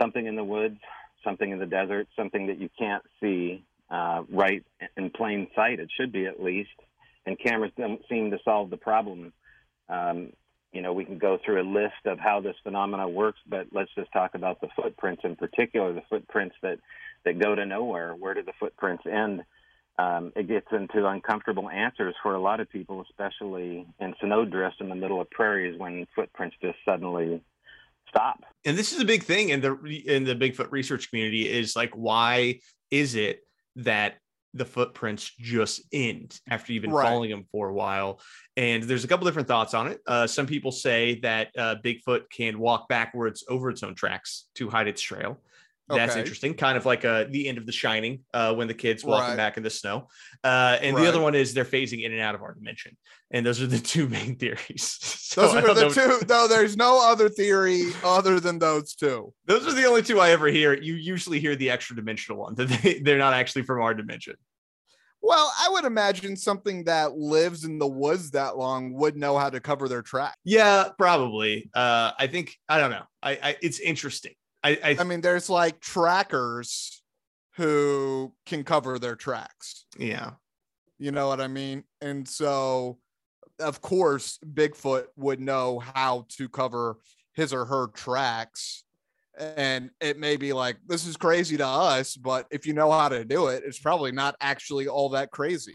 something 0.00 0.26
in 0.26 0.36
the 0.36 0.44
woods, 0.44 0.78
something 1.24 1.50
in 1.50 1.58
the 1.58 1.66
desert, 1.66 2.08
something 2.16 2.46
that 2.48 2.58
you 2.60 2.68
can't 2.78 3.02
see 3.20 3.64
uh, 3.90 4.22
right 4.30 4.64
in 4.96 5.10
plain 5.10 5.48
sight. 5.54 5.80
It 5.80 5.90
should 5.98 6.12
be 6.12 6.26
at 6.26 6.42
least. 6.42 6.70
And 7.26 7.38
cameras 7.38 7.72
don't 7.76 8.00
seem 8.08 8.30
to 8.30 8.38
solve 8.44 8.70
the 8.70 8.76
problem. 8.76 9.32
Um, 9.88 10.32
you 10.72 10.82
know, 10.82 10.92
we 10.92 11.04
can 11.04 11.18
go 11.18 11.38
through 11.44 11.62
a 11.62 11.68
list 11.68 12.06
of 12.06 12.18
how 12.18 12.40
this 12.40 12.56
phenomena 12.62 13.08
works, 13.08 13.38
but 13.48 13.66
let's 13.72 13.90
just 13.96 14.12
talk 14.12 14.34
about 14.34 14.60
the 14.60 14.68
footprints 14.76 15.22
in 15.24 15.36
particular. 15.36 15.92
The 15.92 16.02
footprints 16.08 16.56
that 16.62 16.78
that 17.24 17.40
go 17.40 17.54
to 17.54 17.66
nowhere. 17.66 18.14
Where 18.14 18.34
do 18.34 18.42
the 18.42 18.52
footprints 18.60 19.04
end? 19.06 19.42
Um, 19.98 20.32
it 20.36 20.46
gets 20.46 20.66
into 20.72 21.06
uncomfortable 21.06 21.70
answers 21.70 22.14
for 22.22 22.34
a 22.34 22.40
lot 22.40 22.60
of 22.60 22.68
people, 22.68 23.02
especially 23.08 23.86
in 23.98 24.14
snowdrifts 24.20 24.78
in 24.80 24.88
the 24.90 24.94
middle 24.94 25.20
of 25.20 25.30
prairies 25.30 25.78
when 25.78 26.06
footprints 26.14 26.56
just 26.60 26.76
suddenly 26.84 27.42
stop. 28.08 28.44
and 28.64 28.76
this 28.76 28.92
is 28.92 29.00
a 29.00 29.04
big 29.04 29.22
thing 29.22 29.48
in 29.48 29.60
the 29.60 29.74
in 30.06 30.24
the 30.24 30.34
Bigfoot 30.34 30.70
research 30.70 31.10
community 31.10 31.48
is 31.48 31.74
like 31.74 31.90
why 31.94 32.60
is 32.90 33.14
it 33.16 33.40
that 33.76 34.18
the 34.54 34.64
footprints 34.64 35.32
just 35.40 35.82
end 35.92 36.38
after 36.48 36.72
you've 36.72 36.82
been 36.82 36.92
Right. 36.92 37.04
following 37.08 37.30
them 37.30 37.44
for 37.50 37.68
a 37.68 37.74
while 37.74 38.20
and 38.56 38.84
there's 38.84 39.02
a 39.04 39.08
couple 39.08 39.26
different 39.26 39.48
thoughts 39.48 39.74
on 39.74 39.88
it 39.88 40.00
uh, 40.06 40.26
some 40.26 40.46
people 40.46 40.70
say 40.70 41.18
that 41.20 41.48
uh, 41.58 41.74
bigfoot 41.84 42.30
can 42.30 42.58
walk 42.60 42.88
backwards 42.88 43.44
over 43.48 43.68
its 43.68 43.82
own 43.82 43.94
tracks 43.96 44.46
to 44.54 44.70
hide 44.70 44.86
its 44.88 45.02
trail 45.02 45.40
that's 45.88 46.12
Okay. 46.12 46.20
interesting 46.20 46.54
kind 46.54 46.76
of 46.76 46.84
like 46.84 47.04
uh, 47.04 47.24
the 47.30 47.48
end 47.48 47.58
of 47.58 47.66
the 47.66 47.72
shining 47.72 48.20
uh, 48.34 48.52
when 48.54 48.66
the 48.68 48.74
kids 48.74 49.04
walking 49.04 49.28
Right. 49.30 49.36
back 49.36 49.56
in 49.56 49.62
the 49.62 49.70
snow 49.70 50.08
uh, 50.44 50.78
and 50.80 50.96
the 50.96 51.06
other 51.06 51.20
one 51.20 51.34
is 51.34 51.54
they're 51.54 51.64
phasing 51.64 52.02
in 52.04 52.12
and 52.12 52.20
out 52.20 52.34
of 52.34 52.42
our 52.42 52.54
dimension 52.54 52.96
and 53.30 53.44
those 53.46 53.60
are 53.62 53.66
the 53.66 53.78
two 53.78 54.08
main 54.18 54.36
theories 54.36 54.98
So 55.36 55.42
Those 55.42 55.54
are 55.64 55.74
the 55.74 55.80
know- 55.82 55.90
two. 55.90 56.20
No, 56.28 56.48
there's 56.48 56.76
no 56.78 57.00
other 57.10 57.28
theory 57.28 57.82
other 58.02 58.40
than 58.40 58.58
those 58.58 58.94
two. 58.94 59.34
Those 59.44 59.66
are 59.66 59.72
the 59.74 59.84
only 59.84 60.02
two 60.02 60.18
I 60.18 60.30
ever 60.30 60.46
hear. 60.46 60.72
You 60.72 60.94
usually 60.94 61.40
hear 61.40 61.54
the 61.56 61.68
extra 61.70 61.94
dimensional 61.94 62.38
one 62.40 62.54
that 62.54 62.68
they, 62.68 63.00
they're 63.00 63.18
not 63.18 63.34
actually 63.34 63.62
from 63.62 63.82
our 63.82 63.92
dimension. 63.92 64.36
Well, 65.20 65.52
I 65.60 65.68
would 65.72 65.84
imagine 65.84 66.36
something 66.36 66.84
that 66.84 67.16
lives 67.16 67.64
in 67.64 67.78
the 67.78 67.86
woods 67.86 68.30
that 68.30 68.56
long 68.56 68.92
would 68.94 69.16
know 69.16 69.36
how 69.36 69.50
to 69.50 69.60
cover 69.60 69.88
their 69.88 70.02
track. 70.02 70.36
Yeah, 70.44 70.88
probably. 70.96 71.68
Uh, 71.74 72.12
I 72.18 72.28
think 72.28 72.56
I 72.68 72.78
don't 72.78 72.90
know. 72.90 73.02
I, 73.22 73.32
I 73.42 73.56
it's 73.60 73.78
interesting. 73.80 74.32
I, 74.66 74.78
I, 74.82 74.96
I 75.00 75.04
mean, 75.04 75.20
there's 75.20 75.48
like 75.48 75.80
trackers 75.80 77.02
who 77.56 78.32
can 78.46 78.64
cover 78.64 78.98
their 78.98 79.16
tracks. 79.16 79.86
yeah. 79.98 80.32
You 80.98 81.12
know 81.12 81.28
what 81.28 81.40
I 81.42 81.46
mean? 81.48 81.84
And 82.00 82.26
so, 82.26 82.98
of 83.60 83.82
course, 83.82 84.38
Bigfoot 84.44 85.04
would 85.16 85.40
know 85.40 85.78
how 85.78 86.24
to 86.38 86.48
cover 86.48 86.96
his 87.34 87.52
or 87.52 87.66
her 87.66 87.88
tracks. 87.88 88.82
And 89.38 89.90
it 90.00 90.18
may 90.18 90.36
be 90.36 90.54
like, 90.54 90.78
this 90.86 91.06
is 91.06 91.18
crazy 91.18 91.58
to 91.58 91.66
us, 91.66 92.16
but 92.16 92.46
if 92.50 92.66
you 92.66 92.72
know 92.72 92.90
how 92.90 93.10
to 93.10 93.26
do 93.26 93.48
it, 93.48 93.62
it's 93.66 93.78
probably 93.78 94.10
not 94.10 94.36
actually 94.40 94.88
all 94.88 95.10
that 95.10 95.30
crazy. 95.30 95.74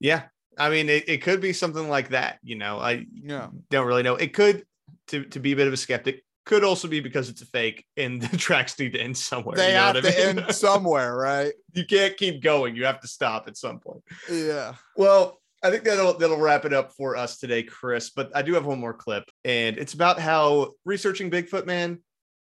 Yeah. 0.00 0.22
I 0.56 0.70
mean, 0.70 0.88
it, 0.88 1.06
it 1.06 1.22
could 1.22 1.42
be 1.42 1.52
something 1.52 1.88
like 1.90 2.08
that. 2.08 2.38
You 2.42 2.56
know, 2.56 2.78
I 2.78 3.06
Yeah. 3.12 3.48
don't 3.70 3.86
really 3.86 4.02
know. 4.02 4.16
It 4.16 4.32
could 4.32 4.64
to 5.08 5.24
to 5.26 5.38
be 5.40 5.52
a 5.52 5.56
bit 5.56 5.66
of 5.66 5.72
a 5.74 5.76
skeptic. 5.76 6.24
Could 6.44 6.64
also 6.64 6.88
be 6.88 7.00
because 7.00 7.28
it's 7.28 7.40
a 7.42 7.46
fake 7.46 7.84
and 7.96 8.20
the 8.22 8.36
tracks 8.36 8.78
need 8.78 8.92
to 8.94 9.00
end 9.00 9.16
somewhere. 9.16 9.56
They 9.56 9.68
you 9.68 9.74
know 9.74 9.80
have 9.84 9.94
what 9.96 10.06
I 10.06 10.10
to 10.10 10.18
mean? 10.34 10.38
end 10.44 10.54
somewhere, 10.54 11.16
right? 11.16 11.52
you 11.74 11.84
can't 11.86 12.16
keep 12.16 12.42
going. 12.42 12.74
You 12.76 12.84
have 12.84 13.00
to 13.00 13.08
stop 13.08 13.46
at 13.48 13.56
some 13.56 13.78
point. 13.78 14.02
Yeah. 14.30 14.74
Well, 14.96 15.40
I 15.62 15.70
think 15.70 15.84
that'll 15.84 16.14
that'll 16.18 16.38
wrap 16.40 16.64
it 16.64 16.72
up 16.72 16.92
for 16.92 17.16
us 17.16 17.38
today, 17.38 17.62
Chris. 17.62 18.10
But 18.10 18.30
I 18.34 18.42
do 18.42 18.54
have 18.54 18.66
one 18.66 18.80
more 18.80 18.92
clip, 18.94 19.24
and 19.44 19.78
it's 19.78 19.94
about 19.94 20.18
how 20.18 20.72
researching 20.84 21.30
Bigfoot, 21.30 21.66
man, 21.66 22.00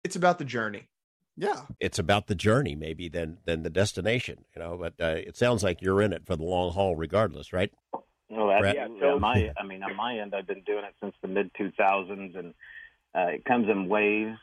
it's 0.03 0.17
about 0.17 0.39
the 0.39 0.45
journey. 0.45 0.89
Yeah. 1.37 1.63
It's 1.81 1.99
about 2.01 2.27
the 2.29 2.35
journey, 2.35 2.75
maybe, 2.75 3.09
than 3.09 3.39
than 3.45 3.63
the 3.63 3.71
destination. 3.71 4.45
You 4.57 4.63
know, 4.63 4.77
but 4.77 4.95
uh, 5.01 5.15
it 5.19 5.37
sounds 5.37 5.63
like 5.63 5.81
you're 5.81 6.03
in 6.03 6.13
it 6.13 6.27
for 6.27 6.35
the 6.35 6.43
long 6.45 6.73
haul, 6.73 6.97
regardless, 6.97 7.53
right? 7.53 7.71
Well, 8.29 8.49
that's, 8.49 8.75
yeah, 8.75 8.89
Yeah, 8.89 9.01
so- 9.01 9.19
my, 9.21 9.53
I 9.57 9.65
mean, 9.65 9.85
on 9.85 9.95
my 9.95 10.19
end, 10.19 10.35
I've 10.35 10.47
been 10.49 10.63
doing 10.65 10.85
it 10.85 10.95
since 11.01 11.15
the 11.23 11.29
mid 11.29 11.53
2000s, 11.55 12.37
and 12.37 12.53
uh, 13.15 13.27
it 13.29 13.45
comes 13.45 13.69
in 13.69 13.89
waves, 13.89 14.39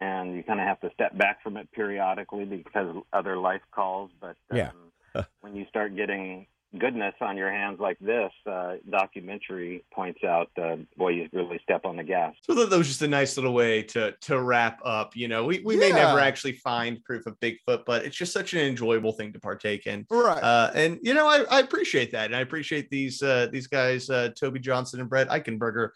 and 0.00 0.34
you 0.34 0.42
kind 0.42 0.60
of 0.60 0.66
have 0.66 0.80
to 0.80 0.90
step 0.94 1.16
back 1.16 1.42
from 1.42 1.56
it 1.56 1.70
periodically 1.72 2.44
because 2.44 2.96
other 3.12 3.38
life 3.38 3.62
calls. 3.74 4.10
But 4.20 4.36
um, 4.50 4.56
Yeah. 4.56 4.70
when 5.40 5.56
you 5.56 5.66
start 5.68 5.96
getting 5.96 6.46
goodness 6.78 7.14
on 7.20 7.36
your 7.36 7.50
hands 7.50 7.78
like 7.80 7.98
this, 8.00 8.30
uh, 8.46 8.74
documentary 8.90 9.84
points 9.92 10.22
out, 10.24 10.50
uh, 10.60 10.76
boy, 10.96 11.10
you 11.10 11.28
really 11.32 11.58
step 11.62 11.84
on 11.84 11.96
the 11.96 12.02
gas. 12.02 12.34
So 12.42 12.54
that 12.54 12.70
that 12.70 12.76
was 12.76 12.88
just 12.88 13.02
a 13.02 13.08
nice 13.08 13.36
little 13.36 13.54
way 13.54 13.82
to 13.84 14.12
to 14.12 14.40
wrap 14.40 14.80
up. 14.84 15.16
You 15.16 15.28
know, 15.28 15.44
we, 15.44 15.60
we 15.60 15.76
may 15.76 15.90
never 15.90 16.20
actually 16.20 16.52
find 16.52 17.02
proof 17.04 17.26
of 17.26 17.38
Bigfoot, 17.40 17.84
but 17.86 18.04
it's 18.04 18.16
just 18.16 18.32
such 18.32 18.52
an 18.54 18.60
enjoyable 18.60 19.12
thing 19.12 19.32
to 19.32 19.40
partake 19.40 19.86
in. 19.86 20.06
Right. 20.10 20.42
Uh, 20.42 20.70
and 20.74 20.98
you 21.02 21.14
know, 21.14 21.26
I, 21.26 21.44
I 21.50 21.60
appreciate 21.60 22.12
that, 22.12 22.26
and 22.26 22.36
I 22.36 22.40
appreciate 22.40 22.90
these 22.90 23.22
uh, 23.22 23.48
these 23.50 23.66
guys, 23.66 24.10
uh, 24.10 24.30
Tobe 24.36 24.60
Johnson 24.60 25.00
and 25.00 25.08
Brett 25.08 25.28
Eichenberger. 25.28 25.90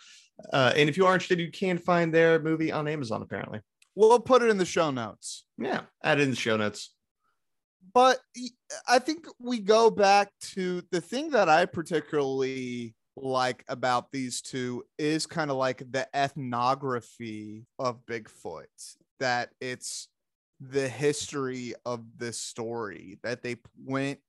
Uh, 0.53 0.73
and 0.77 0.89
if 0.89 0.97
you 0.97 1.07
are 1.07 1.13
interested, 1.13 1.41
you 1.41 1.51
can 1.51 1.79
find 1.79 2.13
their 2.13 2.39
movie 2.41 2.73
on 2.73 2.89
Amazon. 2.89 3.23
Apparently, 3.23 3.61
we'll 3.95 4.21
put 4.21 4.43
it 4.43 4.51
in 4.51 4.59
the 4.59 4.65
show 4.65 4.91
notes. 4.91 5.45
yeah, 5.59 5.83
add 6.03 6.21
it 6.21 6.25
in 6.25 6.31
the 6.31 6.37
show 6.37 6.57
notes. 6.57 6.95
but 7.93 8.19
I 8.89 8.99
think 8.99 9.27
we 9.39 9.59
go 9.59 9.91
back 9.91 10.31
to 10.55 10.83
the 10.91 11.01
thing 11.01 11.31
that 11.31 11.49
I 11.49 11.67
particularly 11.67 12.95
like 13.17 13.65
about 13.69 14.11
these 14.13 14.41
two 14.41 14.85
is 14.99 15.27
kind 15.27 15.51
of 15.51 15.57
like 15.57 15.83
the 15.91 16.09
ethnography 16.15 17.67
of 17.79 18.05
Bigfoot, 18.07 18.97
that 19.19 19.51
it's 19.61 20.09
the 20.61 20.89
history 20.89 21.75
of 21.85 22.05
this 22.17 22.39
story, 22.39 23.19
that 23.23 23.43
they 23.43 23.57
went 23.85 24.21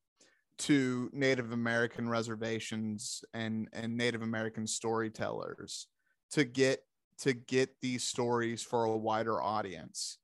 to 0.60 1.10
Native 1.14 1.52
American 1.52 2.08
reservations 2.08 3.24
and, 3.34 3.68
and 3.74 3.98
Native 3.98 4.22
American 4.22 4.68
storytellers 4.68 5.88
to 6.32 6.44
get 6.44 6.82
to 7.20 7.34
get 7.34 7.70
these 7.82 8.04
stories 8.04 8.64
for 8.64 8.86
a 8.86 8.98
wider 8.98 9.42
audience. 9.42 10.18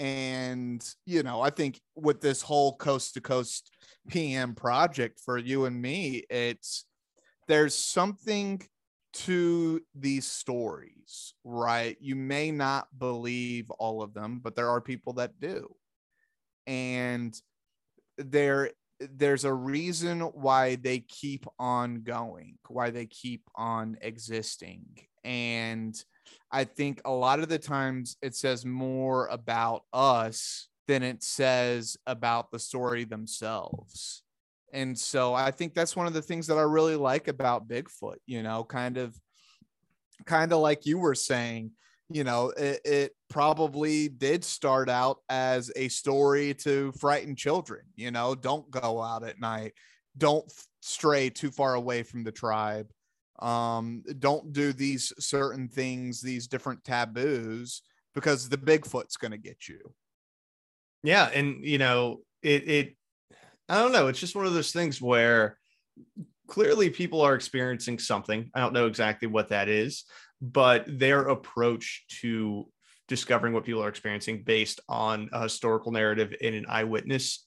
And 0.00 0.84
you 1.06 1.24
know 1.24 1.42
i 1.42 1.50
think 1.50 1.80
with 1.96 2.20
this 2.20 2.40
whole 2.40 2.76
coast 2.76 3.14
to 3.14 3.20
coast 3.20 3.72
pm 4.08 4.54
project 4.54 5.18
for 5.24 5.36
you 5.36 5.64
and 5.64 5.82
me 5.82 6.22
it's 6.30 6.84
there's 7.48 7.74
something 7.74 8.62
to 9.12 9.80
these 9.96 10.24
stories 10.24 11.34
right? 11.44 11.96
You 12.00 12.14
may 12.14 12.50
not 12.50 12.86
believe 12.96 13.70
all 13.72 14.02
of 14.02 14.14
them 14.14 14.40
but 14.42 14.54
there 14.54 14.68
are 14.68 14.80
people 14.80 15.14
that 15.14 15.40
do. 15.40 15.74
And 16.66 17.34
there 18.18 18.70
there's 19.00 19.44
a 19.44 19.52
reason 19.52 20.20
why 20.20 20.74
they 20.74 21.00
keep 21.00 21.46
on 21.58 22.02
going 22.02 22.58
why 22.68 22.90
they 22.90 23.06
keep 23.06 23.42
on 23.54 23.96
existing 24.02 24.84
and 25.28 25.94
I 26.50 26.64
think 26.64 27.02
a 27.04 27.10
lot 27.10 27.40
of 27.40 27.50
the 27.50 27.58
times 27.58 28.16
it 28.22 28.34
says 28.34 28.64
more 28.64 29.26
about 29.26 29.82
us 29.92 30.68
than 30.86 31.02
it 31.02 31.22
says 31.22 31.98
about 32.06 32.50
the 32.50 32.58
story 32.58 33.04
themselves. 33.04 34.22
And 34.72 34.98
so 34.98 35.34
I 35.34 35.50
think 35.50 35.74
that's 35.74 35.94
one 35.94 36.06
of 36.06 36.14
the 36.14 36.22
things 36.22 36.46
that 36.46 36.56
I 36.56 36.62
really 36.62 36.96
like 36.96 37.28
about 37.28 37.68
Bigfoot, 37.68 38.16
you 38.26 38.42
know, 38.42 38.64
kind 38.64 38.96
of 38.96 39.14
kind 40.24 40.50
of 40.50 40.60
like 40.60 40.86
you 40.86 40.98
were 40.98 41.14
saying, 41.14 41.72
you 42.08 42.24
know, 42.24 42.48
it, 42.56 42.80
it 42.86 43.12
probably 43.28 44.08
did 44.08 44.42
start 44.42 44.88
out 44.88 45.18
as 45.28 45.70
a 45.76 45.88
story 45.88 46.54
to 46.54 46.90
frighten 46.92 47.36
children, 47.36 47.82
you 47.96 48.10
know, 48.10 48.34
don't 48.34 48.70
go 48.70 49.02
out 49.02 49.24
at 49.24 49.38
night. 49.38 49.74
don't 50.16 50.50
stray 50.80 51.28
too 51.28 51.50
far 51.50 51.74
away 51.74 52.02
from 52.02 52.24
the 52.24 52.32
tribe. 52.32 52.88
Um, 53.38 54.02
don't 54.18 54.52
do 54.52 54.72
these 54.72 55.12
certain 55.18 55.68
things, 55.68 56.20
these 56.20 56.46
different 56.46 56.84
taboos, 56.84 57.82
because 58.14 58.48
the 58.48 58.58
Bigfoot's 58.58 59.16
going 59.16 59.30
to 59.30 59.38
get 59.38 59.68
you. 59.68 59.78
Yeah, 61.02 61.30
and 61.32 61.64
you 61.64 61.78
know, 61.78 62.22
it 62.42 62.68
it 62.68 62.96
I 63.68 63.78
don't 63.78 63.92
know, 63.92 64.08
it's 64.08 64.20
just 64.20 64.34
one 64.34 64.46
of 64.46 64.54
those 64.54 64.72
things 64.72 65.00
where 65.00 65.58
clearly 66.48 66.90
people 66.90 67.20
are 67.20 67.34
experiencing 67.34 67.98
something. 67.98 68.50
I 68.54 68.60
don't 68.60 68.72
know 68.72 68.86
exactly 68.86 69.28
what 69.28 69.50
that 69.50 69.68
is, 69.68 70.04
but 70.40 70.84
their 70.86 71.22
approach 71.22 72.04
to 72.20 72.66
discovering 73.06 73.52
what 73.52 73.64
people 73.64 73.82
are 73.82 73.88
experiencing 73.88 74.42
based 74.42 74.80
on 74.88 75.28
a 75.32 75.42
historical 75.42 75.92
narrative 75.92 76.34
and 76.42 76.54
an 76.54 76.66
eyewitness 76.68 77.46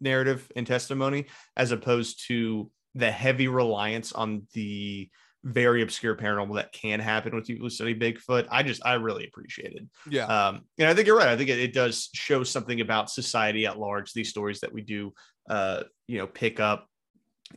narrative 0.00 0.50
and 0.56 0.66
testimony 0.66 1.26
as 1.56 1.72
opposed 1.72 2.26
to 2.28 2.70
the 2.94 3.10
heavy 3.10 3.48
reliance 3.48 4.12
on 4.12 4.46
the 4.52 5.08
very 5.44 5.82
obscure 5.82 6.16
paranormal 6.16 6.54
that 6.54 6.72
can 6.72 6.98
happen 6.98 7.34
with 7.34 7.46
people 7.46 7.66
who 7.66 7.70
study 7.70 7.94
Bigfoot. 7.94 8.46
I 8.50 8.62
just 8.62 8.84
I 8.84 8.94
really 8.94 9.26
appreciated. 9.26 9.88
Yeah. 10.08 10.26
Um, 10.26 10.62
and 10.78 10.88
I 10.88 10.94
think 10.94 11.06
you're 11.06 11.18
right. 11.18 11.28
I 11.28 11.36
think 11.36 11.50
it, 11.50 11.58
it 11.58 11.74
does 11.74 12.08
show 12.14 12.42
something 12.42 12.80
about 12.80 13.10
society 13.10 13.66
at 13.66 13.78
large. 13.78 14.12
These 14.12 14.30
stories 14.30 14.60
that 14.60 14.72
we 14.72 14.80
do, 14.80 15.12
uh, 15.50 15.82
you 16.06 16.18
know, 16.18 16.26
pick 16.26 16.60
up, 16.60 16.88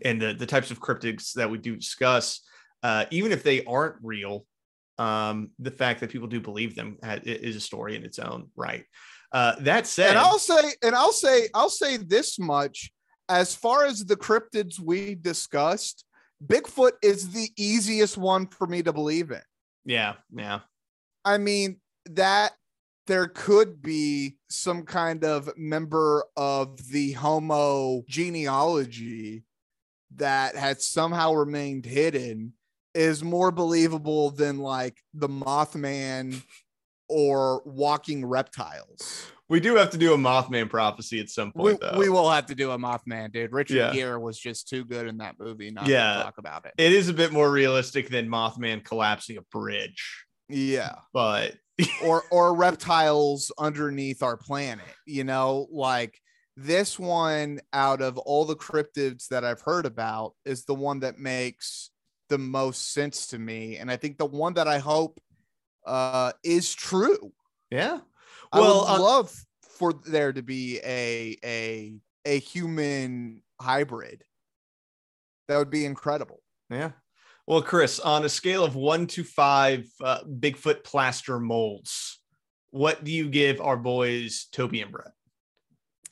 and 0.03 0.21
the 0.21 0.33
the 0.33 0.45
types 0.45 0.69
of 0.69 0.81
cryptids 0.81 1.33
that 1.33 1.49
we 1.49 1.57
do 1.57 1.77
discuss, 1.77 2.41
uh, 2.83 3.05
even 3.09 3.31
if 3.31 3.41
they 3.41 3.63
aren't 3.63 3.95
real, 4.03 4.45
um, 4.97 5.51
the 5.59 5.71
fact 5.71 6.01
that 6.01 6.09
people 6.09 6.27
do 6.27 6.41
believe 6.41 6.75
them 6.75 6.97
is 7.23 7.55
a 7.55 7.61
story 7.61 7.95
in 7.95 8.03
its 8.03 8.19
own 8.19 8.49
right. 8.55 8.83
Uh, 9.31 9.55
that 9.59 9.87
said, 9.87 10.09
and 10.09 10.19
I'll 10.19 10.39
say, 10.39 10.73
and 10.83 10.95
I'll 10.95 11.11
say, 11.11 11.47
I'll 11.53 11.69
say 11.69 11.97
this 11.97 12.37
much: 12.37 12.91
as 13.29 13.55
far 13.55 13.85
as 13.85 14.05
the 14.05 14.15
cryptids 14.15 14.79
we 14.79 15.15
discussed, 15.15 16.05
Bigfoot 16.45 16.93
is 17.01 17.31
the 17.31 17.49
easiest 17.57 18.17
one 18.17 18.47
for 18.47 18.67
me 18.67 18.83
to 18.83 18.93
believe 18.93 19.31
in. 19.31 19.41
yeah, 19.85 20.13
yeah, 20.33 20.59
I 21.25 21.37
mean, 21.37 21.77
that 22.11 22.53
there 23.07 23.27
could 23.27 23.81
be 23.81 24.37
some 24.49 24.83
kind 24.83 25.23
of 25.23 25.49
member 25.57 26.25
of 26.35 26.89
the 26.89 27.13
Homo 27.13 28.03
genealogy 28.07 29.43
that 30.15 30.55
has 30.55 30.85
somehow 30.85 31.33
remained 31.33 31.85
hidden 31.85 32.53
is 32.93 33.23
more 33.23 33.51
believable 33.51 34.31
than 34.31 34.57
like 34.57 35.01
the 35.13 35.29
Mothman 35.29 36.41
or 37.07 37.61
walking 37.65 38.25
reptiles. 38.25 39.31
We 39.49 39.59
do 39.59 39.75
have 39.75 39.89
to 39.91 39.97
do 39.97 40.13
a 40.13 40.17
Mothman 40.17 40.69
prophecy 40.69 41.19
at 41.19 41.29
some 41.29 41.51
We, 41.55 41.71
point. 41.71 41.81
though. 41.81 41.97
we 41.97 42.09
will 42.09 42.29
have 42.29 42.45
to 42.47 42.55
do 42.55 42.71
a 42.71 42.77
Mothman, 42.77 43.31
dude. 43.31 43.51
Richard 43.51 43.75
Yeah. 43.77 43.93
Gere 43.93 44.17
was 44.19 44.37
just 44.37 44.67
too 44.67 44.83
good 44.85 45.07
in 45.07 45.17
that 45.17 45.35
movie 45.39 45.71
not 45.71 45.87
Yeah. 45.87 46.17
to 46.17 46.23
talk 46.23 46.37
about 46.37 46.65
it. 46.65 46.73
it 46.77 46.91
is 46.91 47.07
a 47.09 47.13
bit 47.13 47.31
more 47.31 47.49
realistic 47.51 48.09
than 48.09 48.27
Mothman 48.27 48.83
collapsing 48.83 49.37
a 49.37 49.41
bridge, 49.43 50.25
Yeah. 50.49 50.95
but 51.13 51.55
or 52.03 52.23
or 52.31 52.55
reptiles 52.55 53.51
underneath 53.59 54.23
our 54.23 54.35
planet 54.35 54.83
you 55.05 55.23
know 55.23 55.67
like 55.71 56.19
this 56.55 56.97
one 56.97 57.59
out 57.71 58.01
of 58.01 58.17
all 58.17 58.45
the 58.45 58.55
cryptids 58.55 59.27
that 59.27 59.45
i've 59.45 59.61
heard 59.61 59.85
about 59.85 60.33
is 60.43 60.65
the 60.65 60.73
one 60.73 61.01
that 61.01 61.19
makes 61.19 61.91
the 62.29 62.37
most 62.39 62.93
sense 62.93 63.27
to 63.27 63.37
me 63.37 63.77
and 63.77 63.91
i 63.91 63.95
think 63.95 64.17
the 64.17 64.25
one 64.25 64.55
that 64.55 64.67
i 64.67 64.79
hope 64.79 65.19
uh 65.85 66.31
is 66.43 66.73
true 66.73 67.31
yeah. 67.69 67.99
I 68.51 68.59
Well, 68.59 68.81
would 68.81 68.89
uh, 68.95 69.01
love 69.01 69.33
for 69.61 69.93
there 69.93 70.33
to 70.33 70.41
be 70.41 70.79
a 70.83 71.37
a 71.43 71.99
a 72.25 72.39
human 72.39 73.41
hybrid 73.61 74.23
that 75.47 75.57
would 75.57 75.69
be 75.69 75.85
incredible 75.85 76.41
Yeah. 76.69 76.91
Well, 77.45 77.61
Chris, 77.61 77.99
on 78.01 78.25
a 78.25 78.29
scale 78.29 78.65
of 78.65 78.75
one 78.75 79.07
to 79.07 79.23
five 79.23 79.87
uh, 80.03 80.19
Bigfoot 80.25 80.83
plaster 80.83 81.39
molds, 81.39 82.19
what 82.71 83.05
do 83.05 83.11
you 83.11 83.29
give 83.29 83.61
our 83.61 83.77
boys 83.77 84.47
Tobe 84.51 84.73
and 84.73 84.91
Brett? 84.91 85.13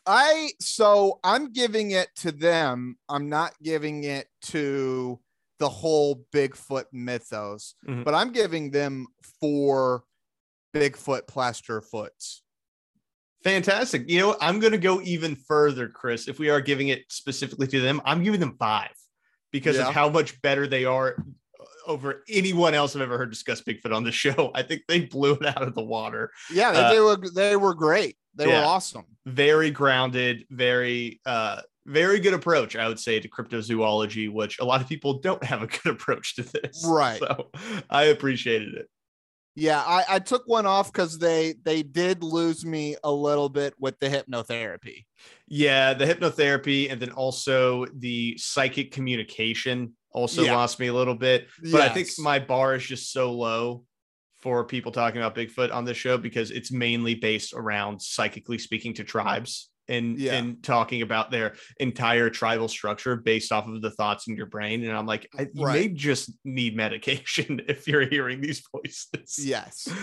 I 0.05 0.51
so 0.61 1.19
I'm 1.23 1.51
giving 1.51 1.91
it 1.91 2.07
to 2.17 2.31
them. 2.31 2.97
I'm 3.09 3.27
not 3.27 3.53
giving 3.61 4.05
it 4.05 4.27
to 4.43 5.19
the 5.59 5.67
whole 5.67 6.25
Bigfoot 6.33 6.85
mythos, 6.93 7.75
Mhm. 7.87 8.05
but 8.05 8.13
I'm 8.13 8.31
giving 8.31 8.71
them 8.71 9.07
four 9.41 10.03
Bigfoot 10.75 11.27
plaster 11.27 11.81
foots. 11.81 12.43
Fantastic. 13.43 14.09
You 14.09 14.19
know. 14.19 14.37
I'm 14.41 14.59
going 14.59 14.71
to 14.73 14.77
go 14.77 15.01
even 15.01 15.35
further, 15.35 15.87
Chris. 15.87 16.27
If 16.27 16.39
we 16.39 16.49
are 16.49 16.59
giving 16.61 16.89
it 16.89 17.03
specifically 17.09 17.67
to 17.67 17.79
them, 17.79 18.01
I'm 18.05 18.23
giving 18.23 18.39
them 18.39 18.55
five 18.59 18.91
because 19.51 19.77
Yeah. 19.77 19.87
of 19.87 19.93
how 19.93 20.09
much 20.09 20.41
better 20.41 20.67
they 20.67 20.83
are 20.85 21.15
over 21.87 22.23
anyone 22.27 22.73
else 22.73 22.95
I've 22.95 23.03
ever 23.03 23.17
heard 23.17 23.29
discuss 23.29 23.61
Bigfoot 23.61 23.93
on 23.95 24.03
the 24.03 24.11
show. 24.23 24.51
I 24.55 24.63
think 24.63 24.81
they 24.87 25.01
blew 25.01 25.33
it 25.33 25.45
out 25.45 25.61
of 25.63 25.75
the 25.75 25.83
water. 25.83 26.31
Yeah, 26.51 26.71
they, 26.71 26.79
Uh, 26.79 26.89
they 26.91 26.99
were 26.99 27.17
they 27.33 27.55
were 27.55 27.73
great. 27.75 28.17
They 28.35 28.47
yeah. 28.47 28.61
were 28.61 28.65
awesome. 28.65 29.05
very 29.25 29.71
grounded, 29.71 30.45
very 30.49 31.21
uh 31.25 31.61
very 31.87 32.19
good 32.19 32.33
approach, 32.33 32.75
I 32.75 32.87
would 32.87 32.99
say, 32.99 33.19
to 33.19 33.29
cryptozoology, 33.29 34.31
which 34.33 34.57
a 34.59 34.65
lot 34.65 34.81
of 34.81 34.89
people 34.89 35.19
don't 35.19 35.43
have 35.43 35.61
a 35.61 35.67
good 35.83 35.93
approach 35.93 36.35
to 36.37 36.41
this. 36.41 36.83
Right. 36.85 37.19
So 37.19 37.51
I 37.91 38.05
appreciated 38.05 38.73
it. 38.73 38.89
Yeah, 39.55 39.81
I, 39.81 40.03
I 40.09 40.19
took 40.19 40.43
one 40.47 40.65
off 40.65 40.91
because 40.91 41.17
they 41.17 41.55
they 41.63 41.81
did 41.81 42.23
lose 42.23 42.65
me 42.65 42.97
a 43.03 43.11
little 43.11 43.47
bit 43.47 43.73
with 43.79 43.97
the 43.99 44.09
hypnotherapy. 44.09 45.05
Yeah, 45.47 45.93
the 45.93 46.05
hypnotherapy 46.05 46.91
and 46.91 47.01
then 47.01 47.11
also 47.11 47.85
the 47.97 48.37
psychic 48.37 48.91
communication 48.91 49.93
also 50.11 50.43
Yeah. 50.43 50.55
lost 50.55 50.79
me 50.79 50.87
a 50.87 50.93
little 50.93 51.15
bit. 51.15 51.47
But 51.71 51.81
I 51.81 51.89
think 51.89 52.09
my 52.17 52.39
bar 52.39 52.75
is 52.75 52.83
just 52.83 53.11
so 53.11 53.31
low 53.31 53.85
for 54.37 54.63
people 54.65 54.91
talking 54.91 55.21
about 55.21 55.35
Bigfoot 55.35 55.73
on 55.73 55.85
this 55.85 55.97
show 55.97 56.17
because 56.17 56.51
it's 56.51 56.71
mainly 56.71 57.15
based 57.15 57.53
around 57.53 58.01
psychically 58.01 58.57
speaking 58.57 58.93
to 58.95 59.03
tribes 59.03 59.69
and 59.87 60.19
Yeah. 60.19 60.33
and 60.35 60.63
talking 60.63 61.01
about 61.01 61.31
their 61.31 61.55
entire 61.79 62.29
tribal 62.29 62.67
structure 62.67 63.15
based 63.15 63.51
off 63.51 63.67
of 63.67 63.81
the 63.81 63.91
thoughts 63.91 64.27
in 64.27 64.35
your 64.35 64.45
brain. 64.47 64.83
And 64.83 64.95
I'm 64.97 65.05
like, 65.05 65.29
I, 65.37 65.47
you 65.53 65.65
may 65.65 65.87
just 65.89 66.31
need 66.43 66.75
medication 66.75 67.61
if 67.67 67.87
you're 67.87 68.07
hearing 68.07 68.41
these 68.41 68.63
voices. 68.71 69.37
Yes. 69.39 69.87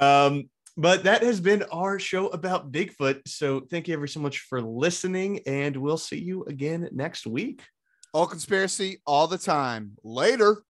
Um, 0.00 0.48
but 0.76 1.02
that 1.02 1.24
has 1.24 1.40
been 1.40 1.64
our 1.72 1.98
show 1.98 2.28
about 2.28 2.70
Bigfoot. 2.70 3.26
So 3.26 3.62
thank 3.68 3.88
you 3.88 3.94
ever 3.94 4.06
so 4.06 4.20
much 4.20 4.38
for 4.38 4.62
listening, 4.62 5.40
and 5.44 5.76
we'll 5.76 5.96
see 5.98 6.20
you 6.20 6.44
again 6.44 6.88
next 6.92 7.26
week. 7.26 7.62
All 8.14 8.28
conspiracy 8.28 9.02
all 9.04 9.26
the 9.26 9.38
time. 9.38 9.96
Later. 10.04 10.62